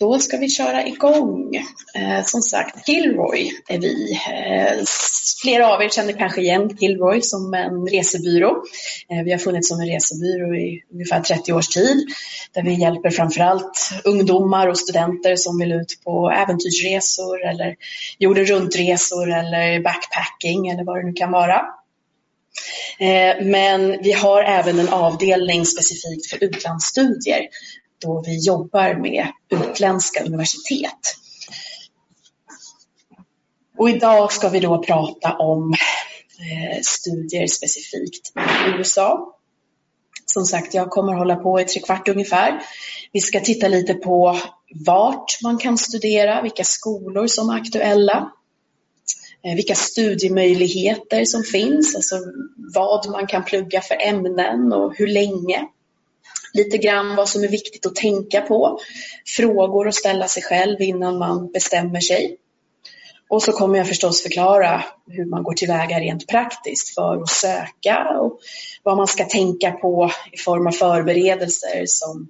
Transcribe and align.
Då 0.00 0.18
ska 0.18 0.36
vi 0.36 0.48
köra 0.48 0.86
igång. 0.86 1.54
Eh, 1.94 2.24
som 2.24 2.42
sagt, 2.42 2.86
Kilroy 2.86 3.50
är 3.68 3.78
vi. 3.78 4.12
Eh, 4.12 4.84
flera 5.42 5.74
av 5.74 5.82
er 5.82 5.88
känner 5.88 6.12
kanske 6.12 6.40
igen 6.40 6.76
Kilroy 6.78 7.22
som 7.22 7.54
en 7.54 7.86
resebyrå. 7.86 8.62
Eh, 9.10 9.24
vi 9.24 9.32
har 9.32 9.38
funnits 9.38 9.68
som 9.68 9.80
en 9.80 9.86
resebyrå 9.86 10.54
i 10.54 10.82
ungefär 10.92 11.20
30 11.20 11.52
års 11.52 11.68
tid 11.68 12.06
där 12.52 12.62
vi 12.62 12.80
hjälper 12.80 13.10
framförallt 13.10 13.90
ungdomar 14.04 14.66
och 14.66 14.78
studenter 14.78 15.36
som 15.36 15.58
vill 15.58 15.72
ut 15.72 16.00
på 16.04 16.30
äventyrsresor 16.30 17.44
eller 17.48 17.76
jorden 18.18 18.44
runt-resor 18.44 19.32
eller 19.32 19.80
backpacking 19.80 20.68
eller 20.68 20.84
vad 20.84 20.96
det 20.96 21.06
nu 21.06 21.12
kan 21.12 21.32
vara. 21.32 21.62
Eh, 22.98 23.44
men 23.46 24.02
vi 24.02 24.12
har 24.12 24.42
även 24.42 24.78
en 24.78 24.88
avdelning 24.88 25.66
specifikt 25.66 26.30
för 26.30 26.44
utlandsstudier 26.44 27.40
då 28.00 28.22
vi 28.26 28.46
jobbar 28.46 28.94
med 28.94 29.26
utländska 29.48 30.24
universitet. 30.24 31.16
Och 33.78 33.90
idag 33.90 34.32
ska 34.32 34.48
vi 34.48 34.60
då 34.60 34.82
prata 34.82 35.36
om 35.36 35.72
eh, 35.72 36.80
studier 36.82 37.46
specifikt 37.46 38.32
i 38.36 38.78
USA. 38.78 39.36
Som 40.26 40.44
sagt, 40.44 40.74
jag 40.74 40.90
kommer 40.90 41.12
hålla 41.12 41.36
på 41.36 41.60
i 41.60 41.64
tre 41.64 41.80
kvart 41.80 42.08
ungefär. 42.08 42.62
Vi 43.12 43.20
ska 43.20 43.40
titta 43.40 43.68
lite 43.68 43.94
på 43.94 44.36
vart 44.86 45.42
man 45.42 45.58
kan 45.58 45.78
studera, 45.78 46.42
vilka 46.42 46.64
skolor 46.64 47.26
som 47.26 47.50
är 47.50 47.54
aktuella, 47.54 48.32
eh, 49.44 49.54
vilka 49.54 49.74
studiemöjligheter 49.74 51.24
som 51.24 51.42
finns, 51.42 51.96
alltså 51.96 52.16
vad 52.74 53.10
man 53.10 53.26
kan 53.26 53.44
plugga 53.44 53.80
för 53.80 53.96
ämnen 54.00 54.72
och 54.72 54.96
hur 54.96 55.06
länge 55.06 55.66
lite 56.52 56.78
grann 56.78 57.16
vad 57.16 57.28
som 57.28 57.44
är 57.44 57.48
viktigt 57.48 57.86
att 57.86 57.94
tänka 57.94 58.40
på, 58.40 58.80
frågor 59.36 59.88
att 59.88 59.94
ställa 59.94 60.28
sig 60.28 60.42
själv 60.42 60.80
innan 60.80 61.18
man 61.18 61.52
bestämmer 61.52 62.00
sig. 62.00 62.36
Och 63.28 63.42
så 63.42 63.52
kommer 63.52 63.78
jag 63.78 63.88
förstås 63.88 64.22
förklara 64.22 64.84
hur 65.06 65.24
man 65.24 65.42
går 65.42 65.52
tillväga 65.52 66.00
rent 66.00 66.28
praktiskt 66.28 66.94
för 66.94 67.22
att 67.22 67.28
söka 67.28 68.08
och 68.20 68.40
vad 68.82 68.96
man 68.96 69.06
ska 69.06 69.24
tänka 69.24 69.72
på 69.72 70.10
i 70.32 70.38
form 70.38 70.66
av 70.66 70.70
förberedelser 70.70 71.84
som 71.86 72.28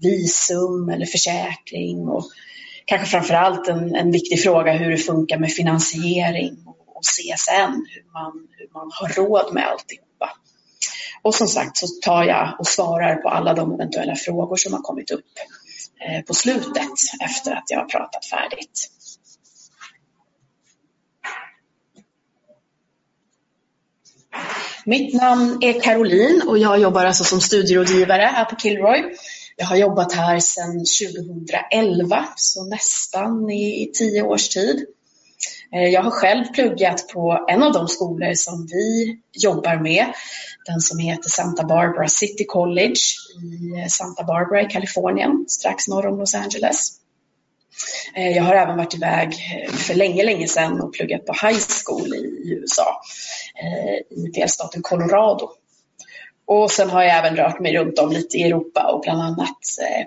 visum 0.00 0.88
eller 0.88 1.06
försäkring 1.06 2.08
och 2.08 2.24
kanske 2.84 3.06
framförallt 3.06 3.68
en, 3.68 3.94
en 3.94 4.10
viktig 4.10 4.42
fråga 4.42 4.72
hur 4.72 4.90
det 4.90 4.96
funkar 4.96 5.38
med 5.38 5.52
finansiering 5.52 6.56
och 6.66 7.02
CSN, 7.02 7.86
hur 7.88 8.12
man, 8.12 8.48
hur 8.58 8.68
man 8.72 8.90
har 8.94 9.08
råd 9.08 9.54
med 9.54 9.66
allting. 9.66 9.98
Och 11.22 11.34
som 11.34 11.48
sagt 11.48 11.76
så 11.76 11.86
tar 12.02 12.24
jag 12.24 12.56
och 12.58 12.66
svarar 12.66 13.14
på 13.16 13.28
alla 13.28 13.54
de 13.54 13.74
eventuella 13.74 14.14
frågor 14.16 14.56
som 14.56 14.72
har 14.72 14.80
kommit 14.80 15.10
upp 15.10 15.24
eh, 16.08 16.24
på 16.24 16.34
slutet 16.34 16.92
efter 17.24 17.52
att 17.52 17.64
jag 17.68 17.78
har 17.78 17.86
pratat 17.86 18.24
färdigt. 18.24 18.88
Mitt 24.84 25.14
namn 25.14 25.58
är 25.60 25.80
Caroline 25.80 26.42
och 26.46 26.58
jag 26.58 26.78
jobbar 26.78 27.04
alltså 27.04 27.24
som 27.24 27.40
studierådgivare 27.40 28.22
här 28.22 28.44
på 28.44 28.56
Kilroy. 28.56 29.02
Jag 29.56 29.66
har 29.66 29.76
jobbat 29.76 30.12
här 30.12 30.40
sedan 30.40 30.84
2011, 31.70 32.26
så 32.36 32.64
nästan 32.64 33.50
i 33.50 33.90
tio 33.94 34.22
års 34.22 34.48
tid. 34.48 34.86
Eh, 35.74 35.88
jag 35.88 36.02
har 36.02 36.10
själv 36.10 36.44
pluggat 36.44 37.08
på 37.08 37.44
en 37.48 37.62
av 37.62 37.72
de 37.72 37.88
skolor 37.88 38.34
som 38.34 38.66
vi 38.66 39.18
jobbar 39.32 39.76
med, 39.76 40.06
den 40.66 40.80
som 40.80 40.98
heter 40.98 41.30
Santa 41.30 41.64
Barbara 41.64 42.08
City 42.08 42.44
College 42.44 43.00
i 43.42 43.80
eh, 43.80 43.86
Santa 43.88 44.24
Barbara 44.24 44.62
i 44.62 44.66
Kalifornien, 44.66 45.44
strax 45.48 45.88
norr 45.88 46.06
om 46.06 46.18
Los 46.18 46.34
Angeles. 46.34 46.88
Eh, 48.14 48.36
jag 48.36 48.42
har 48.42 48.54
även 48.54 48.76
varit 48.76 48.94
iväg 48.94 49.34
för 49.68 49.94
länge, 49.94 50.22
länge 50.22 50.48
sedan 50.48 50.80
och 50.80 50.94
pluggat 50.94 51.26
på 51.26 51.32
high 51.46 51.60
school 51.84 52.14
i 52.14 52.52
USA, 52.52 53.00
i 54.10 54.26
delstaten 54.26 54.82
Colorado. 54.82 55.50
Och 56.46 56.70
sen 56.70 56.90
har 56.90 57.02
jag 57.02 57.18
även 57.18 57.36
rört 57.36 57.60
mig 57.60 57.76
runt 57.76 57.98
om 57.98 58.12
lite 58.12 58.36
i 58.36 58.42
Europa 58.42 58.92
och 58.92 59.00
bland 59.00 59.22
annat 59.22 59.58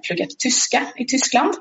pluggat 0.07 0.29
tyska 0.39 0.87
i 0.95 1.05
Tyskland. 1.05 1.53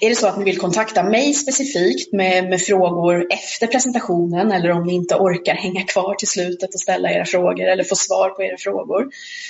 Är 0.00 0.08
det 0.08 0.16
så 0.16 0.26
att 0.26 0.38
ni 0.38 0.44
vill 0.44 0.58
kontakta 0.58 1.02
mig 1.02 1.34
specifikt 1.34 2.12
med, 2.12 2.48
med, 2.48 2.60
frågor 2.60 3.26
efter 3.30 3.66
presentationen 3.66 4.52
eller 4.52 4.70
om 4.70 4.86
ni 4.86 4.94
inte 4.94 5.16
orkar 5.16 5.54
hänga 5.54 5.82
kvar 5.82 6.14
till 6.14 6.28
slutet 6.28 6.74
och 6.74 6.80
ställa 6.80 7.10
era 7.10 7.24
frågor 7.24 7.64
eller 7.64 7.84
få 7.84 7.96
svar 7.96 8.30
på 8.30 8.42
era 8.42 8.56
frågor 8.58 9.06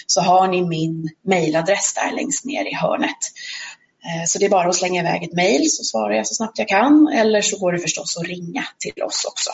så 0.06 0.20
har 0.20 0.48
ni 0.48 0.62
min 0.62 1.10
mejladress 1.22 1.94
där 1.94 2.16
längst 2.16 2.44
ner 2.44 2.64
i 2.64 2.74
hörnet. 2.74 3.18
Eh, 4.06 4.24
så 4.26 4.38
det 4.38 4.44
är 4.44 4.50
bara 4.50 4.68
att 4.68 4.76
slänga 4.76 5.00
iväg 5.00 5.22
ett 5.22 5.32
mejl 5.32 5.70
så 5.70 5.84
svarar 5.84 6.14
jag 6.14 6.26
så 6.26 6.34
snabbt 6.34 6.58
jag 6.58 6.68
kan 6.68 7.08
eller 7.08 7.42
så 7.42 7.58
går 7.58 7.72
det 7.72 7.78
förstås 7.78 8.16
att 8.16 8.28
ringa 8.28 8.64
till 8.78 9.02
oss 9.02 9.24
också. 9.24 9.50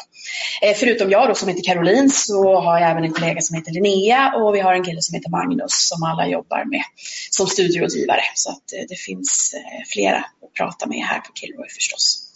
Eh, 0.62 0.76
förutom 0.76 1.10
jag 1.10 1.28
då 1.28 1.34
som 1.34 1.48
heter 1.48 1.62
Caroline 1.62 2.10
så 2.10 2.60
har 2.60 2.80
jag 2.80 2.90
även 2.90 3.04
en 3.04 3.12
kollega 3.12 3.40
som 3.40 3.56
heter 3.56 3.72
Linnea 3.72 4.32
och 4.36 4.54
vi 4.54 4.60
har 4.60 4.74
en 4.74 4.84
kille 4.84 5.02
som 5.02 5.14
heter 5.14 5.30
Magnus 5.30 5.88
som 5.88 6.02
alla 6.02 6.28
jobbar 6.28 6.64
med 6.64 6.82
som 7.30 7.46
studierådgivare. 7.46 8.22
Så 8.34 8.50
att 8.50 8.72
eh, 8.72 8.84
det 8.88 8.96
finns 8.96 9.54
flera 9.92 10.18
att 10.18 10.54
prata 10.56 10.86
med 10.86 11.04
här 11.04 11.20
på 11.20 11.32
Kilroy 11.34 11.68
förstås. 11.68 12.26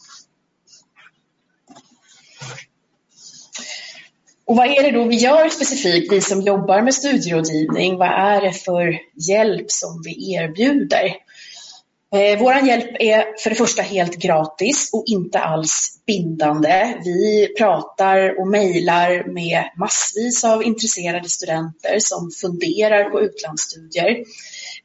Och 4.46 4.56
vad 4.56 4.66
är 4.66 4.82
det 4.82 4.90
då 4.90 5.04
vi 5.04 5.16
gör 5.16 5.48
specifikt, 5.48 6.12
vi 6.12 6.20
som 6.20 6.40
jobbar 6.40 6.82
med 6.82 6.94
studierådgivning? 6.94 7.96
Vad 7.96 8.08
är 8.08 8.40
det 8.40 8.52
för 8.52 8.98
hjälp 9.28 9.70
som 9.70 10.02
vi 10.04 10.34
erbjuder? 10.34 11.23
Eh, 12.14 12.38
Vår 12.38 12.54
hjälp 12.54 12.96
är 12.98 13.42
för 13.42 13.50
det 13.50 13.56
första 13.56 13.82
helt 13.82 14.16
gratis 14.16 14.90
och 14.92 15.04
inte 15.06 15.38
alls 15.38 16.02
bindande. 16.06 16.94
Vi 17.04 17.48
pratar 17.58 18.40
och 18.40 18.48
mejlar 18.48 19.24
med 19.24 19.64
massvis 19.76 20.44
av 20.44 20.62
intresserade 20.62 21.28
studenter 21.28 21.98
som 21.98 22.30
funderar 22.30 23.10
på 23.10 23.20
utlandsstudier. 23.20 24.24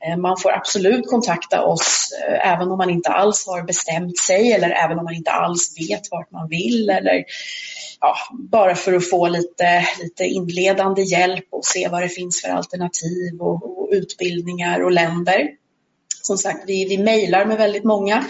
Eh, 0.06 0.18
man 0.18 0.38
får 0.38 0.52
absolut 0.52 1.08
kontakta 1.08 1.64
oss 1.64 2.14
eh, 2.28 2.52
även 2.52 2.72
om 2.72 2.78
man 2.78 2.90
inte 2.90 3.10
alls 3.10 3.48
har 3.48 3.64
bestämt 3.64 4.18
sig 4.18 4.54
eller 4.54 4.70
även 4.70 5.00
om 5.00 5.06
man 5.06 5.16
inte 5.16 5.32
alls 5.32 5.74
vet 5.80 6.12
vart 6.12 6.32
man 6.32 6.50
vill 6.50 6.90
eller 6.90 7.24
ja, 8.00 8.16
bara 8.32 8.76
för 8.76 8.94
att 8.94 9.10
få 9.10 9.28
lite, 9.28 9.88
lite 10.02 10.24
inledande 10.24 11.02
hjälp 11.02 11.46
och 11.52 11.66
se 11.66 11.88
vad 11.88 12.02
det 12.02 12.10
finns 12.10 12.42
för 12.42 12.50
alternativ 12.50 13.40
och, 13.40 13.80
och 13.80 13.90
utbildningar 13.92 14.84
och 14.84 14.92
länder 14.92 15.59
som 16.22 16.38
sagt, 16.38 16.64
vi, 16.68 16.86
vi 16.86 16.98
mejlar 16.98 17.46
med 17.46 17.58
väldigt 17.58 17.84
många, 17.84 18.26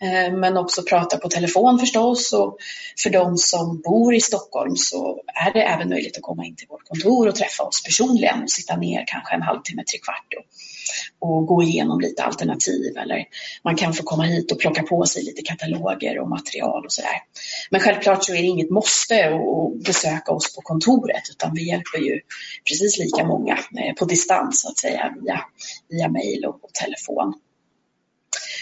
eh, 0.00 0.34
men 0.34 0.56
också 0.56 0.82
pratar 0.82 1.18
på 1.18 1.28
telefon 1.28 1.78
förstås. 1.78 2.32
Och 2.32 2.56
för 3.02 3.10
de 3.10 3.36
som 3.36 3.80
bor 3.80 4.14
i 4.14 4.20
Stockholm 4.20 4.76
så 4.76 5.20
är 5.46 5.52
det 5.52 5.62
även 5.62 5.88
möjligt 5.88 6.16
att 6.16 6.22
komma 6.22 6.44
in 6.44 6.56
till 6.56 6.68
vårt 6.68 6.84
kontor 6.84 7.28
och 7.28 7.34
träffa 7.34 7.62
oss 7.62 7.82
personligen 7.82 8.42
och 8.42 8.50
sitta 8.50 8.76
ner 8.76 9.04
kanske 9.06 9.34
en 9.34 9.42
halvtimme, 9.42 9.82
tre 9.84 9.98
kvart 9.98 10.34
och, 10.36 11.28
och 11.28 11.46
gå 11.46 11.62
igenom 11.62 12.00
lite 12.00 12.22
alternativ. 12.22 12.96
Eller 12.96 13.24
man 13.64 13.76
kan 13.76 13.94
få 13.94 14.02
komma 14.02 14.22
hit 14.22 14.52
och 14.52 14.60
plocka 14.60 14.82
på 14.82 15.06
sig 15.06 15.22
lite 15.22 15.42
kataloger 15.42 16.18
och 16.18 16.28
material 16.28 16.84
och 16.84 16.92
sådär. 16.92 17.22
Men 17.70 17.80
självklart 17.80 18.24
så 18.24 18.32
är 18.32 18.36
det 18.36 18.42
inget 18.42 18.70
måste 18.70 19.26
att 19.26 19.84
besöka 19.84 20.32
oss 20.32 20.54
på 20.56 20.62
kontoret 20.62 21.22
utan 21.30 21.54
vi 21.54 21.68
hjälper 21.68 21.98
ju 21.98 22.20
precis 22.68 22.98
lika 22.98 23.24
många 23.24 23.52
eh, 23.52 23.94
på 23.98 24.04
distans 24.04 24.60
så 24.60 24.68
att 24.68 24.78
säga 24.78 25.14
via, 25.20 25.40
via 25.88 26.08
mejl 26.08 26.44
och, 26.44 26.64
och 26.64 26.72
telefon. 26.72 27.25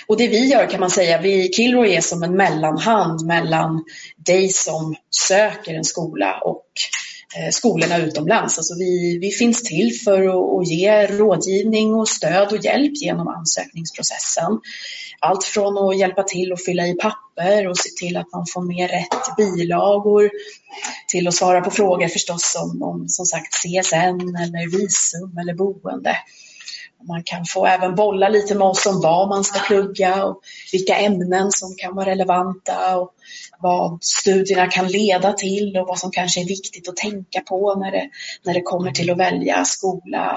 Och 0.07 0.17
det 0.17 0.29
vi 0.29 0.47
gör 0.47 0.71
kan 0.71 0.81
man 0.81 0.91
säga, 0.91 1.21
vi 1.21 1.53
Kilroy 1.53 1.95
är 1.95 2.01
som 2.01 2.23
en 2.23 2.37
mellanhand 2.37 3.27
mellan 3.27 3.85
dig 4.17 4.49
som 4.49 4.95
söker 5.11 5.75
en 5.75 5.85
skola 5.85 6.41
och 6.45 6.67
eh, 7.37 7.51
skolorna 7.51 7.99
utomlands. 7.99 8.59
Alltså 8.59 8.75
vi, 8.79 9.19
vi 9.19 9.31
finns 9.31 9.63
till 9.63 10.01
för 10.05 10.23
att, 10.23 10.61
att, 10.61 10.69
ge 10.69 11.07
rådgivning 11.07 11.95
och 11.95 12.09
stöd 12.09 12.53
och 12.53 12.65
hjälp 12.65 12.93
genom 12.95 13.29
ansökningsprocessen. 13.29 14.61
Allt 15.21 15.45
från 15.45 15.79
att 15.79 15.99
hjälpa 15.99 16.23
till 16.23 16.53
att 16.53 16.65
fylla 16.65 16.87
i 16.87 16.95
papper 16.95 17.69
och 17.69 17.79
se 17.79 17.89
till 18.01 18.17
att 18.17 18.33
man 18.33 18.47
får 18.47 18.63
med 18.63 18.91
rätt 18.91 19.37
bilagor 19.37 20.31
till 21.09 21.29
att 21.29 21.35
svara 21.35 21.61
på 21.61 21.71
frågor 21.71 22.09
förstås 22.09 22.57
om, 22.63 22.83
om 22.83 23.09
som 23.09 23.27
sagt 23.27 23.55
CSN 23.55 24.37
eller 24.43 24.79
visum 24.79 25.39
eller 25.39 25.55
boende. 25.55 26.17
Man 27.09 27.23
kan 27.25 27.45
få 27.45 27.67
även 27.67 27.95
bolla 27.95 28.29
lite 28.29 28.55
med 28.55 28.67
oss 28.67 28.87
om 28.87 29.01
vad 29.01 29.29
man 29.29 29.45
ska 29.45 29.59
plugga 29.59 30.25
och 30.25 30.41
vilka 30.73 30.97
ämnen 30.97 31.53
som 31.53 31.75
kan 31.77 31.95
vara 31.95 32.11
relevanta 32.11 32.97
och 32.97 33.15
vad 33.61 34.05
studierna 34.05 34.67
kan 34.67 34.87
leda 34.87 35.33
till 35.33 35.77
och 35.77 35.87
vad 35.87 35.99
som 35.99 36.11
kanske 36.11 36.41
är 36.41 36.45
viktigt 36.49 36.89
att 36.89 36.97
tänka 36.97 37.41
på 37.41 37.75
när 37.75 37.91
det, 37.91 38.09
när 38.45 38.55
det 38.55 38.63
kommer 38.63 38.91
till 38.91 39.11
att 39.11 39.19
välja 39.19 39.65
skola 39.65 40.37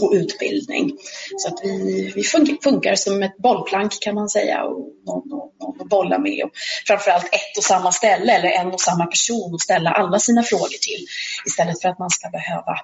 och, 0.00 0.06
och 0.06 0.12
utbildning. 0.12 0.92
Så 1.38 1.48
att 1.48 1.60
vi, 1.62 2.12
vi 2.14 2.22
funkar 2.62 2.94
som 2.94 3.22
ett 3.22 3.38
bollplank 3.38 3.92
kan 4.00 4.14
man 4.14 4.28
säga 4.28 4.64
och 4.64 4.88
någon, 5.06 5.28
någon 5.28 5.80
att 5.80 5.88
bolla 5.88 6.18
med 6.18 6.44
och 6.44 6.50
framförallt 6.86 7.24
ett 7.24 7.56
och 7.58 7.64
samma 7.64 7.92
ställe 7.92 8.32
eller 8.32 8.48
en 8.48 8.72
och 8.72 8.80
samma 8.80 9.06
person 9.06 9.54
att 9.54 9.60
ställa 9.60 9.90
alla 9.90 10.18
sina 10.18 10.42
frågor 10.42 10.80
till 10.80 11.06
istället 11.46 11.82
för 11.82 11.88
att 11.88 11.98
man 11.98 12.10
ska 12.10 12.28
behöva 12.28 12.78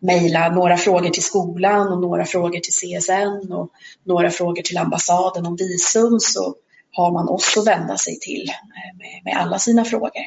mejla 0.00 0.48
några 0.48 0.76
frågor 0.76 1.10
till 1.10 1.22
skolan 1.22 1.92
och 1.92 2.00
några 2.00 2.24
frågor 2.24 2.60
till 2.60 2.72
CSN 2.72 3.52
och 3.52 3.70
några 4.04 4.30
frågor 4.30 4.62
till 4.62 4.78
ambassaden 4.78 5.46
om 5.46 5.56
visum 5.56 6.20
så 6.20 6.54
har 6.92 7.12
man 7.12 7.28
oss 7.28 7.56
att 7.56 7.66
vända 7.66 7.96
sig 7.96 8.18
till 8.18 8.48
eh, 8.48 8.96
med, 8.98 9.24
med 9.24 9.42
alla 9.42 9.58
sina 9.58 9.84
frågor. 9.84 10.26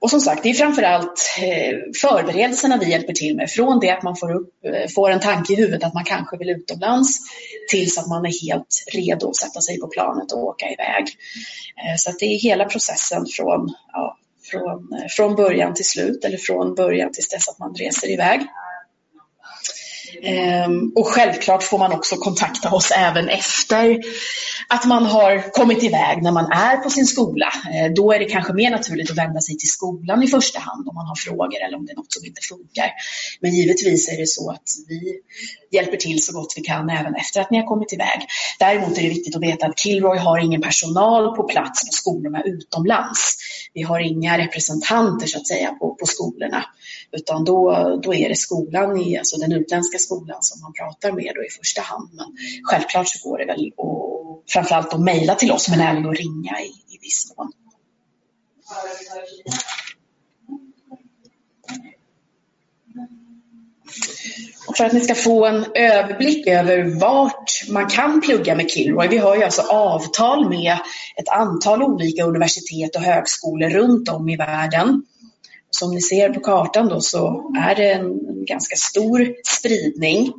Och 0.00 0.10
som 0.10 0.20
sagt, 0.20 0.42
det 0.42 0.50
är 0.50 0.54
framförallt 0.54 1.36
eh, 1.42 1.76
förberedelserna 2.00 2.76
vi 2.76 2.90
hjälper 2.90 3.12
till 3.12 3.36
med. 3.36 3.50
Från 3.50 3.80
det 3.80 3.90
att 3.90 4.02
man 4.02 4.16
får, 4.16 4.34
upp, 4.34 4.64
eh, 4.64 4.88
får 4.94 5.10
en 5.10 5.20
tanke 5.20 5.52
i 5.52 5.56
huvudet 5.56 5.84
att 5.84 5.94
man 5.94 6.04
kanske 6.04 6.36
vill 6.36 6.50
utomlands 6.50 7.18
tills 7.70 7.98
att 7.98 8.08
man 8.08 8.24
är 8.24 8.48
helt 8.48 8.84
redo 8.92 9.28
att 9.28 9.36
sätta 9.36 9.60
sig 9.60 9.80
på 9.80 9.88
planet 9.88 10.32
och 10.32 10.44
åka 10.44 10.66
iväg. 10.66 11.06
Så 11.96 12.10
att 12.10 12.18
det 12.18 12.26
är 12.26 12.38
hela 12.38 12.64
processen 12.64 13.26
från, 13.36 13.74
ja, 13.92 14.16
från, 14.50 14.92
eh, 14.92 15.06
från 15.08 15.36
början 15.36 15.74
till 15.74 15.84
slut 15.84 16.24
eller 16.24 16.36
från 16.36 16.74
början 16.74 17.12
tills 17.12 17.28
dess 17.28 17.48
att 17.48 17.58
man 17.58 17.74
reser 17.74 18.10
iväg. 18.10 18.40
Ehm, 20.22 20.92
och 20.94 21.06
självklart 21.06 21.62
får 21.62 21.78
man 21.78 21.92
också 21.92 22.16
kontakta 22.16 22.70
oss 22.70 22.90
även 22.90 23.28
efter 23.28 24.00
att 24.68 24.84
man 24.84 25.06
har 25.06 25.52
kommit 25.52 25.82
iväg 25.82 26.22
när 26.22 26.32
man 26.32 26.52
är 26.52 26.76
på 26.76 26.90
sin 26.90 27.06
skola. 27.06 27.52
Ehm, 27.72 27.94
då 27.94 28.12
är 28.12 28.18
det 28.18 28.24
kanske 28.24 28.52
mer 28.52 28.70
naturligt 28.70 29.10
att 29.10 29.18
vända 29.18 29.40
sig 29.40 29.56
till 29.56 29.68
skolan 29.68 30.22
i 30.22 30.26
första 30.26 30.58
hand 30.60 30.88
om 30.88 30.94
man 30.94 31.06
har 31.06 31.14
frågor 31.16 31.62
eller 31.66 31.76
om 31.76 31.86
det 31.86 31.92
är 31.92 31.96
något 31.96 32.12
som 32.12 32.24
inte 32.24 32.40
funkar. 32.48 32.90
Men 33.40 33.54
givetvis 33.54 34.08
är 34.08 34.16
det 34.16 34.26
så 34.26 34.50
att 34.50 34.68
vi 34.88 35.20
hjälper 35.70 35.96
till 35.96 36.24
så 36.24 36.32
gott 36.32 36.52
vi 36.56 36.62
kan 36.62 36.90
även 36.90 37.14
efter 37.14 37.40
att 37.40 37.50
ni 37.50 37.58
har 37.58 37.66
kommit 37.66 37.92
iväg. 37.92 38.20
Däremot 38.58 38.98
är 38.98 39.02
det 39.02 39.08
viktigt 39.08 39.36
att 39.36 39.42
veta 39.42 39.66
att 39.66 39.78
Kilroy 39.78 40.18
har 40.18 40.38
ingen 40.38 40.60
personal 40.60 41.36
på 41.36 41.42
plats 41.42 41.86
på 41.86 41.92
skolorna 41.92 42.42
utomlands. 42.42 43.36
Vi 43.74 43.82
har 43.82 44.00
inga 44.00 44.38
representanter 44.38 45.26
så 45.26 45.38
att 45.38 45.46
säga 45.46 45.70
på, 45.70 45.94
på 45.94 46.06
skolorna 46.06 46.64
utan 47.12 47.44
då, 47.44 47.70
då 48.02 48.14
är 48.14 48.28
det 48.28 48.36
skolan, 48.36 49.00
i, 49.00 49.18
alltså 49.18 49.36
den 49.36 49.52
utländska 49.52 49.97
skolan 49.98 50.38
som 50.42 50.60
man 50.60 50.72
pratar 50.72 51.12
med 51.12 51.32
då 51.34 51.44
i 51.44 51.50
första 51.58 51.82
hand. 51.82 52.10
Men 52.12 52.26
självklart 52.62 53.08
så 53.08 53.28
går 53.28 53.38
det 53.38 53.46
väl 53.46 53.72
att 53.78 54.52
framförallt 54.52 54.94
att 54.94 55.00
mejla 55.00 55.34
till 55.34 55.52
oss 55.52 55.68
men 55.68 55.80
även 55.80 56.06
att 56.06 56.18
ringa 56.18 56.60
i, 56.60 56.94
i 56.94 56.98
viss 57.02 57.32
mån. 57.36 57.52
Och 64.68 64.76
för 64.76 64.84
att 64.84 64.92
ni 64.92 65.00
ska 65.00 65.14
få 65.14 65.46
en 65.46 65.66
överblick 65.74 66.46
över 66.46 67.00
vart 67.00 67.68
man 67.68 67.88
kan 67.88 68.20
plugga 68.20 68.54
med 68.54 68.70
Kilroy. 68.70 69.08
Vi 69.08 69.18
har 69.18 69.36
ju 69.36 69.42
alltså 69.42 69.62
avtal 69.62 70.48
med 70.48 70.78
ett 71.16 71.28
antal 71.28 71.82
olika 71.82 72.24
universitet 72.24 72.96
och 72.96 73.02
högskolor 73.02 73.70
runt 73.70 74.08
om 74.08 74.28
i 74.28 74.36
världen. 74.36 75.02
Som 75.70 75.94
ni 75.94 76.00
ser 76.00 76.28
på 76.30 76.40
kartan 76.40 76.88
då 76.88 77.00
så 77.00 77.52
är 77.58 77.74
det 77.74 77.92
en 77.92 78.18
ganska 78.44 78.76
stor 78.76 79.34
spridning. 79.58 80.32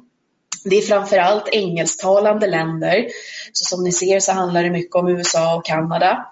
Det 0.63 0.75
är 0.75 0.81
framförallt 0.81 1.47
engelsktalande 1.47 2.47
länder. 2.47 3.07
Så 3.53 3.65
som 3.65 3.83
ni 3.83 3.91
ser 3.91 4.19
så 4.19 4.31
handlar 4.31 4.63
det 4.63 4.69
mycket 4.69 4.95
om 4.95 5.07
USA 5.07 5.55
och 5.55 5.65
Kanada, 5.65 6.25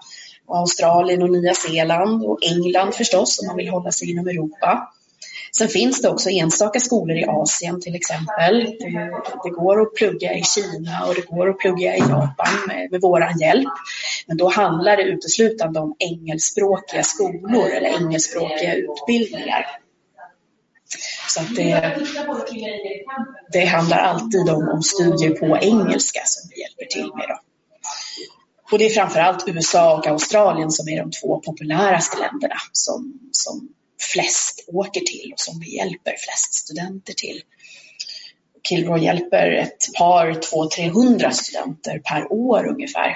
och 0.46 0.58
Australien 0.58 1.22
och 1.22 1.30
Nya 1.30 1.54
Zeeland 1.54 2.24
och 2.24 2.38
England 2.42 2.94
förstås 2.94 3.38
om 3.40 3.46
man 3.46 3.56
vill 3.56 3.68
hålla 3.68 3.92
sig 3.92 4.10
inom 4.10 4.28
Europa. 4.28 4.88
Sen 5.58 5.68
finns 5.68 6.02
det 6.02 6.08
också 6.08 6.30
enstaka 6.30 6.80
skolor 6.80 7.16
i 7.16 7.24
Asien 7.24 7.80
till 7.80 7.94
exempel. 7.94 8.64
Det, 8.78 9.10
det, 9.44 9.50
går 9.50 9.80
att 9.82 9.94
plugga 9.94 10.34
i 10.34 10.42
Kina 10.42 11.06
och 11.06 11.14
det 11.14 11.26
går 11.26 11.48
att 11.48 11.58
plugga 11.58 11.96
i 11.96 11.98
Japan 11.98 12.66
med, 12.66 12.90
med 12.90 13.00
vår 13.00 13.26
hjälp. 13.40 13.72
Men 14.26 14.36
då 14.36 14.48
handlar 14.48 14.96
det 14.96 15.02
uteslutande 15.02 15.80
om 15.80 15.96
engelskspråkiga 15.98 17.02
skolor 17.02 17.70
eller 17.70 17.88
engelskspråkiga 17.88 18.74
utbildningar. 18.74 19.66
Så 21.28 21.40
att 21.40 21.56
det, 21.56 21.98
det 23.52 23.64
handlar 23.64 23.98
alltid 23.98 24.50
om, 24.50 24.68
om 24.68 24.82
studier 24.82 25.30
på 25.30 25.58
engelska 25.58 26.20
som 26.24 26.50
vi 26.54 26.60
hjälper 26.60 26.84
till 26.84 27.14
med. 27.14 27.26
Då. 27.28 27.38
Och 28.72 28.78
det 28.78 28.86
är 28.86 28.90
framförallt 28.90 29.48
USA 29.48 29.98
och 29.98 30.06
Australien 30.06 30.70
som 30.70 30.88
är 30.88 30.98
de 31.00 31.10
två 31.10 31.40
populäraste 31.40 32.18
länderna 32.18 32.56
som, 32.72 33.20
som 33.32 33.68
flest 33.98 34.64
åker 34.68 35.00
till 35.00 35.32
och 35.32 35.40
som 35.40 35.60
vi 35.60 35.76
hjälper 35.76 36.14
flest 36.18 36.54
studenter 36.54 37.12
till. 37.12 37.42
Kilroy 38.68 39.04
hjälper 39.04 39.50
ett 39.50 39.94
par, 39.98 40.34
två, 40.34 40.68
trehundra 40.68 41.30
studenter 41.30 41.98
per 41.98 42.32
år 42.32 42.66
ungefär 42.66 43.10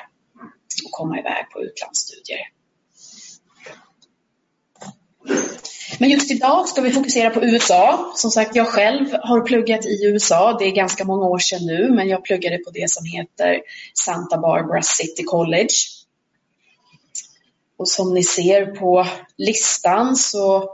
att 0.84 0.90
komma 0.90 1.18
iväg 1.18 1.50
på 1.52 1.62
utlandsstudier. 1.62 2.48
Men 5.98 6.10
just 6.10 6.30
idag 6.30 6.68
ska 6.68 6.80
vi 6.80 6.90
fokusera 6.90 7.30
på 7.30 7.44
USA. 7.44 8.12
Som 8.16 8.30
sagt, 8.30 8.56
jag 8.56 8.68
själv 8.68 9.06
har 9.22 9.40
pluggat 9.40 9.86
i 9.86 10.04
USA. 10.04 10.56
Det 10.58 10.64
är 10.64 10.70
ganska 10.70 11.04
många 11.04 11.26
år 11.26 11.38
sedan 11.38 11.66
nu, 11.66 11.90
men 11.90 12.08
jag 12.08 12.24
pluggade 12.24 12.58
på 12.58 12.70
det 12.70 12.90
som 12.90 13.06
heter 13.06 13.60
Santa 13.94 14.38
Barbara 14.38 14.82
City 14.82 15.22
College. 15.22 15.74
Och 17.76 17.88
som 17.88 18.14
ni 18.14 18.22
ser 18.22 18.66
på 18.66 19.06
listan 19.38 20.16
så 20.16 20.70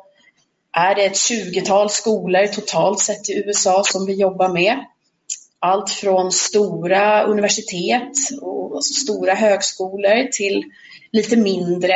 är 0.73 0.95
det 0.95 1.05
ett 1.05 1.13
20-tal 1.13 1.91
skolor 1.91 2.47
totalt 2.47 3.01
sett 3.01 3.31
i 3.31 3.43
USA 3.47 3.83
som 3.85 4.07
vi 4.07 4.15
jobbar 4.15 4.49
med. 4.49 4.85
Allt 5.59 5.91
från 5.91 6.33
stora 6.33 7.23
universitet 7.25 8.13
och 8.43 8.77
alltså 8.77 8.95
stora 8.95 9.35
högskolor 9.35 10.31
till 10.33 10.65
lite 11.13 11.37
mindre, 11.37 11.95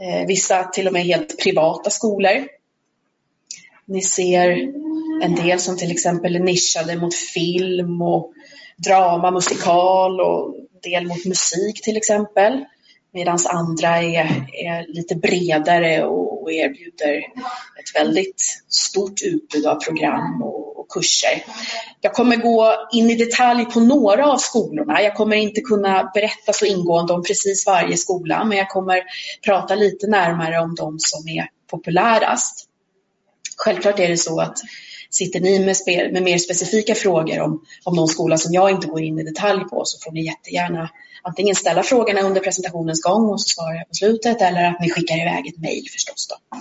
eh, 0.00 0.26
vissa 0.26 0.64
till 0.64 0.86
och 0.86 0.92
med 0.92 1.02
helt 1.02 1.38
privata 1.38 1.90
skolor. 1.90 2.48
Ni 3.84 4.02
ser 4.02 4.50
en 5.22 5.34
del 5.34 5.60
som 5.60 5.76
till 5.76 5.90
exempel 5.90 6.36
är 6.36 6.40
nischade 6.40 6.96
mot 6.96 7.14
film 7.14 8.02
och 8.02 8.32
drama, 8.76 9.30
musikal 9.30 10.20
och 10.20 10.54
del 10.82 11.06
mot 11.06 11.24
musik 11.24 11.82
till 11.82 11.96
exempel. 11.96 12.64
Medan 13.18 13.38
andra 13.48 13.88
är, 13.88 14.46
är 14.52 14.94
lite 14.94 15.14
bredare 15.14 16.04
och, 16.04 16.42
och, 16.42 16.52
erbjuder 16.52 17.16
ett 17.80 17.94
väldigt 17.94 18.42
stort 18.68 19.22
utbud 19.22 19.66
av 19.66 19.74
program 19.74 20.42
och, 20.42 20.80
och, 20.80 20.88
kurser. 20.88 21.44
Jag 22.00 22.12
kommer 22.12 22.36
gå 22.36 22.74
in 22.92 23.10
i 23.10 23.14
detalj 23.14 23.64
på 23.64 23.80
några 23.80 24.26
av 24.32 24.36
skolorna. 24.36 25.02
Jag 25.02 25.14
kommer 25.14 25.36
inte 25.36 25.60
kunna 25.60 26.10
berätta 26.14 26.52
så 26.52 26.64
ingående 26.64 27.12
om 27.12 27.22
precis 27.22 27.66
varje 27.66 27.96
skola, 27.96 28.44
men 28.44 28.58
jag 28.58 28.68
kommer 28.68 29.02
prata 29.44 29.74
lite 29.74 30.06
närmare 30.06 30.58
om 30.58 30.74
de 30.74 30.98
som 30.98 31.28
är 31.28 31.48
populärast. 31.70 32.66
Självklart 33.56 33.98
är 33.98 34.08
det 34.08 34.16
så 34.16 34.40
att 34.40 34.58
sitter 35.10 35.40
ni 35.40 35.58
med, 35.58 35.76
med 36.12 36.22
mer 36.22 36.38
specifika 36.38 36.94
frågor 36.94 37.40
om, 37.40 37.62
om 37.84 37.96
någon 37.96 38.08
skola 38.08 38.38
som 38.38 38.52
jag 38.52 38.70
inte 38.70 38.86
går 38.86 39.02
in 39.02 39.18
i 39.18 39.22
detalj 39.22 39.64
på 39.64 39.82
så 39.84 39.98
får 40.04 40.12
ni 40.12 40.26
jättegärna 40.26 40.90
antingen 41.22 41.54
ställa 41.54 41.82
frågorna 41.82 42.20
under 42.20 42.40
presentationens 42.40 43.02
gång 43.02 43.28
och 43.28 43.40
så 43.40 43.48
svarar 43.48 43.74
jag 43.74 43.88
på 43.88 43.94
slutet 43.94 44.42
eller 44.42 44.64
att 44.64 44.80
ni 44.80 44.90
skickar 44.90 45.16
iväg 45.16 45.46
ett 45.46 45.58
mejl 45.58 45.84
förstås. 45.92 46.28
Då. 46.28 46.58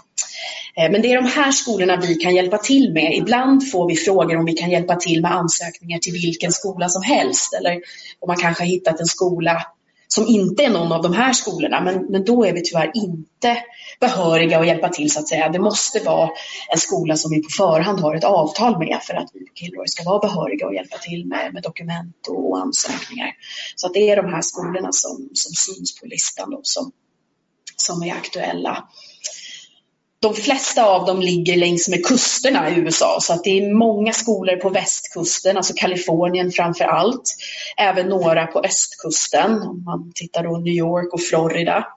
Eh, 0.82 0.92
men 0.92 1.02
det 1.02 1.12
är 1.12 1.22
de 1.22 1.28
här 1.28 1.52
skolorna 1.52 1.96
vi 1.96 2.16
kan 2.16 2.36
hjälpa 2.36 2.58
till 2.58 2.94
med. 2.94 3.14
Ibland 3.14 3.72
får 3.72 3.88
vi 3.88 3.96
frågor 3.96 4.38
om 4.38 4.46
vi 4.46 4.54
kan 4.54 4.70
hjälpa 4.70 4.96
till 4.96 5.22
med 5.22 5.32
ansökningar 5.32 6.00
till 6.00 6.14
vilken 6.14 6.52
skola 6.52 6.90
som 6.90 7.04
helst 7.04 7.54
eller 7.54 7.74
om 8.20 8.28
man 8.28 8.38
kanske 8.38 8.64
har 8.64 8.68
hittat 8.68 9.00
en 9.00 9.06
skola 9.06 9.64
som 10.18 10.28
inte 10.28 10.64
är 10.64 10.70
någon 10.70 10.92
av 10.92 11.02
de 11.02 11.14
här 11.14 11.34
skolorna, 11.34 11.82
men, 11.82 12.06
men 12.10 12.26
då 12.26 12.46
är 12.46 12.54
vi 12.54 12.62
tyvärr 12.64 12.92
inte 12.94 13.58
behöriga 14.00 14.60
att 14.60 14.68
hjälpa 14.68 14.90
till 14.90 15.12
så 15.12 15.20
att 15.20 15.28
säga. 15.28 15.50
Det 15.50 15.60
måste 15.60 16.00
vara 16.00 16.30
en 16.74 16.80
skola 16.80 17.16
som 17.16 17.32
vi 17.32 17.44
på 17.44 17.50
förhand 17.50 18.00
har 18.00 18.16
ett 18.16 18.24
avtal 18.24 18.80
med 18.80 19.00
för 19.04 19.14
att 19.14 19.30
vi 19.34 19.40
på 19.40 19.54
Kilroy 19.54 19.88
ska 19.88 20.04
vara 20.04 20.20
behöriga 20.20 20.68
att 20.68 20.74
hjälpa 20.74 20.98
till 20.98 21.26
med, 21.26 21.54
med 21.54 21.64
dokument 21.64 22.28
och, 22.30 22.60
ansökningar. 22.60 23.32
Så 23.76 23.88
att 23.88 23.94
det 23.94 24.10
är 24.10 24.16
de 24.16 24.34
här 24.34 24.42
skolorna 24.42 24.90
som, 24.92 25.30
som 25.34 25.54
syns 25.54 26.00
på 26.00 26.06
listan 26.06 26.50
då, 26.52 26.60
som, 26.64 26.92
som 27.76 28.04
är 28.04 28.12
aktuella 28.12 28.88
de 30.20 30.34
flesta 30.34 30.86
av 30.86 31.06
dem 31.06 31.22
ligger 31.22 31.58
längs 31.58 31.90
med 31.90 32.06
kusterna 32.06 32.70
i 32.70 32.74
USA 32.74 33.18
så 33.22 33.34
att 33.34 33.44
det 33.44 33.50
är 33.50 33.74
många 33.74 34.14
skolor 34.14 34.56
på 34.56 34.70
västkusten, 34.70 35.58
alltså 35.58 35.74
Kalifornien 35.74 36.52
framför 36.52 36.84
allt. 36.84 37.36
Även 37.78 38.08
några 38.08 38.48
på 38.48 38.60
östkusten, 38.60 39.62
om 39.62 39.84
man 39.84 40.12
tittar 40.16 40.44
då 40.44 40.58
New 40.58 40.74
York 40.74 41.14
och 41.14 41.22
Florida. 41.22 41.88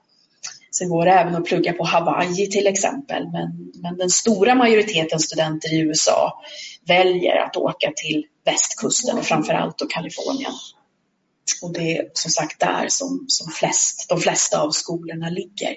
Sen 0.71 0.89
går 0.89 1.05
det 1.05 1.11
även 1.11 1.35
att 1.35 1.45
plugga 1.45 1.73
på 1.73 1.83
Hawaii 1.83 2.49
till 2.49 2.67
exempel, 2.67 3.23
men, 3.31 3.71
men 3.81 3.97
den 3.97 4.09
stora 4.09 4.55
majoriteten 4.55 5.19
studenter 5.19 5.73
i 5.73 5.79
USA 5.79 6.41
väljer 6.87 7.35
att 7.35 7.57
åka 7.57 7.91
till 7.95 8.25
västkusten 8.45 9.17
och 9.17 9.25
framför 9.25 9.53
allt 9.53 9.77
då 9.77 9.85
Kalifornien. 9.85 10.51
Och 11.61 11.73
det 11.73 11.97
är 11.97 12.09
som 12.13 12.31
sagt 12.31 12.59
där 12.59 12.85
som, 12.89 13.25
som 13.27 13.51
flest, 13.51 14.05
de 14.09 14.19
flesta 14.19 14.61
av 14.61 14.71
skolorna 14.71 15.29
ligger. 15.29 15.75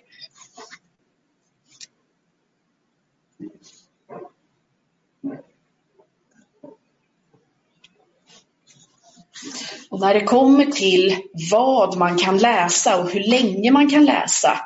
Och 9.94 10.00
när 10.00 10.14
det 10.14 10.24
kommer 10.24 10.64
till 10.64 11.16
vad 11.50 11.96
man 11.96 12.18
kan 12.18 12.38
läsa 12.38 13.00
och 13.00 13.10
hur 13.10 13.20
länge 13.20 13.70
man 13.70 13.90
kan 13.90 14.04
läsa 14.04 14.60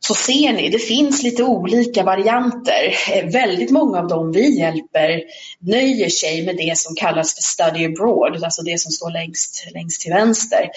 så 0.00 0.14
ser 0.14 0.52
ni, 0.52 0.68
det 0.68 0.78
finns 0.78 1.22
lite 1.22 1.42
olika 1.42 2.02
varianter. 2.02 2.94
Eh, 3.12 3.26
väldigt 3.26 3.70
många 3.70 3.98
av 3.98 4.08
dem 4.08 4.32
vi 4.32 4.58
hjälper 4.58 5.22
nöjer 5.58 6.08
sig 6.08 6.46
med 6.46 6.56
det 6.56 6.78
som 6.78 6.94
kallas 6.94 7.34
för 7.34 7.42
study 7.42 7.84
abroad, 7.84 8.44
alltså 8.44 8.62
det 8.62 8.80
som 8.80 8.92
står 8.92 9.10
längst, 9.10 9.66
längst 9.74 10.00
till 10.00 10.12
vänster. 10.12 10.68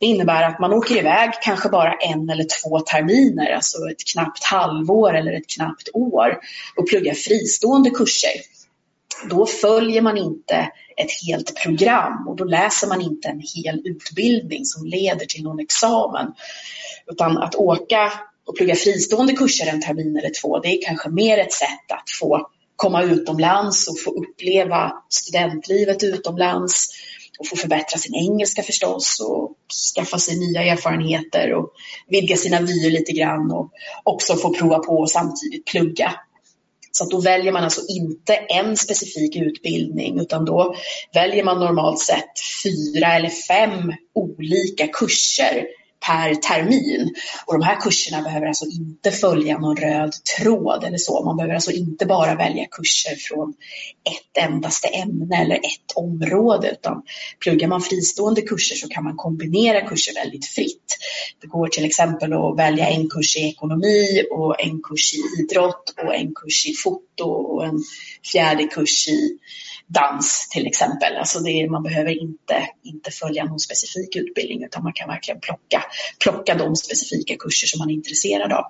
Det 0.00 0.06
innebär 0.06 0.42
att 0.42 0.60
man 0.60 0.72
åker 0.72 0.96
iväg 0.96 1.30
kanske 1.42 1.68
bara 1.68 1.92
en 1.92 2.30
eller 2.30 2.46
två 2.62 2.80
terminer, 2.80 3.52
alltså 3.52 3.78
ett 3.90 4.12
knappt 4.12 4.44
halvår 4.44 5.16
eller 5.16 5.32
ett 5.32 5.48
knappt 5.56 5.88
år 5.94 6.38
och 6.76 6.88
pluggar 6.88 7.14
fristående 7.14 7.90
kurser. 7.90 8.55
Då 9.30 9.46
följer 9.46 10.02
man 10.02 10.18
inte 10.18 10.70
ett 10.96 11.10
helt 11.26 11.56
program 11.62 12.28
och 12.28 12.36
då 12.36 12.44
läser 12.44 12.86
man 12.86 13.00
inte 13.00 13.28
en 13.28 13.42
hel 13.54 13.82
utbildning 13.84 14.64
som 14.64 14.86
leder 14.86 15.26
till 15.26 15.42
någon 15.42 15.60
examen. 15.60 16.32
Utan 17.06 17.38
att 17.38 17.54
åka 17.54 18.12
och 18.46 18.56
plugga 18.56 18.74
fristående 18.74 19.32
kurser 19.32 19.66
en 19.66 19.82
termin 19.82 20.16
eller 20.16 20.30
två, 20.42 20.58
det 20.58 20.68
är 20.68 20.86
kanske 20.86 21.08
mer 21.08 21.38
ett 21.38 21.52
sätt 21.52 21.92
att 21.92 22.10
få 22.20 22.48
komma 22.76 23.02
utomlands 23.02 23.88
och 23.88 24.00
få 24.04 24.10
uppleva 24.10 24.92
studentlivet 25.08 26.02
utomlands 26.02 26.88
och 27.38 27.48
få 27.48 27.56
förbättra 27.56 27.98
sin 27.98 28.14
engelska 28.14 28.62
förstås 28.62 29.20
och 29.20 29.56
skaffa 29.96 30.18
sig 30.18 30.38
nya 30.38 30.62
erfarenheter 30.62 31.52
och 31.54 31.70
vidga 32.08 32.36
sina 32.36 32.60
vyer 32.60 32.90
lite 32.90 33.12
grann 33.12 33.52
och 33.52 33.70
också 34.04 34.36
få 34.36 34.54
prova 34.54 34.78
på 34.78 34.92
och 34.92 35.10
samtidigt 35.10 35.66
plugga. 35.66 36.14
Så 36.96 37.04
då 37.04 37.20
väljer 37.20 37.52
man 37.52 37.64
alltså 37.64 37.80
inte 37.88 38.34
en 38.34 38.76
specifik 38.76 39.36
utbildning 39.36 40.20
utan 40.20 40.44
då 40.44 40.74
väljer 41.14 41.44
man 41.44 41.60
normalt 41.60 42.00
sett 42.00 42.32
fyra 42.64 43.12
eller 43.12 43.28
fem 43.28 43.92
olika 44.14 44.86
kurser 44.86 45.66
per 46.06 46.34
termin. 46.34 47.14
Och 47.46 47.52
de 47.52 47.62
här 47.62 47.80
kurserna 47.80 48.22
behöver 48.22 48.46
alltså 48.46 48.64
inte 48.64 49.10
följa 49.10 49.58
någon 49.58 49.76
röd 49.76 50.12
tråd 50.38 50.84
eller 50.84 50.98
så. 50.98 51.24
Man 51.24 51.36
behöver 51.36 51.54
alltså 51.54 51.72
inte 51.72 52.06
bara 52.06 52.34
välja 52.34 52.66
kurser 52.70 53.16
från 53.16 53.54
ett 54.10 54.44
endaste 54.44 54.88
ämne 54.88 55.36
eller 55.36 55.56
ett 55.56 55.92
område 55.94 56.70
utan 56.70 57.02
pluggar 57.40 57.68
man 57.68 57.80
fristående 57.80 58.42
kurser 58.42 58.76
så 58.76 58.88
kan 58.88 59.04
man 59.04 59.16
kombinera 59.16 59.88
kurser 59.88 60.14
väldigt 60.14 60.46
fritt. 60.46 60.98
Det 61.40 61.46
går 61.46 61.68
till 61.68 61.84
exempel 61.84 62.32
att 62.32 62.58
välja 62.58 62.88
en 62.88 63.08
kurs 63.08 63.36
i 63.36 63.40
ekonomi 63.40 64.22
och 64.30 64.60
en 64.60 64.82
kurs 64.82 65.14
i 65.14 65.42
idrott 65.42 65.94
och 66.04 66.14
en 66.14 66.34
kurs 66.34 66.66
i 66.66 66.74
foto 66.74 67.24
och 67.24 67.64
en 67.64 67.78
fjärde 68.32 68.64
kurs 68.64 69.08
i 69.08 69.38
dans 69.88 70.48
till 70.50 70.66
exempel. 70.66 71.16
Alltså 71.16 71.40
det, 71.40 71.70
man 71.70 71.82
behöver 71.82 72.22
inte, 72.22 72.68
inte 72.84 73.10
följa 73.10 73.44
någon 73.44 73.58
specifik 73.58 74.16
utbildning 74.16 74.64
utan 74.64 74.82
man 74.82 74.92
kan 74.92 75.08
verkligen 75.08 75.40
plocka, 75.40 75.84
plocka 76.22 76.54
de 76.54 76.76
specifika 76.76 77.36
kurser 77.36 77.66
som 77.66 77.78
man 77.78 77.90
är 77.90 77.94
intresserad 77.94 78.52
av. 78.52 78.64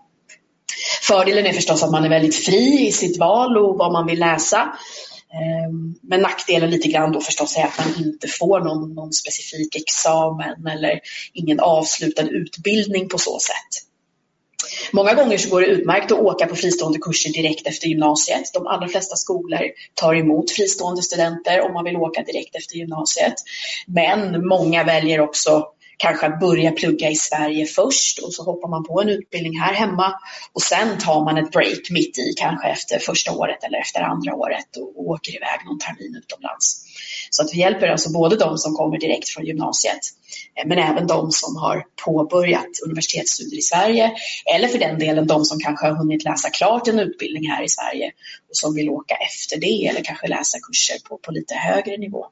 Fördelen 1.02 1.46
är 1.46 1.52
förstås 1.52 1.82
att 1.82 1.90
man 1.90 2.04
är 2.04 2.08
väldigt 2.08 2.37
fri 2.37 2.87
i 2.87 2.92
sitt 2.92 3.18
val 3.18 3.58
och 3.58 3.78
vad 3.78 3.92
man 3.92 4.06
vill 4.06 4.18
läsa. 4.18 4.78
Ehm, 5.32 5.94
men 6.02 6.23
nackdelen 6.23 6.70
lite 6.70 6.88
grann 6.88 7.12
då 7.12 7.20
förstås 7.20 7.56
är 7.56 7.64
att 7.64 7.78
man 7.78 8.06
inte 8.06 8.28
får 8.28 8.61
någon, 8.61 8.94
någon 8.94 9.12
specifik 9.12 9.76
examen 9.76 10.66
eller 10.66 11.00
ingen 11.32 11.61
avslutad 11.61 12.28
utbildning 12.28 13.08
på 13.08 13.18
så 13.18 13.38
sätt. 13.38 13.87
Många 14.92 15.14
gånger 15.14 15.38
så 15.38 15.49
går 15.49 15.61
det 15.61 15.66
utmärkt 15.66 16.12
att 16.12 16.18
åka 16.18 16.46
på 16.46 16.56
fristående 16.56 16.99
kurser 16.99 17.32
direkt 17.32 17.66
efter 17.66 17.88
gymnasiet. 17.88 18.50
De 18.54 18.66
allra 18.66 18.88
flesta 18.88 19.16
skolor 19.16 19.62
tar 19.94 20.14
emot 20.14 20.50
fristående 20.50 21.02
studenter 21.02 21.61
om 21.61 21.73
man 21.73 21.85
vill 21.85 21.96
åka 21.96 22.23
direkt 22.23 22.56
efter 22.56 22.76
gymnasiet. 22.76 23.35
Men 23.87 24.49
många 24.49 24.85
väljer 24.85 25.20
också 25.20 25.66
kanske 25.96 26.26
att 26.26 26.40
börja 26.40 26.72
plugga 26.72 27.10
i 27.10 27.16
Sverige 27.16 27.66
först 27.66 28.18
och 28.18 28.34
så 28.34 28.42
hoppar 28.42 28.68
man 28.68 28.84
på 28.84 29.00
en 29.00 29.08
utbildning 29.08 29.60
här 29.60 29.74
hemma 29.74 30.14
och 30.52 30.62
sen 30.62 30.98
tar 30.98 31.24
man 31.24 31.38
ett 31.38 31.50
break 31.50 31.90
mitt 31.90 32.18
i, 32.18 32.34
kanske 32.36 32.68
efter 32.68 32.98
första 32.98 33.32
året 33.32 33.64
eller 33.64 33.78
efter 33.78 34.00
andra 34.00 34.34
året 34.34 34.76
och 34.76 35.00
åker 35.00 35.36
iväg 35.36 35.60
någon 35.66 35.78
termin 35.78 36.16
utomlands. 36.16 36.82
Så 37.30 37.42
att 37.42 37.54
vi 37.54 37.58
hjälper 37.58 37.88
alltså 37.88 38.12
både 38.12 38.36
de 38.36 38.58
som 38.58 38.74
kommer 38.74 38.98
direkt 38.98 39.28
från 39.28 39.46
gymnasiet 39.46 40.00
eh, 40.56 40.68
men 40.68 40.78
även 40.78 41.06
de 41.06 41.30
som 41.30 41.56
har 41.56 41.84
påbörjat 42.04 42.70
universitetsstudier 42.86 43.58
i 43.58 43.62
Sverige 43.62 44.12
eller 44.54 44.68
för 44.68 44.78
den 44.78 44.98
delen 44.98 45.26
de 45.26 45.44
som 45.44 45.58
kanske 45.60 45.86
har 45.86 45.96
hunnit 45.96 46.24
läsa 46.24 46.50
klart 46.50 46.88
en 46.88 46.98
utbildning 46.98 47.50
här 47.50 47.64
i 47.64 47.68
Sverige 47.68 48.12
och 48.48 48.56
som 48.56 48.74
vill 48.74 48.90
åka 48.90 49.14
efter 49.14 49.60
det 49.60 49.86
eller 49.86 50.04
kanske 50.04 50.26
läsa 50.26 50.58
kurser 50.60 50.96
på, 51.08 51.18
på 51.18 51.32
lite 51.32 51.54
högre 51.54 51.96
nivå. 51.96 52.26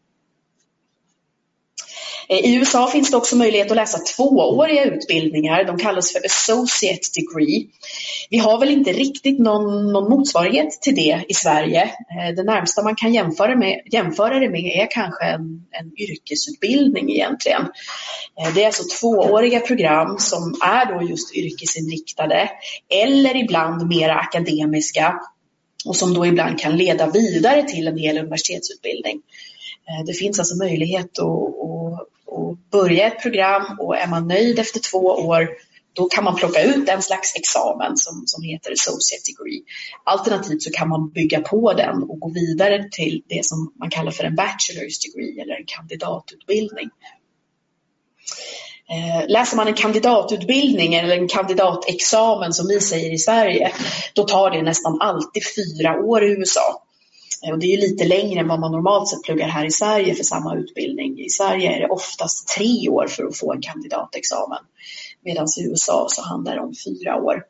Eh, 2.28 2.38
I 2.38 2.54
USA 2.54 2.86
finns 2.86 3.10
det 3.10 3.16
också 3.16 3.36
möjlighet 3.36 3.70
att 3.70 3.76
läsa 3.76 3.98
tvååriga 3.98 4.84
utbildningar. 4.84 5.64
De 5.64 5.78
kallas 5.78 6.12
för 6.12 6.26
associate 6.26 7.08
degree. 7.14 7.66
Vi 8.30 8.38
har 8.38 8.58
väl 8.58 8.70
inte 8.70 8.92
riktigt 8.92 9.38
någon, 9.38 9.92
någon 9.92 10.10
motsvarighet 10.10 10.70
till 10.70 10.94
det 10.94 11.24
i 11.28 11.34
Sverige. 11.34 11.82
Eh, 11.82 12.34
det 12.36 12.42
närmsta 12.42 12.82
man 12.82 12.96
kan 12.96 13.14
jämföra, 13.14 13.56
med, 13.56 13.80
jämföra 13.92 14.38
det 14.38 14.50
med 14.50 14.64
är 14.64 14.88
kanske 14.90 15.24
en, 15.24 15.66
en 15.70 15.92
yrkesutbildning 15.98 17.10
egentligen. 17.10 17.62
Eh, 18.40 18.54
det 18.54 18.62
är 18.62 18.66
alltså 18.66 18.84
tvååriga 19.00 19.60
program 19.60 20.18
som 20.18 20.54
är 20.62 20.94
då 20.94 21.08
just 21.08 21.34
yrkesinriktade 21.34 22.50
eller 23.04 23.36
ibland 23.36 23.88
mer 23.88 24.08
akademiska 24.08 25.20
och 25.84 25.96
som 25.96 26.14
då 26.14 26.26
ibland 26.26 26.58
kan 26.60 26.76
leda 26.76 27.10
vidare 27.10 27.62
till 27.62 27.88
en 27.88 27.98
hel 27.98 28.18
universitetsutbildning. 28.18 29.20
Eh, 29.88 30.04
det 30.06 30.12
finns 30.12 30.38
alltså 30.38 30.56
möjlighet 30.56 31.18
att, 31.18 31.28
att 31.28 32.70
börja 32.70 33.06
ett 33.06 33.22
program 33.22 33.78
och 33.80 33.96
är 33.96 34.06
man 34.06 34.28
nöjd 34.28 34.58
efter 34.58 34.80
två 34.80 34.98
år 34.98 35.48
då 35.94 36.08
kan 36.08 36.24
man 36.24 36.36
plocka 36.36 36.62
ut 36.62 36.88
en 36.88 37.02
slags 37.02 37.36
examen 37.36 37.96
som, 37.96 38.22
som 38.26 38.42
heter 38.42 38.72
associate 38.72 39.22
degree. 39.26 39.62
Alternativt 40.04 40.62
så 40.62 40.70
kan 40.70 40.88
man 40.88 41.10
bygga 41.10 41.40
på 41.40 41.72
den 41.72 42.02
och 42.02 42.20
gå 42.20 42.30
vidare 42.30 42.88
till 42.90 43.22
det 43.28 43.44
som 43.44 43.72
man 43.80 43.90
kallar 43.90 44.10
för 44.10 44.24
en 44.24 44.36
bachelor's 44.36 44.98
degree 45.06 45.40
eller 45.42 45.54
en 45.54 45.66
kandidatutbildning. 45.66 46.90
Eh, 48.90 49.28
läser 49.28 49.56
man 49.56 49.68
en 49.68 49.74
kandidatutbildning 49.74 50.94
eller 50.94 51.16
en 51.16 51.28
kandidatexamen 51.28 52.52
som 52.52 52.68
vi 52.68 52.80
säger 52.80 53.12
i 53.12 53.18
Sverige, 53.18 53.72
då 54.14 54.22
tar 54.22 54.50
det 54.50 54.62
nästan 54.62 55.00
alltid 55.00 55.42
fyra 55.56 56.00
år 56.00 56.24
i 56.24 56.30
USA. 56.30 56.82
Och 57.52 57.58
det 57.58 57.74
är 57.74 57.78
lite 57.78 58.04
längre 58.04 58.40
än 58.40 58.48
vad 58.48 58.60
man 58.60 58.72
normalt 58.72 59.08
sett 59.08 59.22
pluggar 59.22 59.48
här 59.48 59.64
i 59.64 59.70
Sverige 59.70 60.14
för 60.14 60.24
samma 60.24 60.56
utbildning. 60.56 61.20
I 61.20 61.28
Sverige 61.28 61.76
är 61.76 61.80
det 61.80 61.88
oftast 61.88 62.48
tre 62.56 62.88
år 62.88 63.06
för 63.06 63.24
att 63.24 63.38
få 63.38 63.52
en 63.52 63.60
kandidatexamen. 63.60 64.58
Medan 65.24 65.46
i 65.58 65.62
USA 65.62 66.06
så 66.10 66.22
handlar 66.22 66.54
det 66.54 66.60
om 66.60 66.72
fyra 66.84 67.16
år. 67.16 67.42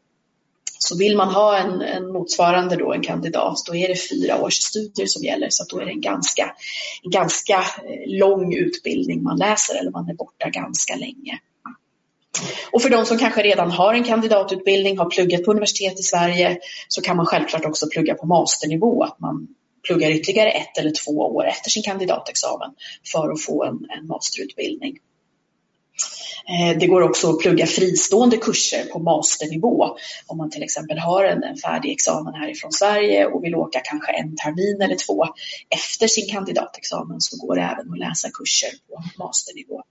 Så 0.79 0.99
vill 0.99 1.17
man 1.17 1.35
ha 1.35 1.59
en, 1.59 1.83
en, 1.83 2.13
motsvarande 2.13 2.77
då, 2.77 2.93
en 2.93 3.03
kandidat, 3.03 3.63
då 3.67 3.75
är 3.75 3.89
det 3.89 4.09
fyra 4.11 4.43
års 4.43 4.55
studier 4.55 5.07
som 5.07 5.25
gäller. 5.25 5.49
Så 5.51 5.65
då 5.69 5.79
är 5.79 5.85
det 5.85 5.91
en 5.91 6.01
ganska, 6.01 6.55
en 7.03 7.11
ganska 7.11 7.55
eh, 7.55 8.19
lång 8.19 8.55
utbildning 8.55 9.23
man 9.23 9.37
läser 9.37 9.81
eller 9.81 9.91
man 9.91 10.09
är 10.09 10.15
borta 10.15 10.49
ganska 10.49 10.97
länge. 10.97 11.39
Och 12.73 12.83
för 12.83 12.91
de 12.91 13.07
som 13.07 13.19
kanske 13.19 13.43
redan 13.43 13.71
har 13.71 13.95
en 13.95 14.05
kandidatutbildning, 14.05 14.99
har 14.99 15.11
pluggat 15.11 15.45
på 15.45 15.51
universitet 15.51 16.01
i 16.01 16.03
Sverige, 16.03 16.59
så 16.89 17.03
kan 17.03 17.17
man 17.17 17.27
självklart 17.27 17.65
också 17.65 17.87
plugga 17.91 18.15
på 18.15 18.27
masternivå. 18.27 19.03
Att 19.03 19.21
man 19.21 19.49
pluggar 19.87 20.11
ytterligare 20.11 20.51
ett 20.51 20.79
eller 20.79 20.93
två 21.05 21.13
år 21.13 21.47
efter 21.47 21.71
sin 21.71 21.83
kandidatexamen 21.83 22.71
för 23.13 23.33
att 23.33 23.43
få 23.43 23.65
en, 23.65 23.79
en 23.99 24.07
masterutbildning. 24.07 24.99
Eh, 26.49 26.79
det 26.79 26.87
går 26.87 27.01
också 27.01 27.31
att 27.31 27.39
plugga 27.39 27.67
fristående 27.67 28.37
kurser 28.37 28.85
på 28.85 28.99
masternivå. 28.99 29.97
Om 30.27 30.39
man 30.39 30.51
till 30.51 30.63
exempel 30.63 30.99
har 30.99 31.25
en, 31.25 31.43
en 31.43 31.57
färdig 31.57 31.93
examen 31.93 32.35
härifrån 32.35 32.73
Sverige 32.73 33.27
och 33.27 33.45
vill 33.45 33.55
åka 33.55 33.81
kanske 33.85 34.13
en 34.13 34.37
termin 34.37 34.83
eller 34.83 34.97
två 35.07 35.27
efter 35.71 36.07
sin 36.07 36.29
kandidatexamen 36.29 37.21
så 37.21 37.47
går 37.47 37.55
det 37.55 37.63
även 37.63 37.93
att 37.93 37.99
läsa 37.99 38.31
kurser 38.31 38.71
på 38.89 39.23
masternivå. 39.25 39.83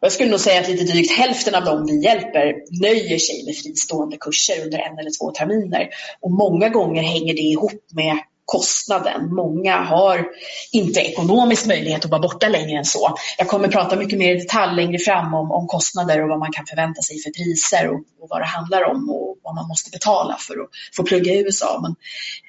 Jag 0.00 0.12
skulle 0.12 0.30
nog 0.30 0.40
säga 0.40 0.60
att 0.60 0.68
lite 0.68 0.84
drygt 0.84 1.12
hälften 1.12 1.54
av 1.54 1.64
dem 1.64 1.86
vi 1.86 2.04
hjälper 2.04 2.54
nöjer 2.82 3.18
sig 3.18 3.44
med 3.46 3.56
fristående 3.56 4.16
kurser 4.16 4.64
under 4.64 4.78
en 4.78 4.98
eller 4.98 5.10
två 5.20 5.30
terminer. 5.30 5.88
Och 6.20 6.30
många 6.30 6.68
gånger 6.68 7.02
hänger 7.02 7.34
det 7.34 7.42
ihop 7.42 7.82
med 7.92 8.18
kostnaden. 8.44 9.34
Många 9.34 9.76
har 9.76 10.26
inte 10.72 11.00
ekonomisk 11.00 11.66
möjlighet 11.66 12.04
att 12.04 12.10
vara 12.10 12.20
borta 12.20 12.48
längre 12.48 12.78
än 12.78 12.84
så. 12.84 13.14
Jag 13.38 13.48
kommer 13.48 13.68
prata 13.68 13.96
mycket 13.96 14.18
mer 14.18 14.34
i 14.34 14.38
detalj 14.38 14.76
längre 14.76 14.98
fram 14.98 15.34
om, 15.34 15.52
om 15.52 15.66
kostnader 15.66 16.22
och 16.22 16.28
vad 16.28 16.38
man 16.38 16.52
kan 16.52 16.66
förvänta 16.66 17.02
sig 17.02 17.18
för 17.18 17.30
priser 17.30 17.88
och, 17.88 18.00
och, 18.20 18.28
vad 18.30 18.40
det 18.40 18.46
handlar 18.46 18.84
om 18.84 19.10
och 19.10 19.38
vad 19.42 19.54
man 19.54 19.68
måste 19.68 19.90
betala 19.90 20.36
för 20.40 20.54
att 20.54 20.68
få 20.96 21.02
plugga 21.02 21.32
i 21.32 21.38
USA. 21.38 21.80
Men 21.82 21.94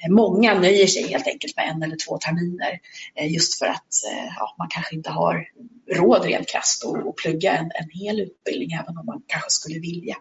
eh, 0.03 0.15
många 0.15 0.59
nöjer 0.59 0.87
sig 0.87 1.07
helt 1.07 1.27
enkelt 1.27 1.55
med 1.55 1.69
en 1.69 1.83
eller 1.83 1.97
två 2.07 2.17
terminer 2.17 2.79
eh, 3.15 3.33
just 3.33 3.59
för 3.59 3.65
att 3.65 3.93
eh, 4.11 4.25
ja, 4.37 4.55
man 4.57 4.67
kanske 4.69 4.95
inte 4.95 5.09
har 5.09 5.45
råd 5.91 6.25
rent 6.25 6.47
krasst 6.47 6.85
att 6.85 7.15
plugga 7.15 7.57
en, 7.57 7.65
en 7.65 7.89
hel 7.91 8.19
utbildning 8.19 8.71
även 8.71 8.97
om 8.97 9.05
man 9.05 9.21
kanske 9.27 9.49
skulle 9.49 9.79
vilja. 9.79 10.15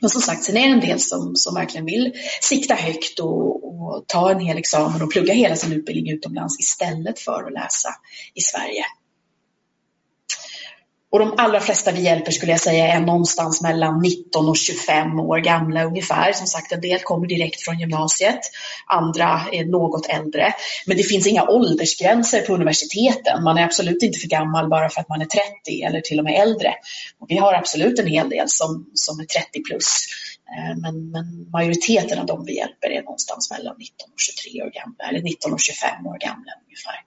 Men 0.00 0.10
som 0.10 0.22
sagt, 0.22 0.44
sen 0.44 0.56
är 0.56 0.68
det 0.68 0.74
en 0.74 0.80
del 0.80 1.00
som, 1.00 1.36
som 1.36 1.54
verkligen 1.54 1.86
vill 1.86 2.12
sikta 2.40 2.74
högt 2.74 3.18
och, 3.20 3.64
och 3.64 4.04
ta 4.06 4.30
en 4.30 4.40
hel 4.40 4.58
examen 4.58 5.02
och 5.02 5.12
plugga 5.12 5.34
hela 5.34 5.56
sin 5.56 5.72
utbildning 5.72 6.12
utomlands 6.12 6.60
istället 6.60 7.18
för 7.18 7.46
att 7.46 7.52
läsa 7.52 7.88
i 8.34 8.40
Sverige. 8.40 8.84
Och 11.12 11.18
de 11.18 11.34
allra 11.36 11.60
flesta 11.60 11.92
vi 11.92 12.00
hjälper 12.00 12.32
skulle 12.32 12.52
jag 12.52 12.60
säga 12.60 12.88
är 12.88 13.00
någonstans 13.00 13.62
mellan 13.62 14.00
19 14.00 14.48
och 14.48 14.56
25 14.56 15.20
år 15.20 15.38
gamla 15.38 15.84
ungefär. 15.84 16.32
Som 16.32 16.46
sagt, 16.46 16.72
en 16.72 16.80
del 16.80 17.00
kommer 17.00 17.26
direkt 17.26 17.60
från 17.60 17.78
gymnasiet, 17.78 18.40
andra 18.86 19.40
är 19.52 19.64
något 19.64 20.06
äldre. 20.06 20.54
Men 20.86 20.96
det 20.96 21.02
finns 21.02 21.26
inga 21.26 21.48
åldersgränser 21.48 22.40
på 22.40 22.54
universiteten. 22.54 23.44
Man 23.44 23.58
är 23.58 23.64
absolut 23.64 24.02
inte 24.02 24.18
för 24.18 24.28
gammal 24.28 24.68
bara 24.68 24.88
för 24.88 25.00
att 25.00 25.08
man 25.08 25.20
är 25.20 25.26
30 25.26 25.82
eller 25.86 26.00
till 26.00 26.18
och 26.18 26.24
med 26.24 26.40
äldre. 26.42 26.74
Och 27.18 27.30
vi 27.30 27.36
har 27.36 27.54
absolut 27.54 27.98
en 27.98 28.06
hel 28.06 28.28
del 28.28 28.48
som, 28.48 28.90
som 28.94 29.20
är 29.20 29.24
30 29.24 29.62
plus. 29.68 30.06
Eh, 30.56 30.76
men, 30.76 31.10
men, 31.10 31.50
majoriteten 31.50 32.18
av 32.18 32.26
de 32.26 32.44
vi 32.44 32.56
hjälper 32.56 32.90
är 32.90 33.02
någonstans 33.02 33.50
mellan 33.50 33.74
19 33.78 34.08
och 34.12 34.20
23 34.20 34.62
år 34.62 34.70
gamla, 34.70 35.04
eller 35.08 35.22
19 35.22 35.52
och 35.52 35.60
25 35.60 36.06
år 36.06 36.18
gamla 36.18 36.52
ungefär. 36.66 37.04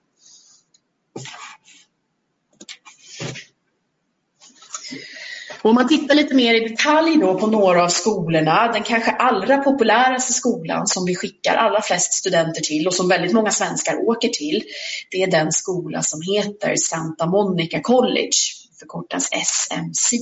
Om 5.62 5.74
man 5.74 5.88
tittar 5.88 6.14
lite 6.14 6.34
mer 6.34 6.54
i 6.54 6.68
detalj 6.68 7.16
då 7.20 7.38
på 7.38 7.46
några 7.46 7.84
av 7.84 7.88
skolorna, 7.88 8.72
den 8.72 8.82
kanske 8.82 9.10
allra 9.10 9.58
populäraste 9.58 10.32
skolan 10.32 10.86
som 10.86 11.04
vi 11.04 11.16
skickar 11.16 11.54
allra 11.54 11.82
flest 11.82 12.12
studenter 12.12 12.60
till 12.60 12.86
och 12.86 12.94
som 12.94 13.08
väldigt 13.08 13.32
många 13.32 13.50
svenskar 13.50 13.96
åker 14.08 14.28
till, 14.28 14.62
det 15.10 15.22
är 15.22 15.30
den 15.30 15.52
skola 15.52 16.02
som 16.02 16.20
heter 16.34 16.76
Santa 16.76 17.26
Monica 17.26 17.80
College, 17.80 18.36
förkortas 18.80 19.28
SMC. 19.32 20.16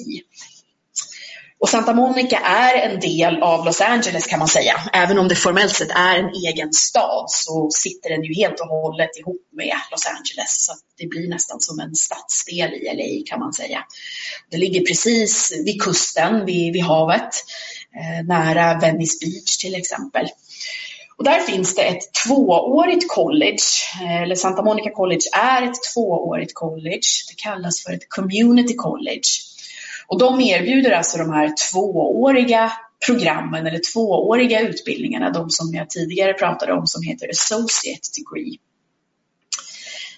Och 1.65 1.71
Santa 1.71 1.95
Monica 1.95 2.39
är 2.39 2.75
en 2.75 3.01
del 3.01 3.43
av 3.43 3.65
Los 3.65 3.81
Angeles 3.81 4.27
kan 4.27 4.39
man 4.39 4.49
säga. 4.49 4.81
Även 4.93 5.19
om 5.19 5.29
det 5.29 5.35
formellt 5.35 5.77
sett 5.77 5.91
är 5.91 6.19
en 6.19 6.31
egen 6.47 6.73
stad 6.73 7.31
så 7.31 7.71
sitter 7.71 8.11
den 8.11 8.25
ju 8.25 8.35
helt 8.35 8.61
och 8.61 8.67
hållet 8.67 9.17
ihop 9.19 9.49
med 9.53 9.77
Los 9.91 10.07
Angeles. 10.07 10.65
Så 10.67 10.73
det 10.99 11.07
blir 11.07 11.29
nästan 11.29 11.61
som 11.61 11.81
en 11.81 11.95
stadsdel 11.95 12.75
i 12.75 12.85
LA 12.85 13.31
kan 13.31 13.41
man 13.41 13.53
säga. 13.53 13.79
Det 14.51 14.57
ligger 14.57 14.81
precis 14.81 15.53
vid 15.65 15.83
kusten, 15.83 16.47
vid, 16.47 16.73
vid 16.73 16.83
havet, 16.83 17.35
eh, 17.97 18.27
nära 18.27 18.79
Venice 18.79 19.19
Beach 19.21 19.57
till 19.57 19.75
exempel. 19.75 20.29
Och 21.19 21.25
där 21.25 21.41
finns 21.41 21.75
det 21.75 21.83
ett 21.83 22.13
tvåårigt 22.27 23.09
college, 23.09 23.65
eh, 24.03 24.23
eller 24.23 24.35
Santa 24.35 24.63
Monica 24.63 24.91
College 24.91 25.25
är 25.33 25.63
ett 25.63 25.93
tvåårigt 25.95 26.55
college. 26.55 27.09
Det 27.29 27.37
kallas 27.37 27.83
för 27.83 27.93
ett 27.93 28.09
community 28.09 28.75
college. 28.75 29.54
Och 30.07 30.19
de 30.19 30.41
erbjuder 30.41 30.91
alltså 30.91 31.19
de 31.19 31.31
här 31.31 31.53
tvååriga 31.71 32.73
programmen 33.07 33.67
eller 33.67 33.81
tvååriga 33.93 34.61
utbildningarna, 34.61 35.31
de 35.31 35.51
som 35.51 35.75
jag 35.75 35.91
tidigare 35.91 36.33
pratade 36.33 36.73
om 36.73 36.87
som 36.87 37.03
heter 37.03 37.29
Associate 37.29 38.09
Degree. 38.17 38.59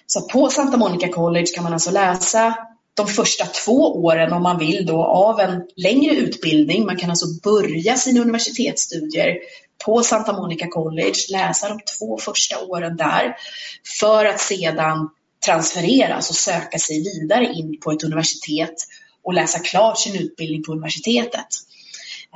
Så 0.05 0.21
på 0.21 0.49
Santa 0.49 0.77
Monica 0.77 1.07
College 1.07 1.45
kan 1.55 1.63
man 1.63 1.73
alltså 1.73 1.91
läsa 1.91 2.55
de 2.93 3.07
första 3.07 3.45
två 3.45 4.03
åren 4.03 4.33
om 4.33 4.43
man 4.43 4.59
vill 4.59 4.85
då 4.85 5.03
av 5.03 5.39
en 5.39 5.63
längre 5.75 6.15
utbildning. 6.15 6.85
Man 6.85 6.97
kan 6.97 7.09
alltså 7.09 7.25
börja 7.43 7.95
sina 7.95 8.21
universitetsstudier 8.21 9.37
på 9.85 10.03
Santa 10.03 10.33
Monica 10.33 10.67
College, 10.67 11.15
läsa 11.29 11.69
de 11.69 11.79
två 11.97 12.17
första 12.17 12.59
åren 12.59 12.97
där 12.97 13.35
för 13.99 14.25
att 14.25 14.39
sedan 14.39 15.09
transfereras 15.45 16.29
och 16.29 16.35
söka 16.35 16.77
sig 16.79 17.03
vidare 17.03 17.53
in 17.53 17.79
på 17.79 17.91
ett 17.91 18.03
universitet 18.03 18.75
och 19.27 19.33
läsa 19.33 19.59
klart 19.59 19.99
sin 19.99 20.15
utbildning 20.15 20.63
på 20.63 20.71
universitetet. 20.71 21.47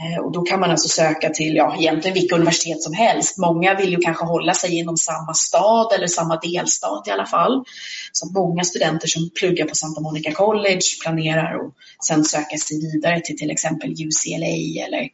Eh, 0.02 0.24
och 0.24 0.32
då 0.32 0.42
kan 0.42 0.60
man 0.60 0.72
alltså 0.72 0.90
söka 0.90 1.30
till 1.30 1.56
ja, 1.56 1.76
egentligen 1.80 2.14
vilka 2.14 2.36
universitet 2.36 2.82
som 2.82 2.94
helst. 2.94 3.38
Många 3.38 3.76
vill 3.76 3.90
ju 3.90 3.98
kanske 3.98 4.26
hålla 4.26 4.54
sig 4.54 4.78
inom 4.78 4.98
samma 4.98 5.34
stad 5.34 5.94
eller 5.94 6.08
samma 6.08 6.36
delstat 6.36 7.08
i 7.08 7.12
alla 7.12 7.26
fall. 7.26 7.64
Så 8.12 8.32
många 8.32 8.64
studenter 8.64 9.08
som 9.08 9.30
pluggar 9.36 9.66
på 9.66 9.76
Santa 9.76 10.02
Monica 10.02 10.32
College 10.32 10.82
planerar 11.04 11.56
att 11.56 11.74
sen 12.06 12.24
söka 12.24 12.58
sig 12.58 12.80
vidare 12.80 13.22
till 13.22 13.38
till 13.38 13.52
exempel 13.52 13.92
UCLA 13.92 14.86
eller 14.86 15.10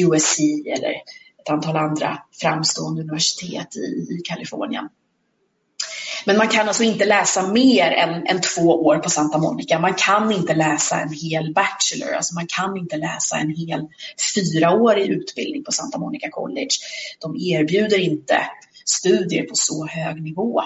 USC 0.00 0.38
eller 0.76 0.90
ett 1.42 1.50
antal 1.50 1.76
andra 1.76 2.18
framstående 2.40 3.02
universitet 3.02 3.76
i, 3.76 4.14
i 4.14 4.22
Kalifornien. 4.24 4.88
Men 6.24 6.36
man 6.36 6.48
kan 6.48 6.68
alltså 6.68 6.82
inte 6.82 7.04
läsa 7.04 7.46
mer 7.46 7.90
än, 7.90 8.26
än 8.26 8.40
två 8.40 8.62
år 8.62 8.98
på 8.98 9.10
Santa 9.10 9.38
Monica. 9.38 9.78
Man 9.78 9.94
kan 9.94 10.32
inte 10.32 10.54
läsa 10.54 11.00
en 11.00 11.12
hel 11.12 11.52
bachelor, 11.54 12.12
alltså 12.12 12.34
man 12.34 12.46
kan 12.46 12.76
inte 12.76 12.96
läsa 12.96 13.36
en 13.36 13.50
hel 13.50 13.86
fyraårig 14.34 15.06
utbildning 15.10 15.64
på 15.64 15.72
Santa 15.72 15.98
Monica 15.98 16.30
College. 16.30 16.70
De 17.20 17.36
erbjuder 17.36 17.98
inte 17.98 18.40
studier 18.84 19.42
på 19.42 19.54
så 19.54 19.86
hög 19.86 20.22
nivå. 20.22 20.62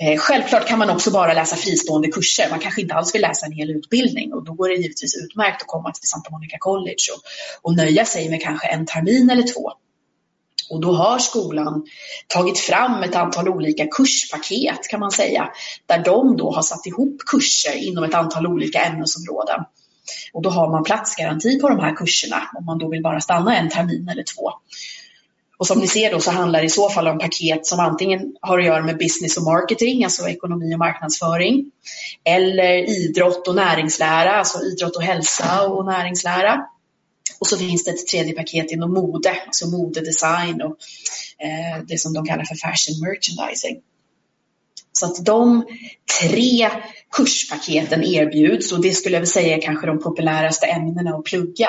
Eh, 0.00 0.18
självklart 0.18 0.68
kan 0.68 0.78
man 0.78 0.90
också 0.90 1.10
bara 1.10 1.34
läsa 1.34 1.56
fristående 1.56 2.08
kurser. 2.08 2.46
Man 2.50 2.60
kanske 2.60 2.80
inte 2.80 2.94
alls 2.94 3.14
vill 3.14 3.22
läsa 3.22 3.46
en 3.46 3.52
hel 3.52 3.70
utbildning 3.70 4.32
och 4.32 4.44
då 4.44 4.52
går 4.52 4.68
det 4.68 4.74
givetvis 4.74 5.16
utmärkt 5.24 5.62
att 5.62 5.68
komma 5.68 5.92
till 5.92 6.08
Santa 6.08 6.30
Monica 6.30 6.56
College 6.60 7.04
och, 7.14 7.22
och 7.70 7.76
nöja 7.76 8.04
sig 8.04 8.30
med 8.30 8.42
kanske 8.42 8.66
en 8.66 8.86
termin 8.86 9.30
eller 9.30 9.42
två. 9.42 9.72
Och 10.70 10.80
då 10.80 10.92
har 10.92 11.18
skolan 11.18 11.86
tagit 12.28 12.58
fram 12.58 13.02
ett 13.02 13.16
antal 13.16 13.48
olika 13.48 13.86
kurspaket 13.86 14.88
kan 14.90 15.00
man 15.00 15.10
säga, 15.10 15.48
där 15.86 16.04
de 16.04 16.36
då 16.36 16.50
har 16.50 16.62
satt 16.62 16.86
ihop 16.86 17.18
kurser 17.26 17.76
inom 17.76 18.04
ett 18.04 18.14
antal 18.14 18.46
olika 18.46 18.78
ämnesområden. 18.78 19.60
Och 20.32 20.42
då 20.42 20.50
har 20.50 20.70
man 20.70 20.84
platsgaranti 20.84 21.60
på 21.60 21.68
de 21.68 21.80
här 21.80 21.96
kurserna 21.96 22.42
om 22.58 22.64
man 22.64 22.78
då 22.78 22.88
vill 22.88 23.02
bara 23.02 23.20
stanna 23.20 23.56
en 23.56 23.70
termin 23.70 24.08
eller 24.08 24.24
två. 24.36 24.50
Och 25.58 25.66
som 25.66 25.78
ni 25.78 25.86
ser 25.86 26.10
då 26.10 26.20
så 26.20 26.30
handlar 26.30 26.60
det 26.60 26.66
i 26.66 26.70
så 26.70 26.90
fall 26.90 27.08
om 27.08 27.18
paket 27.18 27.66
som 27.66 27.80
antingen 27.80 28.36
har 28.40 28.58
att 28.58 28.64
göra 28.64 28.82
med 28.82 28.98
business 28.98 29.36
och 29.36 29.42
marketing, 29.42 30.04
alltså 30.04 30.28
ekonomi 30.28 30.74
och 30.74 30.78
marknadsföring, 30.78 31.70
eller 32.24 32.90
idrott 32.90 33.48
och 33.48 33.54
näringslära, 33.54 34.32
alltså 34.32 34.58
idrott 34.62 34.96
och 34.96 35.02
hälsa 35.02 35.68
och 35.68 35.86
näringslära. 35.86 36.66
Och 37.38 37.46
så 37.46 37.58
finns 37.58 37.84
det 37.84 37.90
ett 37.90 38.06
tredje 38.06 38.32
paket 38.32 38.70
inom 38.70 38.92
mode, 38.92 39.36
alltså 39.46 39.66
modedesign 39.66 40.62
och 40.62 40.76
eh, 41.38 41.84
det 41.88 41.98
som 41.98 42.12
de 42.12 42.24
kallar 42.26 42.44
för 42.44 42.54
fashion 42.54 43.00
merchandising. 43.00 43.80
Så 44.92 45.06
att 45.06 45.24
de 45.24 45.66
tre 46.20 46.70
kurspaketen 47.16 48.04
erbjuds 48.04 48.72
och 48.72 48.82
det 48.82 48.92
skulle 48.92 49.14
jag 49.14 49.20
väl 49.20 49.28
säga 49.28 49.56
är 49.56 49.60
kanske 49.60 49.86
de 49.86 49.98
populäraste 49.98 50.66
ämnena 50.66 51.10
att 51.10 51.24
plugga. 51.24 51.68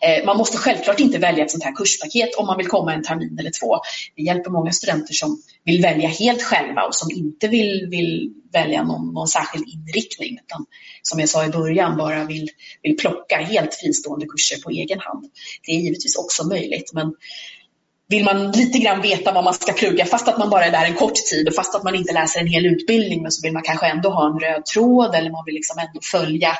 Eh, 0.00 0.26
man 0.26 0.36
måste 0.36 0.58
självklart 0.58 1.00
inte 1.00 1.18
välja 1.18 1.44
ett 1.44 1.50
sånt 1.50 1.64
här 1.64 1.74
kurspaket 1.74 2.34
om 2.34 2.46
man 2.46 2.58
vill 2.58 2.66
komma 2.66 2.94
en 2.94 3.02
termin 3.02 3.38
eller 3.38 3.50
två. 3.60 3.76
Vi 4.16 4.26
hjälper 4.26 4.50
många 4.50 4.72
studenter 4.72 5.14
som 5.14 5.42
vill 5.64 5.82
välja 5.82 6.08
helt 6.08 6.42
själva 6.42 6.82
och 6.82 6.94
som 6.94 7.08
inte 7.10 7.48
vill, 7.48 7.86
vill 7.90 8.34
välja 8.52 8.82
någon, 8.82 9.12
någon 9.12 9.28
särskild 9.28 9.64
inriktning 9.68 10.38
utan 10.44 10.66
som 11.02 11.20
jag 11.20 11.28
sa 11.28 11.44
i 11.44 11.48
början 11.48 11.96
bara 11.96 12.24
vill, 12.24 12.48
vill 12.82 12.96
plocka 12.96 13.36
helt 13.36 13.74
fristående 13.74 14.26
kurser 14.26 14.62
på 14.62 14.70
egen 14.70 15.00
hand. 15.00 15.24
Det 15.66 15.72
är 15.72 15.76
givetvis 15.76 16.16
också 16.16 16.46
möjligt 16.46 16.90
men 16.94 17.14
vill 18.10 18.24
man 18.24 18.50
lite 18.50 18.78
grann 18.78 19.02
veta 19.02 19.32
vad 19.32 19.44
man 19.44 19.54
ska 19.54 19.72
plugga 19.72 20.06
fast 20.06 20.28
att 20.28 20.38
man 20.38 20.50
bara 20.50 20.64
är 20.64 20.70
där 20.70 20.84
en 20.84 20.94
kort 20.94 21.14
tid 21.14 21.48
och 21.48 21.54
fast 21.54 21.74
att 21.74 21.82
man 21.84 21.94
inte 21.94 22.12
läser 22.12 22.40
en 22.40 22.46
hel 22.46 22.66
utbildning 22.66 23.22
men 23.22 23.32
så 23.32 23.42
vill 23.42 23.52
man 23.52 23.62
kanske 23.62 23.86
ändå 23.86 24.10
ha 24.10 24.26
en 24.26 24.40
röd 24.40 24.64
tråd 24.66 25.14
eller 25.14 25.30
man 25.30 25.44
vill 25.44 25.54
liksom 25.54 25.78
ändå 25.78 26.00
följa, 26.02 26.52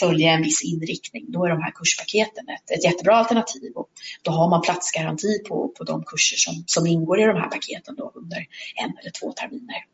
följa 0.00 0.30
en 0.30 0.42
viss 0.42 0.62
inriktning. 0.64 1.24
Då 1.28 1.44
är 1.44 1.48
de 1.48 1.62
här 1.62 1.70
kurspaketen 1.70 2.44
ett, 2.48 2.70
ett 2.70 2.84
jättebra 2.84 3.16
alternativ 3.16 3.72
och 3.74 3.88
då 4.22 4.30
har 4.30 4.50
man 4.50 4.62
platsgaranti 4.62 5.38
på, 5.48 5.68
på 5.78 5.84
de 5.84 6.04
kurser 6.04 6.36
som, 6.36 6.64
som 6.66 6.86
ingår 6.86 7.20
i 7.20 7.24
de 7.24 7.36
här 7.36 7.48
paketen 7.48 7.94
då 7.96 8.12
under 8.14 8.38
en 8.84 8.92
eller 9.00 9.10
två 9.20 9.32
terminer. 9.32 9.84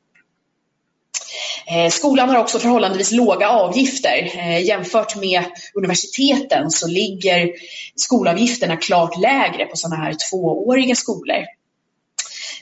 Eh, 1.66 1.90
skolan 1.90 2.28
har 2.28 2.38
också 2.38 2.58
förhållandevis 2.58 3.12
låga 3.12 3.48
avgifter. 3.48 4.32
Eh, 4.38 4.64
jämfört 4.64 5.16
med 5.16 5.44
universiteten 5.74 6.70
så 6.70 6.88
ligger 6.88 7.50
skolavgifterna 7.96 8.76
klart 8.76 9.18
lägre 9.18 9.66
på 9.66 9.76
sådana 9.76 9.96
här 9.96 10.16
tvååriga 10.30 10.94
skolor. 10.94 11.44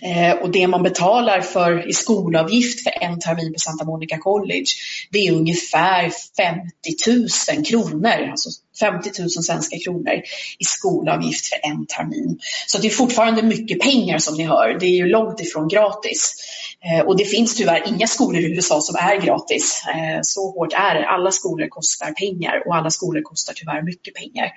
Eh, 0.03 0.33
och 0.33 0.51
det 0.51 0.67
man 0.67 0.83
betalar 0.83 1.41
för 1.41 1.89
i 1.89 1.93
skolavgift 1.93 2.83
för 2.83 2.93
en 3.03 3.21
termin 3.21 3.53
på 3.53 3.59
Santa 3.59 3.85
Monica 3.85 4.19
College, 4.19 4.67
det 5.11 5.27
är 5.27 5.33
ungefär 5.33 6.13
50 6.37 7.57
000 7.57 7.65
kronor, 7.65 8.31
alltså 8.31 8.51
50 8.81 9.11
000 9.21 9.31
svenska 9.31 9.79
kronor 9.79 10.15
i 10.59 10.65
skolavgift 10.65 11.47
för 11.47 11.71
en 11.71 11.87
termin. 11.87 12.39
Så 12.67 12.79
det 12.79 12.87
är 12.87 12.91
fortfarande 12.91 13.43
mycket 13.43 13.81
pengar 13.81 14.19
som 14.19 14.37
ni 14.37 14.45
hör. 14.45 14.77
Det 14.81 14.87
är 14.87 14.97
ju 14.97 15.07
långt 15.07 15.41
ifrån 15.41 15.69
gratis. 15.69 16.35
Eh, 16.85 17.01
och 17.01 17.17
det 17.17 17.25
finns 17.25 17.57
tyvärr 17.57 17.89
inga 17.89 18.07
skolor 18.07 18.41
i 18.43 18.53
USA 18.53 18.81
som 18.81 18.97
är 18.97 19.21
gratis. 19.21 19.85
Eh, 19.95 20.19
så 20.23 20.51
hårt 20.51 20.73
är 20.73 20.95
det. 20.95 21.07
Alla 21.07 21.31
skolor 21.31 21.69
kostar 21.69 22.13
pengar 22.13 22.63
och 22.67 22.77
alla 22.77 22.91
skolor 22.91 23.23
kostar 23.23 23.53
tyvärr 23.53 23.83
mycket 23.83 24.15
pengar. 24.15 24.53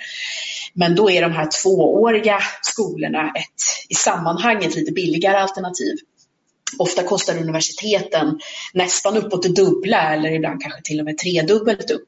Men 0.73 0.95
då 0.95 1.09
är 1.09 1.21
de 1.21 1.31
här 1.31 1.49
tvååriga 1.63 2.39
skolorna 2.61 3.31
ett 3.35 3.89
i 3.89 3.93
sammanhanget 3.93 4.75
lite 4.75 4.91
billigare 4.91 5.37
alternativ. 5.37 5.95
Ofta 6.79 7.03
kostar 7.03 7.37
universiteten 7.37 8.39
nästan 8.73 9.17
uppåt 9.17 9.43
det 9.43 9.49
dubbla 9.49 10.13
eller 10.13 10.31
ibland 10.31 10.61
kanske 10.61 10.81
till 10.81 10.99
och 10.99 11.05
med 11.05 11.17
tredubbelt 11.17 11.91
upp. 11.91 12.07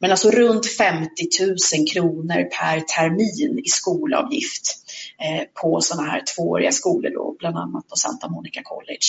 Men 0.00 0.10
alltså 0.10 0.30
runt 0.30 0.66
50 0.66 1.08
000 1.40 1.56
kronor 1.92 2.44
per 2.58 2.80
termin 2.80 3.58
i 3.64 3.68
skolavgift 3.68 4.78
eh, 5.24 5.42
på 5.62 5.80
sådana 5.80 6.08
här 6.08 6.22
tvååriga 6.36 6.72
skolor, 6.72 7.10
då, 7.10 7.36
bland 7.38 7.56
annat 7.56 7.88
på 7.88 7.96
Santa 7.96 8.28
Monica 8.28 8.60
College. 8.64 9.06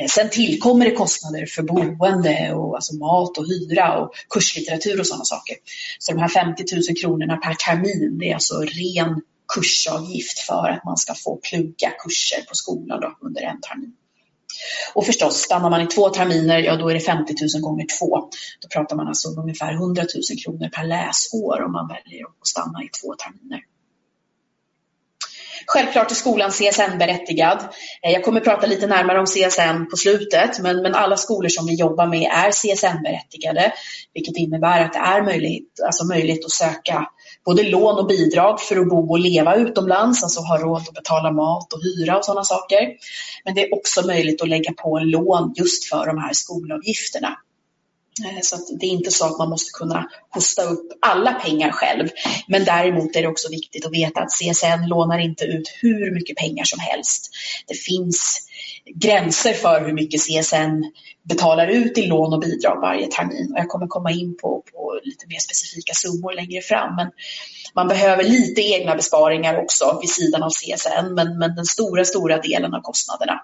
Eh, 0.00 0.06
sen 0.08 0.30
tillkommer 0.30 0.84
det 0.84 0.90
kostnader 0.90 1.46
för 1.46 1.62
boende 1.62 2.52
och 2.54 2.74
alltså 2.74 2.94
mat 2.94 3.38
och 3.38 3.46
hyra 3.46 3.98
och 3.98 4.12
kurslitteratur 4.30 5.00
och 5.00 5.06
sådana 5.06 5.24
saker. 5.24 5.56
Så 5.98 6.12
de 6.12 6.18
här 6.18 6.28
50 6.28 6.64
000 6.74 6.82
kronorna 7.02 7.36
per 7.36 7.54
termin, 7.54 8.18
det 8.18 8.30
är 8.30 8.34
alltså 8.34 8.60
ren 8.60 9.20
kursavgift 9.54 10.38
för 10.38 10.68
att 10.68 10.84
man 10.84 10.96
ska 10.96 11.14
få 11.14 11.40
plugga 11.50 11.90
kurser 12.04 12.42
på 12.48 12.54
skolan 12.54 13.00
då, 13.00 13.16
under 13.20 13.42
en 13.42 13.60
termin. 13.60 13.94
Och 14.94 15.06
förstås, 15.06 15.36
stannar 15.36 15.70
man 15.70 15.80
i 15.80 15.86
två 15.86 16.08
terminer, 16.08 16.58
ja 16.58 16.76
då 16.76 16.88
är 16.88 16.94
det 16.94 17.00
50 17.00 17.34
000 17.54 17.62
gånger 17.62 17.86
två. 17.98 18.30
Då 18.60 18.68
pratar 18.68 18.96
man 18.96 19.08
alltså 19.08 19.28
om 19.28 19.38
ungefär 19.38 19.72
100 19.72 20.02
000 20.02 20.38
kronor 20.44 20.68
per 20.68 20.84
läsår 20.84 21.62
om 21.62 21.72
man 21.72 21.88
väljer 21.88 22.24
att 22.24 22.46
stanna 22.46 22.82
i 22.82 22.88
två 22.88 23.14
terminer. 23.14 23.60
Självklart 25.66 26.10
är 26.10 26.14
skolan 26.14 26.50
CSN-berättigad. 26.50 27.58
Eh, 28.02 28.12
jag 28.12 28.24
kommer 28.24 28.40
prata 28.40 28.66
lite 28.66 28.86
närmare 28.86 29.18
om 29.18 29.26
CSN 29.26 29.90
på 29.90 29.96
slutet, 29.96 30.58
men, 30.58 30.82
men 30.82 30.94
alla 30.94 31.16
skolor 31.16 31.48
som 31.48 31.66
vi 31.66 31.74
jobbar 31.74 32.06
med 32.06 32.22
är 32.22 32.50
CSN-berättigade, 32.50 33.72
vilket 34.14 34.36
innebär 34.36 34.80
att 34.80 34.92
det 34.92 34.98
är 34.98 35.22
möjligt, 35.22 35.80
alltså 35.86 36.04
möjligt 36.04 36.44
att 36.44 36.50
söka 36.50 37.06
både 37.44 37.62
lån 37.62 37.98
och 37.98 38.06
bidrag 38.06 38.60
för 38.60 38.76
att 38.76 38.88
bo 38.88 39.10
och 39.10 39.18
leva 39.18 39.54
utomlands, 39.54 40.22
alltså 40.22 40.40
ha 40.40 40.58
råd 40.58 40.82
att 40.88 40.94
betala 40.94 41.30
mat 41.30 41.72
och 41.72 41.82
hyra 41.82 42.18
och 42.18 42.24
sådana 42.24 42.44
saker. 42.44 42.88
Men 43.44 43.54
det 43.54 43.62
är 43.62 43.74
också 43.74 44.06
möjligt 44.06 44.42
att 44.42 44.48
lägga 44.48 44.72
på 44.72 44.98
en 44.98 45.10
lån 45.10 45.52
just 45.56 45.88
för 45.88 46.06
de 46.06 46.18
här 46.18 46.32
skolavgifterna. 46.32 47.36
Eh, 48.24 48.40
så 48.42 48.56
det 48.80 48.86
är 48.86 48.90
inte 48.90 49.10
så 49.10 49.26
att 49.26 49.38
man 49.38 49.50
måste 49.50 49.70
kunna 49.70 50.08
hosta 50.30 50.62
upp 50.62 50.92
alla 51.00 51.32
pengar 51.32 51.70
själv. 51.70 52.08
Men 52.46 52.64
däremot 52.64 53.16
är 53.16 53.22
det 53.22 53.28
också 53.28 53.48
viktigt 53.50 53.86
att 53.86 53.92
veta 53.92 54.20
att 54.20 54.32
CSN 54.32 54.86
lånar 54.86 55.18
inte 55.18 55.44
ut 55.44 55.78
hur 55.80 56.14
mycket 56.14 56.36
pengar 56.36 56.64
som 56.64 56.80
helst. 56.80 57.30
Det 57.66 57.74
finns 57.74 58.48
gränser 58.94 59.52
för 59.52 59.86
hur 59.86 59.92
mycket 59.92 60.20
CSN 60.20 60.84
betalar 61.22 61.66
ut 61.66 61.98
i 61.98 62.06
lån 62.06 62.32
och 62.32 62.40
bidrag 62.40 62.80
varje 62.80 63.06
termin. 63.06 63.52
Och 63.52 63.58
jag 63.58 63.68
kommer 63.68 63.86
komma 63.86 64.10
in 64.10 64.36
på, 64.36 64.62
på 64.72 65.00
lite 65.02 65.26
mer 65.26 65.38
specifika 65.38 65.94
summor 65.94 66.32
längre 66.32 66.62
fram. 66.62 66.96
Men 66.96 67.10
man 67.74 67.88
behöver 67.88 68.24
lite 68.24 68.60
egna 68.60 68.94
besparingar 68.96 69.62
också 69.62 69.98
vid 70.00 70.10
sidan 70.10 70.42
av 70.42 70.50
CSN. 70.50 71.14
Men, 71.14 71.38
men 71.38 71.54
den 71.54 71.66
stora, 71.66 72.04
stora 72.04 72.38
delen 72.38 72.74
av 72.74 72.80
kostnaderna 72.80 73.40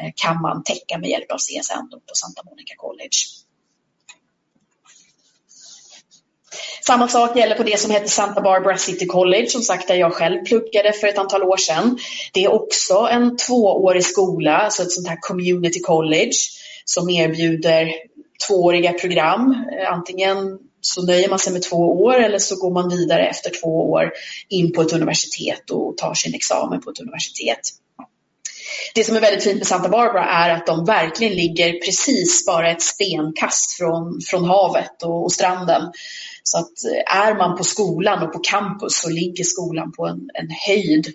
eh, 0.00 0.12
kan 0.14 0.42
man 0.42 0.62
täcka 0.62 0.98
med 0.98 1.10
hjälp 1.10 1.32
av 1.32 1.38
CSN 1.38 1.90
på 1.90 2.14
Santa 2.14 2.42
Monica 2.44 2.74
College. 2.76 3.18
Samma 6.86 7.08
sak 7.08 7.36
gäller 7.36 7.54
på 7.54 7.62
det 7.62 7.80
som 7.80 7.90
heter 7.90 8.08
Santa 8.08 8.40
Barbara 8.40 8.76
City 8.76 9.06
College, 9.06 9.46
som 9.46 9.62
sagt 9.62 9.88
där 9.88 9.94
jag 9.94 10.12
själv 10.12 10.44
pluggade 10.44 10.92
för 10.92 11.06
ett 11.06 11.18
antal 11.18 11.42
år 11.42 11.56
sedan. 11.56 11.98
Det 12.32 12.44
är 12.44 12.52
också 12.52 13.08
en 13.10 13.36
tvåårig 13.36 14.04
skola, 14.04 14.56
alltså 14.56 14.82
ett 14.82 14.92
sånt 14.92 15.08
här 15.08 15.18
community 15.20 15.80
college 15.80 16.36
som 16.84 17.10
erbjuder 17.10 17.92
tvååriga 18.46 18.92
program. 18.92 19.64
Antingen 19.88 20.58
så 20.80 21.02
nöjer 21.02 21.28
man 21.28 21.38
sig 21.38 21.52
med 21.52 21.62
två 21.62 22.02
år 22.02 22.14
eller 22.14 22.38
så 22.38 22.56
går 22.56 22.70
man 22.70 22.88
vidare 22.88 23.26
efter 23.26 23.50
två 23.60 23.90
år 23.90 24.12
in 24.48 24.72
på 24.72 24.82
ett 24.82 24.92
universitet 24.92 25.70
och 25.70 25.96
tar 25.96 26.14
sin 26.14 26.34
examen 26.34 26.80
på 26.80 26.90
ett 26.90 27.00
universitet. 27.00 27.60
Det 28.94 29.04
som 29.04 29.16
är 29.16 29.20
väldigt 29.20 29.44
fint 29.44 29.58
med 29.58 29.66
Santa 29.66 29.88
Barbara 29.88 30.24
är 30.24 30.50
att 30.50 30.66
de 30.66 30.84
verkligen 30.84 31.34
ligger 31.34 31.72
precis 31.72 32.46
bara 32.46 32.70
ett 32.70 32.82
stenkast 32.82 33.72
från, 33.72 34.20
från 34.30 34.44
havet 34.44 35.02
och, 35.02 35.24
och 35.24 35.32
stranden. 35.32 35.82
Så 36.48 36.58
att 36.58 36.84
eh, 36.84 37.16
är 37.16 37.34
man 37.34 37.56
på 37.56 37.64
skolan 37.64 38.22
och 38.22 38.32
på 38.32 38.38
campus 38.38 39.00
så 39.00 39.10
ligger 39.10 39.44
skolan 39.44 39.92
på 39.92 40.06
en, 40.06 40.30
en 40.34 40.48
höjd 40.66 41.06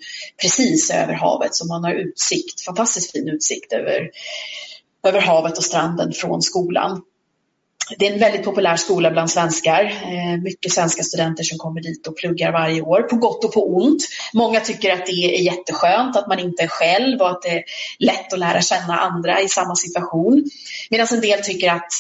precis 0.41 0.91
över 0.91 1.13
havet. 1.13 1.55
Så 1.55 1.65
man 1.65 1.83
har 1.83 1.93
utsikt, 1.93 2.61
fantastiskt 2.61 3.11
fin 3.11 3.29
utsikt 3.29 3.73
över, 3.73 4.09
över 5.07 5.21
havet 5.21 5.57
och 5.57 5.63
stranden 5.63 6.13
från 6.13 6.41
skolan 6.41 7.01
det 7.97 8.07
är 8.07 8.13
en 8.13 8.19
väldigt 8.19 8.43
populär 8.43 8.75
skola 8.75 9.11
bland 9.11 9.31
svenskar. 9.31 9.83
Eh, 9.83 10.41
mycket 10.41 10.71
svenska 10.71 11.03
studenter 11.03 11.43
som 11.43 11.57
kommer 11.57 11.81
dit 11.81 12.07
och 12.07 12.17
pluggar 12.17 12.51
varje 12.51 12.81
år, 12.81 13.01
på 13.01 13.15
gott 13.15 13.45
och 13.45 13.53
på 13.53 13.75
ont. 13.75 14.03
Många 14.33 14.59
tycker 14.59 14.93
att 14.93 15.05
det 15.05 15.11
är 15.11 15.41
jätteskönt 15.41 16.15
att 16.15 16.27
man 16.27 16.39
inte 16.39 16.63
är 16.63 16.67
själv 16.67 17.21
och 17.21 17.29
att 17.29 17.41
det 17.41 17.49
är 17.49 17.63
lätt 17.99 18.33
att 18.33 18.39
lära 18.39 18.61
känna 18.61 18.97
andra 18.97 19.41
i 19.41 19.47
samma 19.47 19.75
situation. 19.75 20.43
Medan 20.89 21.07
en 21.11 21.21
del 21.21 21.39
tycker 21.39 21.71
att 21.71 21.93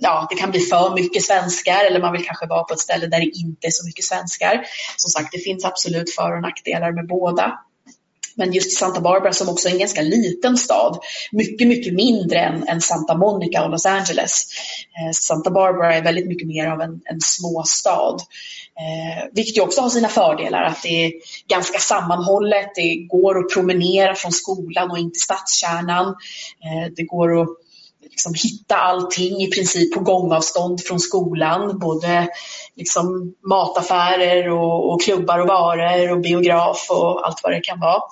ja, 0.00 0.26
det 0.30 0.36
kan 0.36 0.50
bli 0.50 0.60
för 0.60 0.94
mycket 0.94 1.22
svenskar 1.22 1.84
eller 1.84 2.00
man 2.00 2.12
vill 2.12 2.24
kanske 2.24 2.46
vara 2.46 2.64
på 2.64 2.74
ett 2.74 2.80
ställe 2.80 3.06
där 3.06 3.20
det 3.20 3.30
inte 3.34 3.66
är 3.66 3.70
så 3.70 3.86
mycket 3.86 4.04
svenskar. 4.04 4.64
Som 4.96 5.10
sagt, 5.10 5.32
det 5.32 5.38
finns 5.38 5.64
absolut 5.64 6.14
för 6.14 6.36
och 6.36 6.42
nackdelar 6.42 6.92
med 6.92 7.06
båda. 7.06 7.58
Men 8.36 8.52
just 8.52 8.78
Santa 8.78 9.00
Barbara 9.00 9.32
som 9.32 9.48
också 9.48 9.68
är 9.68 9.72
en 9.72 9.78
ganska 9.78 10.02
liten 10.02 10.56
stad, 10.56 10.98
mycket, 11.32 11.68
mycket 11.68 11.94
mindre 11.94 12.38
än, 12.38 12.68
än 12.68 12.80
Santa 12.80 13.16
Monica 13.16 13.64
och 13.64 13.70
Los 13.70 13.86
Angeles. 13.86 14.46
Eh, 14.98 15.12
Santa 15.12 15.50
Barbara 15.50 15.94
är 15.94 16.02
väldigt 16.02 16.26
mycket 16.26 16.48
mer 16.48 16.66
av 16.66 16.80
en, 16.80 17.00
en 17.04 17.20
småstad. 17.20 18.16
Eh, 18.80 19.28
vilket 19.32 19.62
också 19.62 19.80
har 19.80 19.90
sina 19.90 20.08
fördelar, 20.08 20.62
att 20.62 20.82
det 20.82 21.04
är 21.04 21.12
ganska 21.48 21.78
sammanhållet, 21.78 22.74
det 22.74 22.94
går 22.94 23.38
att 23.38 23.54
promenera 23.54 24.14
från 24.14 24.32
skolan 24.32 24.90
och 24.90 24.98
in 24.98 25.12
till 25.12 25.22
stadskärnan. 25.22 26.06
Eh, 26.06 26.92
det 26.96 27.02
går 27.02 27.40
att 27.40 27.48
liksom 28.02 28.34
hitta 28.34 28.76
allting 28.76 29.42
i 29.42 29.50
princip 29.50 29.94
på 29.94 30.00
gångavstånd 30.00 30.80
från 30.80 31.00
skolan. 31.00 31.78
Både 31.78 32.28
liksom 32.76 33.34
mataffärer 33.48 34.50
och, 34.50 34.92
och 34.92 35.02
klubbar 35.02 35.38
och 35.38 35.46
barer 35.46 36.12
och 36.12 36.20
biograf 36.20 36.86
och 36.90 37.26
allt 37.26 37.40
vad 37.42 37.52
det 37.52 37.60
kan 37.60 37.80
vara. 37.80 38.02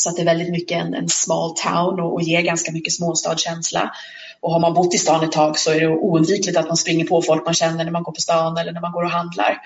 Så 0.00 0.08
att 0.08 0.16
det 0.16 0.22
är 0.22 0.26
väldigt 0.26 0.50
mycket 0.50 0.78
en, 0.78 0.94
en 0.94 1.08
small 1.08 1.54
town 1.54 2.00
och, 2.00 2.14
och 2.14 2.22
ger 2.22 2.42
ganska 2.42 2.72
mycket 2.72 2.92
småstadskänsla. 2.92 3.92
Och 4.40 4.52
har 4.52 4.60
man 4.60 4.74
bott 4.74 4.94
i 4.94 4.98
stan 4.98 5.24
ett 5.24 5.32
tag 5.32 5.58
så 5.58 5.70
är 5.70 5.80
det 5.80 5.88
oundvikligt 5.88 6.58
att 6.58 6.68
man 6.68 6.76
springer 6.76 7.04
på 7.04 7.22
folk 7.22 7.44
man 7.44 7.54
känner 7.54 7.84
när 7.84 7.92
man 7.92 8.02
går 8.02 8.12
på 8.12 8.20
stan 8.20 8.56
eller 8.56 8.72
när 8.72 8.80
man 8.80 8.92
går 8.92 9.04
och 9.04 9.10
handlar. 9.10 9.58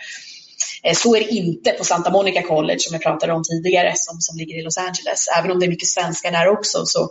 Eh, 0.83 0.95
så 0.95 1.17
är 1.17 1.21
det 1.21 1.31
inte 1.31 1.71
på 1.71 1.85
Santa 1.85 2.11
Monica 2.11 2.43
College 2.43 2.79
som 2.79 2.95
jag 2.95 3.03
pratade 3.03 3.33
om 3.33 3.43
tidigare 3.45 3.93
som, 3.97 4.21
som 4.21 4.39
ligger 4.39 4.59
i 4.59 4.63
Los 4.63 4.79
Angeles. 4.79 5.29
Även 5.39 5.51
om 5.51 5.61
det 5.61 5.67
är 5.67 5.71
mycket 5.71 5.89
svenskar 5.89 6.31
där 6.31 6.49
också 6.49 6.87
så 6.87 7.11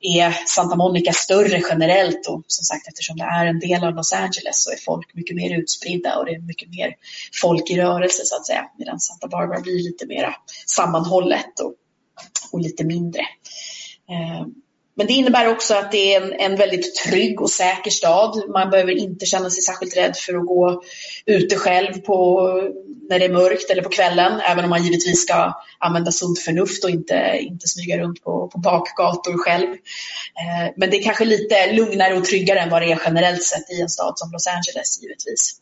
är 0.00 0.34
Santa 0.46 0.76
Monica 0.76 1.12
större 1.12 1.62
generellt 1.70 2.26
och 2.28 2.42
som 2.46 2.64
sagt 2.64 2.88
eftersom 2.88 3.16
det 3.16 3.24
är 3.24 3.46
en 3.46 3.60
del 3.60 3.84
av 3.84 3.94
Los 3.94 4.12
Angeles 4.12 4.64
så 4.64 4.70
är 4.70 4.76
folk 4.76 5.14
mycket 5.14 5.36
mer 5.36 5.58
utspridda 5.58 6.18
och 6.18 6.26
det 6.26 6.32
är 6.32 6.38
mycket 6.38 6.70
mer 6.70 6.94
folk 7.42 7.70
i 7.70 7.76
rörelse 7.80 8.22
så 8.24 8.36
att 8.36 8.46
säga. 8.46 8.64
Medan 8.78 9.00
Santa 9.00 9.28
Barbara 9.28 9.60
blir 9.60 9.82
lite 9.82 10.06
mer 10.06 10.36
sammanhållet 10.66 11.60
och 11.60 11.74
och 12.52 12.60
lite 12.60 12.84
mindre. 12.84 13.20
Eh, 14.10 14.46
men 14.94 15.06
det 15.06 15.12
innebär 15.12 15.48
också 15.48 15.74
att 15.74 15.92
det 15.92 16.14
är 16.14 16.22
en, 16.22 16.32
en, 16.32 16.56
väldigt 16.56 16.94
trygg 16.94 17.40
och 17.40 17.50
säker 17.50 17.90
stad. 17.90 18.42
Man 18.48 18.70
behöver 18.70 18.92
inte 18.92 19.26
känna 19.26 19.50
sig 19.50 19.62
särskilt 19.62 19.96
rädd 19.96 20.16
för 20.16 20.34
att 20.34 20.46
gå 20.46 20.82
ute 21.26 21.56
själv 21.56 21.92
på, 21.92 22.40
när 23.08 23.18
det 23.18 23.24
är 23.24 23.32
mörkt 23.32 23.70
eller 23.70 23.82
på 23.82 23.88
kvällen, 23.88 24.40
även 24.40 24.64
om 24.64 24.70
man 24.70 24.84
givetvis 24.84 25.22
ska 25.22 25.52
använda 25.78 26.12
sunt 26.12 26.38
förnuft 26.38 26.84
och 26.84 26.90
inte, 26.90 27.38
inte 27.40 27.68
smyga 27.68 27.98
runt 27.98 28.24
på, 28.24 28.48
på 28.48 28.58
bakgator 28.58 29.38
själv. 29.38 29.68
Eh, 29.68 30.72
men 30.76 30.90
det 30.90 30.96
är 30.96 31.02
kanske 31.02 31.24
lite 31.24 31.72
lugnare 31.72 32.14
och 32.14 32.24
tryggare 32.24 32.60
än 32.60 32.70
vad 32.70 32.82
det 32.82 32.92
är 32.92 33.00
generellt 33.04 33.42
sett 33.42 33.70
i 33.70 33.80
en 33.80 33.88
stad 33.88 34.12
som 34.16 34.32
Los 34.32 34.46
Angeles 34.46 35.02
givetvis. 35.02 35.61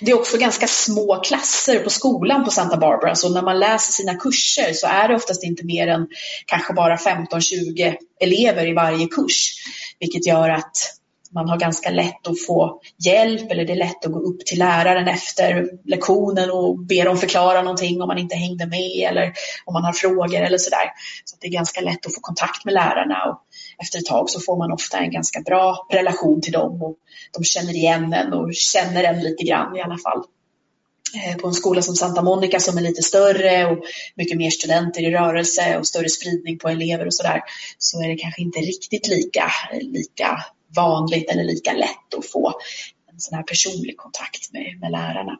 Det 0.00 0.10
är 0.10 0.14
också 0.18 0.38
ganska 0.38 0.66
små 0.66 1.20
klasser 1.20 1.78
på 1.78 1.90
skolan 1.90 2.44
på 2.44 2.50
Santa 2.50 2.76
Barbara, 2.76 3.14
så 3.14 3.28
när 3.28 3.42
man 3.42 3.58
läser 3.58 3.92
sina 3.92 4.14
kurser 4.14 4.72
så 4.72 4.86
är 4.86 5.08
det 5.08 5.14
oftast 5.14 5.44
inte 5.44 5.64
mer 5.64 5.88
än 5.88 6.06
kanske 6.46 6.72
bara 6.72 6.96
15-20 6.96 7.96
elever 8.20 8.66
i 8.66 8.72
varje 8.72 9.06
kurs, 9.06 9.52
vilket 10.00 10.26
gör 10.26 10.48
att 10.50 10.76
man 11.36 11.48
har 11.48 11.58
ganska 11.58 11.90
lätt 11.90 12.26
att 12.26 12.46
få 12.46 12.80
hjälp 13.04 13.50
eller 13.50 13.64
det 13.64 13.72
är 13.72 13.76
lätt 13.76 14.06
att 14.06 14.12
gå 14.12 14.20
upp 14.20 14.46
till 14.46 14.58
läraren 14.58 15.08
efter 15.08 15.68
lektionen 15.84 16.50
och 16.50 16.78
be 16.78 17.04
dem 17.04 17.18
förklara 17.18 17.62
någonting 17.62 18.02
om 18.02 18.08
man 18.08 18.18
inte 18.18 18.36
hängde 18.36 18.66
med 18.66 19.08
eller 19.10 19.32
om 19.64 19.72
man 19.72 19.84
har 19.84 19.92
frågor 19.92 20.40
eller 20.40 20.58
sådär. 20.58 20.90
Så 21.24 21.36
det 21.40 21.46
är 21.46 21.52
ganska 21.52 21.80
lätt 21.80 22.06
att 22.06 22.14
få 22.14 22.20
kontakt 22.20 22.64
med 22.64 22.74
lärarna 22.74 23.24
och 23.24 23.40
efter 23.82 23.98
ett 23.98 24.06
tag 24.06 24.30
så 24.30 24.40
får 24.40 24.56
man 24.56 24.72
ofta 24.72 24.98
en 24.98 25.10
ganska 25.10 25.40
bra 25.40 25.86
relation 25.90 26.40
till 26.42 26.52
dem 26.52 26.82
och 26.82 26.96
de 27.32 27.44
känner 27.44 27.74
igen 27.74 28.12
en 28.12 28.32
och 28.32 28.54
känner 28.54 29.04
en 29.04 29.20
lite 29.20 29.44
grann 29.44 29.76
i 29.76 29.82
alla 29.82 29.98
fall. 29.98 30.22
Eh, 31.14 31.36
på 31.36 31.48
en 31.48 31.54
skola 31.54 31.82
som 31.82 31.96
Santa 31.96 32.22
Monica 32.22 32.60
som 32.60 32.78
är 32.78 32.82
lite 32.82 33.02
större 33.02 33.66
och 33.66 33.78
mycket 34.14 34.38
mer 34.38 34.50
studenter 34.50 35.02
i 35.02 35.10
rörelse 35.10 35.78
och 35.78 35.86
större 35.86 36.08
spridning 36.08 36.58
på 36.58 36.68
elever 36.68 37.06
och 37.06 37.14
sådär 37.14 37.42
så 37.78 38.02
är 38.02 38.08
det 38.08 38.16
kanske 38.16 38.42
inte 38.42 38.58
riktigt 38.58 39.08
lika, 39.08 39.50
lika 39.80 40.44
vanligt 40.76 41.30
eller 41.30 41.44
lika 41.44 41.72
lätt 41.72 42.14
att 42.18 42.26
få 42.26 42.52
en 43.12 43.20
sån 43.20 43.36
här 43.36 43.42
personlig 43.42 43.96
kontakt 43.96 44.52
med, 44.52 44.78
med 44.80 44.92
lärarna. 44.92 45.38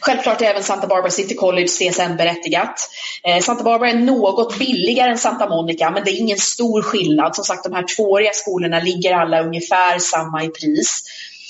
Självklart 0.00 0.40
är 0.40 0.46
även 0.46 0.64
Santa 0.64 0.86
Barbara 0.86 1.10
City 1.10 1.34
College 1.34 1.66
CSN-berättigat. 1.66 2.88
Eh, 3.24 3.42
Santa 3.42 3.64
Barbara 3.64 3.90
är 3.90 3.98
något 3.98 4.58
billigare 4.58 5.10
än 5.10 5.18
Santa 5.18 5.48
Monica, 5.48 5.90
men 5.90 6.04
det 6.04 6.10
är 6.10 6.20
ingen 6.20 6.38
stor 6.38 6.82
skillnad. 6.82 7.36
Som 7.36 7.44
sagt, 7.44 7.64
de 7.64 7.72
här 7.72 7.96
tvååriga 7.96 8.30
skolorna 8.32 8.80
ligger 8.80 9.14
alla 9.14 9.42
ungefär 9.42 9.98
samma 9.98 10.44
i 10.44 10.48
pris. 10.48 11.02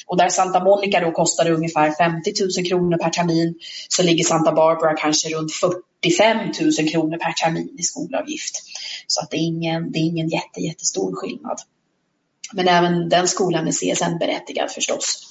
Och 0.07 0.17
där 0.17 0.29
Santa 0.29 0.65
Monica 0.65 1.01
då 1.01 1.11
kostade 1.11 1.51
ungefär 1.51 1.91
50 1.91 2.33
000 2.59 2.67
kronor 2.67 2.99
per 2.99 3.11
termin 3.11 3.55
så 3.89 4.03
ligger 4.03 4.25
Santa 4.25 4.53
Barbara 4.53 4.97
kanske 4.97 5.29
runt 5.29 5.53
45 5.53 6.39
000 6.79 6.91
kronor 6.91 7.19
per 7.19 7.33
termin 7.33 7.77
i 7.79 7.83
skolavgift. 7.83 8.55
Så 9.07 9.21
att 9.21 9.31
det 9.31 9.37
är 9.37 9.47
ingen, 9.47 9.93
det 9.93 9.99
är 9.99 10.03
ingen 10.03 10.29
jätte, 10.29 10.61
jättestor 10.61 11.17
skillnad. 11.17 11.61
Men 12.53 12.69
även 12.69 13.09
den 13.09 13.29
skolan 13.29 13.69
är 13.69 13.73
CSN-berättigad 13.73 14.71
förstås. 14.71 15.27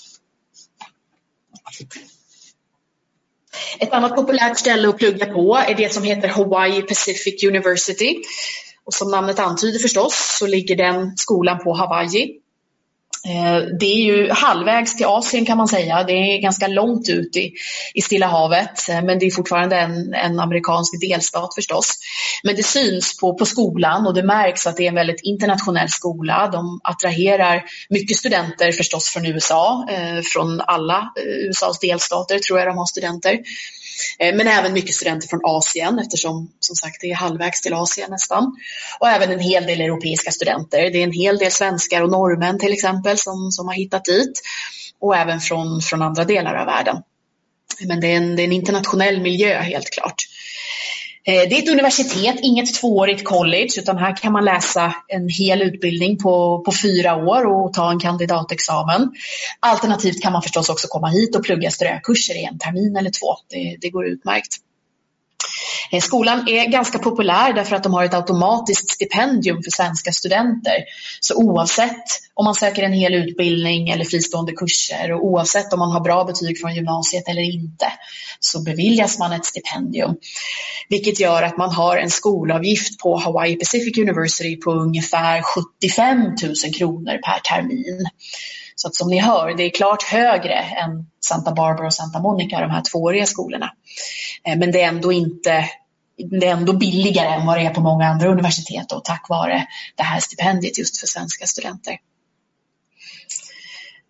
Ett 3.79 3.93
annat 3.93 4.15
populärt 4.15 4.57
ställe 4.57 4.89
att 4.89 4.97
plugga 4.97 5.25
på 5.25 5.57
är 5.67 5.75
det 5.75 5.93
som 5.93 6.03
heter 6.03 6.27
Hawaii 6.27 6.81
Pacific 6.81 7.43
University. 7.43 8.21
Och 8.85 8.93
som 8.93 9.11
namnet 9.11 9.39
antyder 9.39 9.79
förstås 9.79 10.37
så 10.39 10.47
ligger 10.47 10.75
den 10.75 11.17
skolan 11.17 11.59
på 11.63 11.73
Hawaii. 11.73 12.39
Eh, 13.25 13.61
det 13.79 13.85
är 13.85 14.03
ju 14.03 14.29
halvvägs 14.31 14.95
till 14.95 15.05
Asien 15.05 15.45
kan 15.45 15.57
man 15.57 15.67
säga. 15.67 16.03
Det 16.03 16.13
är 16.13 16.41
ganska 16.41 16.67
långt 16.67 17.09
ut 17.09 17.35
i, 17.35 17.51
i 17.93 18.01
Stilla 18.01 18.27
havet 18.27 18.89
eh, 18.89 19.01
men 19.01 19.19
det 19.19 19.25
är 19.25 19.31
fortfarande 19.31 19.75
en, 19.75 20.13
en 20.13 20.39
amerikansk 20.39 21.01
delstat 21.01 21.55
förstås. 21.55 21.93
Men 22.43 22.55
det 22.55 22.63
syns 22.63 23.17
på, 23.17 23.33
på 23.33 23.45
skolan 23.45 24.07
och 24.07 24.13
det 24.13 24.23
märks 24.23 24.67
att 24.67 24.77
det 24.77 24.83
är 24.83 24.87
en 24.87 24.95
väldigt 24.95 25.21
internationell 25.23 25.89
skola. 25.89 26.49
De 26.51 26.79
attraherar 26.83 27.63
mycket 27.89 28.17
studenter 28.17 28.71
förstås 28.71 29.09
från 29.09 29.25
USA, 29.25 29.87
eh, 29.89 30.21
från 30.33 30.61
alla 30.61 30.97
eh, 30.97 31.49
USAs 31.49 31.79
delstater 31.79 32.39
tror 32.39 32.59
jag 32.59 32.67
de 32.67 32.77
har 32.77 32.85
studenter. 32.85 33.39
Eh, 34.19 34.35
men 34.35 34.47
även 34.47 34.73
mycket 34.73 34.95
studenter 34.95 35.27
från 35.27 35.41
Asien 35.43 35.99
eftersom 35.99 36.51
som 36.59 36.75
sagt 36.75 37.01
det 37.01 37.11
är 37.11 37.15
halvvägs 37.15 37.61
till 37.61 37.73
Asien 37.73 38.11
nästan. 38.11 38.55
Och 38.99 39.09
även 39.09 39.31
en 39.31 39.39
hel 39.39 39.65
del 39.65 39.81
europeiska 39.81 40.31
studenter. 40.31 40.89
Det 40.91 40.99
är 40.99 41.03
en 41.03 41.11
hel 41.11 41.37
del 41.37 41.51
svenskar 41.51 42.01
och 42.01 42.11
norrmän 42.11 42.59
till 42.59 42.73
exempel 42.73 43.17
som, 43.17 43.51
som 43.51 43.67
har 43.67 43.75
hittat 43.75 44.05
dit. 44.05 44.41
Och 44.99 45.15
även 45.15 45.39
från, 45.39 45.81
från 45.81 46.01
andra 46.01 46.25
delar 46.25 46.55
av 46.55 46.65
världen. 46.65 46.97
Men 47.87 47.99
det 47.99 48.07
är 48.07 48.17
en, 48.17 48.35
det 48.35 48.41
är 48.41 48.45
en 48.45 48.51
internationell 48.51 49.21
miljö 49.21 49.61
helt 49.61 49.89
klart. 49.89 50.25
Eh, 51.29 51.49
det 51.49 51.57
är 51.57 51.63
ett 51.63 51.69
universitet, 51.69 52.35
inget 52.41 52.73
tvåårigt 52.73 53.23
college, 53.23 53.69
utan 53.77 53.97
här 53.97 54.15
kan 54.15 54.31
man 54.31 54.45
läsa 54.45 54.93
en 55.07 55.29
hel 55.29 55.61
utbildning 55.61 56.17
på, 56.17 56.61
på 56.65 56.71
fyra 56.83 57.15
år 57.15 57.45
och 57.45 57.73
ta 57.73 57.91
en 57.91 57.99
kandidatexamen. 57.99 59.11
Alternativt 59.59 60.21
kan 60.21 60.33
man 60.33 60.41
förstås 60.41 60.69
också 60.69 60.87
komma 60.87 61.07
hit 61.07 61.35
och 61.35 61.43
plugga 61.43 61.71
strökurser 61.71 62.35
i 62.35 62.43
en 62.45 62.59
termin 62.59 62.97
eller 62.97 63.09
två. 63.09 63.27
Det, 63.49 63.77
det 63.81 63.89
går 63.89 64.07
utmärkt. 64.07 64.57
Eh, 65.91 66.01
skolan 66.01 66.47
är 66.47 66.69
ganska 66.69 66.99
populär 66.99 67.53
därför 67.53 67.75
att 67.75 67.83
de 67.83 67.93
har 67.93 68.03
ett 68.03 68.13
automatiskt 68.13 68.89
stipendium 68.89 69.63
för 69.63 69.71
svenska 69.71 70.11
studenter. 70.11 70.83
Så 71.19 71.35
oavsett 71.35 72.05
om 72.33 72.45
man 72.45 72.55
söker 72.55 72.83
en 72.83 72.93
hel 72.93 73.13
utbildning 73.13 73.89
eller 73.89 74.05
fristående 74.05 74.51
kurser 74.51 75.11
och 75.11 75.25
oavsett 75.25 75.73
om 75.73 75.79
man 75.79 75.91
har 75.91 76.01
bra 76.01 76.23
betyg 76.23 76.61
från 76.61 76.75
gymnasiet 76.75 77.27
eller 77.27 77.41
inte 77.41 77.91
så 78.39 78.61
beviljas 78.61 79.19
man 79.19 79.33
ett 79.33 79.45
stipendium. 79.45 80.15
Vilket 80.89 81.19
gör 81.19 81.43
att 81.43 81.57
man 81.57 81.71
har 81.71 81.97
en 81.97 82.09
skolavgift 82.09 82.99
på 82.99 83.17
Hawaii 83.17 83.55
Pacific 83.55 83.97
University 83.97 84.57
på 84.57 84.71
ungefär 84.71 85.41
75 85.41 86.21
000 86.21 86.73
kronor 86.77 87.17
per 87.17 87.39
termin. 87.39 88.09
Så 88.81 88.87
att 88.87 88.95
som 88.95 89.09
ni 89.09 89.19
hör, 89.19 89.53
det 89.57 89.63
är 89.63 89.69
klart 89.69 90.03
högre 90.03 90.53
än 90.53 91.07
Santa 91.25 91.51
Barbara 91.51 91.87
och 91.87 91.93
Santa 91.93 92.19
Monica, 92.19 92.59
de 92.59 92.71
här 92.71 92.81
tvååriga 92.91 93.25
skolorna. 93.25 93.73
Eh, 94.47 94.57
men 94.57 94.71
det 94.71 94.81
är 94.81 94.87
ändå 94.87 95.11
inte 95.11 95.69
det 96.17 96.47
är 96.47 96.51
ändå 96.51 96.73
billigare 96.73 97.27
än 97.27 97.45
vad 97.45 97.57
det 97.57 97.65
är 97.65 97.73
på 97.73 97.81
många 97.81 98.05
andra 98.05 98.27
universitet 98.27 98.91
och 98.91 99.03
tack 99.03 99.25
vare 99.29 99.67
det 99.95 100.03
här 100.03 100.19
stipendiet 100.19 100.77
just 100.77 100.99
för 100.99 101.07
svenska 101.07 101.45
studenter. 101.45 101.97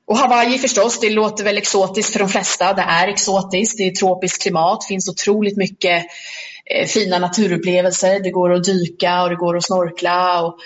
Och 0.08 0.18
Hawaii 0.18 0.58
förstås, 0.58 1.00
det 1.00 1.10
låter 1.10 1.44
väl 1.44 1.58
exotiskt 1.58 2.14
för 2.14 2.20
de 2.20 2.30
flesta. 2.30 2.74
Det 2.74 2.82
är 2.82 3.08
exotiskt, 3.08 3.78
det 3.78 3.84
är 3.84 3.92
tropiskt 3.92 4.42
klimat, 4.42 4.86
finns 4.86 5.10
otroligt 5.10 5.58
mycket 5.58 6.06
Eh, 6.74 6.88
fina 6.88 7.20
naturupplevelser. 7.20 8.20
Det 8.20 8.32
går 8.32 8.54
att 8.54 8.64
dyka 8.64 9.24
och 9.24 9.30
det 9.30 9.36
går 9.36 9.58
att 9.58 9.64
snorkla 9.64 10.42
och 10.42 10.58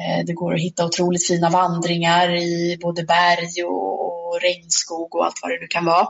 eh, 0.00 0.24
det 0.26 0.32
går 0.32 0.54
att 0.54 0.60
hitta 0.60 0.86
otroligt 0.86 1.26
fina 1.26 1.50
vandringar 1.50 2.36
i 2.36 2.78
både 2.80 3.02
berg 3.02 3.64
och, 3.64 3.98
regnskog 4.42 5.14
och 5.14 5.24
allt 5.24 5.38
vad 5.42 5.50
det 5.50 5.60
nu 5.60 5.66
kan 5.66 5.84
vara. 5.84 6.08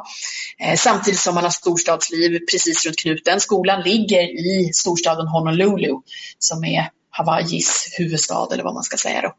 Eh, 0.59 0.77
samtidigt 0.77 1.21
som 1.21 1.35
man 1.35 1.45
har 1.45 1.51
storstadsliv 1.51 2.39
precis 2.51 2.87
runt 2.87 2.99
knuten. 2.99 3.41
Skolan 3.41 3.83
ligger 3.83 4.23
i 4.23 4.71
storstaden 4.73 5.27
Honolulu 5.27 5.95
som 6.39 6.65
är 6.65 6.91
Hawaiis 7.11 7.95
huvudstad 7.99 8.49
eller 8.53 8.65
vad 8.65 8.75
man 8.75 8.83
ska 8.83 8.97
säga 8.97 9.21
då. 9.21 9.35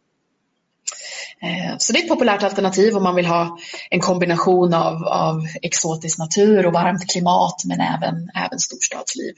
Så 1.78 1.94
det 1.94 2.00
är 2.00 2.04
ett 2.04 2.10
populärt 2.10 2.44
alternativ 2.44 2.98
om 2.98 3.04
man 3.04 3.16
vill 3.16 3.26
ha 3.26 3.58
en 3.90 4.00
kombination 4.00 4.74
av, 4.74 5.04
av 5.04 5.48
exotisk 5.62 6.18
natur 6.18 6.66
och 6.66 6.74
varmt 6.74 7.12
klimat 7.12 7.62
men 7.66 7.80
även, 7.82 8.30
även 8.36 8.60
storstadsliv. 8.60 9.34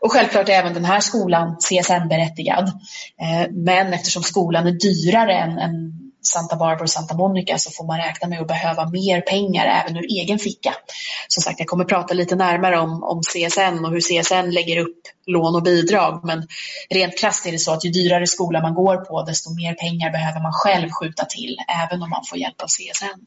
Och 0.00 0.12
självklart 0.12 0.48
är 0.48 0.52
även 0.52 0.74
den 0.74 0.84
här 0.84 1.00
skolan 1.00 1.56
CSN-berättigad. 1.56 2.66
Eh, 3.22 3.50
men 3.50 3.92
eftersom 3.92 4.22
skolan 4.22 4.66
är 4.66 4.72
dyrare 4.72 5.34
än, 5.34 5.58
än 5.58 6.04
Santa 6.26 6.56
Barbara 6.56 6.82
och 6.82 6.90
Santa 6.90 7.14
Monica 7.14 7.58
så 7.58 7.70
får 7.70 7.84
man 7.84 7.98
räkna 7.98 8.28
med 8.28 8.40
att 8.40 8.48
behöva 8.48 8.90
mer 8.90 9.20
pengar 9.20 9.66
även 9.66 9.96
ur 9.96 10.04
egen 10.04 10.38
ficka. 10.38 10.74
Som 11.28 11.42
sagt, 11.42 11.58
jag 11.58 11.68
kommer 11.68 11.84
prata 11.84 12.14
lite 12.14 12.36
närmare 12.36 12.78
om, 12.78 13.02
om 13.02 13.20
CSN 13.20 13.84
och 13.84 13.90
hur 13.90 14.00
CSN 14.00 14.50
lägger 14.50 14.80
upp 14.80 14.98
lån 15.26 15.54
och 15.54 15.62
bidrag. 15.62 16.20
Men 16.24 16.48
rent 16.90 17.18
krasst 17.18 17.46
är 17.46 17.52
det 17.52 17.58
så 17.58 17.72
att 17.72 17.84
ju 17.84 17.90
dyrare 17.90 18.26
skola 18.26 18.62
man 18.62 18.74
går 18.74 18.96
på 18.96 19.22
desto 19.22 19.54
mer 19.54 19.74
pengar 19.74 20.10
behöver 20.10 20.40
man 20.40 20.52
själv 20.52 20.90
skjuta 20.90 21.24
till 21.24 21.56
även 21.68 22.02
om 22.02 22.10
man 22.10 22.22
får 22.30 22.38
hjälp 22.38 22.62
av 22.62 22.66
CSN. 22.66 23.26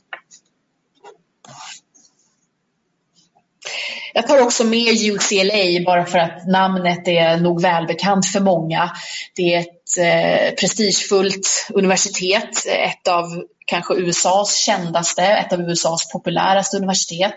Jag 4.13 4.27
tar 4.27 4.41
också 4.41 4.63
med 4.63 4.87
UCLA 4.87 5.83
bara 5.85 6.05
för 6.05 6.17
att 6.19 6.47
namnet 6.47 7.07
är 7.07 7.37
nog 7.37 7.61
välbekant 7.61 8.25
för 8.25 8.39
många. 8.39 8.91
Det 9.35 9.53
är 9.53 9.59
ett 9.59 9.97
eh, 9.99 10.55
prestigefullt 10.55 11.67
universitet, 11.73 12.65
ett 12.67 13.07
av 13.07 13.43
kanske 13.65 13.93
USAs 13.93 14.55
kändaste, 14.55 15.23
ett 15.23 15.53
av 15.53 15.61
USAs 15.61 16.11
populäraste 16.11 16.77
universitet. 16.77 17.33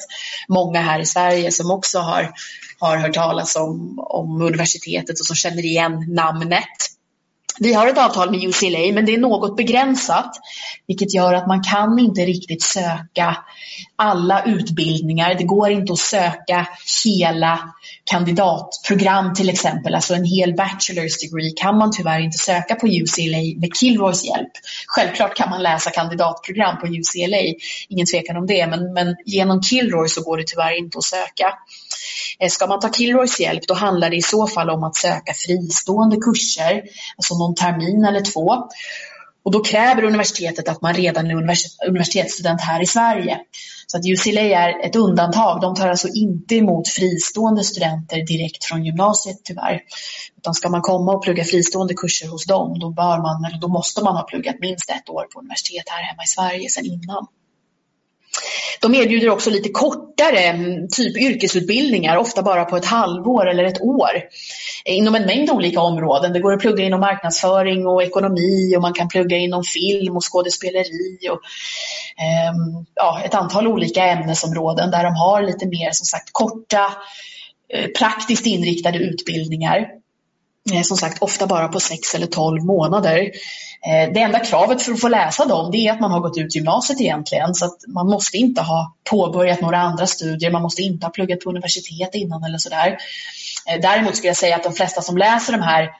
Många 0.48 0.80
här 0.80 1.00
i 1.00 1.06
Sverige 1.06 1.52
som 1.52 1.70
också 1.70 1.98
har, 1.98 2.30
har 2.78 2.96
hört 2.96 3.14
talas 3.14 3.56
om, 3.56 3.98
om 3.98 4.42
universitetet 4.42 5.20
och 5.20 5.26
som 5.26 5.36
känner 5.36 5.64
igen 5.64 6.04
namnet. 6.08 6.89
Vi 7.62 7.72
har 7.72 7.86
ett 7.86 7.98
avtal 7.98 8.30
med 8.30 8.44
UCLA 8.44 8.92
men 8.92 9.06
det 9.06 9.14
är 9.14 9.18
något 9.18 9.56
begränsat 9.56 10.36
vilket 10.86 11.14
gör 11.14 11.34
att 11.34 11.46
man 11.46 11.62
kan 11.62 11.98
inte 11.98 12.20
riktigt 12.20 12.62
söka 12.62 13.36
alla 13.96 14.44
utbildningar. 14.44 15.34
Det 15.34 15.44
går 15.44 15.70
inte 15.70 15.92
att 15.92 15.98
söka 15.98 16.68
hela 17.04 17.74
kandidatprogram 18.10 19.34
till 19.34 19.48
exempel, 19.48 19.94
alltså 19.94 20.14
en 20.14 20.24
hel 20.24 20.52
bachelor's 20.54 21.20
degree 21.20 21.52
kan 21.56 21.78
man 21.78 21.92
tyvärr 21.92 22.20
inte 22.20 22.38
söka 22.38 22.74
på 22.74 22.86
UCLA 22.86 23.60
med 23.60 23.76
Kilroys 23.76 24.24
hjälp. 24.24 24.52
Självklart 24.86 25.36
kan 25.36 25.50
man 25.50 25.62
läsa 25.62 25.90
kandidatprogram 25.90 26.80
på 26.80 26.86
UCLA, 26.86 27.38
ingen 27.88 28.06
tvekan 28.06 28.36
om 28.36 28.46
det, 28.46 28.66
men, 28.66 28.92
men 28.92 29.16
genom 29.24 29.62
Kilroy 29.62 30.08
så 30.08 30.22
går 30.22 30.36
det 30.36 30.44
tyvärr 30.46 30.78
inte 30.78 30.98
att 30.98 31.04
söka. 31.04 31.54
Eh, 32.40 32.48
ska 32.48 32.66
man 32.66 32.80
ta 32.80 32.92
Kilroys 32.92 33.40
hjälp 33.40 33.62
då 33.68 33.74
handlar 33.74 34.10
det 34.10 34.16
i 34.16 34.22
så 34.22 34.46
fall 34.46 34.70
om 34.70 34.84
att 34.84 34.96
söka 34.96 35.34
fristående 35.34 36.16
kurser, 36.16 36.82
alltså 37.16 37.34
någon 37.34 37.54
termin 37.54 38.04
eller 38.04 38.20
två. 38.20 38.56
Och 39.42 39.52
då 39.52 39.64
kräver 39.64 40.04
universitetet 40.04 40.68
att 40.68 40.82
man 40.82 40.94
redan 40.94 41.26
är 41.26 41.34
universitetsstudent 41.88 42.60
här 42.60 42.82
i 42.82 42.86
Sverige. 42.86 43.38
Så 43.86 43.96
att 43.96 44.06
UCLA 44.06 44.40
är 44.40 44.86
ett 44.86 44.96
undantag. 44.96 45.60
De 45.60 45.74
tar 45.74 45.88
alltså 45.88 46.08
inte 46.08 46.54
emot 46.54 46.88
fristående 46.88 47.64
studenter 47.64 48.26
direkt 48.26 48.64
från 48.64 48.84
gymnasiet 48.84 49.36
tyvärr. 49.44 49.80
Utan 50.36 50.54
ska 50.54 50.68
man 50.68 50.80
komma 50.80 51.12
och 51.12 51.24
plugga 51.24 51.44
fristående 51.44 51.94
kurser 51.94 52.28
hos 52.28 52.46
dem, 52.46 52.78
då, 52.78 52.90
bör 52.90 53.18
man, 53.18 53.44
eller 53.44 53.58
då 53.58 53.68
måste 53.68 54.04
man 54.04 54.16
ha 54.16 54.22
pluggat 54.22 54.56
minst 54.60 54.90
ett 54.90 55.08
år 55.08 55.24
på 55.34 55.40
universitet 55.40 55.84
här 55.86 56.02
hemma 56.02 56.22
i 56.22 56.26
Sverige 56.26 56.70
sedan 56.70 56.84
innan. 56.84 57.26
De 58.80 58.94
erbjuder 58.94 59.30
också 59.30 59.50
lite 59.50 59.68
kortare 59.68 60.38
mm, 60.38 60.88
typ 60.88 61.16
yrkesutbildningar, 61.16 62.16
ofta 62.16 62.42
bara 62.42 62.64
på 62.64 62.76
ett 62.76 62.84
halvår 62.84 63.48
eller 63.48 63.64
ett 63.64 63.80
år 63.80 64.10
eh, 64.84 64.96
inom 64.96 65.14
en 65.14 65.26
mängd 65.26 65.50
olika 65.50 65.80
områden. 65.80 66.32
Det 66.32 66.40
går 66.40 66.52
att 66.52 66.60
plugga 66.60 66.84
inom 66.84 67.00
marknadsföring 67.00 67.86
och 67.86 68.02
ekonomi 68.02 68.76
och 68.76 68.82
man 68.82 68.92
kan 68.92 69.08
plugga 69.08 69.36
inom 69.36 69.64
film 69.64 70.16
och 70.16 70.32
skådespeleri 70.32 71.18
och 71.30 71.40
eh, 72.22 72.54
ja, 72.94 73.22
ett 73.24 73.34
antal 73.34 73.66
olika 73.66 74.04
ämnesområden 74.04 74.90
där 74.90 75.04
de 75.04 75.14
har 75.14 75.42
lite 75.42 75.66
mer 75.66 75.90
som 75.92 76.04
sagt 76.06 76.28
korta 76.32 76.92
eh, 77.74 77.86
praktiskt 77.98 78.46
inriktade 78.46 78.98
utbildningar. 78.98 79.99
Eh, 80.72 80.82
som 80.82 80.96
sagt 80.96 81.22
ofta 81.22 81.46
bara 81.46 81.68
på 81.68 81.80
6 81.80 82.14
eller 82.14 82.26
tolv 82.26 82.64
månader. 82.64 83.18
Eh, 83.86 84.12
det 84.12 84.20
enda 84.20 84.38
kravet 84.38 84.82
för 84.82 84.92
att 84.92 85.00
få 85.00 85.08
läsa 85.08 85.44
dem 85.44 85.70
det 85.70 85.78
är 85.78 85.92
att 85.92 86.00
man 86.00 86.10
har 86.10 86.20
gått 86.20 86.38
ut 86.38 86.54
gymnasiet 86.56 87.00
egentligen 87.00 87.54
så 87.54 87.64
att 87.64 87.78
man 87.88 88.06
måste 88.06 88.36
inte 88.36 88.62
ha 88.62 88.94
påbörjat 89.10 89.60
några 89.60 89.78
andra 89.78 90.06
studier, 90.06 90.50
man 90.50 90.62
måste 90.62 90.82
inte 90.82 91.06
ha 91.06 91.10
pluggat 91.10 91.40
på 91.40 91.50
universitet 91.50 92.14
innan 92.14 92.44
eller 92.44 92.58
sådär. 92.58 92.98
Eh, 93.70 93.80
däremot 93.80 94.16
skulle 94.16 94.28
jag 94.28 94.36
säga 94.36 94.56
att 94.56 94.62
de 94.62 94.72
flesta 94.72 95.02
som 95.02 95.16
läser 95.16 95.52
de 95.52 95.62
här 95.62 95.90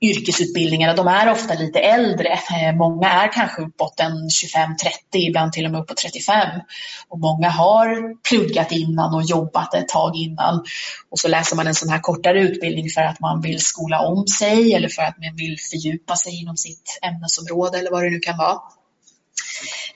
yrkesutbildningarna, 0.00 0.94
de 0.94 1.06
är 1.06 1.30
ofta 1.30 1.54
lite 1.54 1.78
äldre. 1.78 2.28
Eh, 2.28 2.76
många 2.76 3.08
är 3.08 3.32
kanske 3.32 3.62
uppåt 3.62 4.00
en 4.00 4.28
25-30, 4.28 5.28
ibland 5.28 5.52
till 5.52 5.64
och 5.64 5.72
med 5.72 5.80
uppåt 5.80 5.96
35. 5.96 6.60
Och 7.08 7.18
många 7.18 7.48
har 7.48 8.14
pluggat 8.28 8.72
innan 8.72 9.14
och 9.14 9.22
jobbat 9.22 9.74
ett 9.74 9.88
tag 9.88 10.16
innan. 10.16 10.64
Och 11.10 11.18
så 11.18 11.28
läser 11.28 11.56
man 11.56 11.66
en 11.66 11.74
sån 11.74 11.88
här 11.88 11.98
kortare 11.98 12.40
utbildning 12.40 12.90
för 12.90 13.00
att 13.00 13.20
man 13.20 13.40
vill 13.40 13.60
skola 13.60 14.00
om 14.00 14.26
sig 14.26 14.74
eller 14.74 14.88
för 14.88 15.02
att 15.02 15.18
man 15.18 15.36
vill 15.36 15.56
fördjupa 15.70 16.16
sig 16.16 16.40
inom 16.40 16.56
sitt 16.56 16.98
ämnesområde 17.02 17.78
eller 17.78 17.90
vad 17.90 18.02
det 18.02 18.10
nu 18.10 18.18
kan 18.18 18.38
vara. 18.38 18.58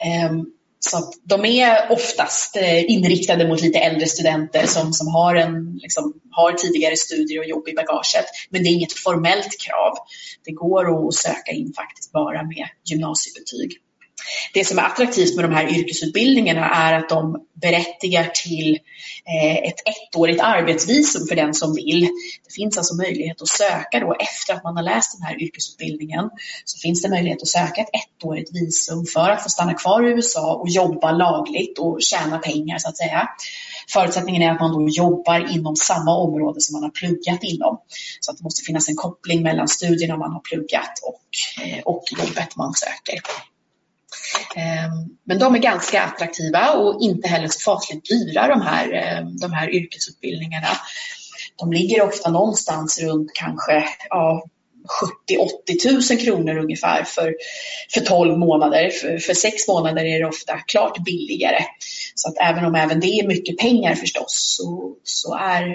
Ehm, 0.00 0.46
så 0.90 0.96
att 0.96 1.12
de 1.24 1.44
är 1.44 1.92
oftast 1.92 2.56
eh, 2.56 2.90
inriktade 2.90 3.48
mot 3.48 3.62
lite 3.62 3.78
äldre 3.78 4.06
studenter 4.06 4.66
som, 4.66 4.92
som 4.92 5.08
har, 5.08 5.34
en, 5.34 5.78
liksom, 5.82 6.12
har 6.30 6.52
tidigare 6.52 6.96
studier 6.96 7.38
och 7.38 7.46
jobb 7.46 7.68
i 7.68 7.72
bagaget. 7.72 8.24
Men 8.50 8.62
det 8.62 8.68
är 8.68 8.72
inget 8.72 8.92
formellt 8.92 9.60
krav. 9.66 9.96
Det 10.44 10.52
går 10.52 11.08
att 11.08 11.14
söka 11.14 11.52
in 11.52 11.72
faktiskt 11.76 12.12
bara 12.12 12.42
med 12.42 12.68
gymnasiebetyg. 12.84 13.78
Det 14.54 14.64
som 14.64 14.78
är 14.78 14.82
attraktivt 14.82 15.36
med 15.36 15.44
de 15.44 15.54
här 15.54 15.78
yrkesutbildningarna 15.78 16.68
är 16.68 16.92
att 16.92 17.08
de 17.08 17.46
berättigar 17.62 18.30
till 18.44 18.78
eh, 19.26 19.56
ett 19.56 19.80
ettårigt 19.84 20.40
arbetsvisum 20.40 21.26
för 21.26 21.36
den 21.36 21.54
som 21.54 21.74
vill. 21.74 22.00
Det 22.44 22.54
finns 22.54 22.78
alltså 22.78 22.94
möjlighet 22.94 23.42
att 23.42 23.48
söka 23.48 24.00
då 24.00 24.14
efter 24.14 24.54
att 24.54 24.64
man 24.64 24.76
har 24.76 24.82
läst 24.82 25.18
den 25.18 25.26
här 25.26 25.42
yrkesutbildningen 25.42 26.30
så 26.64 26.78
finns 26.78 27.02
det 27.02 27.08
möjlighet 27.08 27.42
att 27.42 27.48
söka 27.48 27.80
ett 27.80 27.90
ettårigt 27.92 28.54
visum 28.54 29.06
för 29.06 29.30
att 29.30 29.42
få 29.42 29.48
stanna 29.48 29.74
kvar 29.74 30.08
i 30.08 30.10
USA 30.10 30.54
och 30.54 30.68
jobba 30.68 31.12
lagligt 31.12 31.78
och 31.78 32.02
tjäna 32.02 32.38
pengar 32.38 32.78
så 32.78 32.88
att 32.88 32.96
säga. 32.96 33.28
Förutsättningen 33.92 34.42
är 34.42 34.50
att 34.50 34.60
man 34.60 34.72
då 34.72 34.88
jobbar 34.88 35.54
inom 35.54 35.76
samma 35.76 36.16
område 36.16 36.60
som 36.60 36.72
man 36.72 36.82
har 36.82 36.90
pluggat 36.90 37.42
inom. 37.42 37.78
Så 38.20 38.30
att 38.30 38.38
det 38.38 38.44
måste 38.44 38.64
finnas 38.64 38.88
en 38.88 38.96
koppling 38.96 39.42
mellan 39.42 39.68
studierna 39.68 40.16
man 40.16 40.32
har 40.32 40.40
pluggat 40.40 40.98
och, 41.02 41.64
eh, 41.64 41.82
och 41.84 42.04
jobbet 42.18 42.56
man 42.56 42.74
söker. 42.74 43.20
Ehm, 44.56 44.90
men 45.24 45.38
de 45.38 45.54
är 45.54 45.58
ganska 45.58 46.02
attraktiva 46.02 46.70
och 46.70 47.02
inte 47.02 47.28
heller 47.28 47.48
så 47.48 47.60
fasligt 47.60 48.08
dyra 48.08 48.48
de 48.48 48.60
här, 48.62 48.92
ehm, 48.92 49.36
de 49.36 49.52
här 49.52 49.74
yrkesutbildningarna. 49.74 50.68
De 51.56 51.72
ligger 51.72 52.02
ofta 52.02 52.30
någonstans 52.30 53.00
runt 53.00 53.30
kanske 53.34 53.84
ja, 54.08 54.44
70-80 55.28 56.12
000 56.12 56.20
kronor 56.20 56.58
ungefär 56.58 57.04
för, 57.04 57.34
för 57.94 58.00
12 58.00 58.38
månader. 58.38 58.90
För, 58.90 59.18
för 59.18 59.34
6 59.34 59.68
månader 59.68 60.04
är 60.04 60.18
det 60.18 60.26
ofta 60.26 60.58
klart 60.58 61.04
billigare. 61.04 61.64
Så 62.14 62.28
att 62.28 62.36
även 62.50 62.64
om 62.64 62.74
även 62.74 63.00
det 63.00 63.06
är 63.06 63.26
mycket 63.26 63.58
pengar 63.58 63.94
förstås 63.94 64.56
så, 64.56 64.96
så 65.04 65.34
är, 65.34 65.66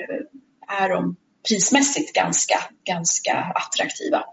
är 0.82 0.90
de 0.90 1.16
prismässigt 1.50 2.14
ganska, 2.14 2.60
ganska 2.86 3.34
attraktiva. 3.34 4.24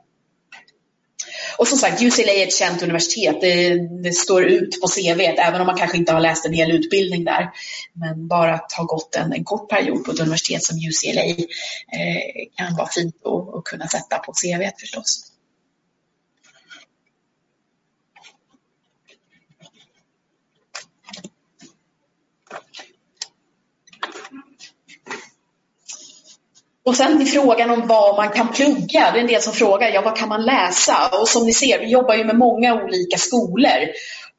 Och 1.59 1.69
som 1.69 1.79
sagt, 1.79 2.03
UCLA 2.03 2.33
är 2.33 2.47
ett 2.47 2.55
känt 2.55 2.83
universitet. 2.83 3.41
Det, 3.41 3.75
det, 4.03 4.13
står 4.13 4.45
ut 4.45 4.81
på 4.81 4.89
CV, 4.89 5.21
även 5.21 5.61
om 5.61 5.67
man 5.67 5.77
kanske 5.77 5.97
inte 5.97 6.13
har 6.13 6.21
läst 6.21 6.47
en 6.47 6.53
hel 6.53 6.71
utbildning 6.71 7.25
där. 7.25 7.51
Men 7.93 8.29
bara 8.29 8.55
att 8.55 8.73
ha 8.73 8.85
gått 8.85 9.17
en, 9.17 9.33
en 9.33 9.45
kort 9.45 9.71
period 9.71 10.05
på 10.05 10.13
ett 10.13 10.21
universitet 10.21 10.65
som 10.65 10.77
UCLA 10.77 11.23
eh, 11.23 11.37
kan 12.57 12.77
vara 12.77 12.89
fint 12.89 13.17
att, 13.57 13.65
kunna 13.65 13.89
sätta 13.89 14.19
på 14.19 14.33
CV 14.33 14.71
förstås. 14.81 15.34
Och 26.85 26.97
sen 26.97 27.19
till 27.19 27.33
frågan 27.33 27.71
om 27.71 27.87
vad 27.87 28.17
man 28.17 28.31
kan 28.31 28.53
plugga. 28.53 29.11
Det 29.13 29.19
är 29.19 29.21
en 29.21 29.27
del 29.27 29.43
som 29.43 29.53
frågar, 29.53 29.91
ja 29.91 30.03
vad 30.03 30.17
kan 30.17 30.29
man 30.29 30.45
läsa? 30.45 31.11
Och 31.21 31.29
som 31.29 31.47
ni 31.47 31.53
ser, 31.53 31.81
vi 31.81 31.87
jobbar 31.87 32.15
ju 32.15 32.25
med 32.25 32.37
många 32.37 32.75
olika 32.85 33.19
skolor. 33.19 33.89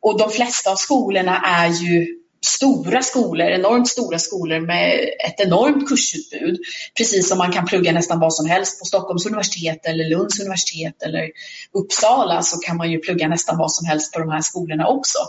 Och 0.02 0.20
de 0.20 0.30
flesta 0.30 0.72
av 0.72 0.76
skolorna 0.76 1.42
är 1.46 1.68
ju 1.68 2.08
stora 2.46 3.02
skolor, 3.02 3.48
enormt 3.48 3.88
stora 3.88 4.20
skolor 4.20 4.60
med 4.60 5.10
ett 5.28 5.40
enormt 5.40 5.90
kursutbud. 5.90 6.60
Precis 6.98 7.30
som 7.30 7.38
man 7.38 7.52
kan 7.52 7.66
plugga 7.66 7.92
nästan 7.92 8.20
vad 8.20 8.34
som 8.34 8.46
helst 8.46 8.80
på 8.80 8.86
Stockholms 8.86 9.26
universitet 9.26 9.86
eller 9.86 10.10
Lunds 10.10 10.40
universitet 10.40 11.04
eller 11.04 11.30
Uppsala 11.74 12.42
så 12.42 12.58
kan 12.58 12.78
man 12.78 12.92
ju 12.92 13.00
plugga 13.00 13.28
nästan 13.28 13.58
vad 13.58 13.72
som 13.72 13.86
helst 13.86 14.14
på 14.14 14.20
de 14.20 14.30
här 14.30 14.42
skolorna 14.42 14.88
också. 14.88 15.20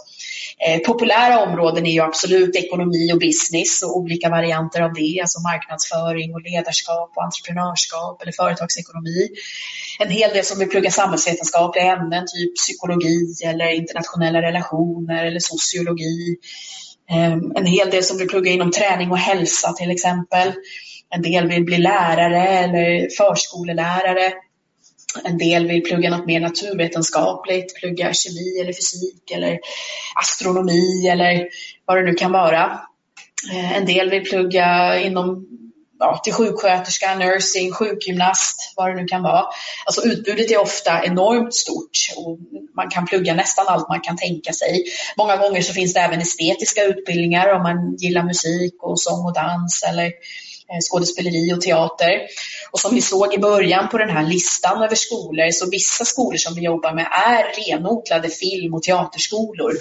Eh, 0.64 0.79
populära 0.79 1.40
områden 1.40 1.87
är 1.87 1.90
ju 1.90 2.01
absolut 2.01 2.57
ekonomi 2.57 3.12
och 3.12 3.19
business 3.19 3.83
och 3.83 3.97
olika 3.97 4.29
varianter 4.29 4.81
av 4.81 4.92
det, 4.92 5.21
alltså 5.21 5.40
marknadsföring 5.40 6.35
och 6.35 6.40
ledarskap 6.40 7.12
och 7.14 7.25
entreprenörskap 7.25 8.23
eller 8.23 8.33
företagsekonomi. 8.33 9.29
En 9.99 10.11
hel 10.11 10.31
del 10.31 10.45
som 10.45 10.59
vill 10.59 10.69
plugga 10.69 10.90
samhällsvetenskapliga 10.90 11.85
ämnen, 11.85 12.25
typ 12.27 12.57
psykologi 12.57 13.35
eller 13.45 13.71
internationella 13.71 14.42
relationer 14.42 15.25
eller 15.25 15.40
sociologi. 15.40 16.37
Eh, 17.11 17.33
en 17.33 17.66
hel 17.66 17.90
del 17.90 18.03
som 18.03 18.19
vill 18.19 18.29
plugga 18.29 18.51
inom 18.51 18.71
träning 18.71 19.11
och 19.11 19.19
hälsa 19.19 19.73
till 19.73 19.90
exempel. 19.90 20.53
En 21.11 21.23
del 21.23 21.49
vill 21.49 21.64
bli 21.64 21.79
lärare 21.79 22.49
eller 22.49 23.09
förskolelärare. 23.16 24.33
En 25.24 25.38
del 25.38 25.66
vill 25.66 25.83
plugga 25.83 26.11
något 26.11 26.26
mer 26.26 26.40
naturvetenskapligt, 26.40 27.74
plugga 27.74 28.12
kemi 28.12 28.61
eller 28.61 28.72
fysik 28.72 29.31
eller 29.31 29.59
astronomi 30.14 31.09
eller 31.09 31.48
vad 31.85 31.96
det 31.96 32.02
nu 32.02 32.14
kan 32.14 32.33
vara. 32.33 32.81
Eh, 33.52 33.76
en 33.76 33.87
del 33.87 34.11
vill 34.11 34.24
plugga 34.24 35.00
inom 35.00 35.46
ja, 35.98 36.20
till 36.24 36.33
sjuksköterska, 36.33 37.14
nursing, 37.14 37.72
sjukgymnast, 37.72 38.72
vad 38.76 38.90
det 38.90 39.02
nu 39.02 39.05
kan 39.05 39.22
vara. 39.22 39.44
Alltså 39.87 40.02
utbudet 40.02 40.50
är 40.50 40.61
ofta 40.61 41.05
enormt 41.05 41.55
stort 41.55 42.14
och 42.16 42.38
man 42.76 42.90
kan 42.90 43.07
plugga 43.07 43.35
nästan 43.35 43.66
allt 43.68 43.88
man 43.88 44.00
kan 44.00 44.16
tänka 44.16 44.52
sig. 44.52 44.85
Många 45.16 45.37
gånger 45.37 45.62
så 45.62 45.72
finns 45.72 45.94
det 45.94 46.00
även 46.00 46.20
estetiska 46.20 46.85
utbildningar 46.85 47.52
om 47.52 47.62
man 47.62 47.96
gillar 47.96 48.22
musik 48.22 48.74
och 48.83 49.00
sång 49.00 49.26
och 49.26 49.35
dans 49.35 49.83
eller 49.88 50.07
Eh, 50.07 50.56
Eh, 50.68 50.79
skådespeleri 50.90 51.52
och 51.52 51.61
teater. 51.61 52.20
Och 52.70 52.81
som 52.81 52.94
vi 52.94 53.00
såg 53.00 53.35
i 53.35 53.38
början 53.38 53.88
på 53.88 53.98
den 53.98 54.11
här 54.11 54.26
listan 54.26 54.83
över 54.83 54.94
skolor 54.94 55.50
så 55.50 55.70
vissa 55.70 56.05
skolor 56.05 56.37
som 56.37 56.55
vi 56.55 56.61
jobbar 56.61 56.92
med 56.94 57.07
är 57.12 57.44
renodlade 57.61 58.29
film 58.29 58.74
och 58.74 58.83
teaterskolor. 58.83 59.72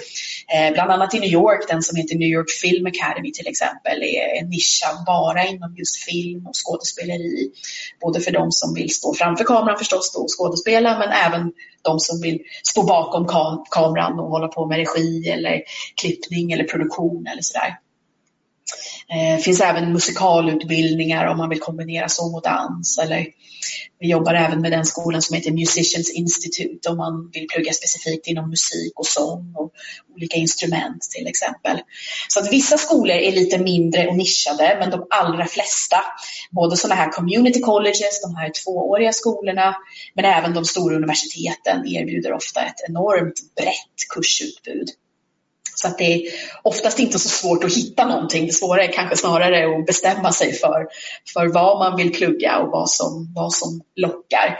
Eh, 0.54 0.72
bland 0.72 0.90
annat 0.90 1.14
i 1.14 1.18
New 1.20 1.30
York, 1.30 1.68
den 1.68 1.82
som 1.82 1.96
heter 1.96 2.16
New 2.16 2.28
York 2.28 2.50
Film 2.50 2.86
Academy 2.86 3.32
till 3.32 3.46
exempel, 3.46 4.02
är 4.02 4.44
nischad 4.44 5.04
bara 5.06 5.46
inom 5.46 5.74
just 5.76 5.96
film 5.96 6.46
och 6.46 6.54
skådespeleri. 6.54 7.50
Både 8.00 8.20
för 8.20 8.30
de 8.30 8.52
som 8.52 8.74
vill 8.74 8.94
stå 8.94 9.14
framför 9.14 9.44
kameran 9.44 9.78
förstås 9.78 10.14
och 10.16 10.26
skådespela 10.38 10.98
men 10.98 11.08
även 11.08 11.52
de 11.82 12.00
som 12.00 12.20
vill 12.20 12.38
stå 12.62 12.82
bakom 12.82 13.26
kameran 13.70 14.18
och 14.20 14.30
hålla 14.30 14.48
på 14.48 14.66
med 14.66 14.78
regi 14.78 15.30
eller 15.30 15.62
klippning 16.00 16.52
eller 16.52 16.64
produktion 16.64 17.26
eller 17.26 17.42
sådär. 17.42 17.76
Det 19.08 19.42
finns 19.42 19.60
även 19.60 19.92
musikalutbildningar 19.92 21.26
om 21.26 21.38
man 21.38 21.48
vill 21.48 21.60
kombinera 21.60 22.08
sång 22.08 22.34
och 22.34 22.42
dans. 22.42 22.98
Eller 22.98 23.26
vi 23.98 24.08
jobbar 24.08 24.34
även 24.34 24.60
med 24.60 24.72
den 24.72 24.84
skolan 24.84 25.22
som 25.22 25.36
heter 25.36 25.50
Musicians 25.50 26.10
Institute 26.10 26.88
om 26.88 26.96
man 26.96 27.30
vill 27.32 27.46
plugga 27.48 27.72
specifikt 27.72 28.26
inom 28.26 28.50
musik 28.50 28.92
och 28.96 29.06
sång 29.06 29.52
och 29.56 29.72
olika 30.14 30.36
instrument 30.36 31.02
till 31.02 31.26
exempel. 31.26 31.78
Så 32.28 32.40
att 32.40 32.52
vissa 32.52 32.78
skolor 32.78 33.16
är 33.16 33.32
lite 33.32 33.58
mindre 33.58 34.08
och 34.08 34.16
nischade 34.16 34.76
men 34.80 34.90
de 34.90 35.06
allra 35.10 35.46
flesta, 35.46 35.96
både 36.50 36.76
sådana 36.76 36.94
här 36.94 37.12
community 37.12 37.60
colleges, 37.60 38.22
de 38.22 38.34
här 38.36 38.50
tvååriga 38.64 39.12
skolorna, 39.12 39.76
men 40.14 40.24
även 40.24 40.54
de 40.54 40.64
stora 40.64 40.96
universiteten 40.96 41.86
erbjuder 41.86 42.32
ofta 42.32 42.60
ett 42.60 42.88
enormt 42.88 43.54
brett 43.56 44.08
kursutbud. 44.14 44.88
Så 45.78 45.88
att 45.88 45.98
det 45.98 46.04
är 46.04 46.22
oftast 46.62 46.98
inte 46.98 47.18
så 47.18 47.28
svårt 47.28 47.64
att 47.64 47.76
hitta 47.76 48.08
någonting. 48.08 48.46
Det 48.46 48.52
svåra 48.52 48.84
är 48.84 48.92
kanske 48.92 49.16
snarare 49.16 49.78
att 49.78 49.86
bestämma 49.86 50.32
sig 50.32 50.52
för, 50.52 50.86
för 51.32 51.46
vad 51.46 51.78
man 51.78 51.96
vill 51.96 52.12
plugga 52.12 52.58
och 52.58 52.70
vad 52.70 52.90
som, 52.90 53.32
vad 53.34 53.52
som 53.52 53.80
lockar. 53.96 54.58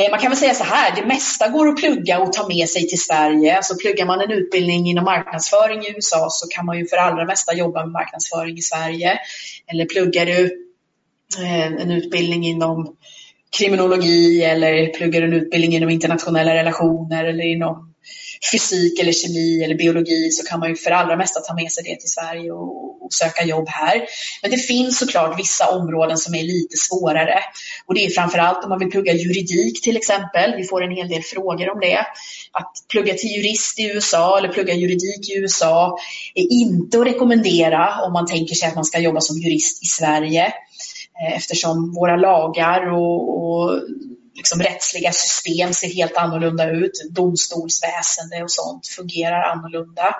Eh, 0.00 0.10
man 0.10 0.20
kan 0.20 0.30
väl 0.30 0.38
säga 0.38 0.54
så 0.54 0.64
här, 0.64 0.96
det 0.96 1.06
mesta 1.06 1.48
går 1.48 1.68
att 1.68 1.76
plugga 1.76 2.18
och 2.18 2.32
ta 2.32 2.48
med 2.48 2.68
sig 2.68 2.88
till 2.88 3.00
Sverige. 3.00 3.56
Alltså 3.56 3.76
pluggar 3.76 4.06
man 4.06 4.20
en 4.20 4.30
utbildning 4.30 4.90
inom 4.90 5.04
marknadsföring 5.04 5.82
i 5.82 5.90
USA 5.90 6.28
så 6.30 6.48
kan 6.48 6.66
man 6.66 6.78
ju 6.78 6.86
för 6.86 6.96
allra 6.96 7.24
mesta 7.24 7.54
jobba 7.54 7.80
med 7.80 7.92
marknadsföring 7.92 8.58
i 8.58 8.62
Sverige. 8.62 9.18
Eller 9.66 9.86
pluggar 9.86 10.26
du 10.26 10.44
eh, 11.38 11.66
en 11.66 11.90
utbildning 11.90 12.46
inom 12.46 12.96
kriminologi 13.58 14.44
eller 14.44 14.86
pluggar 14.86 15.20
du 15.20 15.26
en 15.26 15.32
utbildning 15.32 15.74
inom 15.74 15.90
internationella 15.90 16.54
relationer 16.54 17.24
eller 17.24 17.44
inom 17.44 17.87
fysik 18.52 18.98
eller 18.98 19.12
kemi 19.12 19.64
eller 19.64 19.74
biologi 19.74 20.30
så 20.30 20.46
kan 20.46 20.60
man 20.60 20.68
ju 20.68 20.76
för 20.76 20.90
allra 20.90 21.16
mesta 21.16 21.40
ta 21.40 21.54
med 21.54 21.72
sig 21.72 21.84
det 21.84 22.00
till 22.00 22.10
Sverige 22.10 22.52
och, 22.52 23.04
och, 23.04 23.12
söka 23.12 23.44
jobb 23.44 23.68
här. 23.68 24.06
Men 24.42 24.50
det 24.50 24.56
finns 24.56 24.98
såklart 24.98 25.38
vissa 25.38 25.66
områden 25.66 26.18
som 26.18 26.34
är 26.34 26.42
lite 26.42 26.76
svårare 26.76 27.38
och 27.86 27.94
det 27.94 28.06
är 28.06 28.10
framförallt 28.10 28.64
om 28.64 28.70
man 28.70 28.78
vill 28.78 28.90
plugga 28.90 29.12
juridik 29.12 29.82
till 29.82 29.96
exempel. 29.96 30.54
Vi 30.56 30.64
får 30.64 30.84
en 30.84 30.96
hel 30.96 31.08
del 31.08 31.22
frågor 31.22 31.70
om 31.70 31.80
det. 31.80 31.98
Att 32.52 32.72
plugga 32.92 33.14
till 33.14 33.30
jurist 33.30 33.78
i 33.78 33.82
USA 33.82 34.38
eller 34.38 34.48
plugga 34.48 34.74
juridik 34.74 35.30
i 35.30 35.38
USA 35.38 35.98
är 36.34 36.52
inte 36.52 37.00
att 37.00 37.06
rekommendera 37.06 38.00
om 38.06 38.12
man 38.12 38.26
tänker 38.26 38.54
sig 38.54 38.68
att 38.68 38.74
man 38.74 38.84
ska 38.84 38.98
jobba 38.98 39.20
som 39.20 39.38
jurist 39.38 39.82
i 39.82 39.86
Sverige 39.86 40.46
eh, 40.46 41.36
eftersom 41.36 41.94
våra 41.94 42.16
lagar 42.16 42.92
och, 42.92 43.38
och 43.38 43.80
liksom, 44.38 44.60
rättsliga 44.60 45.12
system 45.12 45.72
ser 45.72 45.88
helt 45.88 46.16
annorlunda 46.16 46.70
ut. 46.70 46.92
Domstolsväsende 47.10 48.42
och 48.42 48.50
sånt 48.50 48.86
fungerar 48.86 49.42
annorlunda. 49.42 50.14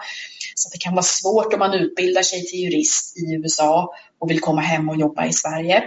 Så 0.55 0.69
det 0.73 0.79
kan 0.79 0.95
vara 0.95 1.03
svårt 1.03 1.53
om 1.53 1.59
man 1.59 1.75
utbildar 1.75 2.23
sig 2.23 2.47
till 2.47 2.59
jurist 2.59 3.17
i 3.17 3.35
USA 3.35 3.95
och 4.19 4.31
vill 4.31 4.41
komma 4.41 4.61
hem 4.61 4.89
och 4.89 4.97
jobba 4.97 5.27
i 5.27 5.33
Sverige. 5.33 5.85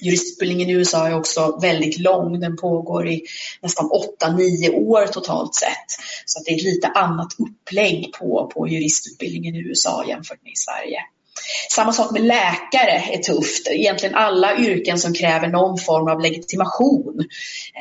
Juristutbildningen 0.00 0.70
i 0.70 0.72
USA 0.72 1.08
är 1.08 1.14
också 1.14 1.58
väldigt 1.62 1.98
lång. 1.98 2.40
Den 2.40 2.56
pågår 2.56 3.08
i 3.08 3.22
nästan 3.62 3.90
8-9 4.22 4.70
år 4.74 5.06
totalt 5.06 5.54
sett. 5.54 5.86
Så 6.26 6.42
det 6.44 6.50
är 6.50 6.56
ett 6.56 6.62
lite 6.62 6.86
annat 6.86 7.28
upplägg 7.38 8.12
på, 8.18 8.50
på 8.54 8.68
juristutbildningen 8.68 9.54
i 9.54 9.58
USA 9.58 10.04
jämfört 10.08 10.42
med 10.42 10.52
i 10.52 10.56
Sverige. 10.56 10.98
Samma 11.70 11.92
sak 11.92 12.10
med 12.10 12.22
läkare 12.22 13.04
är 13.12 13.18
tufft. 13.18 13.68
Egentligen 13.70 14.14
alla 14.14 14.56
yrken 14.56 14.98
som 14.98 15.14
kräver 15.14 15.48
någon 15.48 15.78
form 15.78 16.08
av 16.08 16.20
legitimation. 16.20 17.24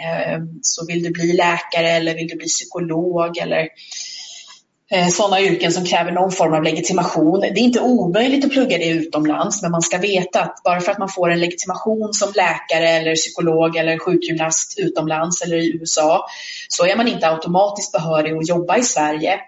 Ehm, 0.05 0.59
så 0.61 0.85
vill 0.85 1.03
du 1.03 1.09
bli 1.09 1.33
läkare 1.33 1.89
eller 1.89 2.15
vill 2.15 2.27
du 2.27 2.35
bli 2.35 2.47
psykolog 2.47 3.37
eller 3.37 3.67
eh, 4.91 5.07
sådana 5.07 5.41
yrken 5.41 5.71
som 5.71 5.85
kräver 5.85 6.11
någon 6.11 6.31
form 6.31 6.53
av 6.53 6.63
legitimation. 6.63 7.39
Det 7.39 7.47
är 7.47 7.57
inte 7.57 7.79
omöjligt 7.79 8.45
att 8.45 8.51
plugga 8.51 8.77
det 8.77 8.89
utomlands 8.89 9.61
men 9.61 9.71
man 9.71 9.81
ska 9.81 9.97
veta 9.97 10.41
att 10.41 10.63
bara 10.63 10.81
för 10.81 10.91
att 10.91 10.99
man 10.99 11.09
får 11.09 11.31
en 11.31 11.39
legitimation 11.39 12.13
som 12.13 12.33
läkare 12.35 12.89
eller 12.89 13.15
psykolog 13.15 13.75
eller 13.75 13.97
sjukgymnast 13.97 14.79
utomlands 14.79 15.41
eller 15.41 15.57
i 15.57 15.77
USA 15.77 16.25
så 16.67 16.85
är 16.85 16.95
man 16.95 17.07
inte 17.07 17.29
automatiskt 17.29 17.91
behörig 17.91 18.33
att 18.33 18.49
jobba 18.49 18.77
i 18.77 18.83
Sverige. 18.83 19.39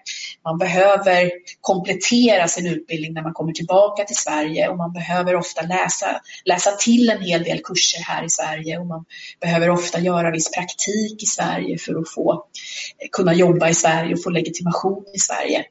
Man 0.46 0.58
behöver 0.58 1.32
komplettera 1.62 2.48
sin 2.48 2.68
utbildning 2.68 3.14
när 3.14 3.22
man 3.22 3.34
kommer 3.34 3.54
tillbaka 3.54 4.04
till 4.04 4.16
Sverige 4.16 4.70
och 4.70 4.78
man 4.78 4.94
behöver 4.94 5.36
ofta 5.36 5.62
läsa, 5.62 6.22
läsa 6.46 6.72
till 6.72 7.10
en 7.10 7.22
hel 7.22 7.44
del 7.44 7.60
kurser 7.64 8.00
här 8.00 8.26
i 8.26 8.30
Sverige 8.30 8.78
och 8.78 8.86
man 8.86 9.06
behöver 9.42 9.70
ofta 9.70 10.00
göra 10.00 10.32
viss 10.32 10.52
praktik 10.52 11.24
i 11.24 11.26
Sverige 11.26 11.78
för 11.78 12.00
att 12.00 12.10
få 12.10 12.46
kunna 13.12 13.34
jobba 13.34 13.70
i 13.70 13.74
Sverige 13.74 14.14
och 14.14 14.24
få 14.24 14.30
legitimation 14.30 15.06
i 15.14 15.20
Sverige. 15.20 15.66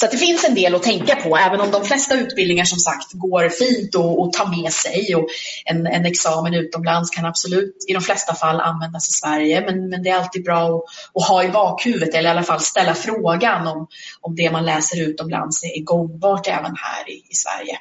Så 0.00 0.06
det 0.06 0.16
finns 0.16 0.44
en 0.44 0.54
del 0.54 0.74
att 0.74 0.82
tänka 0.82 1.16
på, 1.16 1.36
även 1.36 1.60
om 1.60 1.70
de 1.70 1.84
flesta 1.84 2.14
utbildningar 2.14 2.64
som 2.64 2.78
sagt 2.78 3.12
går 3.12 3.48
fint 3.48 3.94
att 3.94 4.32
ta 4.32 4.50
med 4.50 4.72
sig 4.72 5.14
och 5.14 5.26
en, 5.64 5.86
en, 5.86 6.06
examen 6.06 6.54
utomlands 6.54 7.10
kan 7.10 7.24
absolut 7.24 7.84
i 7.88 7.92
de 7.92 8.02
flesta 8.02 8.34
fall 8.34 8.60
användas 8.60 9.08
i 9.08 9.12
Sverige. 9.12 9.60
Men, 9.60 9.88
men 9.88 10.02
det 10.02 10.10
är 10.10 10.16
alltid 10.16 10.44
bra 10.44 10.66
att, 10.66 10.84
att, 11.14 11.28
ha 11.28 11.44
i 11.44 11.48
bakhuvudet 11.48 12.14
eller 12.14 12.28
i 12.28 12.32
alla 12.32 12.42
fall 12.42 12.60
ställa 12.60 12.94
frågan 12.94 13.66
om, 13.66 13.86
om 14.20 14.36
det 14.36 14.50
man 14.50 14.64
läser 14.64 15.00
utomlands 15.00 15.64
är 15.64 15.82
gångbart 15.84 16.46
även 16.46 16.74
här 16.76 17.10
i, 17.10 17.14
i 17.30 17.34
Sverige. 17.34 17.78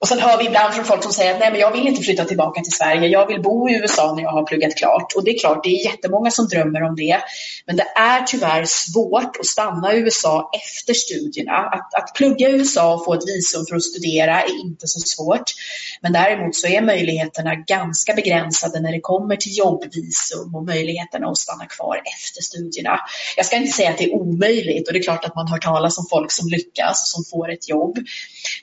Och 0.00 0.08
sen 0.08 0.18
hör 0.18 0.38
vi 0.38 0.46
ibland 0.46 0.74
från 0.74 0.84
folk 0.84 1.02
som 1.02 1.12
säger 1.12 1.34
att 1.34 1.40
nej, 1.40 1.50
men 1.50 1.60
jag 1.60 1.72
vill 1.72 1.86
inte 1.86 2.02
flytta 2.02 2.24
tillbaka 2.24 2.60
till 2.60 2.72
Sverige. 2.72 3.08
Jag 3.08 3.26
vill 3.26 3.42
bo 3.42 3.68
i 3.68 3.74
USA 3.74 4.14
när 4.14 4.22
jag 4.22 4.30
har 4.30 4.46
pluggat 4.46 4.76
klart. 4.76 5.12
Och 5.16 5.24
det 5.24 5.30
är 5.30 5.38
klart, 5.38 5.64
det 5.64 5.68
är 5.68 5.84
jättemånga 5.84 6.30
som 6.30 6.48
drömmer 6.48 6.82
om 6.82 6.96
det. 6.96 7.20
Men 7.66 7.76
det 7.76 7.86
är 7.96 8.22
tyvärr 8.22 8.64
svårt 8.66 9.36
att 9.40 9.46
stanna 9.46 9.94
i 9.94 9.98
USA 9.98 10.50
efter 10.52 10.94
studierna. 10.94 11.52
Att, 11.52 11.94
att 11.94 12.14
plugga 12.14 12.48
i 12.48 12.52
USA 12.52 12.94
och 12.94 13.04
få 13.04 13.14
ett 13.14 13.28
visum 13.28 13.66
för 13.68 13.76
att 13.76 13.82
studera 13.82 14.42
är 14.42 14.60
inte 14.60 14.86
så 14.86 15.00
svårt. 15.00 15.52
Men 16.00 16.12
däremot 16.12 16.56
så 16.56 16.66
är 16.66 16.82
möjligheterna 16.82 17.54
ganska 17.54 18.14
begränsade 18.14 18.80
när 18.80 18.92
det 18.92 19.00
kommer 19.00 19.36
till 19.36 19.58
jobbvisum 19.58 20.54
och 20.54 20.64
möjligheterna 20.64 21.26
att 21.26 21.38
stanna 21.38 21.66
kvar 21.66 21.96
efter 21.96 22.42
studierna. 22.42 23.00
Jag 23.36 23.46
ska 23.46 23.56
inte 23.56 23.72
säga 23.72 23.90
att 23.90 23.98
det 23.98 24.04
är 24.04 24.14
omöjligt 24.14 24.88
och 24.88 24.92
det 24.92 24.98
är 24.98 25.02
klart 25.02 25.24
att 25.24 25.34
man 25.34 25.48
hör 25.48 25.58
talas 25.58 25.98
om 25.98 26.06
folk 26.10 26.32
som 26.32 26.48
lyckas 26.48 27.02
och 27.02 27.08
som 27.08 27.24
får 27.24 27.52
ett 27.52 27.68
jobb. 27.68 27.98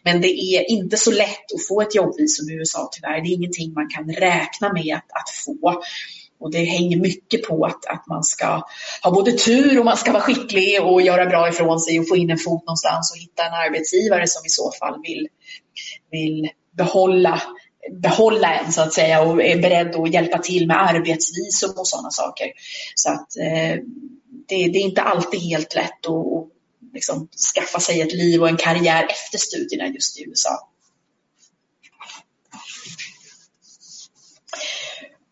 Men 0.04 0.22
det 0.22 0.28
är 0.28 0.72
inte 0.72 0.98
så 0.98 1.12
lätt 1.12 1.27
lätt 1.28 1.54
att 1.56 1.68
få 1.68 1.82
ett 1.82 1.96
jobbvisum 1.96 2.50
i 2.50 2.54
USA 2.54 2.90
tyvärr. 2.92 3.22
Det 3.22 3.30
är 3.30 3.34
ingenting 3.34 3.74
man 3.74 3.90
kan 3.90 4.14
räkna 4.14 4.74
med 4.74 4.96
att, 4.96 5.12
att 5.12 5.30
få. 5.46 5.84
Och 6.40 6.52
det 6.52 6.64
hänger 6.64 6.98
mycket 6.98 7.44
på 7.44 7.66
att, 7.66 7.86
att 7.86 8.08
man 8.08 8.24
ska 8.24 8.62
ha 9.04 9.12
både 9.12 9.32
tur 9.32 9.80
och 9.80 9.86
man 9.86 9.98
ska 9.98 10.12
vara 10.12 10.24
skicklig 10.24 10.84
och 10.84 11.02
göra 11.02 11.26
bra 11.26 11.50
ifrån 11.50 11.80
sig 11.80 12.00
och 12.00 12.08
få 12.08 12.16
in 12.16 12.30
en 12.30 12.38
fot 12.38 12.66
någonstans 12.66 13.12
och 13.12 13.22
hitta 13.22 13.44
en 13.44 13.54
arbetsgivare 13.54 14.28
som 14.28 14.46
i 14.46 14.50
så 14.50 14.72
fall 14.80 15.02
vill, 15.04 15.28
vill 16.12 16.50
behålla, 16.78 17.42
behålla 17.92 18.56
en 18.56 18.72
så 18.72 18.82
att 18.82 18.94
säga 18.94 19.22
och 19.22 19.44
är 19.44 19.62
beredd 19.62 19.96
att 19.96 20.14
hjälpa 20.14 20.38
till 20.38 20.68
med 20.68 20.82
arbetsvisum 20.82 21.72
och 21.78 21.88
sådana 21.88 22.12
saker. 22.12 22.48
Så 22.96 23.10
att 23.10 23.38
eh, 23.38 23.84
det, 24.48 24.68
det, 24.68 24.80
är 24.80 24.84
inte 24.84 25.02
alltid 25.02 25.40
helt 25.40 25.76
lätt 25.76 26.06
att, 26.06 26.14
att 26.14 26.48
liksom 26.94 27.28
skaffa 27.56 27.80
sig 27.80 28.02
ett 28.02 28.14
liv 28.14 28.42
och 28.42 28.50
en 28.50 28.58
karriär 28.58 29.08
efter 29.10 29.38
studierna 29.38 29.88
just 29.88 30.20
i 30.20 30.24
USA. 30.24 30.70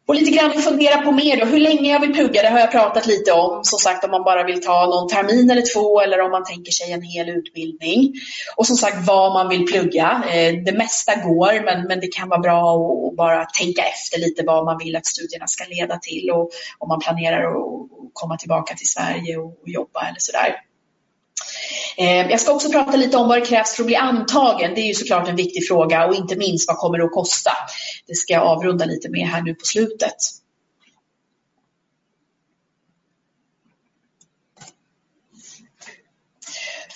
Och 0.07 0.15
lite 0.15 0.31
grann 0.31 0.51
fundera 0.51 1.01
på 1.01 1.11
mer 1.11 1.39
då, 1.39 1.45
hur 1.45 1.59
länge 1.59 1.91
jag 1.91 1.99
vill 1.99 2.13
plugga, 2.13 2.41
det 2.41 2.49
har 2.49 2.59
jag 2.59 2.71
pratat 2.71 3.07
lite 3.07 3.31
om. 3.31 3.63
Som 3.63 3.79
sagt 3.79 4.03
om 4.03 4.11
man 4.11 4.23
bara 4.23 4.43
vill 4.43 4.61
ta 4.61 4.85
någon 4.85 5.09
termin 5.09 5.51
eller 5.51 5.73
två 5.73 6.01
eller 6.01 6.21
om 6.21 6.31
man 6.31 6.43
tänker 6.43 6.71
sig 6.71 6.91
en 6.91 7.01
hel 7.01 7.29
utbildning. 7.29 8.13
Och 8.55 8.67
som 8.67 8.75
sagt 8.75 9.07
vad 9.07 9.33
man 9.33 9.49
vill 9.49 9.65
plugga. 9.65 10.23
Eh, 10.31 10.53
det 10.65 10.77
mesta 10.77 11.15
går 11.15 11.65
men, 11.65 11.87
men 11.87 11.99
det 11.99 12.07
kan 12.07 12.29
vara 12.29 12.39
bra 12.39 12.75
att 12.75 13.15
bara 13.15 13.45
tänka 13.45 13.81
efter 13.81 14.19
lite 14.19 14.43
vad 14.45 14.65
man 14.65 14.77
vill 14.77 14.95
att 14.95 15.05
studierna 15.05 15.47
ska 15.47 15.63
leda 15.69 15.97
till 15.97 16.31
och 16.31 16.49
om 16.79 16.87
man 16.87 16.99
planerar 16.99 17.43
att 17.43 17.89
komma 18.13 18.37
tillbaka 18.37 18.75
till 18.75 18.87
Sverige 18.87 19.37
och 19.37 19.59
jobba 19.65 20.01
eller 20.07 20.19
sådär. 20.19 20.55
Eh, 21.97 22.31
jag 22.31 22.41
ska 22.41 22.51
också 22.51 22.69
prata 22.69 22.97
lite 22.97 23.17
om 23.17 23.27
vad 23.27 23.41
det 23.41 23.45
krävs 23.45 23.75
för 23.75 23.83
att 23.83 23.87
bli 23.87 23.95
antagen. 23.95 24.71
Det 24.75 24.81
är 24.81 24.87
ju 24.87 24.93
såklart 24.93 25.27
en 25.27 25.35
viktig 25.35 25.67
fråga 25.67 26.05
och 26.05 26.15
inte 26.15 26.35
minst 26.35 26.67
vad 26.67 26.77
kommer 26.77 26.97
det 26.97 27.05
att 27.05 27.11
kosta. 27.11 27.51
Det 28.07 28.15
ska 28.15 28.33
jag 28.33 28.43
avrunda 28.43 28.85
lite 28.85 29.09
med 29.09 29.27
här 29.27 29.41
nu 29.41 29.53
på 29.53 29.65
slutet. 29.65 30.15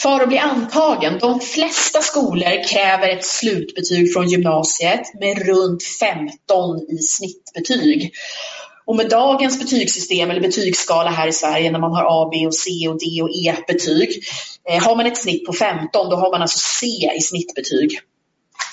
För 0.01 0.21
att 0.21 0.27
bli 0.27 0.37
antagen, 0.37 1.19
de 1.19 1.39
flesta 1.39 2.01
skolor 2.01 2.67
kräver 2.67 3.09
ett 3.09 3.25
slutbetyg 3.25 4.13
från 4.13 4.27
gymnasiet 4.27 5.13
med 5.19 5.47
runt 5.47 5.83
15 5.83 6.79
i 6.89 6.97
snittbetyg. 6.97 8.13
Och 8.89 8.95
med 8.95 9.09
dagens 9.09 9.59
betygssystem 9.59 10.31
eller 10.31 10.41
betygsskala 10.41 11.09
här 11.09 11.27
i 11.27 11.31
Sverige 11.31 11.71
när 11.71 11.79
man 11.79 11.91
har 11.91 12.05
A, 12.09 12.29
B 12.31 12.47
och 12.47 12.55
C 12.55 12.87
och 12.87 12.99
D 12.99 13.21
och 13.21 13.29
E-betyg. 13.29 14.23
Eh, 14.69 14.83
har 14.83 14.95
man 14.95 15.05
ett 15.05 15.17
snitt 15.17 15.45
på 15.45 15.53
15 15.53 16.09
då 16.09 16.15
har 16.15 16.31
man 16.31 16.41
alltså 16.41 16.59
C 16.59 16.87
i 17.17 17.21
snittbetyg. 17.21 17.99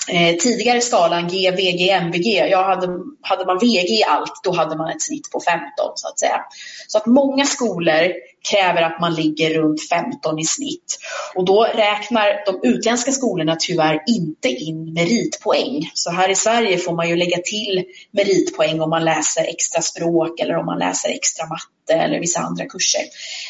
Eh, 0.09 0.35
tidigare 0.35 0.81
skalan 0.81 1.27
G, 1.27 1.51
VG, 1.51 1.89
MVG, 1.89 2.47
ja, 2.51 2.63
hade, 2.63 2.87
hade 3.21 3.45
man 3.45 3.59
VG 3.59 3.99
i 3.99 4.03
allt 4.03 4.43
då 4.43 4.51
hade 4.51 4.75
man 4.75 4.89
ett 4.89 5.01
snitt 5.01 5.31
på 5.31 5.39
15 5.39 5.65
så 5.95 6.07
att 6.07 6.19
säga. 6.19 6.41
Så 6.87 6.97
att 6.97 7.05
många 7.05 7.45
skolor 7.45 8.11
kräver 8.51 8.81
att 8.81 8.99
man 8.99 9.15
ligger 9.15 9.53
runt 9.53 9.89
15 9.89 10.39
i 10.39 10.45
snitt. 10.45 10.99
Och 11.35 11.45
då 11.45 11.63
räknar 11.63 12.45
de 12.45 12.69
utländska 12.69 13.11
skolorna 13.11 13.55
tyvärr 13.59 14.03
inte 14.07 14.49
in 14.49 14.93
meritpoäng. 14.93 15.91
Så 15.93 16.11
här 16.11 16.29
i 16.29 16.35
Sverige 16.35 16.77
får 16.77 16.95
man 16.95 17.09
ju 17.09 17.15
lägga 17.15 17.37
till 17.37 17.83
meritpoäng 18.11 18.81
om 18.81 18.89
man 18.89 19.05
läser 19.05 19.43
extra 19.43 19.81
språk 19.81 20.39
eller 20.39 20.55
om 20.55 20.65
man 20.65 20.79
läser 20.79 21.09
extra 21.09 21.47
matte 21.47 22.03
eller 22.03 22.19
vissa 22.19 22.39
andra 22.39 22.65
kurser. 22.65 23.01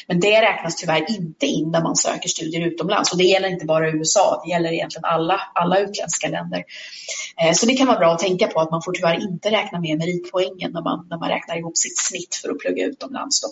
Men 0.07 0.19
det 0.19 0.41
räknas 0.41 0.75
tyvärr 0.75 1.05
inte 1.09 1.45
in 1.45 1.71
när 1.71 1.81
man 1.81 1.95
söker 1.95 2.29
studier 2.29 2.67
utomlands. 2.67 3.11
Och 3.11 3.17
det 3.17 3.23
gäller 3.23 3.49
inte 3.49 3.65
bara 3.65 3.89
USA, 3.89 4.41
det 4.45 4.51
gäller 4.51 4.71
egentligen 4.71 5.05
alla, 5.05 5.41
alla 5.55 5.79
utländska 5.79 6.27
länder. 6.27 6.63
Eh, 7.41 7.53
så 7.53 7.65
det 7.65 7.73
kan 7.73 7.87
vara 7.87 7.99
bra 7.99 8.13
att 8.13 8.19
tänka 8.19 8.47
på 8.47 8.59
att 8.59 8.71
man 8.71 8.81
får 8.81 8.91
tyvärr 8.91 9.23
inte 9.23 9.51
räkna 9.51 9.79
med 9.79 9.97
meritpoängen 9.97 10.71
när 10.71 10.81
man, 10.81 11.07
när 11.09 11.17
man 11.17 11.29
räknar 11.29 11.57
ihop 11.57 11.77
sitt 11.77 11.99
snitt 11.99 12.35
för 12.35 12.49
att 12.49 12.59
plugga 12.59 12.85
utomlands. 12.85 13.41
Då. 13.41 13.47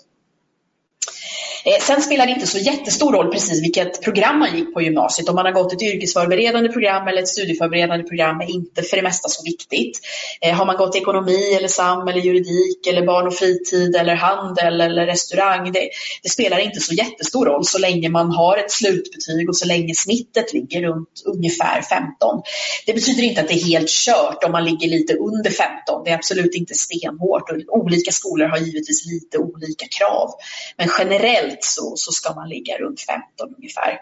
Eh, 1.65 1.81
sen 1.81 2.01
spelar 2.01 2.25
det 2.25 2.31
inte 2.31 2.47
så 2.47 2.57
jättestor 2.57 3.13
roll 3.13 3.31
precis 3.31 3.63
vilket 3.63 4.01
program 4.01 4.39
man 4.39 4.55
gick 4.55 4.73
på 4.73 4.81
gymnasiet. 4.81 5.29
Om 5.29 5.35
man 5.35 5.45
har 5.45 5.51
gått 5.51 5.73
ett 5.73 5.81
yrkesförberedande 5.81 6.69
program 6.69 7.07
eller 7.07 7.21
ett 7.21 7.27
studieförberedande 7.27 8.03
program 8.03 8.41
är 8.41 8.49
inte 8.49 8.81
för 8.81 8.97
det 8.97 9.03
mesta 9.03 9.29
så 9.29 9.43
viktigt. 9.43 9.99
Eh, 10.41 10.53
har 10.53 10.65
man 10.65 10.77
gått 10.77 10.95
ekonomi 10.95 11.53
eller 11.57 11.67
SAM 11.67 12.07
eller 12.07 12.21
juridik 12.21 12.87
eller 12.87 13.05
barn 13.05 13.27
och 13.27 13.33
fritid 13.33 13.95
eller 13.95 14.15
handel 14.15 14.81
eller 14.81 15.05
restaurang. 15.05 15.71
Det, 15.71 15.89
det 16.23 16.29
spelar 16.29 16.59
inte 16.59 16.79
så 16.79 16.93
jättestor 16.93 17.45
roll 17.45 17.65
så 17.65 17.77
länge 17.77 18.09
man 18.09 18.31
har 18.31 18.57
ett 18.57 18.71
slutbetyg 18.71 19.49
och 19.49 19.57
så 19.57 19.67
länge 19.67 19.93
snittet 19.95 20.53
ligger 20.53 20.81
runt 20.81 21.21
ungefär 21.25 21.81
15. 21.81 22.41
Det 22.85 22.93
betyder 22.93 23.23
inte 23.23 23.41
att 23.41 23.47
det 23.47 23.53
är 23.53 23.65
helt 23.65 23.89
kört 23.89 24.43
om 24.43 24.51
man 24.51 24.65
ligger 24.65 24.87
lite 24.87 25.13
under 25.13 25.49
15. 25.49 26.03
Det 26.03 26.09
är 26.11 26.15
absolut 26.15 26.55
inte 26.55 26.73
stenhårt 26.73 27.49
och 27.49 27.77
olika 27.77 28.11
skolor 28.11 28.47
har 28.47 28.57
givetvis 28.57 29.05
lite 29.05 29.37
olika 29.37 29.85
krav. 29.87 30.29
Men 30.77 30.89
generellt 30.99 31.54
generellt 31.55 31.63
så, 31.63 31.93
så 31.95 32.11
ska 32.11 32.33
man 32.33 32.49
ligga 32.49 32.77
runt 32.77 33.01
15 33.01 33.55
ungefär. 33.57 33.99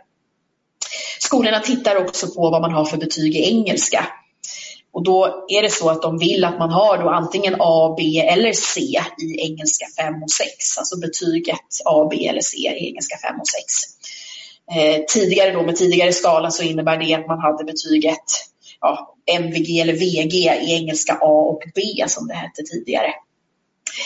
Skolorna 1.19 1.59
tittar 1.59 1.95
också 1.95 2.27
på 2.27 2.49
vad 2.49 2.61
man 2.61 2.71
har 2.71 2.85
för 2.85 2.97
betyg 2.97 3.35
i 3.35 3.49
engelska. 3.49 4.07
Och 4.93 5.03
då 5.03 5.45
är 5.47 5.61
det 5.61 5.71
så 5.71 5.89
att 5.89 6.01
de 6.01 6.17
vill 6.17 6.45
att 6.45 6.59
man 6.59 6.69
har 6.69 6.97
då 6.97 7.09
antingen 7.09 7.55
A, 7.59 7.95
B 7.97 8.19
eller 8.19 8.53
C 8.53 8.79
i 9.21 9.41
engelska 9.41 9.85
5 9.97 10.23
och 10.23 10.31
6. 10.31 10.77
Alltså 10.77 10.99
betyget 10.99 11.59
A, 11.85 12.07
B 12.11 12.27
eller 12.27 12.41
C 12.41 12.57
i 12.57 12.87
engelska 12.87 13.17
5 13.17 13.39
och 13.39 13.47
6. 13.47 13.63
Eh, 14.75 15.05
tidigare 15.07 15.51
då 15.51 15.63
med 15.63 15.75
tidigare 15.75 16.13
skala 16.13 16.51
så 16.51 16.63
innebär 16.63 16.97
det 16.97 17.13
att 17.13 17.27
man 17.27 17.39
hade 17.39 17.63
betyget 17.63 18.27
ja, 18.81 19.15
MVG 19.39 19.79
eller 19.81 19.93
VG 19.93 20.35
i 20.35 20.73
engelska 20.73 21.13
A 21.13 21.49
och 21.51 21.63
B 21.75 21.81
som 22.07 22.27
det 22.27 22.33
hette 22.33 22.63
tidigare. 22.63 23.13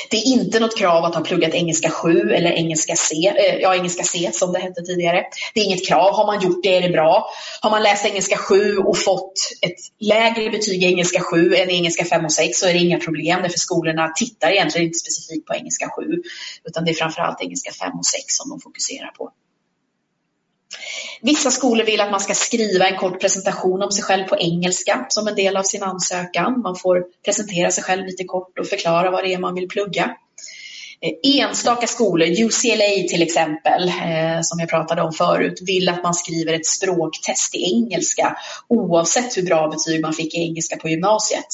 Det 0.10 0.18
är 0.18 0.28
inte 0.28 0.60
något 0.60 0.78
krav 0.78 1.06
att 1.06 1.16
ha 1.16 1.22
pluggat 1.22 1.54
engelska 1.54 1.90
7 1.90 2.32
eller 2.32 2.52
engelska 2.52 2.96
C, 2.96 3.16
eh, 3.16 3.56
ja 3.56 3.76
engelska 3.76 4.04
C 4.04 4.30
som 4.34 4.54
det 4.54 4.60
hette 4.60 4.82
tidigare. 4.82 5.24
Det 5.54 5.60
är 5.60 5.66
inget 5.66 5.88
krav. 5.88 6.14
Har 6.14 6.26
man 6.26 6.44
gjort 6.44 6.64
det 6.64 6.78
är 6.78 6.82
det 6.82 6.90
bra. 6.90 7.30
Har 7.62 7.70
man 7.70 7.84
läst 7.84 8.06
engelska 8.06 8.38
7 8.38 8.78
och 8.78 8.98
fått 8.98 9.34
ett 9.62 9.80
lägre 10.00 10.50
betyg 10.50 10.84
i 10.84 10.86
engelska 10.86 11.22
7 11.22 11.56
än 11.56 11.70
i 11.70 11.74
engelska 11.74 12.06
5 12.06 12.26
och 12.26 12.32
6 12.32 12.60
så 12.60 12.68
är 12.68 12.74
det 12.74 12.80
inga 12.80 13.00
problem 13.00 13.42
därför 13.42 13.60
skolorna 13.60 14.14
tittar 14.16 14.52
egentligen 14.52 14.88
inte 14.88 15.00
specifikt 15.00 15.46
på 15.48 15.54
engelska 15.54 15.90
7 15.96 16.22
utan 16.64 16.86
det 16.86 16.92
är 16.92 16.96
framförallt 16.96 17.42
engelska 17.42 17.72
5 17.72 17.92
och 18.00 18.06
6 18.06 18.24
som 18.28 18.50
de 18.50 18.62
fokuserar 18.62 19.12
på. 19.18 19.32
Vissa 21.22 21.52
skolor 21.52 21.86
vill 21.86 22.02
att 22.02 22.12
man 22.12 22.20
ska 22.20 22.34
skriva 22.34 22.88
en 22.88 22.98
kort 22.98 23.22
presentation 23.22 23.84
om 23.84 23.92
sig 23.92 24.04
själv 24.04 24.24
på 24.24 24.38
engelska 24.38 25.06
som 25.10 25.28
en 25.28 25.36
del 25.36 25.58
av 25.58 25.64
sin 25.64 25.84
ansökan. 25.84 26.62
Man 26.62 26.76
får 26.76 27.06
presentera 27.26 27.72
sig 27.72 27.84
själv 27.84 28.06
lite 28.06 28.24
kort 28.24 28.60
och 28.60 28.68
förklara 28.68 29.12
vad 29.12 29.24
det 29.24 29.34
är 29.34 29.38
man 29.38 29.56
vill 29.56 29.68
plugga. 29.68 30.16
Eh, 31.02 31.42
enstaka 31.42 31.88
skolor, 31.88 32.28
UCLA 32.28 33.08
till 33.10 33.22
exempel, 33.22 33.88
eh, 33.88 34.42
som 34.42 34.60
jag 34.60 34.70
pratade 34.70 35.02
om 35.02 35.14
förut, 35.14 35.60
vill 35.62 35.90
att 35.90 36.04
man 36.04 36.14
skriver 36.14 36.54
ett 36.54 36.66
språktest 36.66 37.56
i 37.56 37.74
engelska 37.74 38.38
oavsett 38.68 39.38
hur 39.38 39.44
bra 39.44 39.68
betyg 39.68 40.02
man 40.02 40.14
fick 40.14 40.36
i 40.36 40.38
engelska 40.38 40.76
på 40.78 40.90
gymnasiet. 40.90 41.48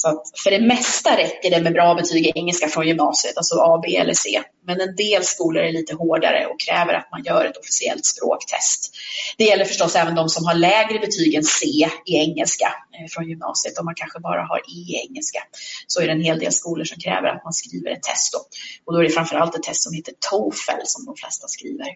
Så 0.00 0.08
att 0.08 0.22
för 0.42 0.50
det 0.50 0.60
mesta 0.60 1.16
räcker 1.16 1.50
det 1.50 1.60
med 1.62 1.72
bra 1.72 1.94
betyg 1.94 2.26
i 2.26 2.32
engelska 2.34 2.68
från 2.68 2.86
gymnasiet, 2.86 3.36
alltså 3.36 3.54
A, 3.54 3.80
B 3.82 3.96
eller 3.96 4.14
C. 4.14 4.42
Men 4.66 4.80
en 4.80 4.96
del 4.96 5.24
skolor 5.24 5.62
är 5.62 5.72
lite 5.72 5.94
hårdare 5.94 6.46
och 6.46 6.60
kräver 6.60 6.94
att 6.94 7.08
man 7.10 7.22
gör 7.24 7.44
ett 7.44 7.56
officiellt 7.56 8.06
språktest. 8.06 8.96
Det 9.36 9.44
gäller 9.44 9.64
förstås 9.64 9.96
även 9.96 10.14
de 10.14 10.28
som 10.28 10.46
har 10.46 10.54
lägre 10.54 10.98
betyg 10.98 11.34
än 11.34 11.44
C 11.44 11.66
i 12.06 12.16
engelska 12.16 12.66
eh, 12.66 13.06
från 13.10 13.28
gymnasiet. 13.28 13.78
Om 13.78 13.84
man 13.84 13.94
kanske 13.94 14.20
bara 14.20 14.42
har 14.42 14.58
E 14.58 14.80
i 14.88 15.06
engelska 15.08 15.42
så 15.86 16.00
är 16.00 16.06
det 16.06 16.12
en 16.12 16.22
hel 16.22 16.38
del 16.38 16.52
skolor 16.52 16.84
som 16.84 17.00
kräver 17.00 17.28
att 17.28 17.44
man 17.44 17.52
skriver 17.52 17.90
ett 17.90 18.02
test. 18.02 18.32
Då. 18.32 18.38
Och 18.84 18.92
då 18.92 18.98
är 18.98 19.04
det 19.04 19.10
framförallt 19.10 19.54
ett 19.54 19.62
test 19.62 19.82
som 19.82 19.92
heter 19.94 20.14
TOEFL 20.30 20.80
som 20.84 21.04
de 21.04 21.16
flesta 21.16 21.48
skriver. 21.48 21.86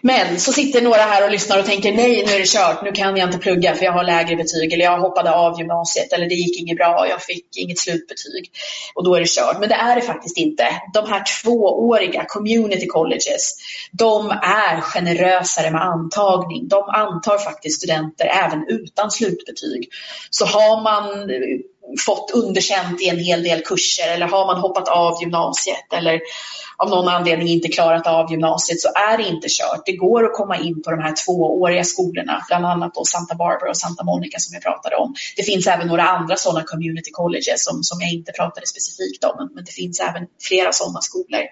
Men 0.00 0.40
så 0.40 0.52
sitter 0.52 0.82
några 0.82 1.02
här 1.02 1.24
och 1.24 1.30
lyssnar 1.30 1.58
och 1.58 1.66
tänker 1.66 1.92
nej, 1.92 2.24
nu 2.26 2.32
är 2.32 2.38
det 2.38 2.48
kört, 2.48 2.82
nu 2.82 2.92
kan 2.92 3.16
jag 3.16 3.28
inte 3.28 3.38
plugga 3.38 3.74
för 3.74 3.84
jag 3.84 3.92
har 3.92 4.04
lägre 4.04 4.36
betyg 4.36 4.72
eller 4.72 4.84
jag 4.84 5.00
hoppade 5.00 5.34
av 5.34 5.58
gymnasiet 5.58 6.12
eller 6.12 6.28
det 6.28 6.34
gick 6.34 6.60
inget 6.60 6.76
bra, 6.76 7.06
jag 7.08 7.22
fick 7.22 7.56
inget 7.56 7.78
slutbetyg 7.78 8.50
och 8.94 9.04
då 9.04 9.14
är 9.14 9.20
det 9.20 9.28
kört. 9.28 9.60
Men 9.60 9.68
det 9.68 9.74
är 9.74 9.96
det 9.96 10.02
faktiskt 10.02 10.38
inte. 10.38 10.66
De 10.94 11.08
här 11.08 11.24
tvååriga 11.42 12.24
community 12.28 12.86
colleges, 12.86 13.52
de 13.92 14.30
är 14.30 14.80
generösare 14.80 15.70
med 15.70 15.82
antagning. 15.82 16.68
De 16.68 16.88
antar 16.88 17.38
faktiskt 17.38 17.76
studenter 17.78 18.26
även 18.26 18.64
utan 18.68 19.10
slutbetyg. 19.10 19.88
Så 20.30 20.44
har 20.44 20.82
man 20.82 21.28
fått 22.06 22.30
underkänt 22.34 23.00
i 23.00 23.08
en 23.08 23.18
hel 23.18 23.42
del 23.42 23.60
kurser 23.60 24.08
eller 24.14 24.26
har 24.26 24.46
man 24.46 24.60
hoppat 24.60 24.88
av 24.88 25.22
gymnasiet 25.22 25.92
eller 25.92 26.20
av 26.78 26.90
någon 26.90 27.08
anledning 27.08 27.48
inte 27.48 27.68
klarat 27.68 28.06
av 28.06 28.30
gymnasiet 28.30 28.80
så 28.80 28.88
är 28.88 29.16
det 29.16 29.28
inte 29.28 29.48
kört. 29.48 29.82
Det 29.86 29.92
går 29.92 30.24
att 30.24 30.32
komma 30.32 30.58
in 30.58 30.82
på 30.82 30.90
de 30.90 31.00
här 31.00 31.14
tvååriga 31.24 31.84
skolorna, 31.84 32.44
bland 32.48 32.66
annat 32.66 32.94
då 32.94 33.04
Santa 33.04 33.34
Barbara 33.34 33.70
och 33.70 33.76
Santa 33.76 34.04
Monica 34.04 34.38
som 34.38 34.54
jag 34.54 34.62
pratade 34.62 34.96
om. 34.96 35.14
Det 35.36 35.42
finns 35.42 35.66
även 35.66 35.86
några 35.86 36.02
andra 36.02 36.36
sådana 36.36 36.62
community 36.62 37.10
colleges 37.10 37.64
som, 37.64 37.82
som 37.82 38.00
jag 38.00 38.12
inte 38.12 38.32
pratade 38.32 38.66
specifikt 38.66 39.24
om, 39.24 39.50
men 39.54 39.64
det 39.64 39.72
finns 39.72 40.00
även 40.00 40.26
flera 40.48 40.72
sådana 40.72 41.00
skolor 41.00 41.42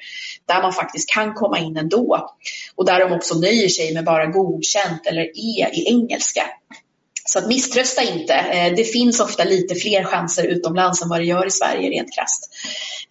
där 0.48 0.62
man 0.62 0.72
faktiskt 0.72 1.08
kan 1.10 1.34
komma 1.34 1.58
in 1.58 1.76
ändå 1.76 2.30
och 2.76 2.86
där 2.86 3.08
de 3.08 3.14
också 3.14 3.34
nöjer 3.34 3.68
sig 3.68 3.94
med 3.94 4.04
bara 4.04 4.26
godkänt 4.26 5.06
eller 5.06 5.22
E 5.22 5.68
i 5.72 5.88
engelska. 5.88 6.42
Så 7.26 7.38
att 7.38 7.46
misströsta 7.46 8.02
inte. 8.02 8.34
Eh, 8.34 8.74
det 8.76 8.84
finns 8.84 9.20
ofta 9.20 9.44
lite 9.44 9.74
fler 9.74 10.04
chanser 10.04 10.44
utomlands 10.46 11.02
än 11.02 11.08
vad 11.08 11.20
det 11.20 11.24
gör 11.24 11.46
i 11.46 11.50
Sverige 11.50 11.90
rent 11.90 12.14
krasst. 12.14 12.50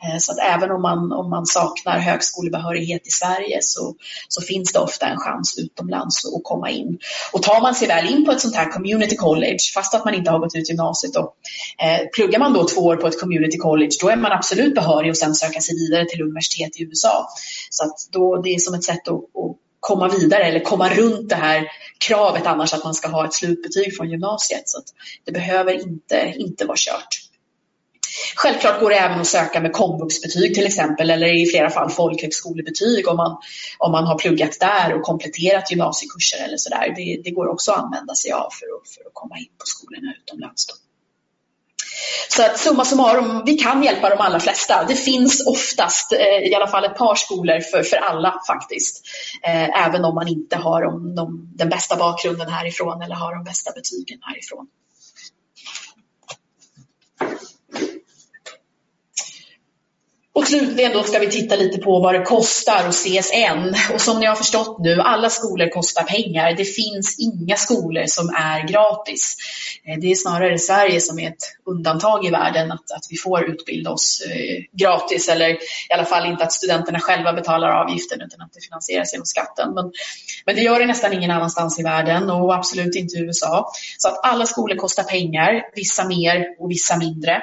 Eh, 0.03 0.17
så 0.19 0.31
att 0.31 0.37
även 0.39 0.71
om 0.71 0.81
man, 0.81 1.11
om 1.11 1.29
man 1.29 1.45
saknar 1.45 1.99
högskolebehörighet 1.99 3.07
i 3.07 3.11
Sverige 3.11 3.57
så, 3.61 3.95
så 4.27 4.41
finns 4.41 4.73
det 4.73 4.79
ofta 4.79 5.05
en 5.05 5.17
chans 5.17 5.57
utomlands 5.57 6.25
att 6.25 6.43
komma 6.43 6.69
in. 6.69 6.99
Och 7.31 7.43
tar 7.43 7.61
man 7.61 7.75
sig 7.75 7.87
väl 7.87 8.09
in 8.09 8.25
på 8.25 8.31
ett 8.31 8.41
sånt 8.41 8.55
här 8.55 8.71
community 8.71 9.15
college, 9.15 9.59
fast 9.73 9.95
att 9.95 10.05
man 10.05 10.13
inte 10.13 10.31
har 10.31 10.39
gått 10.39 10.55
ut 10.55 10.69
gymnasiet, 10.69 11.13
då, 11.13 11.33
eh, 11.83 12.07
pluggar 12.15 12.39
man 12.39 12.53
då 12.53 12.67
två 12.67 12.81
år 12.81 12.95
på 12.95 13.07
ett 13.07 13.19
community 13.19 13.57
college, 13.57 13.91
då 14.01 14.09
är 14.09 14.15
man 14.15 14.31
absolut 14.31 14.75
behörig 14.75 15.09
att 15.09 15.17
sen 15.17 15.35
söka 15.35 15.61
sig 15.61 15.75
vidare 15.75 16.05
till 16.05 16.21
universitet 16.21 16.79
i 16.79 16.83
USA. 16.83 17.27
Så 17.69 17.83
att 17.83 17.95
då, 18.11 18.41
det 18.41 18.49
är 18.49 18.59
som 18.59 18.73
ett 18.73 18.83
sätt 18.83 19.07
att, 19.07 19.13
att 19.13 19.57
komma 19.83 20.07
vidare 20.07 20.43
eller 20.43 20.59
komma 20.59 20.89
runt 20.89 21.29
det 21.29 21.35
här 21.35 21.67
kravet 22.07 22.47
annars 22.47 22.73
att 22.73 22.83
man 22.83 22.93
ska 22.93 23.07
ha 23.07 23.25
ett 23.25 23.33
slutbetyg 23.33 23.97
från 23.97 24.09
gymnasiet. 24.09 24.69
Så 24.69 24.81
det 25.25 25.31
behöver 25.31 25.73
inte, 25.73 26.33
inte 26.37 26.65
vara 26.65 26.77
kört. 26.77 27.07
Självklart 28.35 28.79
går 28.79 28.89
det 28.89 28.95
även 28.95 29.19
att 29.19 29.27
söka 29.27 29.61
med 29.61 29.73
komvuxbetyg 29.73 30.55
till 30.55 30.65
exempel 30.65 31.09
eller 31.09 31.27
i 31.27 31.45
flera 31.45 31.69
fall 31.69 31.89
folkhögskolebetyg 31.89 33.07
om 33.07 33.17
man, 33.17 33.37
om 33.77 33.91
man 33.91 34.07
har 34.07 34.17
pluggat 34.17 34.59
där 34.59 34.93
och 34.93 35.01
kompletterat 35.01 35.71
gymnasiekurser 35.71 36.45
eller 36.45 36.57
sådär. 36.57 36.93
Det, 36.95 37.21
det 37.23 37.31
går 37.31 37.47
också 37.47 37.71
att 37.71 37.83
använda 37.83 38.15
sig 38.15 38.31
av 38.31 38.49
för 38.59 38.65
att, 38.65 38.89
för 38.95 39.01
att 39.01 39.13
komma 39.13 39.37
in 39.37 39.53
på 39.57 39.65
skolorna 39.65 40.13
utomlands. 40.21 40.67
Då. 40.67 40.73
Så 42.29 42.45
att 42.45 42.59
summa 42.59 42.85
summarum, 42.85 43.43
vi 43.45 43.53
kan 43.53 43.83
hjälpa 43.83 44.09
de 44.09 44.19
allra 44.19 44.39
flesta. 44.39 44.85
Det 44.87 44.95
finns 44.95 45.47
oftast 45.47 46.13
eh, 46.13 46.49
i 46.51 46.55
alla 46.55 46.67
fall 46.67 46.85
ett 46.85 46.97
par 46.97 47.15
skolor 47.15 47.59
för, 47.59 47.83
för 47.83 47.97
alla 47.97 48.41
faktiskt. 48.47 49.01
Eh, 49.43 49.85
även 49.85 50.05
om 50.05 50.15
man 50.15 50.27
inte 50.27 50.55
har 50.55 50.81
de, 50.81 51.15
de, 51.15 51.51
den 51.55 51.69
bästa 51.69 51.95
bakgrunden 51.95 52.49
härifrån 52.49 53.01
eller 53.01 53.15
har 53.15 53.35
de 53.35 53.43
bästa 53.43 53.71
betygen 53.71 54.19
härifrån. 54.21 54.67
Och 60.35 60.47
slutligen 60.47 60.93
då 60.93 61.03
ska 61.03 61.19
vi 61.19 61.29
titta 61.29 61.55
lite 61.55 61.77
på 61.77 61.99
vad 61.99 62.13
det 62.15 62.21
kostar 62.21 62.85
hos 62.85 63.03
CSN. 63.03 63.93
Och 63.93 64.01
som 64.01 64.19
ni 64.19 64.25
har 64.25 64.35
förstått 64.35 64.79
nu, 64.79 65.01
alla 65.01 65.29
skolor 65.29 65.69
kostar 65.69 66.03
pengar. 66.03 66.53
Det 66.53 66.65
finns 66.65 67.19
inga 67.19 67.55
skolor 67.55 68.05
som 68.05 68.29
är 68.29 68.67
gratis. 68.67 69.35
Eh, 69.83 69.99
det 69.99 70.11
är 70.11 70.15
snarare 70.15 70.59
Sverige 70.59 71.01
som 71.01 71.19
är 71.19 71.29
ett 71.29 71.43
undantag 71.65 72.25
i 72.25 72.29
världen 72.29 72.71
att, 72.71 72.91
att 72.91 73.05
vi 73.09 73.17
får 73.17 73.49
utbilda 73.49 73.91
oss 73.91 74.21
eh, 74.27 74.63
gratis 74.71 75.29
eller 75.29 75.49
i 75.49 75.93
alla 75.93 76.05
fall 76.05 76.25
inte 76.25 76.43
att 76.43 76.53
studenterna 76.53 76.99
själva 76.99 77.33
betalar 77.33 77.69
avgiften 77.69 78.21
utan 78.21 78.41
att 78.41 78.53
det 78.53 78.61
finansieras 78.61 79.13
genom 79.13 79.25
skatten. 79.25 79.73
Men, 79.73 79.91
men 80.45 80.55
det 80.55 80.61
gör 80.61 80.79
det 80.79 80.85
nästan 80.85 81.13
ingen 81.13 81.31
annanstans 81.31 81.79
i 81.79 81.83
världen 81.83 82.29
och 82.29 82.55
absolut 82.55 82.95
inte 82.95 83.15
i 83.15 83.19
USA. 83.19 83.71
Så 83.97 84.07
att 84.07 84.19
alla 84.25 84.45
skolor 84.45 84.75
kostar 84.75 85.03
pengar, 85.03 85.63
vissa 85.75 86.07
mer 86.07 86.45
och 86.59 86.71
vissa 86.71 86.97
mindre. 86.97 87.41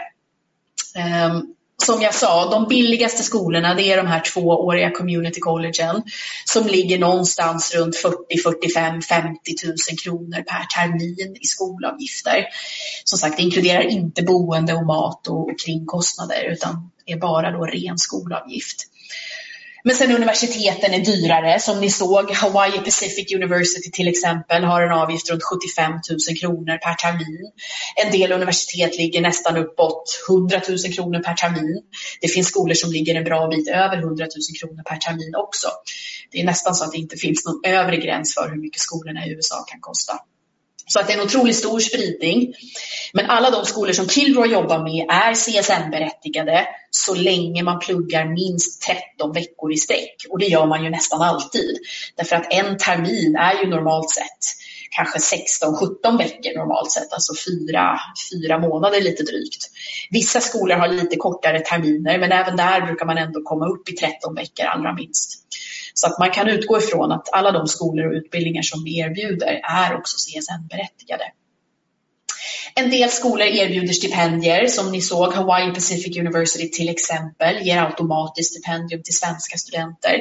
Um, 1.26 1.54
som 1.82 2.02
jag 2.02 2.14
sa, 2.14 2.50
de 2.50 2.68
billigaste 2.68 3.22
skolorna 3.22 3.74
det 3.74 3.82
är 3.82 3.96
de 3.96 4.06
här 4.06 4.20
tvååriga 4.20 4.90
community 4.90 5.40
collegen 5.40 6.02
som 6.44 6.66
ligger 6.66 6.98
någonstans 6.98 7.74
runt 7.74 7.96
40, 7.96 8.16
45, 8.42 9.02
50 9.02 9.38
000 9.64 9.76
kronor 10.04 10.42
per 10.42 10.66
termin 10.76 11.36
i 11.40 11.44
skolavgifter. 11.44 12.46
Som 13.04 13.18
sagt, 13.18 13.36
det 13.36 13.42
inkluderar 13.42 13.82
inte 13.82 14.22
boende 14.22 14.74
och 14.74 14.86
mat 14.86 15.28
och 15.28 15.58
kringkostnader 15.64 16.44
utan 16.52 16.90
är 17.06 17.16
bara 17.16 17.50
då 17.50 17.66
ren 17.66 17.98
skolavgift. 17.98 18.86
Men 19.84 19.96
sen 19.96 20.12
universiteten 20.16 20.94
är 20.94 21.04
dyrare. 21.04 21.60
Som 21.60 21.80
ni 21.80 21.90
såg, 21.90 22.30
Hawaii 22.30 22.78
Pacific 22.78 23.34
University 23.34 23.90
till 23.90 24.08
exempel 24.08 24.64
har 24.64 24.82
en 24.82 24.92
avgift 24.92 25.30
runt 25.30 25.42
75 25.42 25.92
000 25.92 26.00
kronor 26.40 26.78
per 26.78 26.94
termin. 26.94 27.52
En 28.04 28.12
del 28.12 28.32
universitet 28.32 28.98
ligger 28.98 29.20
nästan 29.20 29.56
uppåt 29.56 30.22
100 30.28 30.60
000 30.68 30.78
kronor 30.94 31.22
per 31.22 31.34
termin. 31.34 31.82
Det 32.20 32.28
finns 32.28 32.46
skolor 32.46 32.74
som 32.74 32.90
ligger 32.90 33.14
en 33.14 33.24
bra 33.24 33.48
bit 33.48 33.68
över 33.68 33.96
100 33.96 34.24
000 34.24 34.30
kronor 34.60 34.82
per 34.82 34.96
termin 34.96 35.34
också. 35.34 35.68
Det 36.30 36.40
är 36.40 36.44
nästan 36.44 36.74
så 36.74 36.84
att 36.84 36.92
det 36.92 36.98
inte 36.98 37.16
finns 37.16 37.44
någon 37.46 37.60
övre 37.64 37.96
gräns 37.96 38.34
för 38.34 38.50
hur 38.50 38.60
mycket 38.60 38.80
skolorna 38.80 39.26
i 39.26 39.30
USA 39.30 39.64
kan 39.70 39.80
kosta. 39.80 40.12
Så 40.86 41.00
att 41.00 41.06
det 41.06 41.12
är 41.12 41.18
en 41.18 41.24
otroligt 41.24 41.56
stor 41.56 41.80
spridning. 41.80 42.54
Men 43.12 43.30
alla 43.30 43.50
de 43.50 43.64
skolor 43.64 43.92
som 43.92 44.08
Kilroy 44.08 44.52
jobbar 44.52 44.78
med 44.78 45.06
är 45.10 45.34
CSN-berättigade 45.34 46.66
så 46.90 47.14
länge 47.14 47.62
man 47.62 47.78
pluggar 47.78 48.24
minst 48.24 48.82
13 48.82 49.32
veckor 49.32 49.72
i 49.72 49.76
sträck. 49.76 50.16
Och 50.30 50.38
det 50.38 50.46
gör 50.46 50.66
man 50.66 50.84
ju 50.84 50.90
nästan 50.90 51.22
alltid. 51.22 51.78
Därför 52.16 52.36
att 52.36 52.52
en 52.52 52.78
termin 52.78 53.36
är 53.36 53.62
ju 53.62 53.70
normalt 53.70 54.10
sett 54.10 54.60
kanske 54.90 55.18
16-17 55.18 56.18
veckor 56.18 56.58
normalt 56.58 56.92
sett, 56.92 57.12
alltså 57.12 57.32
fyra, 57.46 58.00
fyra 58.32 58.58
månader 58.58 59.00
lite 59.00 59.22
drygt. 59.22 59.70
Vissa 60.10 60.40
skolor 60.40 60.76
har 60.76 60.88
lite 60.88 61.16
kortare 61.16 61.60
terminer 61.60 62.18
men 62.18 62.32
även 62.32 62.56
där 62.56 62.80
brukar 62.80 63.06
man 63.06 63.18
ändå 63.18 63.42
komma 63.42 63.66
upp 63.66 63.88
i 63.88 63.92
13 63.92 64.34
veckor 64.34 64.66
allra 64.66 64.94
minst. 64.94 65.40
Så 66.00 66.06
att 66.06 66.18
man 66.18 66.30
kan 66.30 66.48
utgå 66.48 66.78
ifrån 66.78 67.12
att 67.12 67.28
alla 67.32 67.52
de 67.52 67.66
skolor 67.66 68.06
och 68.06 68.12
utbildningar 68.12 68.62
som 68.62 68.84
vi 68.84 68.98
erbjuder 68.98 69.60
är 69.62 69.96
också 69.96 70.16
CSN-berättigade. 70.16 71.24
En 72.74 72.90
del 72.90 73.10
skolor 73.10 73.46
erbjuder 73.46 73.92
stipendier. 73.92 74.66
Som 74.66 74.92
ni 74.92 75.00
såg, 75.00 75.34
Hawaii 75.34 75.74
Pacific 75.74 76.16
University 76.16 76.68
till 76.68 76.88
exempel 76.88 77.66
ger 77.66 77.82
automatiskt 77.82 78.50
stipendium 78.50 79.02
till 79.02 79.16
svenska 79.16 79.58
studenter. 79.58 80.20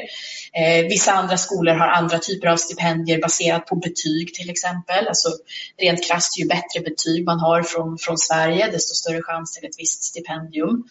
Eh, 0.54 0.86
vissa 0.90 1.12
andra 1.12 1.38
skolor 1.38 1.74
har 1.74 1.88
andra 1.88 2.20
typer 2.20 2.48
av 2.48 2.58
stipendier 2.58 3.22
baserat 3.22 3.66
på 3.66 3.76
betyg 3.76 4.34
till 4.34 4.50
exempel. 4.50 5.08
Alltså, 5.08 5.30
rent 5.82 6.08
krasst, 6.08 6.40
ju 6.40 6.48
bättre 6.48 6.80
betyg 6.84 7.26
man 7.26 7.40
har 7.40 7.64
från, 7.64 7.98
från 7.98 8.18
Sverige 8.18 8.72
desto 8.72 8.94
större 8.94 9.22
chans 9.22 9.54
till 9.54 9.70
ett 9.70 9.80
visst 9.80 10.04
stipendium. 10.04 10.84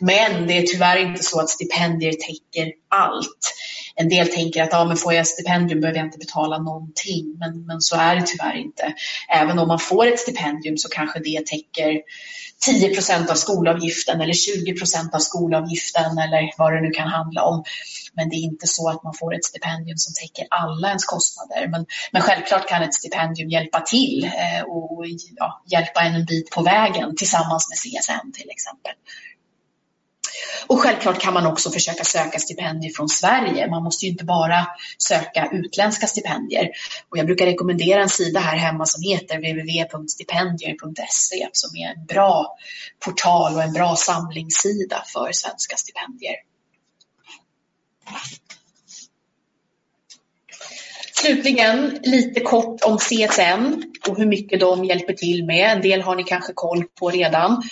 Men 0.00 0.46
det 0.46 0.58
är 0.58 0.62
tyvärr 0.62 0.96
inte 0.96 1.22
så 1.22 1.40
att 1.40 1.50
stipendier 1.50 2.12
täcker 2.12 2.72
allt. 2.88 3.54
En 3.94 4.08
del 4.08 4.28
tänker 4.28 4.62
att 4.62 4.74
ah, 4.74 4.84
men 4.84 4.96
får 4.96 5.14
jag 5.14 5.26
stipendium 5.26 5.80
behöver 5.80 5.98
jag 5.98 6.06
inte 6.06 6.18
betala 6.18 6.58
någonting, 6.58 7.36
men, 7.38 7.66
men 7.66 7.80
så 7.80 7.96
är 7.96 8.16
det 8.16 8.26
tyvärr 8.26 8.56
inte. 8.56 8.94
Även 9.28 9.58
om 9.58 9.68
man 9.68 9.78
får 9.78 10.06
ett 10.06 10.18
stipendium 10.18 10.76
så 10.76 10.88
kanske 10.88 11.18
det 11.18 11.46
täcker 11.46 12.00
10 12.66 12.94
procent 12.94 13.30
av 13.30 13.34
skolavgiften 13.34 14.20
eller 14.20 14.32
20 14.32 14.74
procent 14.74 15.14
av 15.14 15.18
skolavgiften 15.18 16.18
eller 16.18 16.58
vad 16.58 16.72
det 16.72 16.80
nu 16.80 16.90
kan 16.90 17.08
handla 17.08 17.42
om. 17.42 17.64
Men 18.14 18.28
det 18.28 18.36
är 18.36 18.44
inte 18.44 18.66
så 18.66 18.88
att 18.88 19.02
man 19.02 19.14
får 19.14 19.34
ett 19.34 19.44
stipendium 19.44 19.96
som 19.96 20.14
täcker 20.14 20.46
alla 20.50 20.88
ens 20.88 21.04
kostnader. 21.04 21.68
Men, 21.68 21.86
men 22.12 22.22
självklart 22.22 22.68
kan 22.68 22.82
ett 22.82 22.94
stipendium 22.94 23.50
hjälpa 23.50 23.80
till 23.80 24.24
eh, 24.24 24.62
och 24.62 25.04
ja, 25.36 25.62
hjälpa 25.66 26.00
en 26.00 26.20
en 26.20 26.26
bit 26.26 26.50
på 26.50 26.62
vägen 26.62 27.16
tillsammans 27.16 27.68
med 27.70 27.78
CSN 27.78 28.32
till 28.32 28.50
exempel. 28.50 28.92
Och 30.66 30.80
självklart 30.80 31.20
kan 31.20 31.34
man 31.34 31.46
också 31.46 31.70
försöka 31.70 32.04
söka 32.04 32.38
stipendier 32.38 32.92
från 32.92 33.08
Sverige. 33.08 33.70
Man 33.70 33.82
måste 33.82 34.04
ju 34.04 34.10
inte 34.10 34.24
bara 34.24 34.66
söka 34.98 35.48
utländska 35.52 36.06
stipendier. 36.06 36.70
Och 37.08 37.18
jag 37.18 37.26
brukar 37.26 37.46
rekommendera 37.46 38.02
en 38.02 38.08
sida 38.08 38.40
här 38.40 38.56
hemma 38.56 38.86
som 38.86 39.02
heter 39.02 39.38
www.stipendier.se 39.38 41.48
som 41.52 41.76
är 41.76 41.94
en 41.94 42.06
bra 42.06 42.56
portal 43.04 43.54
och 43.54 43.62
en 43.62 43.72
bra 43.72 43.96
samlingssida 43.96 45.04
för 45.12 45.32
svenska 45.32 45.76
stipendier. 45.76 46.36
Slutligen 51.12 51.98
lite 52.02 52.40
kort 52.40 52.84
om 52.84 52.98
CSN 52.98 53.82
och 54.08 54.16
hur 54.16 54.26
mycket 54.26 54.60
de 54.60 54.84
hjälper 54.84 55.12
till 55.12 55.44
med. 55.44 55.72
En 55.72 55.82
del 55.82 56.02
har 56.02 56.16
ni 56.16 56.24
kanske 56.24 56.52
koll 56.52 56.84
på 56.84 57.10
redan. 57.10 57.62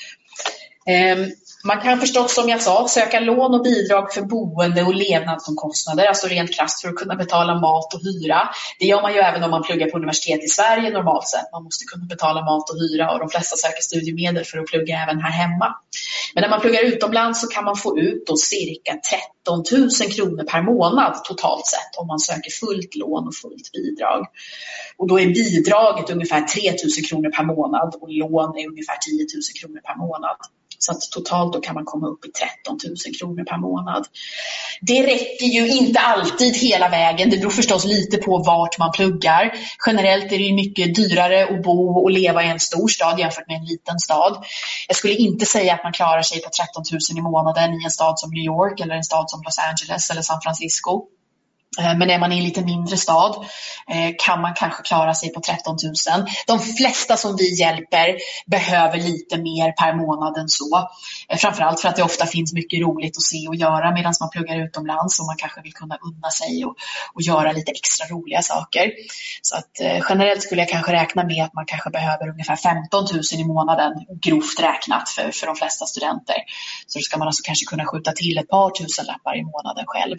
Ehm, 0.87 1.31
man 1.64 1.80
kan 1.80 2.00
förstås, 2.00 2.34
som 2.34 2.48
jag 2.48 2.62
sa, 2.62 2.88
söka 2.88 3.20
lån 3.20 3.54
och 3.54 3.62
bidrag 3.62 4.12
för 4.12 4.22
boende 4.22 4.82
och 4.82 4.94
levnadsomkostnader, 4.94 6.06
alltså 6.06 6.26
rent 6.26 6.54
krasst 6.54 6.82
för 6.82 6.88
att 6.88 6.96
kunna 6.96 7.14
betala 7.14 7.54
mat 7.54 7.94
och 7.94 8.00
hyra. 8.00 8.48
Det 8.78 8.86
gör 8.86 9.02
man 9.02 9.12
ju 9.12 9.18
även 9.18 9.42
om 9.44 9.50
man 9.50 9.62
pluggar 9.62 9.90
på 9.90 9.96
universitet 9.96 10.44
i 10.44 10.48
Sverige 10.48 10.90
normalt 10.90 11.28
sett. 11.28 11.52
Man 11.52 11.64
måste 11.64 11.84
kunna 11.84 12.04
betala 12.04 12.44
mat 12.44 12.70
och 12.70 12.76
hyra 12.76 13.11
och 13.12 13.18
de 13.18 13.28
flesta 13.28 13.56
söker 13.56 13.82
studiemedel 13.82 14.44
för 14.44 14.59
att 14.59 14.66
plugga 14.66 14.98
även 14.98 15.20
här 15.20 15.30
hemma. 15.30 15.74
Men 16.34 16.42
när 16.42 16.50
man 16.50 16.61
pluggar 16.61 16.82
utomlands 16.82 17.40
så 17.40 17.46
kan 17.46 17.64
man 17.64 17.76
få 17.76 17.98
ut 17.98 18.26
då 18.26 18.36
cirka 18.36 18.92
13 19.11 19.64
000 20.00 20.11
kronor 20.11 20.44
per 20.44 20.62
månad 20.62 21.24
totalt 21.24 21.66
sett 21.66 21.92
om 22.00 22.06
man 22.06 22.18
söker 22.18 22.50
fullt 22.50 22.94
lån 22.94 23.26
och 23.26 23.34
fullt 23.34 23.72
bidrag. 23.72 24.26
Och 24.96 25.09
då 25.09 25.20
är 25.20 25.26
bidraget 25.26 26.11
ungefär 26.11 26.40
3 26.40 26.70
000 26.70 26.78
kronor 27.09 27.30
per 27.30 27.44
månad 27.44 27.94
och 28.00 28.09
lån 28.09 28.59
är 28.59 28.68
ungefär 28.68 28.96
10 28.96 29.18
000 29.18 29.26
kronor 29.61 29.80
per 29.84 29.96
månad. 29.96 30.36
Så 30.79 30.93
att 30.93 31.01
totalt 31.01 31.53
då 31.53 31.61
kan 31.61 31.74
man 31.74 31.85
komma 31.85 32.07
upp 32.07 32.24
i 32.24 32.29
13 32.64 32.79
000 32.89 33.14
kronor 33.20 33.45
per 33.45 33.59
månad. 33.59 34.07
Det 34.81 35.03
räcker 35.03 35.47
ju 35.47 35.68
inte 35.68 36.01
alltid 36.01 36.57
hela 36.57 36.89
vägen. 36.89 37.31
Det 37.31 37.37
beror 37.37 37.51
förstås 37.51 37.85
lite 37.85 38.16
på 38.16 38.39
vart 38.39 38.79
man 38.79 38.93
pluggar. 38.93 39.53
Generellt 39.87 40.24
är 40.24 40.39
det 40.39 40.45
ju 40.45 40.55
mycket 40.55 40.95
dyrare 40.95 41.45
att 41.45 41.62
bo 41.62 42.03
och 42.03 42.11
leva 42.11 42.45
i 42.45 42.49
en 42.49 42.61
stor 42.61 42.89
stad 42.89 43.18
jämfört 43.18 43.49
med 43.49 43.57
en 43.57 43.64
liten 43.64 43.99
stad. 43.99 44.45
Jag 44.89 44.97
skulle 44.97 45.14
inte 45.14 45.47
säga 45.47 45.74
att 45.74 45.85
man 45.85 45.93
klarar 45.93 46.22
sig 46.22 46.43
på 46.43 46.51
13 46.51 46.85
000 46.93 47.18
i 47.18 47.20
månaden 47.20 47.74
i 47.74 47.85
en 47.85 47.91
stad 47.91 48.18
som 48.18 48.31
New 48.31 48.45
York 48.45 48.81
eller 48.81 48.95
en 48.95 49.05
stad 49.05 49.31
som 49.31 49.43
Los 49.45 49.59
Angeles 49.59 50.11
eller 50.11 50.22
San 50.22 50.41
Francisco. 50.41 51.07
Eh, 51.79 51.99
men 51.99 52.11
är 52.11 52.19
man 52.19 52.33
i 52.33 52.39
en 52.39 52.45
lite 52.45 52.64
mindre 52.64 52.97
stad 52.97 53.47
eh, 53.89 54.14
kan 54.19 54.41
man 54.41 54.55
kanske 54.55 54.83
klara 54.83 55.14
sig 55.14 55.33
på 55.33 55.41
13 55.41 55.77
000. 55.83 56.27
De 56.47 56.61
flesta 56.61 57.16
som 57.16 57.37
vi 57.37 57.61
hjälper 57.61 58.16
behöver 58.47 58.99
lite 58.99 59.39
mer 59.39 59.73
per 59.73 59.95
månad 59.95 60.37
än 60.37 60.49
så. 60.49 60.89
Eh, 61.29 61.37
framförallt 61.39 61.81
för 61.81 61.89
att 61.89 61.97
det 61.97 62.03
ofta 62.03 62.27
finns 62.27 62.53
mycket 62.53 62.81
roligt 62.81 63.16
att 63.16 63.23
se 63.23 63.49
och 63.49 63.55
göra 63.55 63.95
medan 63.95 64.14
man 64.21 64.31
pluggar 64.31 64.64
utomlands 64.64 65.21
och 65.21 65.27
man 65.27 65.37
kanske 65.37 65.62
vill 65.62 65.73
kunna 65.73 65.99
unna 66.03 66.31
sig 66.31 66.64
och, 66.64 66.75
och 67.14 67.23
göra 67.23 67.53
lite 67.53 67.71
extra 67.73 68.07
roliga 68.07 68.43
saker. 68.43 68.93
Så 69.43 69.57
att 69.57 69.71
generellt 70.09 70.43
skulle 70.43 70.61
jag 70.62 70.69
kanske 70.69 70.93
räkna 70.93 71.25
med 71.25 71.45
att 71.45 71.55
man 71.55 71.66
kanske 71.66 71.91
behöver 71.91 72.29
ungefär 72.29 72.57
15 72.57 73.05
000 73.12 73.23
i 73.41 73.45
månaden 73.45 73.93
grovt 74.23 74.61
räknat 74.61 75.09
för, 75.09 75.31
för 75.31 75.47
de 75.47 75.57
flesta 75.57 75.87
studenter. 75.87 76.37
Så 76.87 76.99
då 76.99 77.03
ska 77.03 77.19
man 77.19 77.29
alltså 77.29 77.43
kanske 77.45 77.64
kunna 77.66 77.85
skjuta 77.87 78.12
till 78.12 78.39
ett 78.39 78.49
par 78.49 78.71
tusen 78.71 79.07
lappar 79.07 79.37
i 79.37 79.43
månaden 79.43 79.85
själv. 79.87 80.19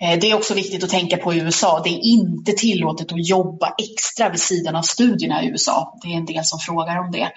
Eh, 0.00 0.18
det 0.18 0.30
är 0.30 0.34
också 0.34 0.54
viktigt 0.54 0.84
att 0.84 0.90
tänka 0.90 1.16
på 1.16 1.34
i 1.34 1.38
USA. 1.38 1.80
Det 1.84 1.90
är 1.90 2.00
inte 2.00 2.52
tillåtet 2.52 3.12
att 3.12 3.28
jobba 3.28 3.74
extra 3.78 4.28
vid 4.28 4.40
sidan 4.40 4.76
av 4.76 4.82
studierna 4.82 5.44
i 5.44 5.46
USA. 5.46 5.98
Det 6.02 6.08
är 6.08 6.16
en 6.16 6.26
del 6.26 6.44
som 6.44 6.58
frågar 6.58 6.98
om 6.98 7.10
det. 7.10 7.32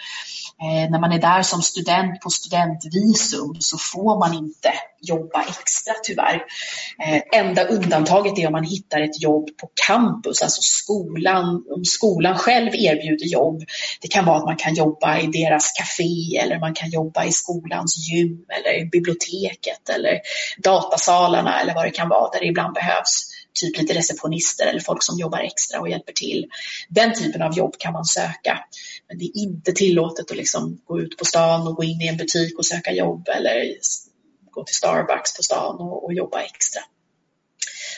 Eh, 0.61 0.89
när 0.91 0.99
man 0.99 1.11
är 1.11 1.19
där 1.19 1.41
som 1.41 1.61
student 1.61 2.21
på 2.21 2.29
studentvisum 2.29 3.55
så 3.59 3.77
får 3.77 4.19
man 4.19 4.33
inte 4.33 4.73
jobba 5.01 5.41
extra 5.41 5.93
tyvärr. 6.03 6.45
Eh, 7.05 7.39
enda 7.39 7.63
undantaget 7.63 8.39
är 8.39 8.47
om 8.47 8.51
man 8.51 8.63
hittar 8.63 9.01
ett 9.01 9.21
jobb 9.21 9.49
på 9.57 9.69
campus, 9.87 10.41
alltså 10.41 10.61
skolan, 10.61 11.65
om 11.69 11.85
skolan 11.85 12.37
själv 12.37 12.69
erbjuder 12.73 13.25
jobb. 13.25 13.63
Det 14.01 14.07
kan 14.07 14.25
vara 14.25 14.37
att 14.37 14.45
man 14.45 14.55
kan 14.55 14.73
jobba 14.73 15.19
i 15.19 15.27
deras 15.27 15.71
café 15.71 16.37
eller 16.37 16.59
man 16.59 16.73
kan 16.73 16.89
jobba 16.89 17.25
i 17.25 17.31
skolans 17.31 17.97
gym 17.97 18.45
eller 18.47 18.79
i 18.79 18.85
biblioteket 18.85 19.89
eller 19.89 20.19
datasalarna 20.63 21.61
eller 21.61 21.73
vad 21.73 21.85
det 21.85 21.91
kan 21.91 22.09
vara 22.09 22.31
där 22.31 22.39
det 22.39 22.47
ibland 22.47 22.73
behövs 22.73 23.30
typ 23.53 23.77
lite 23.77 23.93
receptionister 23.93 24.67
eller 24.67 24.79
folk 24.79 25.03
som 25.03 25.19
jobbar 25.19 25.39
extra 25.39 25.79
och 25.79 25.89
hjälper 25.89 26.13
till. 26.13 26.47
Den 26.89 27.13
typen 27.13 27.41
av 27.41 27.57
jobb 27.57 27.75
kan 27.77 27.93
man 27.93 28.05
söka. 28.05 28.59
Men 29.07 29.17
det 29.17 29.25
är 29.25 29.37
inte 29.37 29.71
tillåtet 29.71 30.31
att 30.31 30.37
liksom 30.37 30.81
gå 30.85 31.01
ut 31.01 31.17
på 31.17 31.25
stan 31.25 31.67
och 31.67 31.75
gå 31.75 31.83
in 31.83 32.01
i 32.01 32.07
en 32.07 32.17
butik 32.17 32.57
och 32.57 32.65
söka 32.65 32.91
jobb 32.91 33.27
eller 33.35 33.73
gå 34.51 34.63
till 34.63 34.75
Starbucks 34.75 35.37
på 35.37 35.43
stan 35.43 35.75
och, 35.75 36.05
och 36.05 36.13
jobba 36.13 36.41
extra. 36.41 36.81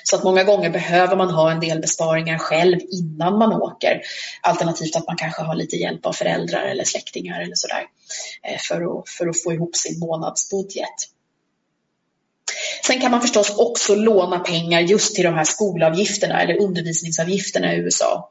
Så 0.03 0.15
att 0.15 0.23
många 0.23 0.43
gånger 0.43 0.69
behöver 0.69 1.15
man 1.15 1.29
ha 1.29 1.51
en 1.51 1.59
del 1.59 1.79
besparingar 1.79 2.37
själv 2.37 2.79
innan 2.91 3.37
man 3.37 3.53
åker. 3.53 4.01
Alternativt 4.41 4.95
att 4.95 5.07
man 5.07 5.17
kanske 5.17 5.41
har 5.41 5.55
lite 5.55 5.75
hjälp 5.75 6.05
av 6.05 6.13
föräldrar 6.13 6.61
eller 6.63 6.83
släktingar 6.83 7.41
eller 7.41 7.55
sådär 7.55 7.83
eh, 8.43 8.59
för 8.67 8.99
att, 8.99 9.09
för 9.09 9.27
att 9.27 9.43
få 9.43 9.53
ihop 9.53 9.75
sin 9.75 9.99
månadsbudget. 9.99 10.95
Sen 12.85 13.01
kan 13.01 13.11
man 13.11 13.21
förstås 13.21 13.53
också 13.57 13.95
låna 13.95 14.39
pengar 14.39 14.81
just 14.81 15.15
till 15.15 15.23
de 15.23 15.33
här 15.33 15.43
skolavgifterna 15.43 16.41
eller 16.41 16.61
undervisningsavgifterna 16.61 17.73
i 17.73 17.77
USA. 17.77 18.29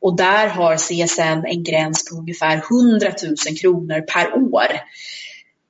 Och 0.00 0.16
där 0.16 0.48
har 0.48 0.76
CSN 0.76 1.46
en 1.46 1.64
gräns 1.64 2.10
på 2.10 2.16
ungefär 2.16 2.62
100 2.70 3.12
000 3.46 3.56
kronor 3.60 4.00
per 4.00 4.54
år. 4.54 4.66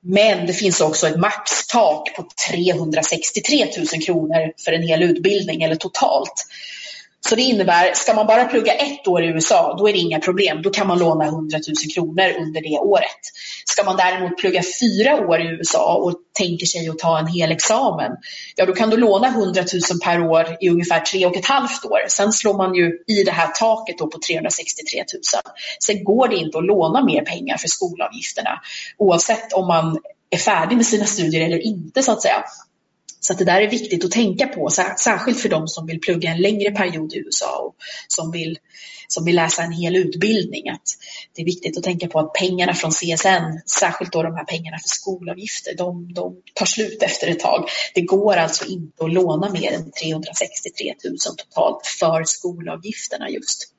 Men 0.03 0.47
det 0.47 0.53
finns 0.53 0.81
också 0.81 1.07
ett 1.07 1.19
maxtak 1.19 2.15
på 2.15 2.27
363 2.49 3.67
000 3.77 4.03
kronor 4.05 4.51
för 4.65 4.71
en 4.71 4.87
hel 4.87 5.03
utbildning 5.03 5.61
eller 5.63 5.75
totalt. 5.75 6.45
Så 7.29 7.35
det 7.35 7.41
innebär, 7.41 7.93
ska 7.93 8.13
man 8.13 8.27
bara 8.27 8.45
plugga 8.45 8.73
ett 8.73 9.07
år 9.07 9.23
i 9.23 9.27
USA, 9.27 9.75
då 9.77 9.89
är 9.89 9.93
det 9.93 9.99
inga 9.99 10.19
problem. 10.19 10.61
Då 10.61 10.69
kan 10.69 10.87
man 10.87 10.99
låna 10.99 11.25
100 11.25 11.57
000 11.67 11.75
kronor 11.93 12.33
under 12.39 12.61
det 12.61 12.79
året. 12.79 13.21
Ska 13.65 13.83
man 13.83 13.97
däremot 13.97 14.37
plugga 14.37 14.61
fyra 14.81 15.27
år 15.27 15.41
i 15.41 15.45
USA 15.45 15.95
och 15.95 16.13
tänker 16.37 16.65
sig 16.65 16.89
att 16.89 16.99
ta 16.99 17.19
en 17.19 17.27
hel 17.27 17.51
examen, 17.51 18.11
ja 18.55 18.65
då 18.65 18.73
kan 18.73 18.89
du 18.89 18.97
låna 18.97 19.27
100 19.27 19.63
000 19.91 19.99
per 20.03 20.21
år 20.21 20.57
i 20.61 20.69
ungefär 20.69 20.99
tre 20.99 21.25
och 21.25 21.37
ett 21.37 21.45
halvt 21.45 21.85
år. 21.85 21.99
Sen 22.07 22.33
slår 22.33 22.57
man 22.57 22.75
ju 22.75 23.03
i 23.07 23.23
det 23.23 23.31
här 23.31 23.47
taket 23.47 23.97
då 23.97 24.07
på 24.07 24.19
363 24.27 24.99
000. 24.99 25.05
Sen 25.79 26.03
går 26.03 26.27
det 26.27 26.35
inte 26.35 26.57
att 26.57 26.65
låna 26.65 27.03
mer 27.03 27.21
pengar 27.21 27.57
för 27.57 27.67
skolavgifterna 27.67 28.61
oavsett 28.97 29.53
om 29.53 29.67
man 29.67 29.97
är 30.29 30.37
färdig 30.37 30.75
med 30.75 30.85
sina 30.85 31.05
studier 31.05 31.45
eller 31.45 31.65
inte 31.65 32.03
så 32.03 32.11
att 32.11 32.21
säga. 32.21 32.43
Så 33.27 33.33
att 33.33 33.39
det 33.39 33.45
där 33.45 33.61
är 33.61 33.69
viktigt 33.69 34.05
att 34.05 34.11
tänka 34.11 34.47
på, 34.47 34.69
särskilt 34.99 35.39
för 35.39 35.49
de 35.49 35.67
som 35.67 35.85
vill 35.85 35.99
plugga 35.99 36.31
en 36.31 36.41
längre 36.41 36.71
period 36.71 37.13
i 37.13 37.17
USA 37.17 37.57
och 37.57 37.75
som 38.07 38.31
vill, 38.31 38.57
som 39.07 39.25
vill 39.25 39.35
läsa 39.35 39.63
en 39.63 39.71
hel 39.71 39.95
utbildning. 39.95 40.69
Att 40.69 40.81
det 41.35 41.41
är 41.41 41.45
viktigt 41.45 41.77
att 41.77 41.83
tänka 41.83 42.07
på 42.07 42.19
att 42.19 42.33
pengarna 42.33 42.73
från 42.73 42.91
CSN, 42.91 43.69
särskilt 43.79 44.11
då 44.11 44.23
de 44.23 44.35
här 44.35 44.43
pengarna 44.43 44.77
för 44.77 44.89
skolavgifter, 44.89 45.75
de, 45.77 46.13
de 46.13 46.35
tar 46.53 46.65
slut 46.65 47.03
efter 47.03 47.27
ett 47.27 47.39
tag. 47.39 47.69
Det 47.93 48.01
går 48.01 48.35
alltså 48.35 48.65
inte 48.65 49.05
att 49.05 49.13
låna 49.13 49.49
mer 49.49 49.71
än 49.71 49.91
363 49.91 50.93
000 51.03 51.17
totalt 51.37 51.87
för 51.99 52.23
skolavgifterna 52.25 53.29
just. 53.29 53.71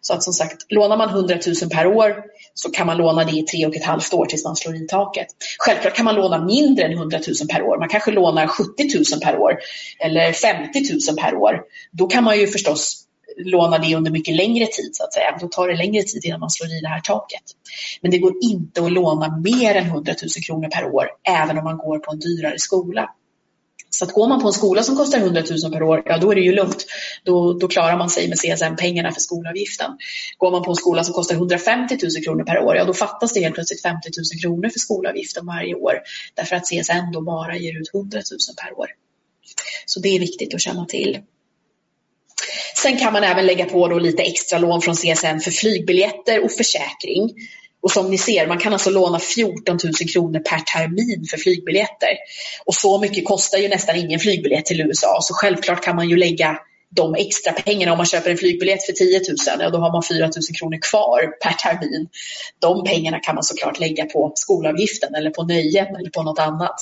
Så 0.00 0.14
att 0.14 0.24
som 0.24 0.32
sagt, 0.32 0.56
lånar 0.68 0.96
man 0.96 1.08
100 1.08 1.38
000 1.62 1.70
per 1.70 1.86
år 1.86 2.24
så 2.58 2.70
kan 2.70 2.86
man 2.86 2.96
låna 2.96 3.24
det 3.24 3.32
i 3.32 3.42
tre 3.42 3.66
och 3.66 3.76
ett 3.76 3.84
halvt 3.84 4.14
år 4.14 4.26
tills 4.26 4.44
man 4.44 4.56
slår 4.56 4.76
i 4.76 4.86
taket. 4.86 5.26
Självklart 5.58 5.94
kan 5.96 6.04
man 6.04 6.14
låna 6.14 6.44
mindre 6.44 6.84
än 6.84 6.92
100 6.92 7.18
000 7.26 7.48
per 7.48 7.62
år. 7.62 7.78
Man 7.78 7.88
kanske 7.88 8.10
lånar 8.10 8.46
70 8.46 8.70
000 9.12 9.20
per 9.22 9.38
år 9.38 9.58
eller 9.98 10.32
50 10.32 10.80
000 11.08 11.16
per 11.18 11.34
år. 11.34 11.62
Då 11.92 12.06
kan 12.06 12.24
man 12.24 12.38
ju 12.38 12.46
förstås 12.46 13.02
låna 13.36 13.78
det 13.78 13.94
under 13.94 14.10
mycket 14.10 14.36
längre 14.36 14.66
tid 14.66 14.90
så 14.92 15.04
att 15.04 15.12
säga. 15.12 15.38
Då 15.40 15.48
tar 15.48 15.68
det 15.68 15.76
längre 15.76 16.02
tid 16.02 16.24
innan 16.24 16.40
man 16.40 16.50
slår 16.50 16.68
i 16.68 16.80
det 16.80 16.88
här 16.88 17.00
taket. 17.00 17.42
Men 18.00 18.10
det 18.10 18.18
går 18.18 18.32
inte 18.42 18.84
att 18.84 18.92
låna 18.92 19.36
mer 19.44 19.74
än 19.74 19.86
100 19.86 20.14
000 20.22 20.30
kronor 20.46 20.68
per 20.68 20.84
år 20.84 21.08
även 21.42 21.58
om 21.58 21.64
man 21.64 21.78
går 21.78 21.98
på 21.98 22.12
en 22.12 22.18
dyrare 22.18 22.58
skola. 22.58 23.10
Så 23.98 24.04
att 24.04 24.12
går 24.12 24.28
man 24.28 24.40
på 24.40 24.46
en 24.46 24.52
skola 24.52 24.82
som 24.82 24.96
kostar 24.96 25.18
100 25.18 25.42
000 25.62 25.72
per 25.72 25.82
år, 25.82 26.02
ja 26.06 26.18
då 26.18 26.30
är 26.30 26.34
det 26.34 26.40
ju 26.40 26.52
lugnt. 26.52 26.86
Då, 27.24 27.52
då 27.52 27.68
klarar 27.68 27.96
man 27.98 28.10
sig 28.10 28.28
med 28.28 28.38
CSN-pengarna 28.38 29.12
för 29.12 29.20
skolavgiften. 29.20 29.90
Går 30.38 30.50
man 30.50 30.62
på 30.62 30.70
en 30.70 30.76
skola 30.76 31.04
som 31.04 31.14
kostar 31.14 31.34
150 31.34 31.98
000 32.02 32.24
kronor 32.24 32.44
per 32.44 32.58
år, 32.58 32.76
ja 32.76 32.84
då 32.84 32.94
fattas 32.94 33.32
det 33.32 33.40
helt 33.40 33.54
plötsligt 33.54 33.82
50 33.82 34.08
000 34.34 34.40
kronor 34.42 34.68
för 34.68 34.78
skolavgiften 34.78 35.46
varje 35.46 35.74
år. 35.74 35.94
Därför 36.34 36.56
att 36.56 36.64
CSN 36.64 37.12
då 37.12 37.20
bara 37.20 37.56
ger 37.56 37.80
ut 37.80 37.94
100 37.94 38.18
000 38.18 38.38
per 38.64 38.78
år. 38.78 38.86
Så 39.86 40.00
det 40.00 40.08
är 40.08 40.20
viktigt 40.20 40.54
att 40.54 40.60
känna 40.60 40.84
till. 40.84 41.18
Sen 42.82 42.98
kan 42.98 43.12
man 43.12 43.24
även 43.24 43.46
lägga 43.46 43.64
på 43.64 43.88
då 43.88 43.98
lite 43.98 44.22
extra 44.22 44.58
lån 44.58 44.82
från 44.82 44.94
CSN 44.94 45.40
för 45.44 45.50
flygbiljetter 45.50 46.44
och 46.44 46.52
försäkring. 46.52 47.34
Och 47.86 47.92
som 47.92 48.10
ni 48.10 48.18
ser, 48.18 48.46
man 48.46 48.58
kan 48.58 48.72
alltså 48.72 48.90
låna 48.90 49.18
14 49.18 49.78
000 49.84 49.92
kronor 50.12 50.38
per 50.38 50.58
termin 50.58 51.24
för 51.30 51.36
flygbiljetter. 51.36 52.08
Och 52.64 52.74
så 52.74 53.00
mycket 53.00 53.24
kostar 53.24 53.58
ju 53.58 53.68
nästan 53.68 53.96
ingen 53.96 54.20
flygbiljett 54.20 54.64
till 54.64 54.80
USA, 54.80 55.18
så 55.22 55.34
självklart 55.34 55.84
kan 55.84 55.96
man 55.96 56.08
ju 56.08 56.16
lägga 56.16 56.58
de 56.90 57.14
extra 57.14 57.52
pengarna. 57.52 57.92
Om 57.92 57.96
man 57.96 58.06
köper 58.06 58.30
en 58.30 58.36
flygbiljett 58.36 58.86
för 58.86 58.92
10 58.92 59.18
000, 59.18 59.36
ja, 59.60 59.70
då 59.70 59.78
har 59.78 59.92
man 59.92 60.02
4 60.02 60.26
000 60.26 60.32
kronor 60.58 60.78
kvar 60.90 61.20
per 61.42 61.52
termin. 61.52 62.08
De 62.58 62.84
pengarna 62.84 63.18
kan 63.18 63.34
man 63.34 63.44
såklart 63.44 63.80
lägga 63.80 64.04
på 64.04 64.32
skolavgiften 64.34 65.14
eller 65.14 65.30
på 65.30 65.42
nöjen 65.42 65.96
eller 65.96 66.10
på 66.10 66.22
något 66.22 66.38
annat. 66.38 66.76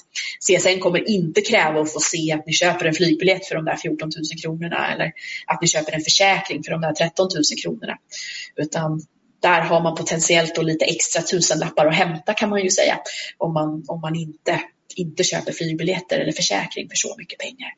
CSN 0.48 0.80
kommer 0.80 1.08
inte 1.10 1.40
kräva 1.40 1.80
att 1.80 1.92
få 1.92 2.00
se 2.00 2.32
att 2.32 2.46
ni 2.46 2.52
köper 2.52 2.86
en 2.86 2.94
flygbiljett 2.94 3.46
för 3.46 3.54
de 3.54 3.64
där 3.64 3.76
14 3.76 4.10
000 4.16 4.24
kronorna 4.42 4.92
eller 4.92 5.12
att 5.46 5.60
ni 5.62 5.68
köper 5.68 5.92
en 5.92 6.00
försäkring 6.00 6.62
för 6.62 6.70
de 6.70 6.80
där 6.80 6.92
13 6.92 7.28
000 7.34 7.42
kronorna. 7.62 7.96
Utan 8.56 9.00
där 9.44 9.60
har 9.60 9.82
man 9.82 9.94
potentiellt 9.94 10.54
då 10.54 10.62
lite 10.62 10.84
extra 10.84 11.22
tusenlappar 11.22 11.86
att 11.86 11.94
hämta 11.94 12.34
kan 12.34 12.50
man 12.50 12.62
ju 12.62 12.70
säga 12.70 12.98
om 13.38 13.52
man, 13.52 13.84
om 13.88 14.00
man 14.00 14.16
inte, 14.16 14.60
inte 14.96 15.24
köper 15.24 15.52
flygbiljetter 15.52 16.18
eller 16.20 16.32
försäkring 16.32 16.88
för 16.88 16.96
så 16.96 17.14
mycket 17.18 17.38
pengar. 17.38 17.70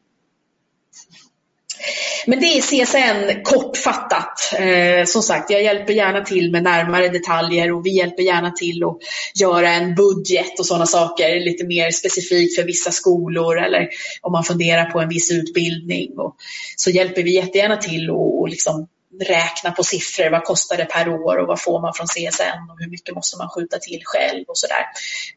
Men 2.26 2.40
det 2.40 2.46
är 2.46 2.62
CSN 2.62 3.42
kortfattat. 3.42 4.52
Eh, 4.58 5.04
som 5.04 5.22
sagt, 5.22 5.50
jag 5.50 5.62
hjälper 5.62 5.92
gärna 5.92 6.20
till 6.20 6.50
med 6.50 6.62
närmare 6.62 7.08
detaljer 7.08 7.72
och 7.72 7.86
vi 7.86 7.96
hjälper 7.96 8.22
gärna 8.22 8.50
till 8.50 8.84
att 8.84 8.96
göra 9.40 9.70
en 9.70 9.94
budget 9.94 10.58
och 10.58 10.66
sådana 10.66 10.86
saker 10.86 11.40
lite 11.40 11.64
mer 11.66 11.90
specifikt 11.90 12.56
för 12.56 12.62
vissa 12.62 12.90
skolor 12.90 13.58
eller 13.58 13.88
om 14.20 14.32
man 14.32 14.44
funderar 14.44 14.84
på 14.84 15.00
en 15.00 15.08
viss 15.08 15.30
utbildning. 15.30 16.18
Och 16.18 16.36
så 16.76 16.90
hjälper 16.90 17.22
vi 17.22 17.34
jättegärna 17.34 17.76
till 17.76 18.10
och, 18.10 18.48
liksom 18.48 18.88
räkna 19.20 19.70
på 19.70 19.82
siffror. 19.82 20.30
Vad 20.30 20.44
kostar 20.44 20.76
det 20.76 20.84
per 20.84 21.08
år 21.08 21.36
och 21.36 21.46
vad 21.46 21.62
får 21.62 21.80
man 21.80 21.94
från 21.94 22.06
CSN 22.06 22.70
och 22.70 22.78
hur 22.78 22.90
mycket 22.90 23.14
måste 23.14 23.38
man 23.38 23.48
skjuta 23.48 23.78
till 23.78 24.02
själv 24.04 24.44
och 24.48 24.58
sådär. 24.58 24.84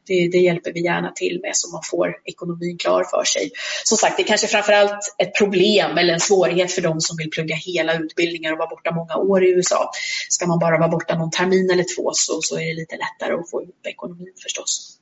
Det, 0.08 0.28
det 0.28 0.38
hjälper 0.38 0.74
vi 0.74 0.84
gärna 0.84 1.12
till 1.12 1.40
med 1.42 1.52
så 1.54 1.72
man 1.72 1.82
får 1.84 2.16
ekonomin 2.26 2.78
klar 2.78 3.04
för 3.04 3.24
sig. 3.24 3.52
Som 3.84 3.98
sagt, 3.98 4.18
det 4.18 4.24
är 4.24 4.28
kanske 4.28 4.48
framförallt 4.48 5.16
ett 5.18 5.38
problem 5.38 5.98
eller 5.98 6.14
en 6.14 6.20
svårighet 6.20 6.72
för 6.72 6.82
de 6.82 7.02
som 7.02 7.18
vill 7.18 7.30
plugga 7.30 7.56
hela 7.56 7.94
utbildningar 7.94 8.52
och 8.52 8.58
vara 8.58 8.70
borta 8.70 8.92
många 8.92 9.16
år 9.16 9.46
i 9.46 9.50
USA. 9.50 9.92
Ska 10.30 10.48
man 10.48 10.60
bara 10.60 10.78
vara 10.78 10.90
borta 10.90 11.16
någon 11.16 11.32
termin 11.32 11.72
eller 11.72 11.86
två 11.96 12.12
så, 12.14 12.42
så 12.42 12.56
är 12.56 12.66
det 12.66 12.74
lite 12.74 12.96
lättare 12.96 13.34
att 13.34 13.50
få 13.50 13.64
ihop 13.64 13.86
ekonomin 13.88 14.34
förstås. 14.44 15.00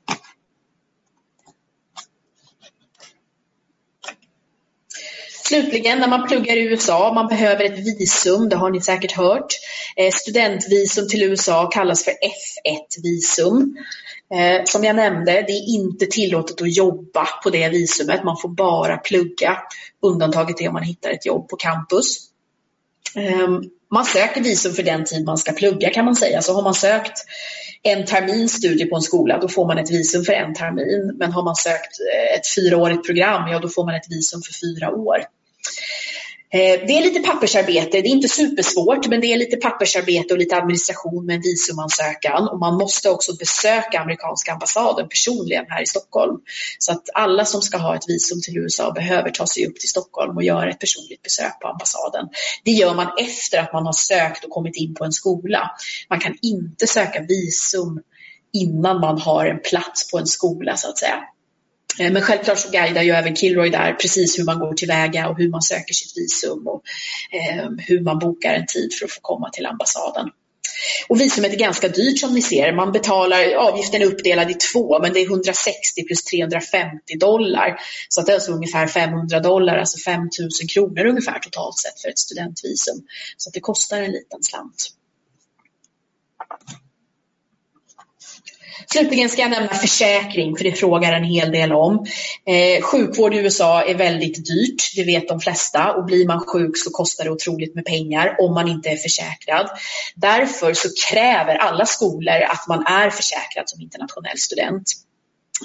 Slutligen 5.48 5.98
när 5.98 6.08
man 6.08 6.28
pluggar 6.28 6.56
i 6.56 6.60
USA, 6.60 7.12
man 7.14 7.26
behöver 7.26 7.64
ett 7.64 7.78
visum, 7.78 8.48
det 8.48 8.56
har 8.56 8.70
ni 8.70 8.80
säkert 8.80 9.12
hört. 9.12 9.46
Eh, 9.96 10.10
studentvisum 10.12 11.08
till 11.08 11.22
USA 11.22 11.70
kallas 11.70 12.04
för 12.04 12.10
F1-visum. 12.10 13.76
Eh, 14.34 14.64
som 14.64 14.84
jag 14.84 14.96
nämnde, 14.96 15.32
det 15.32 15.52
är 15.52 15.68
inte 15.68 16.06
tillåtet 16.06 16.62
att 16.62 16.76
jobba 16.76 17.26
på 17.42 17.50
det 17.50 17.68
visumet, 17.68 18.24
man 18.24 18.36
får 18.36 18.48
bara 18.48 18.96
plugga. 18.96 19.58
Undantaget 20.02 20.60
är 20.60 20.68
om 20.68 20.74
man 20.74 20.82
hittar 20.82 21.10
ett 21.10 21.26
jobb 21.26 21.48
på 21.48 21.56
campus. 21.56 22.18
Eh, 23.16 23.48
man 23.90 24.04
söker 24.04 24.42
visum 24.42 24.72
för 24.72 24.82
den 24.82 25.04
tid 25.04 25.24
man 25.24 25.38
ska 25.38 25.52
plugga 25.52 25.90
kan 25.90 26.04
man 26.04 26.16
säga. 26.16 26.42
Så 26.42 26.54
har 26.54 26.62
man 26.62 26.74
sökt 26.74 27.24
en 27.82 28.06
termins 28.06 28.52
studie 28.52 28.84
på 28.84 28.96
en 28.96 29.02
skola, 29.02 29.38
då 29.38 29.48
får 29.48 29.66
man 29.66 29.78
ett 29.78 29.90
visum 29.90 30.24
för 30.24 30.32
en 30.32 30.54
termin. 30.54 31.16
Men 31.18 31.32
har 31.32 31.42
man 31.42 31.56
sökt 31.56 32.00
eh, 32.14 32.38
ett 32.38 32.54
fyraårigt 32.54 33.06
program, 33.06 33.50
ja 33.50 33.58
då 33.58 33.68
får 33.68 33.84
man 33.84 33.94
ett 33.94 34.10
visum 34.10 34.42
för 34.42 34.52
fyra 34.52 34.90
år. 34.90 35.37
Eh, 36.50 36.86
det 36.86 36.98
är 36.98 37.02
lite 37.02 37.20
pappersarbete, 37.20 37.90
det 37.90 38.08
är 38.08 38.12
inte 38.12 38.28
supersvårt 38.28 39.06
men 39.06 39.20
det 39.20 39.32
är 39.32 39.36
lite 39.36 39.56
pappersarbete 39.56 40.34
och 40.34 40.38
lite 40.38 40.56
administration 40.56 41.26
med 41.26 41.36
en 41.36 41.42
visumansökan 41.42 42.48
och 42.48 42.58
man 42.58 42.74
måste 42.74 43.10
också 43.10 43.36
besöka 43.36 44.00
amerikanska 44.00 44.52
ambassaden 44.52 45.08
personligen 45.08 45.64
här 45.68 45.82
i 45.82 45.86
Stockholm. 45.86 46.40
Så 46.78 46.92
att 46.92 47.02
alla 47.14 47.44
som 47.44 47.62
ska 47.62 47.78
ha 47.78 47.96
ett 47.96 48.08
visum 48.08 48.40
till 48.42 48.58
USA 48.58 48.90
behöver 48.90 49.30
ta 49.30 49.46
sig 49.46 49.66
upp 49.66 49.80
till 49.80 49.88
Stockholm 49.88 50.36
och 50.36 50.42
göra 50.42 50.70
ett 50.70 50.78
personligt 50.78 51.22
besök 51.22 51.60
på 51.60 51.68
ambassaden. 51.68 52.28
Det 52.64 52.70
gör 52.70 52.94
man 52.94 53.08
efter 53.18 53.58
att 53.58 53.72
man 53.72 53.86
har 53.86 53.92
sökt 53.92 54.44
och 54.44 54.50
kommit 54.50 54.76
in 54.76 54.94
på 54.94 55.04
en 55.04 55.12
skola. 55.12 55.70
Man 56.10 56.20
kan 56.20 56.34
inte 56.42 56.86
söka 56.86 57.22
visum 57.22 58.00
innan 58.52 59.00
man 59.00 59.20
har 59.20 59.46
en 59.46 59.60
plats 59.60 60.10
på 60.10 60.18
en 60.18 60.26
skola 60.26 60.76
så 60.76 60.88
att 60.88 60.98
säga. 60.98 61.24
Eh, 62.00 62.12
men 62.12 62.22
självklart 62.22 62.58
så 62.58 62.70
guidar 62.70 63.02
ju 63.02 63.10
även 63.10 63.36
Kilroy 63.36 63.70
där 63.70 63.92
precis 63.92 64.38
hur 64.38 64.44
man 64.44 64.58
går 64.58 64.74
tillväga 64.74 65.28
och 65.28 65.38
hur 65.38 65.48
man 65.48 65.62
söker 65.62 65.94
sitt 65.94 66.16
visum 66.16 66.66
och 66.66 66.82
eh, 67.32 67.70
hur 67.78 68.00
man 68.00 68.18
bokar 68.18 68.54
en 68.54 68.66
tid 68.66 68.94
för 68.98 69.04
att 69.04 69.12
få 69.12 69.20
komma 69.20 69.50
till 69.50 69.66
ambassaden. 69.66 70.30
Och 71.08 71.20
visumet 71.20 71.52
är 71.52 71.56
ganska 71.56 71.88
dyrt 71.88 72.18
som 72.18 72.34
ni 72.34 72.42
ser. 72.42 72.72
Man 72.72 72.92
betalar, 72.92 73.54
avgiften 73.54 74.02
är 74.02 74.06
uppdelad 74.06 74.50
i 74.50 74.54
två, 74.54 74.98
men 75.02 75.12
det 75.12 75.20
är 75.20 75.26
160 75.26 75.72
plus 76.06 76.24
350 76.24 77.18
dollar. 77.20 77.80
Så 78.08 78.22
det 78.22 78.32
är 78.32 78.34
alltså 78.34 78.52
ungefär 78.52 78.86
500 78.86 79.40
dollar, 79.40 79.76
alltså 79.76 79.98
5000 79.98 80.68
kronor 80.68 81.06
ungefär 81.06 81.38
totalt 81.38 81.78
sett 81.78 82.00
för 82.02 82.08
ett 82.08 82.18
studentvisum. 82.18 82.96
Så 83.36 83.50
det 83.50 83.60
kostar 83.60 84.02
en 84.02 84.12
liten 84.12 84.42
slant. 84.42 84.97
Slutligen 88.86 89.28
ska 89.28 89.42
jag 89.42 89.50
nämna 89.50 89.68
försäkring, 89.68 90.56
för 90.56 90.64
det 90.64 90.72
frågar 90.72 91.12
en 91.12 91.24
hel 91.24 91.52
del 91.52 91.72
om. 91.72 92.06
Eh, 92.46 92.82
sjukvård 92.82 93.34
i 93.34 93.38
USA 93.38 93.82
är 93.82 93.94
väldigt 93.94 94.46
dyrt, 94.46 94.96
det 94.96 95.04
vet 95.04 95.28
de 95.28 95.40
flesta 95.40 95.92
och 95.92 96.04
blir 96.04 96.26
man 96.26 96.40
sjuk 96.40 96.76
så 96.76 96.90
kostar 96.90 97.24
det 97.24 97.30
otroligt 97.30 97.74
med 97.74 97.84
pengar 97.84 98.36
om 98.38 98.54
man 98.54 98.68
inte 98.68 98.88
är 98.88 98.96
försäkrad. 98.96 99.70
Därför 100.14 100.74
så 100.74 100.88
kräver 101.10 101.54
alla 101.54 101.86
skolor 101.86 102.42
att 102.42 102.68
man 102.68 102.86
är 102.86 103.10
försäkrad 103.10 103.68
som 103.68 103.80
internationell 103.80 104.38
student. 104.38 104.92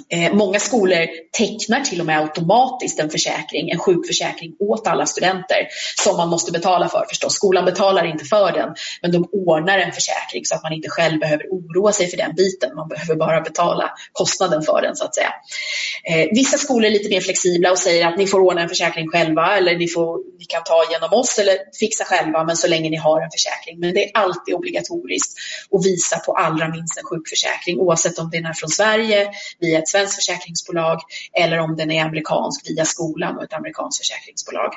Eh, 0.09 0.33
många 0.33 0.59
skolor 0.59 1.07
tecknar 1.37 1.79
till 1.79 1.99
och 1.99 2.05
med 2.05 2.19
automatiskt 2.19 2.99
en 2.99 3.09
försäkring, 3.09 3.69
en 3.69 3.79
sjukförsäkring 3.79 4.55
åt 4.59 4.87
alla 4.87 5.05
studenter 5.05 5.67
som 6.03 6.17
man 6.17 6.29
måste 6.29 6.51
betala 6.51 6.89
för 6.89 7.05
förstås. 7.09 7.33
Skolan 7.33 7.65
betalar 7.65 8.05
inte 8.05 8.25
för 8.25 8.51
den, 8.51 8.75
men 9.01 9.11
de 9.11 9.29
ordnar 9.31 9.79
en 9.79 9.91
försäkring 9.91 10.45
så 10.45 10.55
att 10.55 10.63
man 10.63 10.73
inte 10.73 10.89
själv 10.89 11.19
behöver 11.19 11.43
oroa 11.43 11.91
sig 11.91 12.07
för 12.07 12.17
den 12.17 12.35
biten. 12.35 12.75
Man 12.75 12.87
behöver 12.87 13.15
bara 13.15 13.41
betala 13.41 13.91
kostnaden 14.11 14.61
för 14.61 14.81
den 14.81 14.95
så 14.95 15.05
att 15.05 15.15
säga. 15.15 15.33
Eh, 16.03 16.27
vissa 16.31 16.57
skolor 16.57 16.85
är 16.85 16.91
lite 16.91 17.09
mer 17.09 17.21
flexibla 17.21 17.71
och 17.71 17.77
säger 17.77 18.07
att 18.07 18.17
ni 18.17 18.27
får 18.27 18.39
ordna 18.39 18.61
en 18.61 18.69
försäkring 18.69 19.07
själva 19.07 19.57
eller 19.57 19.77
ni, 19.77 19.87
får, 19.87 20.17
ni 20.39 20.45
kan 20.45 20.63
ta 20.63 20.83
genom 20.91 21.13
oss 21.19 21.39
eller 21.39 21.57
fixa 21.79 22.05
själva, 22.05 22.43
men 22.43 22.57
så 22.57 22.67
länge 22.67 22.89
ni 22.89 22.97
har 22.97 23.21
en 23.21 23.31
försäkring. 23.31 23.79
Men 23.79 23.93
det 23.93 24.05
är 24.05 24.11
alltid 24.13 24.55
obligatoriskt 24.55 25.33
att 25.71 25.85
visa 25.85 26.19
på 26.19 26.33
allra 26.33 26.67
minst 26.67 26.97
en 26.97 27.03
sjukförsäkring 27.03 27.79
oavsett 27.79 28.19
om 28.19 28.29
den 28.29 28.45
är 28.45 28.53
från 28.53 28.69
Sverige, 28.69 29.29
via 29.59 29.82
ett 29.83 29.89
svenskt 29.89 30.15
försäkringsbolag 30.15 30.99
eller 31.33 31.59
om 31.59 31.75
den 31.75 31.91
är 31.91 32.03
amerikansk 32.03 32.69
via 32.69 32.85
skolan 32.85 33.37
och 33.37 33.43
ett 33.43 33.53
amerikanskt 33.53 33.97
försäkringsbolag. 33.97 34.73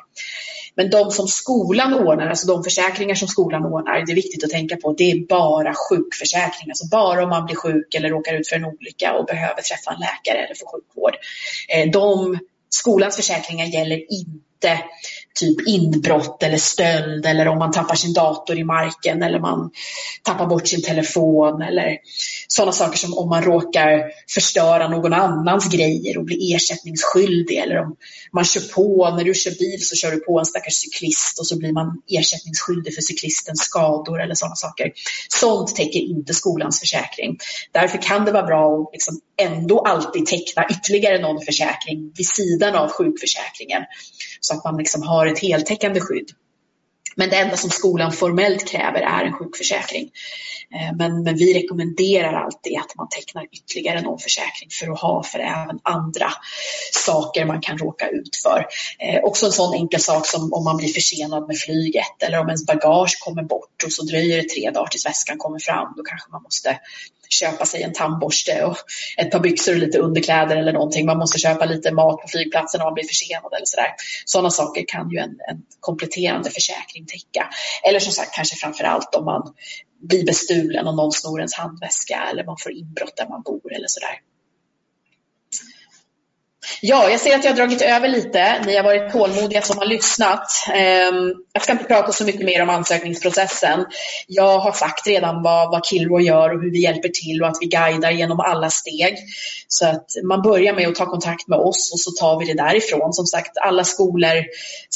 Men 0.74 0.90
de 0.90 1.10
som 1.10 1.28
skolan 1.28 1.94
ordnar, 1.94 2.26
alltså 2.26 2.46
de 2.46 2.64
försäkringar 2.64 3.14
som 3.14 3.28
skolan 3.28 3.64
ordnar, 3.64 4.06
det 4.06 4.12
är 4.12 4.14
viktigt 4.14 4.44
att 4.44 4.50
tänka 4.50 4.76
på, 4.76 4.92
det 4.92 5.10
är 5.10 5.26
bara 5.26 5.74
sjukförsäkring. 5.74 6.70
Alltså 6.70 6.88
bara 6.90 7.22
om 7.22 7.28
man 7.28 7.46
blir 7.46 7.56
sjuk 7.56 7.94
eller 7.94 8.08
råkar 8.08 8.34
ut 8.34 8.48
för 8.48 8.56
en 8.56 8.64
olycka 8.64 9.12
och 9.12 9.26
behöver 9.26 9.62
träffa 9.62 9.92
en 9.92 10.00
läkare 10.00 10.44
eller 10.44 10.54
få 10.54 10.66
sjukvård. 10.66 11.14
Eh, 11.68 11.90
de, 11.90 12.38
skolans 12.68 13.16
försäkringar 13.16 13.66
gäller 13.66 13.96
inte 14.12 14.82
typ 15.36 15.66
inbrott 15.66 16.42
eller 16.42 16.56
stöld 16.56 17.26
eller 17.26 17.48
om 17.48 17.58
man 17.58 17.72
tappar 17.72 17.94
sin 17.94 18.12
dator 18.12 18.58
i 18.58 18.64
marken 18.64 19.22
eller 19.22 19.40
man 19.40 19.70
tappar 20.22 20.46
bort 20.46 20.68
sin 20.68 20.82
telefon 20.82 21.62
eller 21.62 21.96
sådana 22.48 22.72
saker 22.72 22.98
som 22.98 23.18
om 23.18 23.28
man 23.28 23.42
råkar 23.42 24.02
förstöra 24.34 24.88
någon 24.88 25.12
annans 25.12 25.68
grejer 25.68 26.18
och 26.18 26.24
blir 26.24 26.54
ersättningsskyldig 26.54 27.56
eller 27.56 27.78
om 27.78 27.96
man 28.32 28.44
kör 28.44 28.60
på, 28.60 29.14
när 29.16 29.24
du 29.24 29.34
kör 29.34 29.50
bil 29.50 29.86
så 29.86 29.96
kör 29.96 30.10
du 30.10 30.20
på 30.20 30.38
en 30.38 30.46
stackars 30.46 30.74
cyklist 30.74 31.38
och 31.38 31.46
så 31.46 31.58
blir 31.58 31.72
man 31.72 32.02
ersättningsskyldig 32.10 32.94
för 32.94 33.02
cyklistens 33.02 33.60
skador 33.60 34.22
eller 34.22 34.34
sådana 34.34 34.56
saker. 34.56 34.92
Sånt 35.28 35.76
täcker 35.76 36.00
inte 36.00 36.34
skolans 36.34 36.80
försäkring. 36.80 37.38
Därför 37.72 38.02
kan 38.02 38.24
det 38.24 38.32
vara 38.32 38.46
bra 38.46 38.82
att 38.82 38.92
liksom 38.92 39.20
ändå 39.42 39.80
alltid 39.80 40.26
teckna 40.26 40.66
ytterligare 40.70 41.18
någon 41.18 41.44
försäkring 41.44 42.12
vid 42.16 42.28
sidan 42.28 42.74
av 42.74 42.90
sjukförsäkringen 42.90 43.82
så 44.40 44.54
att 44.54 44.64
man 44.64 44.76
liksom 44.76 45.02
har 45.02 45.26
ett 45.26 45.38
heltäckande 45.38 46.00
skydd. 46.00 46.30
Men 47.16 47.30
det 47.30 47.36
enda 47.36 47.56
som 47.56 47.70
skolan 47.70 48.12
formellt 48.12 48.68
kräver 48.68 49.00
är 49.00 49.24
en 49.24 49.32
sjukförsäkring. 49.32 50.10
Eh, 50.74 50.96
men, 50.96 51.22
men, 51.22 51.36
vi 51.36 51.54
rekommenderar 51.54 52.32
alltid 52.32 52.78
att 52.78 52.96
man 52.96 53.08
tecknar 53.08 53.46
ytterligare 53.52 54.00
någon 54.00 54.18
försäkring 54.18 54.68
för 54.70 54.92
att 54.92 55.00
ha 55.00 55.22
för 55.22 55.38
även 55.38 55.78
andra 55.82 56.32
saker 56.92 57.44
man 57.44 57.60
kan 57.60 57.78
råka 57.78 58.08
ut 58.08 58.36
för. 58.42 58.66
Eh, 58.98 59.24
också 59.24 59.46
en 59.46 59.52
sån 59.52 59.74
enkel 59.74 60.00
sak 60.00 60.26
som 60.26 60.52
om 60.52 60.64
man 60.64 60.76
blir 60.76 60.88
försenad 60.88 61.46
med 61.48 61.58
flyget 61.58 62.22
eller 62.22 62.38
om 62.38 62.46
ens 62.46 62.66
bagage 62.66 63.18
kommer 63.24 63.42
bort 63.42 63.82
och 63.84 63.92
så 63.92 64.04
dröjer 64.04 64.42
det 64.42 64.48
tre 64.48 64.70
dagar 64.70 64.86
tills 64.86 65.06
väskan 65.06 65.38
kommer 65.38 65.58
fram. 65.58 65.94
Då 65.96 66.02
kanske 66.02 66.30
man 66.30 66.42
måste 66.42 66.78
köpa 67.28 67.66
sig 67.66 67.82
en 67.82 67.92
tandborste 67.92 68.64
och 68.64 68.76
ett 69.16 69.30
par 69.30 69.40
byxor 69.40 69.72
och 69.72 69.78
lite 69.78 69.98
underkläder 69.98 70.56
eller 70.56 70.72
någonting. 70.72 71.06
Man 71.06 71.18
måste 71.18 71.38
köpa 71.38 71.64
lite 71.64 71.92
mat 71.92 72.22
på 72.22 72.28
flygplatsen 72.28 72.80
om 72.80 72.84
man 72.84 72.94
blir 72.94 73.04
försenad 73.04 73.52
eller 73.56 73.66
sådär. 73.66 73.94
Sådana 74.24 74.50
saker 74.50 74.84
kan 74.88 75.10
ju 75.10 75.18
en, 75.18 75.30
en 75.30 75.62
kompletterande 75.80 76.50
försäkring 76.50 77.06
täcka. 77.06 77.48
Eller 77.88 78.00
som 78.00 78.12
sagt 78.12 78.34
kanske 78.34 78.56
framför 78.56 78.84
allt 78.84 79.14
om 79.14 79.24
man 79.24 79.54
blir 80.00 80.26
bestulen 80.26 80.86
och 80.86 80.96
någon 80.96 81.12
snor 81.12 81.38
ens 81.40 81.54
handväska 81.54 82.28
eller 82.30 82.44
man 82.44 82.56
får 82.62 82.72
inbrott 82.72 83.16
där 83.16 83.28
man 83.28 83.42
bor 83.42 83.74
eller 83.74 83.88
sådär. 83.88 84.20
Ja, 86.80 87.10
jag 87.10 87.20
ser 87.20 87.36
att 87.36 87.44
jag 87.44 87.50
har 87.50 87.56
dragit 87.56 87.82
över 87.82 88.08
lite. 88.08 88.62
Ni 88.66 88.76
har 88.76 88.84
varit 88.84 89.12
tålmodiga 89.12 89.62
som 89.62 89.78
har 89.78 89.86
lyssnat. 89.86 90.50
Ehm, 90.74 91.34
jag 91.52 91.62
ska 91.62 91.72
inte 91.72 91.84
prata 91.84 92.12
så 92.12 92.24
mycket 92.24 92.44
mer 92.44 92.62
om 92.62 92.70
ansökningsprocessen. 92.70 93.84
Jag 94.26 94.58
har 94.58 94.72
sagt 94.72 95.06
redan 95.06 95.42
vad, 95.42 95.70
vad 95.70 95.86
Kilroy 95.86 96.24
gör 96.24 96.54
och 96.54 96.62
hur 96.62 96.70
vi 96.70 96.82
hjälper 96.82 97.08
till 97.08 97.42
och 97.42 97.48
att 97.48 97.56
vi 97.60 97.66
guidar 97.66 98.10
genom 98.10 98.40
alla 98.40 98.70
steg. 98.70 99.16
Så 99.68 99.86
att 99.86 100.06
man 100.24 100.42
börjar 100.42 100.74
med 100.74 100.88
att 100.88 100.94
ta 100.94 101.06
kontakt 101.06 101.48
med 101.48 101.58
oss 101.58 101.92
och 101.92 102.00
så 102.00 102.10
tar 102.10 102.38
vi 102.38 102.46
det 102.46 102.54
därifrån. 102.54 103.12
Som 103.12 103.26
sagt, 103.26 103.58
alla 103.58 103.84
skolor 103.84 104.44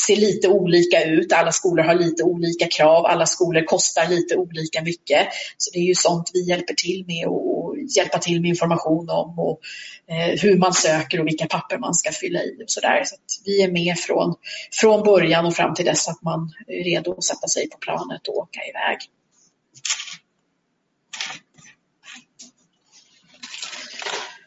ser 0.06 0.16
lite 0.16 0.48
olika 0.48 1.04
ut. 1.04 1.32
Alla 1.32 1.52
skolor 1.52 1.84
har 1.84 1.94
lite 1.94 2.22
olika 2.22 2.66
krav. 2.66 3.06
Alla 3.06 3.26
skolor 3.26 3.62
kostar 3.66 4.06
lite 4.08 4.36
olika 4.36 4.82
mycket. 4.82 5.28
Så 5.56 5.70
det 5.72 5.78
är 5.78 5.84
ju 5.84 5.94
sånt 5.94 6.30
vi 6.34 6.48
hjälper 6.48 6.74
till 6.74 7.04
med 7.06 7.26
och 7.26 7.59
hjälpa 7.96 8.18
till 8.18 8.40
med 8.40 8.48
information 8.48 9.10
om 9.10 9.38
och 9.38 9.60
eh, 10.06 10.40
hur 10.40 10.58
man 10.58 10.74
söker 10.74 11.20
och 11.20 11.26
vilka 11.26 11.46
papper 11.46 11.78
man 11.78 11.94
ska 11.94 12.12
fylla 12.12 12.42
i 12.42 12.64
och 12.64 12.70
sådär. 12.70 13.02
Så, 13.04 13.16
vi 13.44 13.62
är 13.62 13.70
med 13.70 13.98
från, 13.98 14.34
från 14.72 15.02
början 15.02 15.46
och 15.46 15.56
fram 15.56 15.74
till 15.74 15.84
dess 15.84 16.08
att 16.08 16.22
man 16.22 16.52
är 16.66 16.84
redo 16.84 17.12
att 17.12 17.24
sätta 17.24 17.48
sig 17.48 17.70
på 17.70 17.78
planet 17.78 18.28
och 18.28 18.36
åka 18.36 18.60
iväg. 18.60 18.98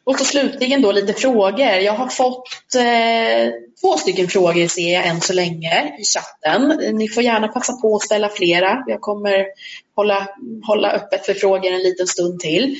Och 0.06 0.20
så 0.20 0.26
slutligen 0.26 0.82
då 0.82 0.92
lite 0.92 1.14
frågor. 1.14 1.68
Jag 1.68 1.94
har 1.94 2.08
fått 2.08 2.76
eh, 2.76 3.54
två 3.82 3.98
stycken 3.98 4.28
frågor 4.28 4.68
ser 4.68 4.94
jag 4.94 5.08
än 5.08 5.22
så 5.22 5.34
länge 5.34 5.98
i 6.00 6.04
chatten. 6.04 6.96
Ni 6.98 7.10
får 7.10 7.24
gärna 7.24 7.48
passa 7.48 7.74
på 7.74 7.96
att 7.96 8.02
ställa 8.02 8.30
flera. 8.30 8.84
Jag 8.88 9.02
kommer 9.02 9.46
hålla, 9.96 10.28
hålla 10.68 10.92
öppet 10.92 11.26
för 11.26 11.34
frågor 11.34 11.72
en 11.72 11.84
liten 11.84 12.08
stund 12.08 12.40
till. 12.40 12.76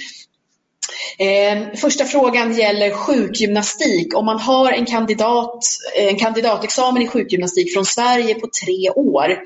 Eh, 1.18 1.76
första 1.76 2.06
frågan 2.06 2.54
gäller 2.54 2.92
sjukgymnastik. 2.92 4.16
Om 4.16 4.26
man 4.26 4.40
har 4.40 4.72
en, 4.72 4.86
kandidat, 4.86 5.66
en 5.96 6.16
kandidatexamen 6.20 7.02
i 7.02 7.08
sjukgymnastik 7.08 7.74
från 7.74 7.86
Sverige 7.86 8.36
på 8.36 8.48
tre 8.66 8.90
år, 8.90 9.38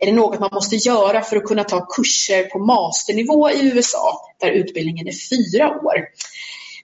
är 0.00 0.06
det 0.06 0.12
något 0.12 0.40
man 0.40 0.50
måste 0.52 0.76
göra 0.76 1.22
för 1.22 1.36
att 1.36 1.44
kunna 1.44 1.64
ta 1.64 1.86
kurser 1.86 2.44
på 2.44 2.58
masternivå 2.58 3.50
i 3.50 3.72
USA, 3.74 4.20
där 4.40 4.50
utbildningen 4.50 5.08
är 5.08 5.12
fyra 5.12 5.68
år? 5.68 5.94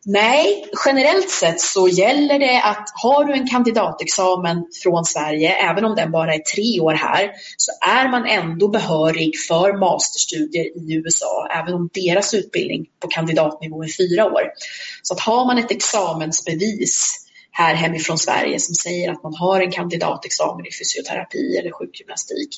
Nej, 0.07 0.65
generellt 0.87 1.31
sett 1.31 1.61
så 1.61 1.89
gäller 1.89 2.39
det 2.39 2.63
att 2.63 2.89
har 3.03 3.25
du 3.25 3.33
en 3.33 3.49
kandidatexamen 3.49 4.65
från 4.83 5.05
Sverige, 5.05 5.55
även 5.55 5.85
om 5.85 5.95
den 5.95 6.11
bara 6.11 6.35
är 6.35 6.39
tre 6.39 6.81
år 6.81 6.93
här, 6.93 7.33
så 7.57 7.73
är 7.87 8.09
man 8.09 8.27
ändå 8.27 8.69
behörig 8.69 9.33
för 9.49 9.79
masterstudier 9.79 10.65
i 10.65 10.95
USA, 10.95 11.49
även 11.51 11.75
om 11.75 11.91
deras 11.93 12.35
utbildning 12.35 12.87
på 13.01 13.09
kandidatnivå 13.09 13.85
är 13.85 13.89
fyra 13.89 14.25
år. 14.25 14.43
Så 15.03 15.15
att 15.15 15.21
har 15.21 15.47
man 15.47 15.59
ett 15.59 15.71
examensbevis 15.71 17.24
här 17.57 17.75
hemifrån 17.75 18.19
Sverige 18.19 18.61
som 18.61 18.75
säger 18.75 19.13
att 19.13 19.23
man 19.23 19.35
har 19.35 19.61
en 19.61 19.71
kandidatexamen 19.71 20.67
i 20.67 20.71
fysioterapi 20.73 21.57
eller 21.57 21.71
sjukgymnastik. 21.71 22.49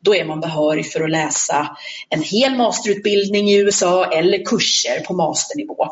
Då 0.00 0.14
är 0.14 0.24
man 0.24 0.40
behörig 0.40 0.92
för 0.92 1.00
att 1.00 1.10
läsa 1.10 1.76
en 2.08 2.22
hel 2.22 2.56
masterutbildning 2.56 3.50
i 3.50 3.58
USA 3.58 4.04
eller 4.04 4.44
kurser 4.44 5.00
på 5.00 5.14
masternivå. 5.14 5.86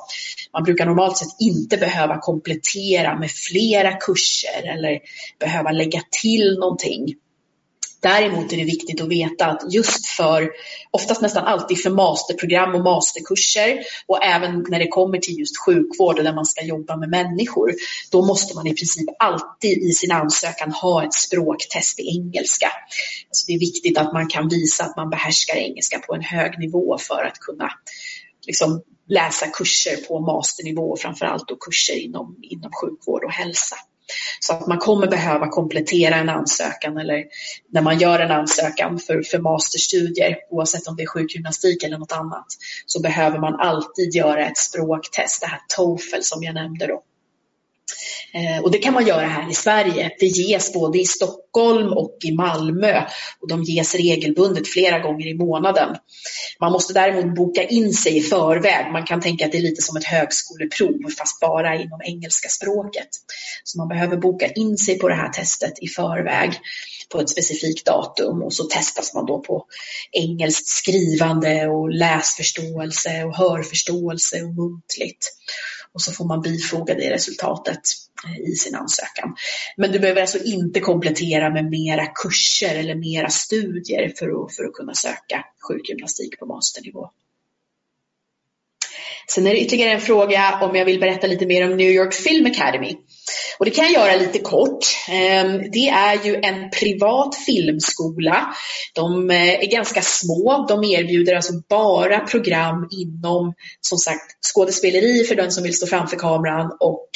Man 0.52 0.64
brukar 0.64 0.86
normalt 0.86 1.16
sett 1.16 1.40
inte 1.40 1.76
behöva 1.76 2.18
komplettera 2.18 3.18
med 3.18 3.30
flera 3.30 3.92
kurser 3.92 4.62
eller 4.64 4.98
behöva 5.40 5.70
lägga 5.70 6.00
till 6.22 6.58
någonting. 6.58 7.14
Däremot 8.00 8.52
är 8.52 8.56
det 8.56 8.64
viktigt 8.64 9.00
att 9.00 9.08
veta 9.08 9.46
att 9.46 9.72
just 9.72 10.06
för, 10.06 10.50
oftast 10.90 11.22
nästan 11.22 11.44
alltid 11.44 11.82
för 11.82 11.90
masterprogram 11.90 12.74
och 12.74 12.84
masterkurser 12.84 13.78
och 14.06 14.24
även 14.24 14.64
när 14.68 14.78
det 14.78 14.88
kommer 14.88 15.18
till 15.18 15.38
just 15.38 15.58
sjukvård 15.64 16.18
och 16.18 16.24
där 16.24 16.34
man 16.34 16.46
ska 16.46 16.64
jobba 16.64 16.96
med 16.96 17.08
människor, 17.08 17.72
då 18.10 18.26
måste 18.26 18.54
man 18.54 18.66
i 18.66 18.74
princip 18.74 19.08
alltid 19.18 19.78
i 19.78 19.92
sin 19.92 20.12
ansökan 20.12 20.72
ha 20.72 21.04
ett 21.04 21.14
språktest 21.14 22.00
i 22.00 22.08
engelska. 22.16 22.68
Alltså 23.28 23.46
det 23.46 23.52
är 23.52 23.58
viktigt 23.58 23.98
att 23.98 24.12
man 24.12 24.28
kan 24.28 24.48
visa 24.48 24.84
att 24.84 24.96
man 24.96 25.10
behärskar 25.10 25.56
engelska 25.56 25.98
på 25.98 26.14
en 26.14 26.22
hög 26.22 26.58
nivå 26.58 26.98
för 26.98 27.24
att 27.24 27.38
kunna 27.38 27.70
liksom, 28.46 28.82
läsa 29.08 29.46
kurser 29.46 29.96
på 29.96 30.20
masternivå, 30.20 30.96
framförallt 30.96 31.48
då 31.48 31.56
kurser 31.56 31.94
inom, 31.94 32.36
inom 32.42 32.70
sjukvård 32.82 33.24
och 33.24 33.32
hälsa. 33.32 33.76
Så 34.40 34.52
att 34.52 34.66
man 34.66 34.78
kommer 34.78 35.06
behöva 35.06 35.48
komplettera 35.48 36.14
en 36.14 36.28
ansökan 36.28 36.98
eller 36.98 37.24
när 37.72 37.82
man 37.82 37.98
gör 37.98 38.18
en 38.18 38.30
ansökan 38.30 38.98
för, 38.98 39.22
för 39.22 39.38
masterstudier, 39.38 40.36
oavsett 40.50 40.86
om 40.86 40.96
det 40.96 41.02
är 41.02 41.06
sjukgymnastik 41.06 41.82
eller 41.82 41.98
något 41.98 42.12
annat, 42.12 42.46
så 42.86 43.00
behöver 43.00 43.38
man 43.38 43.54
alltid 43.54 44.14
göra 44.14 44.46
ett 44.46 44.58
språktest, 44.58 45.40
det 45.40 45.46
här 45.46 45.60
TOEFL 45.76 46.22
som 46.22 46.42
jag 46.42 46.54
nämnde 46.54 46.86
då. 46.86 47.02
Eh, 48.34 48.62
och 48.62 48.70
det 48.70 48.78
kan 48.78 48.94
man 48.94 49.06
göra 49.06 49.26
här 49.26 49.50
i 49.50 49.54
Sverige. 49.54 50.10
Det 50.18 50.26
ges 50.26 50.72
både 50.72 50.98
i 50.98 51.04
Stockholm 51.04 51.92
och 51.92 52.16
i 52.24 52.32
Malmö 52.32 53.02
och 53.40 53.48
de 53.48 53.62
ges 53.62 53.94
regelbundet 53.94 54.68
flera 54.68 54.98
gånger 54.98 55.26
i 55.26 55.34
månaden. 55.34 55.96
Man 56.60 56.72
måste 56.72 56.92
däremot 56.92 57.36
boka 57.36 57.62
in 57.64 57.92
sig 57.92 58.16
i 58.16 58.20
förväg. 58.20 58.92
Man 58.92 59.06
kan 59.06 59.20
tänka 59.20 59.46
att 59.46 59.52
det 59.52 59.58
är 59.58 59.62
lite 59.62 59.82
som 59.82 59.96
ett 59.96 60.04
högskoleprov 60.04 61.10
fast 61.18 61.40
bara 61.40 61.74
inom 61.74 62.00
engelska 62.04 62.48
språket. 62.48 63.08
Så 63.64 63.78
man 63.78 63.88
behöver 63.88 64.16
boka 64.16 64.46
in 64.46 64.78
sig 64.78 64.98
på 64.98 65.08
det 65.08 65.14
här 65.14 65.28
testet 65.28 65.72
i 65.80 65.88
förväg 65.88 66.52
på 67.12 67.20
ett 67.20 67.30
specifikt 67.30 67.86
datum 67.86 68.42
och 68.42 68.52
så 68.52 68.64
testas 68.64 69.14
man 69.14 69.26
då 69.26 69.40
på 69.40 69.64
engelskt 70.12 70.66
skrivande 70.66 71.66
och 71.66 71.90
läsförståelse 71.90 73.24
och 73.24 73.36
hörförståelse 73.36 74.42
och 74.42 74.54
muntligt. 74.54 75.32
Och 75.92 76.02
så 76.02 76.12
får 76.12 76.24
man 76.24 76.40
bifoga 76.40 76.94
det 76.94 77.10
resultatet 77.10 77.80
eh, 78.24 78.50
i 78.50 78.54
sin 78.54 78.74
ansökan. 78.74 79.36
Men 79.76 79.92
du 79.92 79.98
behöver 79.98 80.20
alltså 80.20 80.38
inte 80.38 80.80
komplettera 80.80 81.50
med 81.50 81.70
mera 81.70 82.06
kurser 82.06 82.74
eller 82.74 82.94
mera 82.94 83.28
studier 83.28 84.12
för 84.18 84.44
att, 84.44 84.56
för 84.56 84.64
att 84.64 84.72
kunna 84.72 84.94
söka 84.94 85.44
sjukgymnastik 85.68 86.38
på 86.38 86.46
masternivå. 86.46 87.10
Sen 89.30 89.46
är 89.46 89.50
det 89.50 89.60
ytterligare 89.60 89.92
en 89.92 90.00
fråga 90.00 90.58
om 90.62 90.76
jag 90.76 90.84
vill 90.84 91.00
berätta 91.00 91.26
lite 91.26 91.46
mer 91.46 91.70
om 91.70 91.76
New 91.76 91.90
York 91.90 92.14
Film 92.14 92.46
Academy. 92.46 92.96
Och 93.58 93.64
det 93.64 93.70
kan 93.70 93.84
jag 93.84 93.92
göra 93.92 94.16
lite 94.16 94.38
kort. 94.38 94.86
Ehm, 95.08 95.70
det 95.70 95.88
är 95.88 96.24
ju 96.24 96.34
en 96.34 96.70
privat 96.70 97.36
filmskola. 97.36 98.54
De 98.94 99.30
eh, 99.30 99.54
är 99.54 99.70
ganska 99.70 100.02
små. 100.02 100.66
De 100.68 100.84
erbjuder 100.84 101.34
alltså 101.34 101.52
bara 101.68 102.20
program 102.20 102.88
inom 102.90 103.54
som 103.80 103.98
sagt 103.98 104.46
skådespeleri 104.54 105.24
för 105.24 105.34
den 105.34 105.52
som 105.52 105.64
vill 105.64 105.76
stå 105.76 105.86
framför 105.86 106.16
kameran 106.16 106.76
och 106.80 107.08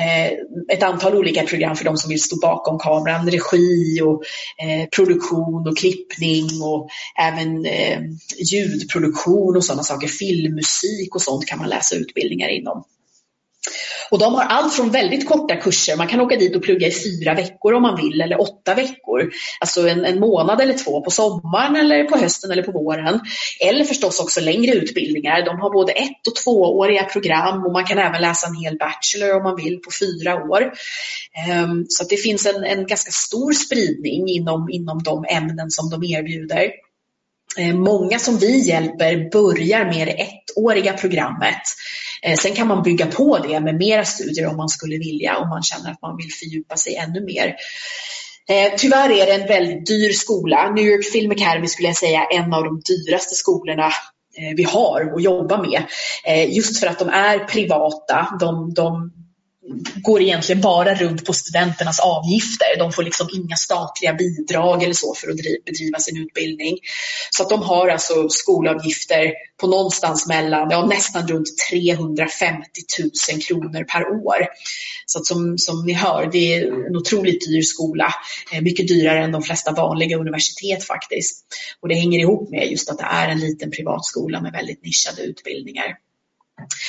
eh, 0.00 0.32
ett 0.76 0.82
antal 0.82 1.14
olika 1.14 1.42
program 1.42 1.76
för 1.76 1.84
de 1.84 1.96
som 1.96 2.08
vill 2.08 2.22
stå 2.22 2.36
bakom 2.36 2.78
kameran, 2.78 3.30
regi 3.30 4.00
och 4.02 4.22
eh, 4.64 4.88
produktion 4.96 5.68
och 5.68 5.76
klippning 5.76 6.62
och 6.62 6.88
även 7.20 7.66
eh, 7.66 8.00
ljudproduktion 8.52 9.56
och 9.56 9.64
sådana 9.64 9.82
saker, 9.82 10.08
filmmusik 10.08 11.14
och 11.14 11.22
sånt 11.22 11.46
kan 11.46 11.58
man 11.58 11.68
läsa 11.68 11.96
utbildningar 11.96 12.48
inom. 12.48 12.84
Och 14.10 14.18
de 14.18 14.34
har 14.34 14.44
allt 14.44 14.74
från 14.74 14.90
väldigt 14.90 15.28
korta 15.28 15.56
kurser, 15.56 15.96
man 15.96 16.08
kan 16.08 16.20
åka 16.20 16.36
dit 16.36 16.56
och 16.56 16.62
plugga 16.62 16.86
i 16.86 16.92
fyra 16.92 17.34
veckor 17.34 17.72
om 17.74 17.82
man 17.82 17.96
vill, 17.96 18.20
eller 18.20 18.40
åtta 18.40 18.74
veckor. 18.74 19.30
Alltså 19.60 19.88
en, 19.88 20.04
en 20.04 20.20
månad 20.20 20.60
eller 20.60 20.74
två 20.74 21.00
på 21.00 21.10
sommaren 21.10 21.76
eller 21.76 22.04
på 22.04 22.16
hösten 22.16 22.50
eller 22.50 22.62
på 22.62 22.72
våren. 22.72 23.20
Eller 23.60 23.84
förstås 23.84 24.20
också 24.20 24.40
längre 24.40 24.72
utbildningar. 24.72 25.44
De 25.44 25.60
har 25.60 25.70
både 25.70 25.92
ett 25.92 26.26
och 26.26 26.36
tvååriga 26.44 27.04
program 27.04 27.64
och 27.64 27.72
man 27.72 27.84
kan 27.84 27.98
även 27.98 28.22
läsa 28.22 28.46
en 28.46 28.64
hel 28.64 28.78
bachelor 28.78 29.36
om 29.36 29.42
man 29.42 29.56
vill 29.56 29.78
på 29.78 29.90
fyra 30.00 30.34
år. 30.34 30.72
Um, 31.64 31.86
så 31.88 32.04
det 32.04 32.16
finns 32.16 32.46
en, 32.46 32.64
en 32.64 32.86
ganska 32.86 33.10
stor 33.10 33.52
spridning 33.52 34.28
inom, 34.28 34.70
inom 34.70 35.02
de 35.02 35.24
ämnen 35.28 35.70
som 35.70 35.90
de 35.90 36.04
erbjuder. 36.04 36.70
Ehm, 37.58 37.80
många 37.80 38.18
som 38.18 38.38
vi 38.38 38.68
hjälper 38.68 39.30
börjar 39.30 39.84
med 39.84 40.06
det 40.06 40.12
ettåriga 40.12 40.92
programmet. 40.92 41.62
Eh, 42.26 42.36
sen 42.36 42.54
kan 42.54 42.68
man 42.68 42.82
bygga 42.82 43.06
på 43.06 43.38
det 43.38 43.60
med 43.60 43.74
mera 43.74 44.04
studier 44.04 44.46
om 44.46 44.56
man 44.56 44.68
skulle 44.68 44.98
vilja, 44.98 45.38
om 45.38 45.48
man 45.48 45.62
känner 45.62 45.90
att 45.90 46.02
man 46.02 46.16
vill 46.16 46.32
fördjupa 46.32 46.76
sig 46.76 46.96
ännu 46.96 47.20
mer. 47.20 47.56
Eh, 48.48 48.72
tyvärr 48.76 49.10
är 49.10 49.26
det 49.26 49.32
en 49.32 49.48
väldigt 49.48 49.86
dyr 49.86 50.12
skola. 50.12 50.70
New 50.70 50.84
York 50.84 51.04
Film 51.04 51.30
Academy 51.30 51.66
skulle 51.66 51.88
jag 51.88 51.96
säga 51.96 52.24
är 52.24 52.38
en 52.38 52.54
av 52.54 52.64
de 52.64 52.80
dyraste 52.80 53.34
skolorna 53.34 53.86
eh, 53.86 54.56
vi 54.56 54.62
har 54.62 55.12
att 55.16 55.22
jobba 55.22 55.62
med. 55.62 55.82
Eh, 56.24 56.54
just 56.54 56.80
för 56.80 56.86
att 56.86 56.98
de 56.98 57.08
är 57.08 57.38
privata. 57.38 58.36
De, 58.40 58.74
de 58.74 59.12
går 60.02 60.22
egentligen 60.22 60.60
bara 60.60 60.94
runt 60.94 61.26
på 61.26 61.32
studenternas 61.32 62.00
avgifter. 62.00 62.78
De 62.78 62.92
får 62.92 63.02
liksom 63.02 63.28
inga 63.34 63.56
statliga 63.56 64.14
bidrag 64.14 64.82
eller 64.82 64.94
så 64.94 65.14
för 65.14 65.30
att 65.30 65.36
bedriva 65.66 65.98
sin 65.98 66.22
utbildning. 66.22 66.78
Så 67.30 67.42
att 67.42 67.50
de 67.50 67.62
har 67.62 67.88
alltså 67.88 68.28
skolavgifter 68.28 69.32
på 69.60 69.66
någonstans 69.66 70.26
mellan, 70.26 70.70
ja 70.70 70.86
nästan 70.86 71.28
runt 71.28 71.46
350 71.70 72.68
000 73.32 73.42
kronor 73.42 73.84
per 73.84 74.08
år. 74.26 74.46
Så 75.06 75.18
att 75.18 75.26
som, 75.26 75.58
som 75.58 75.86
ni 75.86 75.92
hör, 75.92 76.28
det 76.32 76.54
är 76.54 76.86
en 76.86 76.96
otroligt 76.96 77.46
dyr 77.46 77.62
skola. 77.62 78.14
Eh, 78.52 78.62
mycket 78.62 78.88
dyrare 78.88 79.24
än 79.24 79.32
de 79.32 79.42
flesta 79.42 79.72
vanliga 79.72 80.18
universitet 80.18 80.84
faktiskt. 80.84 81.44
Och 81.80 81.88
det 81.88 81.94
hänger 81.94 82.18
ihop 82.18 82.50
med 82.50 82.70
just 82.70 82.90
att 82.90 82.98
det 82.98 83.08
är 83.10 83.28
en 83.28 83.40
liten 83.40 83.70
privatskola 83.70 84.40
med 84.40 84.52
väldigt 84.52 84.84
nischade 84.84 85.22
utbildningar. 85.22 85.96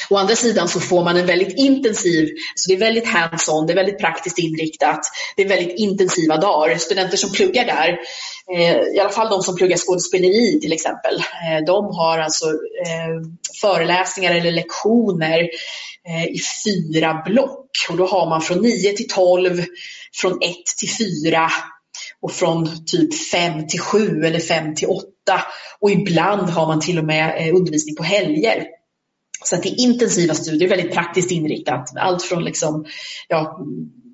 Å 0.09 0.17
andra 0.17 0.35
sidan 0.35 0.67
så 0.67 0.79
får 0.79 1.03
man 1.03 1.17
en 1.17 1.25
väldigt 1.25 1.57
intensiv, 1.57 2.29
så 2.55 2.69
det 2.69 2.75
är 2.75 2.79
väldigt 2.79 3.07
hands-on, 3.07 3.67
det 3.67 3.73
är 3.73 3.75
väldigt 3.75 3.99
praktiskt 3.99 4.39
inriktat, 4.39 4.99
det 5.35 5.43
är 5.43 5.49
väldigt 5.49 5.79
intensiva 5.79 6.37
dagar. 6.37 6.77
Studenter 6.77 7.17
som 7.17 7.31
pluggar 7.31 7.65
där, 7.65 7.97
eh, 8.55 8.95
i 8.95 8.99
alla 8.99 9.09
fall 9.09 9.29
de 9.29 9.43
som 9.43 9.55
pluggar 9.55 9.77
skådespeleri 9.77 10.59
till 10.61 10.73
exempel, 10.73 11.15
eh, 11.15 11.65
de 11.65 11.85
har 11.85 12.19
alltså 12.19 12.45
eh, 12.45 13.27
föreläsningar 13.61 14.35
eller 14.35 14.51
lektioner 14.51 15.49
i 16.29 16.39
fyra 16.65 17.23
block 17.25 17.69
och 17.89 17.97
då 17.97 18.05
har 18.05 18.29
man 18.29 18.41
från 18.41 18.61
9 18.61 18.93
till 18.93 19.07
12, 19.07 19.63
från 20.15 20.31
1 20.31 20.39
till 20.79 20.89
4 21.23 21.49
och 22.21 22.31
från 22.31 22.85
typ 22.85 23.29
5 23.31 23.67
till 23.67 23.79
7 23.79 24.25
eller 24.25 24.39
5 24.39 24.75
till 24.75 24.87
8 24.87 25.05
och 25.79 25.91
ibland 25.91 26.49
har 26.49 26.67
man 26.67 26.79
till 26.79 26.99
och 26.99 27.05
med 27.05 27.53
undervisning 27.53 27.95
på 27.95 28.03
helger. 28.03 28.65
Så 29.43 29.55
att 29.55 29.63
det 29.63 29.69
är 29.69 29.79
intensiva 29.79 30.33
studier, 30.33 30.69
väldigt 30.69 30.93
praktiskt 30.93 31.31
inriktat. 31.31 31.89
Allt 31.97 32.23
från 32.23 32.43
liksom, 32.43 32.85
ja, 33.27 33.59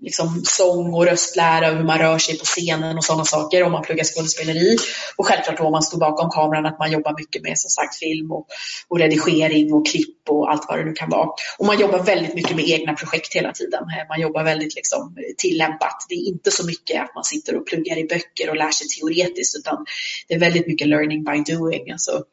liksom 0.02 0.42
sång 0.46 0.94
och 0.94 1.06
röstlära, 1.06 1.72
och 1.72 1.78
hur 1.78 1.84
man 1.84 2.00
rör 2.00 2.18
sig 2.18 2.38
på 2.38 2.46
scenen 2.46 2.98
och 2.98 3.04
sådana 3.04 3.26
saker 3.26 3.64
om 3.64 3.72
man 3.72 3.84
pluggar 3.84 4.04
skådespeleri. 4.04 4.78
Och 5.16 5.26
självklart 5.26 5.58
då 5.58 5.64
om 5.64 5.72
man 5.72 5.84
står 5.84 5.98
bakom 5.98 6.30
kameran 6.30 6.66
att 6.66 6.80
man 6.80 6.92
jobbar 6.92 7.16
mycket 7.18 7.44
med 7.44 7.60
som 7.60 7.70
sagt 7.70 7.96
film 7.96 8.32
och, 8.32 8.48
och 8.88 9.00
redigering 9.00 9.74
och 9.74 9.88
klipp 9.88 10.30
och 10.30 10.52
allt 10.52 10.66
vad 10.68 10.80
det 10.80 10.86
nu 10.86 10.94
kan 10.94 11.10
vara. 11.10 11.30
Och 11.58 11.66
man 11.66 11.80
jobbar 11.80 12.04
väldigt 12.04 12.36
mycket 12.36 12.56
med 12.56 12.70
egna 12.70 12.94
projekt 12.94 13.36
hela 13.36 13.52
tiden. 13.52 13.84
Eh, 13.84 14.08
man 14.10 14.22
jobbar 14.22 14.44
väldigt 14.44 14.76
liksom 14.76 15.16
tillämpat. 15.38 16.06
Det 16.10 16.16
är 16.16 16.28
inte 16.28 16.52
så 16.52 16.66
mycket 16.66 17.02
att 17.02 17.16
man 17.16 17.24
sitter 17.24 17.56
och 17.56 17.68
pluggar 17.68 17.98
i 17.98 18.04
böcker 18.04 18.50
och 18.50 18.56
lär 18.56 18.72
sig 18.72 18.88
teoretiskt 18.88 19.58
utan 19.58 19.86
det 20.28 20.34
är 20.34 20.40
väldigt 20.40 20.68
mycket 20.68 20.88
learning 20.88 21.24
by 21.24 21.54
doing. 21.54 21.92
Alltså 21.92 22.24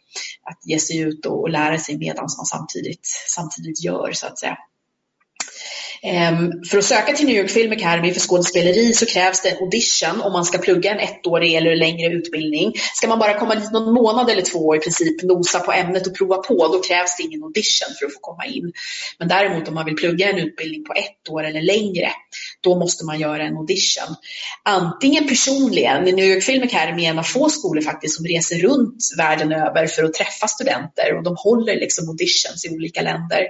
att 0.42 0.58
ge 0.64 0.78
sig 0.78 0.98
ut 0.98 1.26
och, 1.26 1.40
och 1.40 1.50
lära 1.50 1.78
sig 1.78 1.98
medan 1.98 2.22
man 2.22 2.46
samtidigt, 2.46 3.06
samtidigt 3.34 3.84
gör 3.84 4.12
så 4.12 4.26
att 4.26 4.38
säga. 4.38 4.56
Ehm, 6.02 6.52
för 6.70 6.78
att 6.78 6.84
söka 6.84 7.12
till 7.12 7.26
New 7.26 7.36
York 7.36 7.50
Film 7.50 7.72
Academy 7.72 8.12
för 8.12 8.20
skådespeleri 8.20 8.92
så 8.92 9.06
krävs 9.06 9.42
det 9.42 9.48
en 9.48 9.56
audition 9.56 10.20
om 10.20 10.32
man 10.32 10.44
ska 10.44 10.58
plugga 10.58 10.90
en 10.90 11.00
ettårig 11.00 11.54
eller 11.54 11.76
längre 11.76 12.12
utbildning. 12.12 12.72
Ska 12.94 13.08
man 13.08 13.18
bara 13.18 13.38
komma 13.38 13.54
dit 13.54 13.72
någon 13.72 13.94
månad 13.94 14.30
eller 14.30 14.42
två 14.42 14.58
och 14.58 14.76
i 14.76 14.78
princip 14.78 15.22
nosa 15.22 15.60
på 15.60 15.72
ämnet 15.72 16.06
och 16.06 16.16
prova 16.16 16.36
på, 16.36 16.68
då 16.68 16.82
krävs 16.82 17.16
det 17.16 17.22
ingen 17.22 17.42
audition 17.42 17.94
för 17.98 18.06
att 18.06 18.12
få 18.12 18.20
komma 18.20 18.46
in. 18.46 18.72
Men 19.18 19.28
däremot 19.28 19.68
om 19.68 19.74
man 19.74 19.84
vill 19.84 19.96
plugga 19.96 20.30
en 20.30 20.38
utbildning 20.38 20.84
på 20.84 20.92
ett 20.92 21.30
år 21.30 21.44
eller 21.44 21.62
längre, 21.62 22.10
då 22.60 22.78
måste 22.78 23.04
man 23.04 23.20
göra 23.20 23.42
en 23.42 23.56
audition. 23.56 24.14
Antingen 24.64 25.28
personligen, 25.28 26.04
New 26.04 26.24
York 26.24 26.44
Film 26.44 26.62
Academy 26.62 27.06
är 27.06 27.10
en 27.10 27.18
av 27.18 27.22
få 27.22 27.48
skolor 27.48 27.82
faktiskt 27.82 28.16
som 28.16 28.26
reser 28.26 28.58
runt 28.58 28.96
världen 29.18 29.52
över 29.52 29.86
för 29.86 30.04
att 30.04 30.14
träffa 30.14 30.48
studenter 30.48 31.16
och 31.16 31.22
de 31.22 31.36
håller 31.38 31.74
liksom 31.74 32.08
auditions 32.08 32.64
i 32.64 32.74
olika 32.74 33.02
länder. 33.02 33.42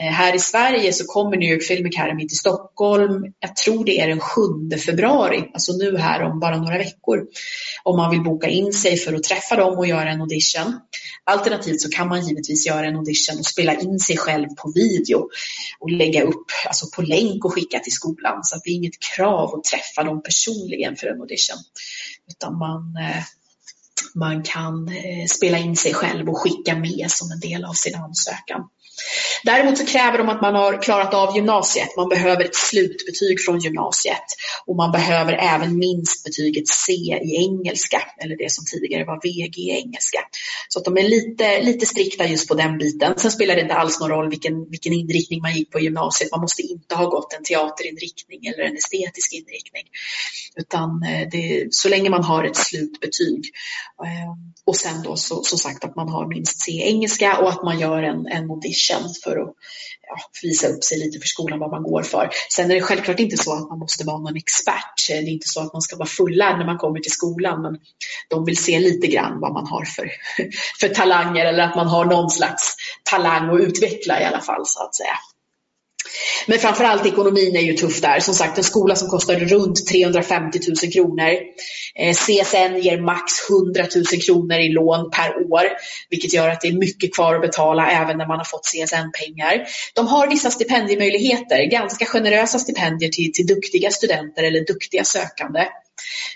Eh, 0.00 0.12
här 0.12 0.34
i 0.34 0.38
Sverige 0.38 0.92
så 0.92 1.04
kommer 1.04 1.36
New 1.36 1.52
York 1.52 1.62
Film 1.62 1.86
Academy 1.86 2.28
till 2.28 2.38
Stockholm, 2.38 3.32
jag 3.40 3.56
tror 3.56 3.84
det 3.84 4.00
är 4.00 4.08
den 4.08 4.20
7 4.20 4.40
februari, 4.86 5.50
alltså 5.54 5.72
nu 5.72 5.96
här 5.96 6.22
om 6.22 6.40
bara 6.40 6.58
några 6.58 6.78
veckor, 6.78 7.26
om 7.82 7.96
man 7.96 8.10
vill 8.10 8.22
boka 8.22 8.48
in 8.48 8.72
sig 8.72 8.96
för 8.96 9.14
att 9.14 9.22
träffa 9.22 9.56
dem 9.56 9.78
och 9.78 9.86
göra 9.86 10.10
en 10.10 10.20
audition. 10.20 10.80
Alternativt 11.24 11.80
så 11.80 11.90
kan 11.90 12.08
man 12.08 12.26
givetvis 12.26 12.66
göra 12.66 12.86
en 12.86 12.96
audition 12.96 13.38
och 13.38 13.46
spela 13.46 13.74
in 13.74 13.98
sig 13.98 14.16
själv 14.16 14.48
på 14.48 14.72
video 14.74 15.28
och 15.80 15.90
lägga 15.90 16.22
upp 16.22 16.46
alltså 16.66 16.86
på 16.96 17.02
länk 17.02 17.44
och 17.44 17.54
skicka 17.54 17.78
till 17.78 17.92
skolan. 17.92 18.44
Så 18.44 18.60
det 18.64 18.70
är 18.70 18.74
inget 18.74 19.02
krav 19.16 19.54
att 19.54 19.64
träffa 19.64 20.02
dem 20.02 20.22
personligen 20.22 20.96
för 20.96 21.06
en 21.06 21.20
audition. 21.20 21.58
Utan 22.30 22.58
man, 22.58 22.96
eh, 22.96 23.22
man 24.14 24.42
kan 24.42 24.88
eh, 24.88 25.26
spela 25.26 25.58
in 25.58 25.76
sig 25.76 25.94
själv 25.94 26.28
och 26.28 26.38
skicka 26.38 26.76
med 26.76 27.06
som 27.08 27.30
en 27.30 27.40
del 27.40 27.64
av 27.64 27.72
sin 27.72 27.94
ansökan. 27.94 28.68
Däremot 29.44 29.78
så 29.78 29.86
kräver 29.86 30.18
de 30.18 30.28
att 30.28 30.42
man 30.42 30.54
har 30.54 30.82
klarat 30.82 31.14
av 31.14 31.36
gymnasiet. 31.36 31.96
Man 31.96 32.08
behöver 32.08 32.44
ett 32.44 32.54
slutbetyg 32.54 33.44
från 33.44 33.58
gymnasiet 33.58 34.24
och 34.66 34.76
man 34.76 34.92
behöver 34.92 35.32
även 35.32 35.78
minst 35.78 36.24
betyget 36.24 36.68
C 36.68 36.92
i 36.92 37.36
engelska 37.36 38.02
eller 38.22 38.36
det 38.36 38.52
som 38.52 38.64
tidigare 38.64 39.04
var 39.04 39.20
VG 39.22 39.60
i 39.60 39.70
engelska. 39.70 40.18
Så 40.68 40.78
att 40.78 40.84
de 40.84 40.98
är 40.98 41.08
lite, 41.08 41.62
lite 41.62 41.86
strikta 41.86 42.26
just 42.26 42.48
på 42.48 42.54
den 42.54 42.78
biten. 42.78 43.14
Sen 43.16 43.30
spelar 43.30 43.54
det 43.54 43.60
inte 43.60 43.74
alls 43.74 44.00
någon 44.00 44.10
roll 44.10 44.30
vilken, 44.30 44.70
vilken 44.70 44.92
inriktning 44.92 45.40
man 45.40 45.54
gick 45.54 45.70
på 45.70 45.80
gymnasiet. 45.80 46.30
Man 46.30 46.40
måste 46.40 46.62
inte 46.62 46.94
ha 46.94 47.04
gått 47.04 47.32
en 47.32 47.44
teaterinriktning 47.44 48.46
eller 48.46 48.64
en 48.64 48.76
estetisk 48.76 49.32
inriktning. 49.32 49.84
Utan 50.56 51.02
eh, 51.02 51.28
det, 51.30 51.68
så 51.70 51.88
länge 51.88 52.10
man 52.10 52.24
har 52.24 52.44
ett 52.44 52.56
slutbetyg. 52.56 53.50
Eh, 54.04 54.32
och 54.66 54.76
sen 54.76 55.02
då 55.02 55.16
så, 55.16 55.42
som 55.42 55.58
sagt 55.58 55.84
att 55.84 55.96
man 55.96 56.08
har 56.08 56.28
minst 56.28 56.60
C 56.60 56.72
i 56.72 56.82
engelska 56.82 57.38
och 57.38 57.48
att 57.48 57.62
man 57.62 57.78
gör 57.78 58.02
en, 58.02 58.26
en 58.26 58.50
audition 58.50 58.87
för 59.24 59.36
att 59.36 59.54
ja, 60.08 60.16
visa 60.42 60.68
upp 60.68 60.84
sig 60.84 60.98
lite 60.98 61.18
för 61.18 61.26
skolan 61.26 61.58
vad 61.58 61.70
man 61.70 61.82
går 61.82 62.02
för. 62.02 62.30
Sen 62.54 62.70
är 62.70 62.74
det 62.74 62.80
självklart 62.80 63.20
inte 63.20 63.36
så 63.36 63.54
att 63.54 63.68
man 63.68 63.78
måste 63.78 64.04
vara 64.04 64.18
någon 64.18 64.36
expert. 64.36 65.08
Det 65.08 65.14
är 65.14 65.28
inte 65.28 65.48
så 65.48 65.60
att 65.60 65.72
man 65.72 65.82
ska 65.82 65.96
vara 65.96 66.08
fullärd 66.08 66.58
när 66.58 66.66
man 66.66 66.78
kommer 66.78 67.00
till 67.00 67.12
skolan 67.12 67.62
men 67.62 67.78
de 68.30 68.44
vill 68.44 68.56
se 68.56 68.78
lite 68.78 69.06
grann 69.06 69.40
vad 69.40 69.52
man 69.52 69.66
har 69.66 69.84
för, 69.84 70.10
för 70.80 70.88
talanger 70.88 71.46
eller 71.46 71.62
att 71.62 71.76
man 71.76 71.86
har 71.86 72.04
någon 72.04 72.30
slags 72.30 72.76
talang 73.10 73.54
att 73.54 73.60
utveckla 73.60 74.20
i 74.20 74.24
alla 74.24 74.40
fall 74.40 74.62
så 74.66 74.82
att 74.82 74.94
säga. 74.94 75.18
Men 76.46 76.58
framförallt 76.58 77.06
ekonomin 77.06 77.56
är 77.56 77.60
ju 77.60 77.72
tuff 77.72 78.00
där. 78.00 78.20
Som 78.20 78.34
sagt, 78.34 78.58
en 78.58 78.64
skola 78.64 78.96
som 78.96 79.08
kostar 79.08 79.34
runt 79.34 79.86
350 79.86 80.58
000 80.82 80.92
kronor. 80.92 81.30
Eh, 81.94 82.14
CSN 82.14 82.76
ger 82.82 83.00
max 83.00 83.32
100 83.50 83.86
000 84.12 84.20
kronor 84.20 84.58
i 84.58 84.68
lån 84.68 85.10
per 85.10 85.52
år, 85.52 85.62
vilket 86.10 86.32
gör 86.32 86.48
att 86.48 86.60
det 86.60 86.68
är 86.68 86.72
mycket 86.72 87.14
kvar 87.14 87.34
att 87.34 87.40
betala 87.40 87.90
även 87.90 88.18
när 88.18 88.26
man 88.26 88.38
har 88.38 88.44
fått 88.44 88.66
CSN-pengar. 88.66 89.66
De 89.94 90.06
har 90.06 90.28
vissa 90.28 90.50
stipendiemöjligheter, 90.50 91.64
ganska 91.64 92.04
generösa 92.04 92.58
stipendier 92.58 93.10
till, 93.10 93.32
till 93.32 93.46
duktiga 93.46 93.90
studenter 93.90 94.42
eller 94.42 94.66
duktiga 94.66 95.04
sökande. 95.04 95.66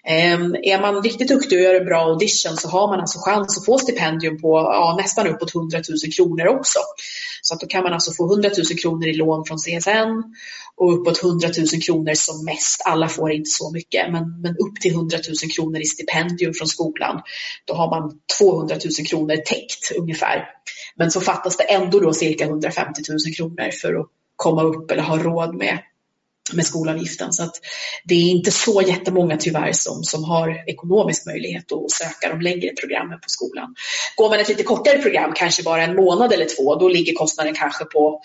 Ehm, 0.04 0.56
är 0.62 0.80
man 0.80 1.02
riktigt 1.02 1.28
duktig 1.28 1.58
och 1.58 1.64
gör 1.64 1.74
en 1.74 1.84
bra 1.84 2.00
audition 2.00 2.56
så 2.56 2.68
har 2.68 2.88
man 2.88 3.00
alltså 3.00 3.18
chans 3.18 3.58
att 3.58 3.64
få 3.64 3.78
stipendium 3.78 4.40
på 4.40 4.48
ja, 4.58 4.96
nästan 5.00 5.26
uppåt 5.26 5.54
100 5.54 5.78
000 6.04 6.12
kronor 6.12 6.46
också. 6.46 6.78
Så 7.42 7.54
att 7.54 7.60
då 7.60 7.66
kan 7.66 7.82
man 7.82 7.92
alltså 7.92 8.12
få 8.12 8.32
100 8.32 8.50
000 8.70 8.78
kronor 8.78 9.08
i 9.08 9.14
lån 9.14 9.44
från 9.44 9.58
CSN 9.58 10.22
och 10.76 11.00
uppåt 11.00 11.22
100 11.22 11.48
000 11.72 11.82
kronor 11.82 12.14
som 12.14 12.44
mest. 12.44 12.82
Alla 12.84 13.08
får 13.08 13.32
inte 13.32 13.50
så 13.50 13.70
mycket, 13.72 14.12
men, 14.12 14.40
men 14.40 14.56
upp 14.56 14.80
till 14.80 14.92
100 14.92 15.18
000 15.28 15.50
kronor 15.56 15.80
i 15.80 15.84
stipendium 15.84 16.54
från 16.54 16.68
skolan. 16.68 17.22
Då 17.64 17.74
har 17.74 17.90
man 17.90 18.12
200 18.38 18.76
000 18.98 19.06
kronor 19.06 19.36
täckt 19.36 19.92
ungefär. 19.98 20.48
Men 20.96 21.10
så 21.10 21.20
fattas 21.20 21.56
det 21.56 21.64
ändå 21.64 22.00
då 22.00 22.12
cirka 22.12 22.44
150 22.44 23.02
000 23.08 23.34
kronor 23.36 23.70
för 23.70 23.94
att 23.94 24.06
komma 24.36 24.62
upp 24.62 24.90
eller 24.90 25.02
ha 25.02 25.18
råd 25.18 25.54
med 25.54 25.78
med 26.52 26.66
skolavgiften. 26.66 27.32
Så 27.32 27.42
att 27.42 27.54
det 28.04 28.14
är 28.14 28.30
inte 28.30 28.50
så 28.50 28.82
jättemånga 28.82 29.36
tyvärr 29.36 29.72
som, 29.72 30.04
som 30.04 30.24
har 30.24 30.70
ekonomisk 30.70 31.26
möjlighet 31.26 31.72
att 31.72 31.90
söka 31.90 32.28
de 32.28 32.40
längre 32.40 32.70
programmen 32.80 33.18
på 33.20 33.28
skolan. 33.28 33.74
Går 34.16 34.30
man 34.30 34.40
ett 34.40 34.48
lite 34.48 34.62
kortare 34.62 34.98
program, 34.98 35.32
kanske 35.36 35.62
bara 35.62 35.82
en 35.82 35.96
månad 35.96 36.32
eller 36.32 36.46
två, 36.56 36.74
då 36.74 36.88
ligger 36.88 37.12
kostnaden 37.14 37.54
kanske 37.54 37.84
på 37.84 38.20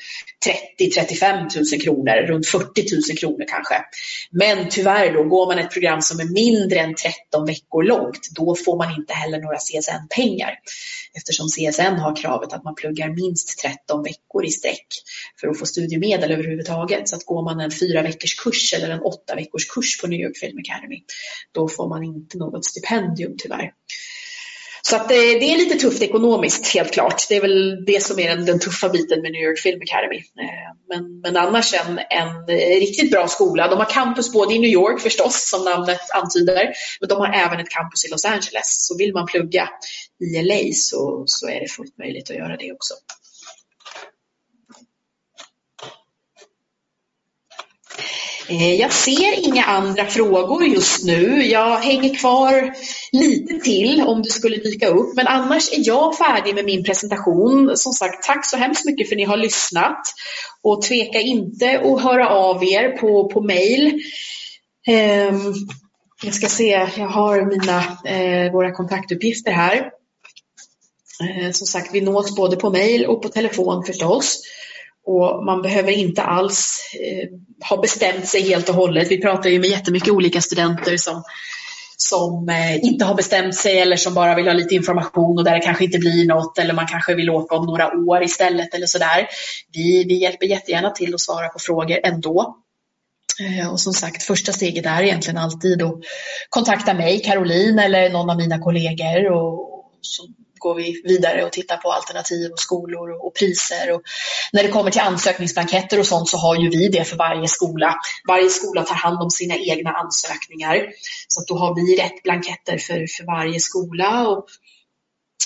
30-35 0.80 1.74
000 1.74 1.82
kronor, 1.82 2.28
runt 2.28 2.48
40 2.48 2.66
000 3.10 3.18
kronor 3.18 3.46
kanske. 3.48 3.76
Men 4.32 4.70
tyvärr 4.70 5.14
då, 5.14 5.24
går 5.24 5.46
man 5.46 5.60
ett 5.60 5.72
program 5.72 6.02
som 6.02 6.20
är 6.20 6.26
mindre 6.26 6.80
än 6.80 6.96
13 6.96 7.46
veckor 7.46 7.84
långt, 7.84 8.30
då 8.36 8.56
får 8.56 8.78
man 8.78 8.96
inte 8.96 9.14
heller 9.14 9.40
några 9.40 9.58
CSN-pengar 9.58 10.54
eftersom 11.18 11.48
CSN 11.48 12.00
har 12.00 12.16
kravet 12.16 12.54
att 12.54 12.64
man 12.64 12.76
pluggar 12.76 13.10
minst 13.10 13.60
13 13.60 14.04
veckor 14.04 14.46
i 14.46 14.52
sträck 14.52 14.88
för 15.42 15.48
att 15.48 15.60
få 15.60 15.66
studiemedel 15.66 16.32
överhuvudtaget. 16.32 17.10
Så 17.10 17.16
att 17.16 17.26
går 17.26 17.44
man 17.44 17.60
en 17.60 17.72
fyra 17.72 18.04
veckors 18.08 18.36
kurs 18.36 18.74
eller 18.74 18.90
en 18.90 19.02
åtta 19.02 19.36
veckors 19.36 19.66
kurs 19.66 20.02
på 20.02 20.08
New 20.08 20.20
York 20.20 20.38
Film 20.38 20.58
Academy, 20.58 21.04
då 21.52 21.68
får 21.68 21.90
man 21.90 22.04
inte 22.04 22.38
något 22.38 22.66
stipendium 22.66 23.36
tyvärr. 23.38 23.72
Så 24.90 24.96
att 24.96 25.10
det, 25.10 25.16
det, 25.16 25.54
är 25.54 25.58
lite 25.58 25.76
tufft 25.76 26.02
ekonomiskt 26.02 26.68
helt 26.68 26.94
klart. 26.94 27.26
Det 27.30 27.36
är 27.36 27.42
väl 27.42 27.86
det 27.86 28.04
som 28.04 28.20
är 28.20 28.36
den, 28.36 28.46
den 28.46 28.60
tuffa 28.60 28.90
biten 28.90 29.22
med 29.22 29.32
New 29.32 29.42
York 29.42 29.60
Film 29.60 29.82
Academy. 29.82 30.18
Eh, 30.18 30.72
men, 30.90 31.20
men 31.20 31.38
annars 31.38 31.74
en, 31.74 32.00
en 32.00 32.28
eh, 32.50 32.80
riktigt 32.80 33.12
bra 33.12 33.28
skola. 33.28 33.68
De 33.68 33.78
har 33.80 33.86
campus 33.86 34.34
både 34.34 34.54
i 34.54 34.60
New 34.60 34.70
York 34.70 35.02
förstås, 35.02 35.50
som 35.50 35.66
namnet 35.66 36.12
antyder, 36.14 36.74
men 37.00 37.10
de 37.10 37.20
har 37.20 37.34
även 37.34 37.60
ett 37.60 37.70
campus 37.70 38.06
i 38.06 38.12
Los 38.12 38.26
Angeles. 38.26 38.88
Så 38.88 38.98
vill 38.98 39.14
man 39.14 39.26
plugga 39.26 39.70
i 40.20 40.42
LA 40.42 40.74
så, 40.74 41.24
så 41.26 41.50
är 41.50 41.60
det 41.60 41.68
fullt 41.68 41.98
möjligt 41.98 42.30
att 42.30 42.36
göra 42.36 42.58
det 42.58 42.72
också. 42.72 42.94
Eh, 48.50 48.76
jag 48.76 48.94
ser 48.94 49.46
inga 49.48 49.64
andra 49.64 50.06
frågor 50.06 50.64
just 50.64 51.04
nu. 51.04 51.44
Jag 51.46 51.78
hänger 51.78 52.16
kvar 52.16 52.74
lite 53.12 53.60
till 53.60 54.02
om 54.02 54.22
det 54.22 54.30
skulle 54.30 54.58
dyka 54.58 54.88
upp. 54.88 55.16
Men 55.16 55.28
annars 55.28 55.72
är 55.72 55.88
jag 55.88 56.18
färdig 56.18 56.56
med 56.56 56.66
min 56.66 56.84
presentation. 56.84 57.78
Som 57.78 57.94
sagt, 57.94 58.24
tack 58.24 58.46
så 58.46 58.58
hemskt 58.58 58.86
mycket 58.86 59.10
för 59.10 59.16
att 59.16 59.18
ni 59.18 59.24
har 59.24 59.38
lyssnat. 59.38 60.00
Och 60.64 60.82
tveka 60.82 61.20
inte 61.20 61.80
att 61.80 62.02
höra 62.02 62.30
av 62.30 62.64
er 62.64 62.90
på, 62.90 63.30
på 63.30 63.42
mejl. 63.42 64.02
Ehm, 64.88 65.54
jag 66.24 66.34
ska 66.34 66.48
se, 66.48 66.88
jag 66.98 67.08
har 67.08 67.42
mina, 67.46 67.80
eh, 68.06 68.52
våra 68.52 68.72
kontaktuppgifter 68.72 69.52
här. 69.52 69.92
Eh, 71.22 71.52
som 71.52 71.68
sagt, 71.68 71.94
vi 71.94 72.02
nås 72.02 72.36
både 72.36 72.56
på 72.56 72.70
mejl 72.70 73.06
och 73.06 73.22
på 73.22 73.30
telefon 73.30 73.84
förstås. 73.84 74.42
Och 75.08 75.46
man 75.46 75.62
behöver 75.62 75.92
inte 75.92 76.22
alls 76.22 76.82
eh, 77.02 77.30
ha 77.70 77.82
bestämt 77.82 78.28
sig 78.28 78.42
helt 78.42 78.70
och 78.70 78.76
hållet. 78.76 79.12
Vi 79.12 79.22
pratar 79.22 79.50
ju 79.50 79.60
med 79.60 79.70
jättemycket 79.70 80.10
olika 80.10 80.42
studenter 80.42 80.98
som, 80.98 81.24
som 81.98 82.50
eh, 82.50 82.86
inte 82.86 83.06
har 83.06 83.16
bestämt 83.16 83.56
sig 83.56 83.80
eller 83.80 83.96
som 83.96 84.14
bara 84.14 84.36
vill 84.36 84.48
ha 84.48 84.54
lite 84.54 84.76
information 84.76 85.38
och 85.38 85.44
där 85.44 85.54
det 85.54 85.60
kanske 85.60 85.84
inte 85.84 85.98
blir 85.98 86.28
något 86.28 86.58
eller 86.58 86.74
man 86.74 86.88
kanske 86.88 87.16
vill 87.16 87.30
åka 87.30 87.56
om 87.56 87.66
några 87.66 87.88
år 87.98 88.24
istället 88.24 88.74
eller 88.74 88.86
sådär. 88.86 89.28
Vi, 89.74 90.04
vi 90.04 90.22
hjälper 90.22 90.46
jättegärna 90.46 90.90
till 90.90 91.14
att 91.14 91.22
svara 91.22 91.48
på 91.48 91.60
frågor 91.60 92.00
ändå. 92.04 92.56
Eh, 93.40 93.72
och 93.72 93.80
som 93.80 93.94
sagt, 93.94 94.24
första 94.24 94.54
steget 94.54 94.86
är 94.86 95.04
egentligen 95.04 95.38
alltid 95.38 95.82
att 95.82 95.96
kontakta 96.50 96.94
mig, 96.94 97.20
Caroline 97.20 97.80
eller 97.80 98.10
någon 98.10 98.30
av 98.30 98.38
mina 98.38 98.60
kollegor 98.60 99.32
och 99.32 99.84
så 100.02 100.24
går 100.60 100.76
vi 100.76 101.02
vidare 101.04 101.46
och 101.46 101.52
tittar 101.52 101.78
på 101.78 101.92
alternativ 101.92 102.52
och 102.52 102.60
skolor 102.60 103.26
och, 103.26 103.36
priser. 103.36 103.92
Och 103.92 104.02
när 104.54 104.64
det 104.64 104.70
kommer 104.70 104.92
till 104.92 105.02
ansökningsblanketter 105.02 106.00
och 106.00 106.08
sånt 106.08 106.30
så 106.30 106.38
har 106.38 106.56
ju 106.56 106.70
vi 106.70 106.88
det 106.88 107.04
för 107.04 107.18
varje 107.18 107.48
skola. 107.48 107.96
Varje 108.28 108.50
skola 108.50 108.84
tar 108.84 108.96
hand 108.96 109.22
om 109.22 109.30
sina 109.30 109.56
egna 109.56 109.92
ansökningar. 109.92 110.88
Så 111.28 111.42
att 111.42 111.48
då 111.48 111.58
har 111.58 111.76
vi 111.76 112.02
rätt 112.02 112.24
blanketter 112.24 112.78
för, 112.78 113.08
för 113.18 113.26
varje 113.26 113.60
skola 113.60 114.28
och, 114.28 114.46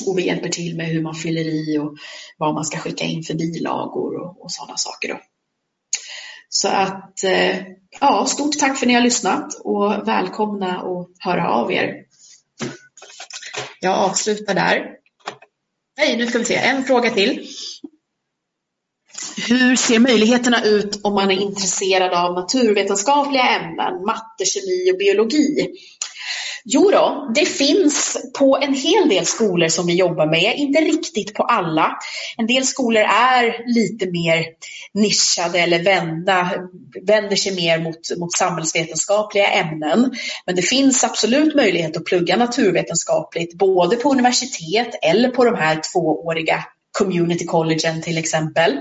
och 0.07 0.17
vi 0.17 0.25
hjälper 0.25 0.49
till 0.49 0.77
med 0.77 0.87
hur 0.87 1.01
man 1.01 1.15
fyller 1.15 1.45
i 1.45 1.77
och 1.77 1.97
vad 2.37 2.53
man 2.53 2.65
ska 2.65 2.77
skicka 2.77 3.05
in 3.05 3.23
för 3.23 3.33
bilagor 3.33 4.15
och, 4.21 4.43
och 4.43 4.51
sådana 4.51 4.77
saker. 4.77 5.09
Då. 5.09 5.19
Så 6.53 6.67
att, 6.67 7.23
eh, 7.23 7.57
ja, 7.99 8.25
stort 8.25 8.59
tack 8.59 8.77
för 8.77 8.85
att 8.85 8.87
ni 8.87 8.93
har 8.93 9.01
lyssnat 9.01 9.53
och 9.63 10.07
välkomna 10.07 10.77
att 10.77 11.07
höra 11.19 11.49
av 11.49 11.71
er. 11.71 11.93
Jag 13.79 13.93
avslutar 13.93 14.53
där. 14.53 15.00
Nej, 16.01 16.17
nu 16.17 16.27
ska 16.27 16.39
vi 16.39 16.45
se. 16.45 16.55
En 16.55 16.83
fråga 16.83 17.09
till. 17.09 17.47
Hur 19.47 19.75
ser 19.75 19.99
möjligheterna 19.99 20.65
ut 20.65 20.99
om 21.03 21.13
man 21.13 21.31
är 21.31 21.41
intresserad 21.41 22.13
av 22.13 22.33
naturvetenskapliga 22.33 23.43
ämnen, 23.43 24.05
matte, 24.05 24.45
kemi 24.45 24.91
och 24.93 24.97
biologi? 24.97 25.67
Jo 26.65 26.91
då, 26.91 27.31
det 27.35 27.45
finns 27.45 28.17
på 28.39 28.57
en 28.61 28.73
hel 28.73 29.09
del 29.09 29.25
skolor 29.25 29.67
som 29.67 29.87
vi 29.87 29.95
jobbar 29.95 30.25
med, 30.25 30.53
inte 30.57 30.79
riktigt 30.79 31.33
på 31.33 31.43
alla. 31.43 31.91
En 32.37 32.47
del 32.47 32.65
skolor 32.65 33.03
är 33.03 33.73
lite 33.75 34.11
mer 34.11 34.45
nischade 34.93 35.59
eller 35.59 35.83
vända, 35.83 36.51
vänder 37.07 37.35
sig 37.35 37.55
mer 37.55 37.79
mot, 37.79 38.17
mot 38.17 38.33
samhällsvetenskapliga 38.33 39.47
ämnen. 39.47 40.11
Men 40.45 40.55
det 40.55 40.61
finns 40.61 41.03
absolut 41.03 41.55
möjlighet 41.55 41.97
att 41.97 42.05
plugga 42.05 42.37
naturvetenskapligt 42.37 43.57
både 43.57 43.95
på 43.95 44.11
universitet 44.11 44.99
eller 45.01 45.29
på 45.29 45.45
de 45.45 45.55
här 45.55 45.81
tvååriga 45.91 46.63
community 46.97 47.45
collegen 47.45 48.01
till 48.01 48.17
exempel. 48.17 48.77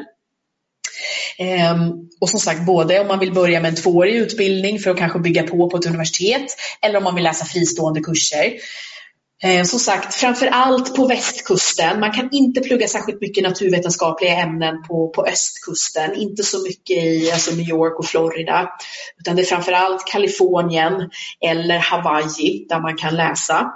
Ehm, 1.40 1.92
och 2.20 2.28
som 2.28 2.40
sagt, 2.40 2.66
både 2.66 3.00
om 3.00 3.06
man 3.06 3.18
vill 3.18 3.32
börja 3.32 3.60
med 3.60 3.68
en 3.68 3.82
tvåårig 3.82 4.14
utbildning 4.14 4.78
för 4.78 4.90
att 4.90 4.98
kanske 4.98 5.18
bygga 5.18 5.42
på 5.42 5.70
på 5.70 5.76
ett 5.76 5.86
universitet 5.86 6.46
eller 6.82 6.98
om 6.98 7.04
man 7.04 7.14
vill 7.14 7.24
läsa 7.24 7.44
fristående 7.44 8.00
kurser. 8.00 8.52
Ehm, 9.42 9.64
som 9.64 9.78
sagt, 9.78 10.14
framför 10.14 10.46
allt 10.46 10.96
på 10.96 11.06
västkusten. 11.06 12.00
Man 12.00 12.12
kan 12.12 12.28
inte 12.32 12.60
plugga 12.60 12.88
särskilt 12.88 13.20
mycket 13.20 13.44
naturvetenskapliga 13.44 14.36
ämnen 14.36 14.82
på, 14.82 15.08
på 15.08 15.26
östkusten. 15.26 16.14
Inte 16.14 16.42
så 16.42 16.62
mycket 16.62 17.04
i 17.04 17.30
alltså 17.32 17.50
New 17.54 17.68
York 17.68 17.98
och 17.98 18.06
Florida. 18.06 18.70
Utan 19.20 19.36
det 19.36 19.42
är 19.42 19.46
framför 19.46 19.72
allt 19.72 20.06
Kalifornien 20.06 21.10
eller 21.40 21.78
Hawaii 21.78 22.66
där 22.68 22.80
man 22.80 22.96
kan 22.96 23.16
läsa. 23.16 23.72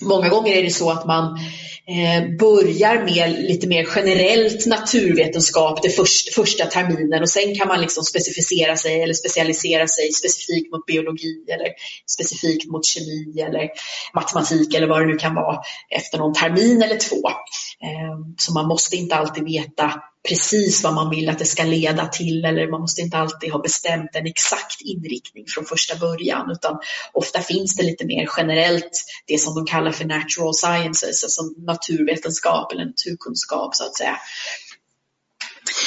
Många 0.00 0.28
gånger 0.28 0.52
är 0.52 0.62
det 0.62 0.70
så 0.70 0.90
att 0.90 1.06
man 1.06 1.38
Eh, 1.88 2.36
börjar 2.38 3.04
med 3.04 3.44
lite 3.48 3.66
mer 3.66 3.88
generellt 3.96 4.66
naturvetenskap 4.66 5.82
det 5.82 5.90
först, 5.90 6.34
första 6.34 6.66
terminen 6.66 7.22
och 7.22 7.28
sen 7.28 7.54
kan 7.54 7.68
man 7.68 7.80
liksom 7.80 8.04
specificera 8.04 8.76
sig 8.76 9.02
eller 9.02 9.14
specialisera 9.14 9.88
sig 9.88 10.12
specifikt 10.12 10.72
mot 10.72 10.86
biologi 10.86 11.44
eller 11.48 11.68
specifikt 12.10 12.70
mot 12.70 12.86
kemi 12.86 13.40
eller 13.40 13.68
matematik 14.14 14.74
eller 14.74 14.86
vad 14.86 15.02
det 15.02 15.06
nu 15.06 15.16
kan 15.16 15.34
vara 15.34 15.58
efter 15.90 16.18
någon 16.18 16.34
termin 16.34 16.82
eller 16.82 16.96
två. 16.96 17.28
Eh, 17.82 18.18
så 18.38 18.52
man 18.52 18.68
måste 18.68 18.96
inte 18.96 19.16
alltid 19.16 19.44
veta 19.44 19.92
precis 20.28 20.84
vad 20.84 20.94
man 20.94 21.10
vill 21.10 21.28
att 21.28 21.38
det 21.38 21.44
ska 21.44 21.62
leda 21.62 22.06
till 22.06 22.44
eller 22.44 22.70
man 22.70 22.80
måste 22.80 23.00
inte 23.00 23.18
alltid 23.18 23.52
ha 23.52 23.62
bestämt 23.62 24.10
en 24.14 24.26
exakt 24.26 24.80
inriktning 24.80 25.44
från 25.48 25.64
första 25.64 25.96
början 25.96 26.50
utan 26.50 26.78
ofta 27.12 27.40
finns 27.40 27.76
det 27.76 27.82
lite 27.82 28.06
mer 28.06 28.28
generellt 28.36 29.04
det 29.26 29.38
som 29.38 29.54
de 29.54 29.66
kallar 29.66 29.92
för 29.92 30.04
natural 30.04 30.54
sciences, 30.54 31.24
alltså 31.24 31.42
naturvetenskap 31.66 32.72
eller 32.72 32.84
naturkunskap 32.84 33.74
så 33.74 33.84
att 33.84 33.96
säga. 33.96 34.16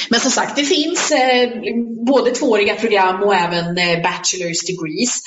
Men 0.10 0.20
som 0.20 0.32
sagt, 0.32 0.56
det 0.56 0.64
finns 0.64 1.12
eh, 1.12 1.50
både 2.06 2.32
tvååriga 2.32 2.76
program 2.76 3.24
och 3.24 3.36
även 3.36 3.78
eh, 3.78 4.00
bachelor's 4.00 4.66
degrees. 4.68 5.20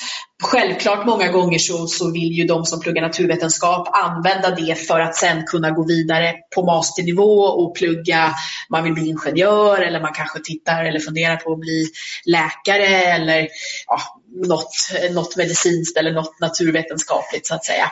Självklart 0.43 1.05
många 1.05 1.31
gånger 1.31 1.59
så, 1.59 1.87
så 1.87 2.11
vill 2.11 2.31
ju 2.31 2.43
de 2.43 2.65
som 2.65 2.79
pluggar 2.79 3.01
naturvetenskap 3.01 3.87
använda 3.93 4.55
det 4.55 4.75
för 4.75 4.99
att 4.99 5.15
sen 5.15 5.43
kunna 5.45 5.71
gå 5.71 5.87
vidare 5.87 6.33
på 6.55 6.65
masternivå 6.65 7.43
och 7.43 7.75
plugga, 7.75 8.33
man 8.69 8.83
vill 8.83 8.93
bli 8.93 9.07
ingenjör 9.07 9.81
eller 9.81 10.01
man 10.01 10.13
kanske 10.13 10.39
tittar 10.39 10.85
eller 10.85 10.99
funderar 10.99 11.35
på 11.35 11.53
att 11.53 11.59
bli 11.59 11.85
läkare 12.25 12.85
eller 12.85 13.47
ja, 13.87 13.99
något, 14.33 14.73
något 15.11 15.35
medicinskt 15.35 15.97
eller 15.97 16.11
något 16.11 16.39
naturvetenskapligt 16.39 17.47
så 17.47 17.55
att 17.55 17.65
säga. 17.65 17.91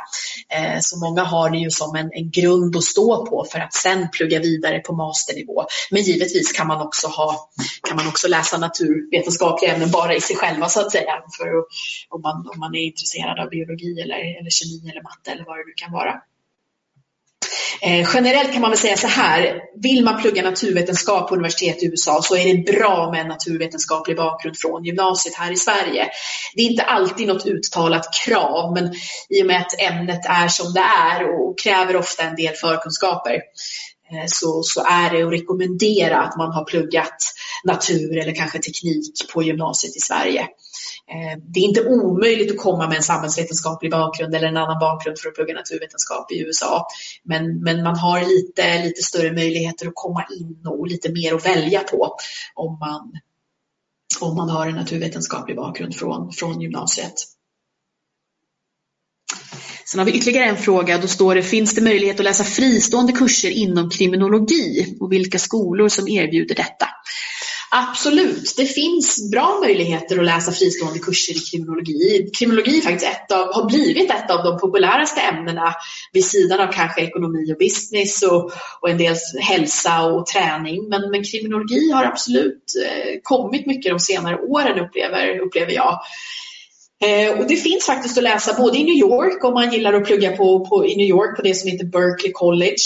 Eh, 0.50 0.80
så 0.82 1.00
många 1.00 1.24
har 1.24 1.50
det 1.50 1.58
ju 1.58 1.70
som 1.70 1.96
en, 1.96 2.10
en 2.14 2.32
grund 2.32 2.76
att 2.76 2.84
stå 2.84 3.26
på 3.26 3.46
för 3.52 3.60
att 3.60 3.74
sen 3.74 4.10
plugga 4.10 4.40
vidare 4.40 4.80
på 4.80 4.94
masternivå. 4.94 5.66
Men 5.92 6.02
givetvis 6.02 6.52
kan 6.52 6.68
man 6.68 6.82
också, 6.82 7.08
ha, 7.08 7.50
kan 7.88 7.98
man 7.98 8.08
också 8.08 8.28
läsa 8.28 8.58
naturvetenskapliga 8.58 9.74
ämnen 9.74 9.92
bara 9.92 10.16
i 10.16 10.22
sig 10.22 10.36
själva 10.36 10.70
så 10.70 10.80
att 10.82 10.92
säga. 10.92 11.14
För 11.38 11.48
om, 12.10 12.22
man, 12.22 12.36
om 12.54 12.60
man 12.60 12.76
är 12.76 12.82
intresserad 12.82 13.40
av 13.40 13.50
biologi 13.50 14.02
eller, 14.02 14.40
eller 14.40 14.50
kemi 14.50 14.90
eller 14.92 15.04
matte 15.04 15.32
eller 15.32 15.46
vad 15.46 15.58
det 15.58 15.64
nu 15.68 15.74
kan 15.76 15.92
vara. 15.92 16.14
Eh, 17.82 18.10
generellt 18.14 18.52
kan 18.52 18.62
man 18.62 18.72
väl 18.72 18.80
säga 18.80 18.98
så 18.98 19.08
här, 19.08 19.62
vill 19.82 20.04
man 20.04 20.22
plugga 20.22 20.42
naturvetenskap 20.42 21.30
på 21.30 21.36
universitet 21.36 21.84
i 21.84 21.86
USA 21.86 22.22
så 22.22 22.36
är 22.36 22.46
det 22.46 22.72
bra 22.72 23.12
med 23.12 23.22
en 23.22 23.28
naturvetenskaplig 23.28 24.18
bakgrund 24.18 24.58
från 24.58 24.84
gymnasiet 24.84 25.36
här 25.36 25.52
i 25.52 25.56
Sverige. 25.56 26.10
Det 26.56 26.62
är 26.62 26.70
inte 26.70 26.84
alltid 26.84 27.28
något 27.28 27.46
uttalat 27.46 28.06
krav, 28.26 28.74
men 28.74 28.94
i 29.30 29.44
och 29.44 29.48
med 29.48 29.58
att 29.58 29.82
ämnet 29.82 30.26
är 30.26 30.48
som 30.48 30.74
det 30.74 30.86
är 31.10 31.24
och 31.24 31.60
kräver 31.60 31.96
ofta 31.96 32.24
en 32.24 32.36
del 32.36 32.54
förkunskaper 32.54 33.40
Eh, 34.12 34.26
så, 34.28 34.64
så 34.64 34.86
är 34.86 35.10
det 35.10 35.24
att 35.24 35.34
rekommendera 35.34 36.22
att 36.22 36.38
man 36.38 36.52
har 36.52 36.66
pluggat 36.66 37.18
natur 37.64 38.18
eller 38.18 38.36
kanske 38.36 38.60
teknik 38.60 39.32
på 39.34 39.44
gymnasiet 39.44 39.96
i 39.96 40.00
Sverige. 40.00 40.42
Eh, 41.12 41.40
det 41.54 41.60
är 41.60 41.64
inte 41.64 41.86
omöjligt 41.86 42.52
att 42.52 42.58
komma 42.58 42.88
med 42.88 42.98
en 42.98 43.04
samhällsvetenskaplig 43.04 43.92
bakgrund 43.92 44.36
eller 44.36 44.48
en 44.48 44.58
annan 44.58 44.80
bakgrund 44.80 45.20
för 45.20 45.30
att 45.30 45.36
plugga 45.36 45.54
naturvetenskap 45.54 46.32
i 46.32 46.42
USA. 46.42 46.88
Men, 47.24 47.64
men 47.64 47.84
man 47.84 47.98
har 47.98 48.22
lite, 48.22 48.84
lite 48.84 49.02
större 49.02 49.32
möjligheter 49.32 49.88
att 49.88 49.96
komma 49.96 50.26
in 50.40 50.68
och 50.68 50.88
lite 50.88 51.12
mer 51.12 51.36
att 51.36 51.46
välja 51.46 51.80
på 51.80 52.18
om 52.56 52.80
man, 52.80 53.12
om 54.22 54.36
man 54.36 54.50
har 54.50 54.68
en 54.68 54.76
naturvetenskaplig 54.76 55.58
bakgrund 55.58 55.96
från, 55.96 56.32
från 56.32 56.62
gymnasiet. 56.62 57.14
Sen 59.92 60.00
har 60.00 60.06
vi 60.06 60.12
ytterligare 60.12 60.46
en 60.46 60.58
fråga. 60.58 60.98
Då 60.98 61.08
står 61.08 61.36
det, 61.36 61.44
finns 61.44 61.76
det 61.76 61.82
möjlighet 61.82 62.20
att 62.20 62.24
läsa 62.24 62.44
fristående 62.44 63.14
kurser 63.14 63.50
inom 63.50 63.90
kriminologi 63.90 64.98
och 65.00 65.12
vilka 65.12 65.40
skolor 65.40 65.90
som 65.90 66.08
erbjuder 66.08 66.56
detta? 66.56 66.86
Absolut, 67.74 68.54
det 68.58 68.66
finns 68.66 69.32
bra 69.32 69.60
möjligheter 69.62 70.20
att 70.20 70.26
läsa 70.26 70.52
fristående 70.52 71.00
kurser 71.00 71.34
i 71.34 71.40
kriminologi. 71.40 72.32
Kriminologi 72.38 72.82
faktiskt 72.82 73.12
ett 73.12 73.32
av, 73.32 73.54
har 73.54 73.70
blivit 73.70 74.12
ett 74.12 74.32
av 74.32 74.44
de 74.44 74.60
populäraste 74.60 75.22
ämnena 75.22 75.74
vid 76.14 76.26
sidan 76.26 76.60
av 76.60 76.72
kanske 76.72 77.02
ekonomi 77.02 77.54
och 77.54 77.58
business 77.58 78.24
och, 78.24 78.52
och 78.82 78.90
en 78.90 78.98
del 78.98 79.16
hälsa 79.40 80.04
och 80.04 80.26
träning. 80.26 80.90
Men, 80.90 81.12
men 81.12 81.24
kriminologi 81.24 81.92
har 81.92 82.06
absolut 82.06 82.64
eh, 82.86 83.20
kommit 83.24 83.66
mycket 83.66 83.92
de 83.92 84.00
senare 84.00 84.38
åren 84.38 84.80
upplever, 84.80 85.40
upplever 85.40 85.72
jag. 85.72 86.00
Eh, 87.02 87.40
och 87.40 87.48
det 87.48 87.56
finns 87.56 87.86
faktiskt 87.86 88.18
att 88.18 88.24
läsa 88.24 88.54
både 88.54 88.78
i 88.78 88.84
New 88.84 88.96
York 88.96 89.44
om 89.44 89.54
man 89.54 89.72
gillar 89.72 89.94
att 89.94 90.06
plugga 90.06 90.38
på, 90.38 90.66
på, 90.66 90.86
i 90.86 90.96
New 90.96 91.08
York 91.08 91.36
på 91.36 91.42
det 91.42 91.54
som 91.54 91.70
heter 91.70 91.86
Berkeley 91.86 92.32
College 92.32 92.84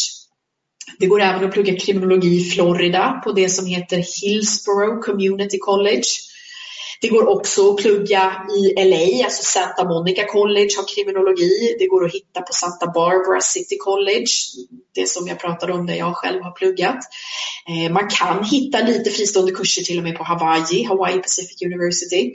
det 1.00 1.08
går 1.08 1.22
även 1.22 1.46
att 1.46 1.52
plugga 1.52 1.76
kriminologi 1.76 2.42
i 2.42 2.44
Florida 2.44 3.22
på 3.24 3.32
det 3.32 3.50
som 3.50 3.66
heter 3.66 4.22
Hillsborough 4.22 5.00
Community 5.02 5.58
College. 5.58 6.04
Det 7.02 7.08
går 7.08 7.28
också 7.28 7.70
att 7.70 7.78
plugga 7.78 8.34
i 8.60 8.84
LA, 8.84 9.26
alltså 9.26 9.44
Santa 9.44 9.84
Monica 9.84 10.26
College 10.28 10.70
har 10.78 10.96
kriminologi. 10.96 11.76
Det 11.80 11.88
går 11.88 12.06
att 12.06 12.14
hitta 12.14 12.42
på 12.42 12.54
Santa 12.54 12.88
Barbara 12.88 13.42
City 13.42 13.78
College, 13.80 14.32
det 14.96 15.10
som 15.10 15.28
jag 15.28 15.40
pratade 15.40 15.74
om 15.74 15.86
där 15.86 15.96
jag 15.96 16.16
själv 16.16 16.42
har 16.42 16.52
pluggat. 16.52 17.00
Eh, 17.70 17.92
man 17.92 18.10
kan 18.10 18.44
hitta 18.44 18.82
lite 18.82 19.10
fristående 19.10 19.52
kurser 19.52 19.82
till 19.82 19.98
och 19.98 20.04
med 20.04 20.18
på 20.18 20.24
Hawaii, 20.24 20.84
Hawaii 20.84 21.18
Pacific 21.18 21.62
University. 21.62 22.34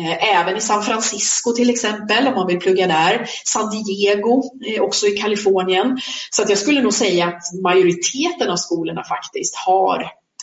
Eh, 0.00 0.36
även 0.36 0.56
i 0.56 0.60
San 0.60 0.82
Francisco 0.82 1.52
till 1.52 1.70
exempel 1.70 2.26
om 2.26 2.34
man 2.34 2.46
vill 2.46 2.60
plugga 2.60 2.86
där. 2.86 3.28
San 3.44 3.70
Diego, 3.70 4.42
eh, 4.66 4.82
också 4.82 5.06
i 5.06 5.10
Kalifornien. 5.10 5.98
Så 6.30 6.42
att 6.42 6.48
jag 6.48 6.58
skulle 6.58 6.82
nog 6.82 6.92
säga 6.92 7.26
att 7.26 7.62
majoriteten 7.62 8.50
av 8.50 8.56
skolorna 8.56 9.04
faktiskt 9.04 9.56
har, 9.56 10.00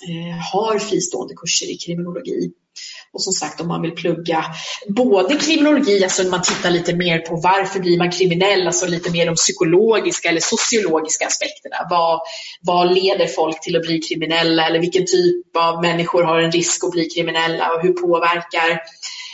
eh, 0.08 0.38
har 0.54 0.80
fristående 0.80 1.34
kurser 1.36 1.72
i 1.72 1.78
kriminologi. 1.78 2.52
Och 3.14 3.22
som 3.22 3.34
sagt 3.34 3.62
om 3.62 3.68
man 3.68 3.82
vill 3.82 3.92
plugga 3.92 4.46
både 4.88 5.36
kriminologi, 5.36 6.04
alltså 6.04 6.24
man 6.24 6.42
tittar 6.42 6.72
lite 6.72 6.96
mer 6.96 7.20
på 7.20 7.36
varför 7.36 7.80
blir 7.80 7.98
man 7.98 8.12
kriminell, 8.12 8.68
alltså 8.68 8.88
lite 8.88 9.12
mer 9.12 9.26
de 9.26 9.36
psykologiska 9.36 10.30
eller 10.30 10.42
sociologiska 10.42 11.28
aspekterna. 11.28 11.76
Vad, 11.90 12.20
vad 12.62 12.94
leder 12.94 13.28
folk 13.28 13.62
till 13.62 13.76
att 13.76 13.82
bli 13.82 14.00
kriminella 14.00 14.68
eller 14.68 14.80
vilken 14.80 15.06
typ 15.06 15.58
av 15.58 15.82
människor 15.82 16.24
har 16.24 16.40
en 16.40 16.52
risk 16.52 16.84
att 16.84 16.92
bli 16.92 17.10
kriminella 17.10 17.74
och 17.74 17.82
hur 17.82 17.94
påverkar 17.94 18.82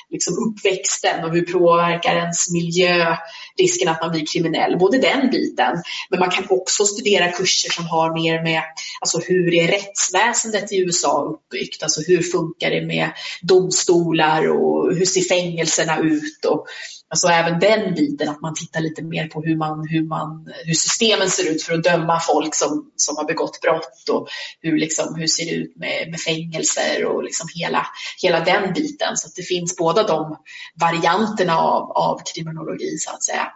liksom 0.09 0.33
uppväxten 0.33 1.23
och 1.23 1.31
hur 1.33 1.41
påverkar 1.41 2.15
ens 2.15 2.51
miljö 2.51 3.15
risken 3.59 3.89
att 3.89 4.01
man 4.01 4.11
blir 4.11 4.25
kriminell. 4.25 4.77
Både 4.77 4.97
den 4.97 5.29
biten, 5.29 5.83
men 6.09 6.19
man 6.19 6.31
kan 6.31 6.45
också 6.49 6.85
studera 6.85 7.31
kurser 7.31 7.69
som 7.71 7.85
har 7.85 8.13
mer 8.13 8.43
med 8.43 8.61
alltså 9.01 9.19
hur 9.19 9.53
är 9.53 9.67
rättsväsendet 9.67 10.71
i 10.71 10.77
USA 10.77 11.21
uppbyggt? 11.21 11.83
Alltså 11.83 12.01
hur 12.07 12.21
funkar 12.21 12.69
det 12.69 12.81
med 12.81 13.09
domstolar 13.41 14.47
och 14.49 14.95
hur 14.95 15.05
ser 15.05 15.21
fängelserna 15.21 15.99
ut? 15.99 16.45
Och, 16.45 16.67
Alltså 17.09 17.27
även 17.27 17.59
den 17.59 17.93
biten, 17.93 18.29
att 18.29 18.41
man 18.41 18.53
tittar 18.55 18.81
lite 18.81 19.01
mer 19.01 19.27
på 19.27 19.41
hur, 19.41 19.57
man, 19.57 19.87
hur, 19.89 20.03
man, 20.03 20.53
hur 20.65 20.73
systemen 20.73 21.29
ser 21.29 21.51
ut 21.51 21.63
för 21.63 21.73
att 21.73 21.83
döma 21.83 22.19
folk 22.19 22.55
som, 22.55 22.91
som 22.95 23.17
har 23.17 23.25
begått 23.25 23.61
brott 23.61 24.09
och 24.11 24.27
hur, 24.61 24.77
liksom, 24.77 25.15
hur 25.15 25.27
ser 25.27 25.45
det 25.45 25.51
ut 25.51 25.75
med, 25.75 26.09
med 26.11 26.19
fängelser 26.19 27.05
och 27.05 27.23
liksom 27.23 27.47
hela, 27.55 27.87
hela 28.21 28.39
den 28.39 28.73
biten. 28.73 29.17
Så 29.17 29.29
det 29.35 29.43
finns 29.43 29.77
båda 29.77 30.03
de 30.03 30.37
varianterna 30.81 31.57
av, 31.57 31.91
av 31.91 32.21
kriminologi 32.33 32.97
så 32.97 33.11
att 33.11 33.23
säga. 33.23 33.46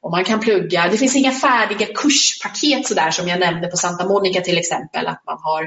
Och 0.00 0.10
man 0.10 0.24
kan 0.24 0.40
plugga, 0.40 0.88
det 0.88 0.98
finns 0.98 1.16
inga 1.16 1.32
färdiga 1.32 1.86
kurspaket 1.94 2.86
sådär 2.86 3.10
som 3.10 3.28
jag 3.28 3.40
nämnde 3.40 3.68
på 3.68 3.76
Santa 3.76 4.08
Monica 4.08 4.40
till 4.40 4.58
exempel, 4.58 5.06
att 5.06 5.22
man 5.26 5.38
har 5.42 5.62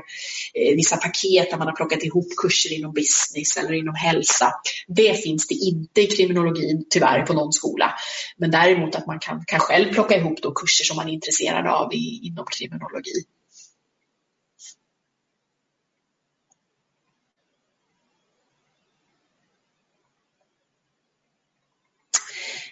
eh, 0.53 0.75
vissa 0.75 0.97
paket 0.97 1.49
där 1.51 1.57
man 1.57 1.67
har 1.67 1.75
plockat 1.75 2.03
ihop 2.03 2.27
kurser 2.41 2.73
inom 2.73 2.93
business 2.93 3.57
eller 3.57 3.73
inom 3.73 3.95
hälsa. 3.95 4.51
Det 4.87 5.23
finns 5.23 5.47
det 5.47 5.55
inte 5.55 6.01
i 6.01 6.07
kriminologin 6.07 6.85
tyvärr 6.89 7.21
på 7.21 7.33
någon 7.33 7.53
skola. 7.53 7.93
Men 8.37 8.51
däremot 8.51 8.95
att 8.95 9.07
man 9.07 9.19
kan, 9.19 9.43
kan 9.47 9.59
själv 9.59 9.93
plocka 9.93 10.15
ihop 10.17 10.41
då 10.41 10.51
kurser 10.51 10.85
som 10.85 10.97
man 10.97 11.09
är 11.09 11.13
intresserad 11.13 11.67
av 11.67 11.93
i, 11.93 12.21
inom 12.23 12.45
kriminologi. 12.57 13.23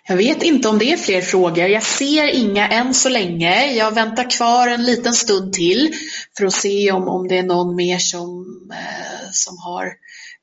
Jag 0.07 0.17
vet 0.17 0.43
inte 0.43 0.69
om 0.69 0.79
det 0.79 0.91
är 0.91 0.97
fler 0.97 1.21
frågor. 1.21 1.67
Jag 1.67 1.83
ser 1.83 2.27
inga 2.27 2.67
än 2.67 2.93
så 2.93 3.09
länge. 3.09 3.73
Jag 3.73 3.91
väntar 3.91 4.29
kvar 4.29 4.67
en 4.67 4.83
liten 4.83 5.13
stund 5.13 5.53
till 5.53 5.93
för 6.37 6.45
att 6.45 6.53
se 6.53 6.91
om, 6.91 7.07
om 7.07 7.27
det 7.27 7.37
är 7.37 7.43
någon 7.43 7.75
mer 7.75 7.97
som, 7.97 8.45
eh, 8.71 9.29
som 9.31 9.57
har 9.57 9.93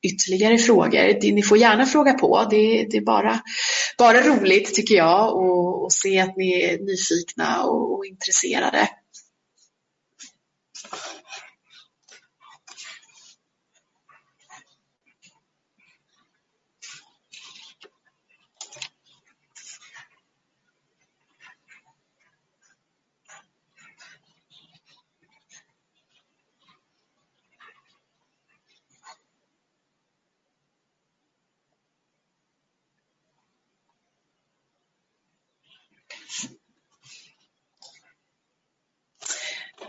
ytterligare 0.02 0.58
frågor. 0.58 1.32
Ni 1.32 1.42
får 1.42 1.58
gärna 1.58 1.86
fråga 1.86 2.12
på. 2.12 2.46
Det, 2.50 2.86
det 2.90 2.96
är 2.96 3.04
bara, 3.04 3.40
bara 3.98 4.20
roligt 4.20 4.74
tycker 4.74 4.94
jag 4.94 5.36
att 5.86 5.92
se 5.92 6.20
att 6.20 6.36
ni 6.36 6.62
är 6.62 6.78
nyfikna 6.78 7.62
och, 7.64 7.94
och 7.94 8.06
intresserade. 8.06 8.88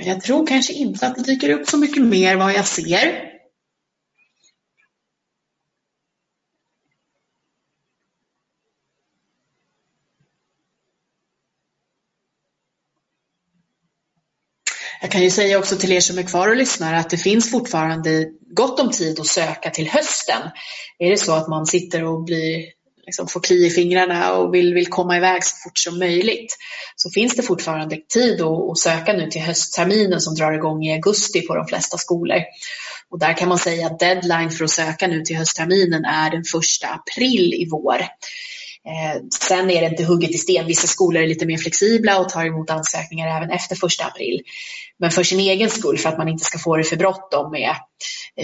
Men 0.02 0.10
jag 0.10 0.22
tror 0.22 0.48
kanske 0.48 0.74
inte 0.74 1.08
att 1.08 1.16
det 1.16 1.24
dyker 1.24 1.50
upp 1.50 1.70
så 1.70 1.78
mycket 1.78 2.04
mer 2.04 2.36
vad 2.36 2.54
jag 2.54 2.68
ser. 2.68 3.32
Jag 15.02 15.12
kan 15.12 15.22
ju 15.22 15.30
säga 15.32 15.60
också 15.60 15.76
till 15.76 15.92
er 15.92 16.00
som 16.00 16.18
är 16.18 16.24
kvar 16.24 16.50
och 16.50 16.56
lyssnar 16.56 16.94
att 16.94 17.10
det 17.10 17.18
finns 17.18 17.52
fortfarande 17.52 18.30
gott 18.56 18.80
om 18.80 18.92
tid 18.92 19.20
att 19.20 19.28
söka 19.28 19.70
till 19.70 19.90
hösten. 19.90 20.42
Är 21.00 21.10
det 21.10 21.18
så 21.18 21.34
att 21.34 21.48
man 21.48 21.66
sitter 21.66 22.04
och 22.04 22.24
blir 22.24 22.81
liksom 23.06 23.28
får 23.28 23.40
kli 23.40 23.66
i 23.66 23.70
fingrarna 23.70 24.34
och 24.34 24.54
vill, 24.54 24.74
vill 24.74 24.88
komma 24.88 25.18
iväg 25.18 25.44
så 25.44 25.56
fort 25.64 25.78
som 25.78 26.00
möjligt 26.00 26.58
så 26.96 27.10
finns 27.10 27.36
det 27.36 27.44
fortfarande 27.44 27.98
tid 28.14 28.42
att, 28.42 28.70
att 28.72 28.78
söka 28.78 29.14
nu 29.14 29.28
till 29.28 29.42
höstterminen 29.42 30.22
som 30.22 30.36
drar 30.36 30.52
igång 30.52 30.84
i 30.84 30.94
augusti 30.94 31.42
på 31.42 31.56
de 31.56 31.68
flesta 31.68 31.98
skolor. 31.98 32.40
Och 33.10 33.20
där 33.20 33.38
kan 33.38 33.50
man 33.50 33.60
säga 33.60 33.88
att 33.88 34.00
deadline 34.00 34.52
för 34.52 34.64
att 34.66 34.72
söka 34.72 35.08
nu 35.08 35.22
till 35.22 35.38
höstterminen 35.38 36.06
är 36.06 36.32
den 36.32 36.44
första 36.44 36.88
april 36.88 37.54
i 37.54 37.68
vår. 37.72 38.02
Eh, 38.88 39.22
sen 39.50 39.70
är 39.70 39.82
det 39.82 39.88
inte 39.88 40.04
hugget 40.04 40.32
i 40.32 40.38
sten. 40.38 40.66
Vissa 40.66 40.88
skolor 40.88 41.24
är 41.24 41.28
lite 41.28 41.46
mer 41.46 41.58
flexibla 41.58 42.20
och 42.20 42.30
tar 42.30 42.46
emot 42.46 42.70
ansökningar 42.70 43.38
även 43.38 43.50
efter 43.50 43.76
första 43.76 44.06
april. 44.06 44.42
Men 45.00 45.12
för 45.12 45.24
sin 45.24 45.40
egen 45.40 45.70
skull, 45.70 45.98
för 45.98 46.10
att 46.10 46.18
man 46.18 46.28
inte 46.28 46.46
ska 46.46 46.60
få 46.60 46.78
det 46.78 46.84
för 46.84 46.96
bråttom 46.96 47.52
med 47.52 47.76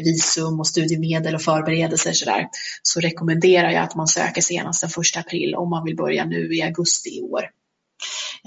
visum 0.04 0.60
och 0.60 0.68
studiemedel 0.68 1.36
och 1.36 1.42
förberedelser 1.42 2.14
så, 2.14 2.26
där, 2.26 2.48
så 2.82 3.00
rekommenderar 3.00 3.72
jag 3.72 3.84
att 3.84 3.96
man 3.96 4.08
söker 4.08 4.42
senast 4.42 4.82
den 4.82 4.90
första 4.90 5.20
april 5.20 5.56
om 5.56 5.70
man 5.70 5.86
vill 5.86 5.96
börja 5.96 6.26
nu 6.26 6.56
i 6.56 6.62
augusti 6.62 7.10
i 7.10 7.22
år. 7.22 7.42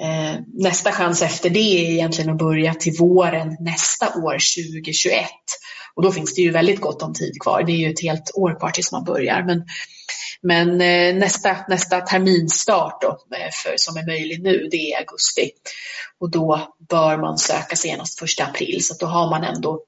Eh, 0.00 0.40
nästa 0.54 0.92
chans 0.92 1.22
efter 1.22 1.50
det 1.50 1.86
är 1.86 1.90
egentligen 1.90 2.30
att 2.30 2.38
börja 2.38 2.74
till 2.74 2.96
våren 2.98 3.56
nästa 3.60 4.06
år, 4.06 4.38
2021. 4.72 5.24
Och 5.94 6.02
då 6.02 6.12
finns 6.12 6.34
det 6.34 6.42
ju 6.42 6.50
väldigt 6.50 6.80
gott 6.80 7.02
om 7.02 7.14
tid 7.14 7.32
kvar. 7.40 7.62
Det 7.62 7.72
är 7.72 7.76
ju 7.76 7.90
ett 7.90 8.02
helt 8.02 8.30
år 8.34 8.58
kvar 8.58 8.70
tills 8.70 8.92
man 8.92 9.04
börjar. 9.04 9.42
Men 9.42 9.64
men 10.42 10.80
eh, 10.80 11.14
nästa, 11.14 11.56
nästa 11.68 12.00
terminstart 12.00 13.02
då, 13.02 13.08
eh, 13.08 13.50
för, 13.52 13.74
som 13.76 13.96
är 13.96 14.06
möjlig 14.06 14.42
nu, 14.42 14.68
det 14.70 14.92
är 14.92 14.98
augusti. 14.98 15.50
Och 16.18 16.30
då 16.30 16.74
bör 16.88 17.16
man 17.16 17.38
söka 17.38 17.76
senast 17.76 18.22
1 18.22 18.28
april, 18.48 18.84
så 18.84 18.94
då 18.94 19.06
har 19.06 19.30
man 19.30 19.44
ändå 19.44 19.84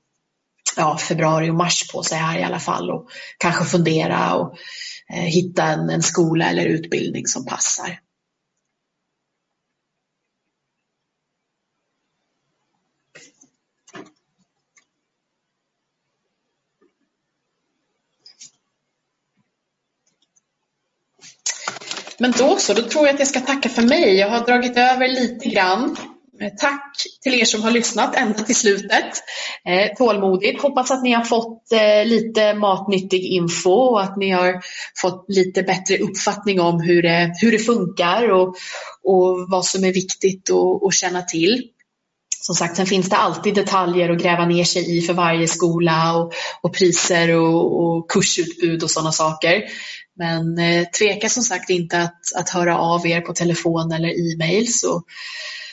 ja, 0.77 0.99
februari 0.99 1.51
och 1.51 1.55
mars 1.55 1.93
på 1.93 2.03
sig 2.03 2.19
här 2.19 2.39
i 2.39 2.43
alla 2.43 2.59
fall 2.59 2.91
och 2.91 3.09
kanske 3.39 3.65
fundera 3.65 4.35
och 4.35 4.57
eh, 5.15 5.25
hitta 5.25 5.65
en, 5.65 5.91
en 5.91 6.03
skola 6.03 6.51
eller 6.51 6.65
utbildning 6.65 7.27
som 7.27 7.47
passar. 7.47 7.99
Men 22.23 22.33
då 22.39 22.57
så, 22.57 22.75
då 22.75 22.83
tror 22.83 23.07
jag 23.07 23.15
att 23.15 23.19
jag 23.19 23.29
ska 23.29 23.41
tacka 23.41 23.69
för 23.69 23.83
mig. 23.83 24.17
Jag 24.17 24.29
har 24.31 24.47
dragit 24.47 24.77
över 24.77 25.09
lite 25.09 25.49
grann. 25.49 25.97
Eh, 26.41 26.53
tack 26.59 26.97
till 27.23 27.35
er 27.35 27.45
som 27.45 27.63
har 27.63 27.71
lyssnat 27.71 28.17
ända 28.17 28.39
till 28.39 28.57
slutet. 28.57 29.23
Eh, 29.69 29.97
tålmodigt. 29.97 30.63
Hoppas 30.63 30.91
att 30.91 31.03
ni 31.03 31.13
har 31.13 31.25
fått 31.25 31.73
eh, 31.73 32.07
lite 32.07 32.55
matnyttig 32.55 33.25
info 33.25 33.71
och 33.71 34.03
att 34.03 34.17
ni 34.17 34.31
har 34.31 34.61
fått 35.03 35.25
lite 35.29 35.63
bättre 35.63 35.99
uppfattning 35.99 36.61
om 36.61 36.81
hur 36.81 37.03
det, 37.03 37.33
hur 37.41 37.53
det 37.53 37.59
funkar 37.59 38.31
och, 38.31 38.49
och 39.05 39.47
vad 39.49 39.65
som 39.65 39.85
är 39.85 39.93
viktigt 39.93 40.51
att 40.87 40.95
känna 40.95 41.23
till. 41.23 41.63
Som 42.43 42.55
sagt, 42.55 42.77
sen 42.77 42.87
finns 42.87 43.09
det 43.09 43.17
alltid 43.17 43.55
detaljer 43.55 44.11
att 44.11 44.23
gräva 44.23 44.47
ner 44.47 44.65
sig 44.65 44.99
i 44.99 45.03
för 45.03 45.15
varje 45.15 45.49
skola 45.49 46.17
och, 46.17 46.33
och 46.63 46.75
priser 46.75 47.37
och, 47.37 47.83
och, 47.85 48.11
kursutbud 48.11 48.83
och 48.83 48.91
sådana 48.91 49.13
saker. 49.13 49.63
Men 50.19 50.59
eh, 50.59 50.85
tveka 50.85 51.29
som 51.29 51.43
sagt 51.43 51.71
inte 51.71 51.99
att, 51.99 52.35
att 52.37 52.51
höra 52.51 52.79
av 52.79 53.07
er 53.07 53.21
på 53.21 53.33
telefon 53.33 53.93
eller 53.93 54.09
e-mail 54.09 54.73
så, 54.73 55.03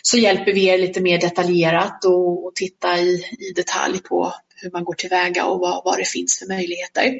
så 0.02 0.18
hjälper 0.18 0.54
vi 0.54 0.66
er 0.66 0.78
lite 0.78 1.02
mer 1.02 1.22
detaljerat 1.22 2.06
och, 2.06 2.46
och 2.46 2.56
titta 2.56 3.00
i, 3.00 3.24
i 3.40 3.54
detalj 3.56 4.00
på 4.00 4.34
hur 4.62 4.72
man 4.72 4.84
går 4.84 4.94
tillväga 4.94 5.46
och 5.46 5.60
vad, 5.60 5.82
vad 5.86 5.98
det 5.98 6.08
finns 6.08 6.40
för 6.40 6.48
möjligheter. 6.48 7.14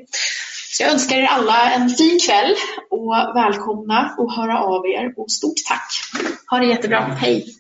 Så 0.72 0.84
jag 0.84 0.92
önskar 0.92 1.18
er 1.18 1.26
alla 1.26 1.72
en 1.72 1.90
fin 1.90 2.20
kväll 2.20 2.56
och 2.90 3.14
välkomna 3.36 4.16
att 4.18 4.36
höra 4.36 4.64
av 4.64 4.86
er 4.88 5.14
och 5.18 5.32
stort 5.32 5.58
tack. 5.68 5.92
Ha 6.50 6.60
det 6.60 6.66
jättebra. 6.66 7.00
Hej! 7.00 7.59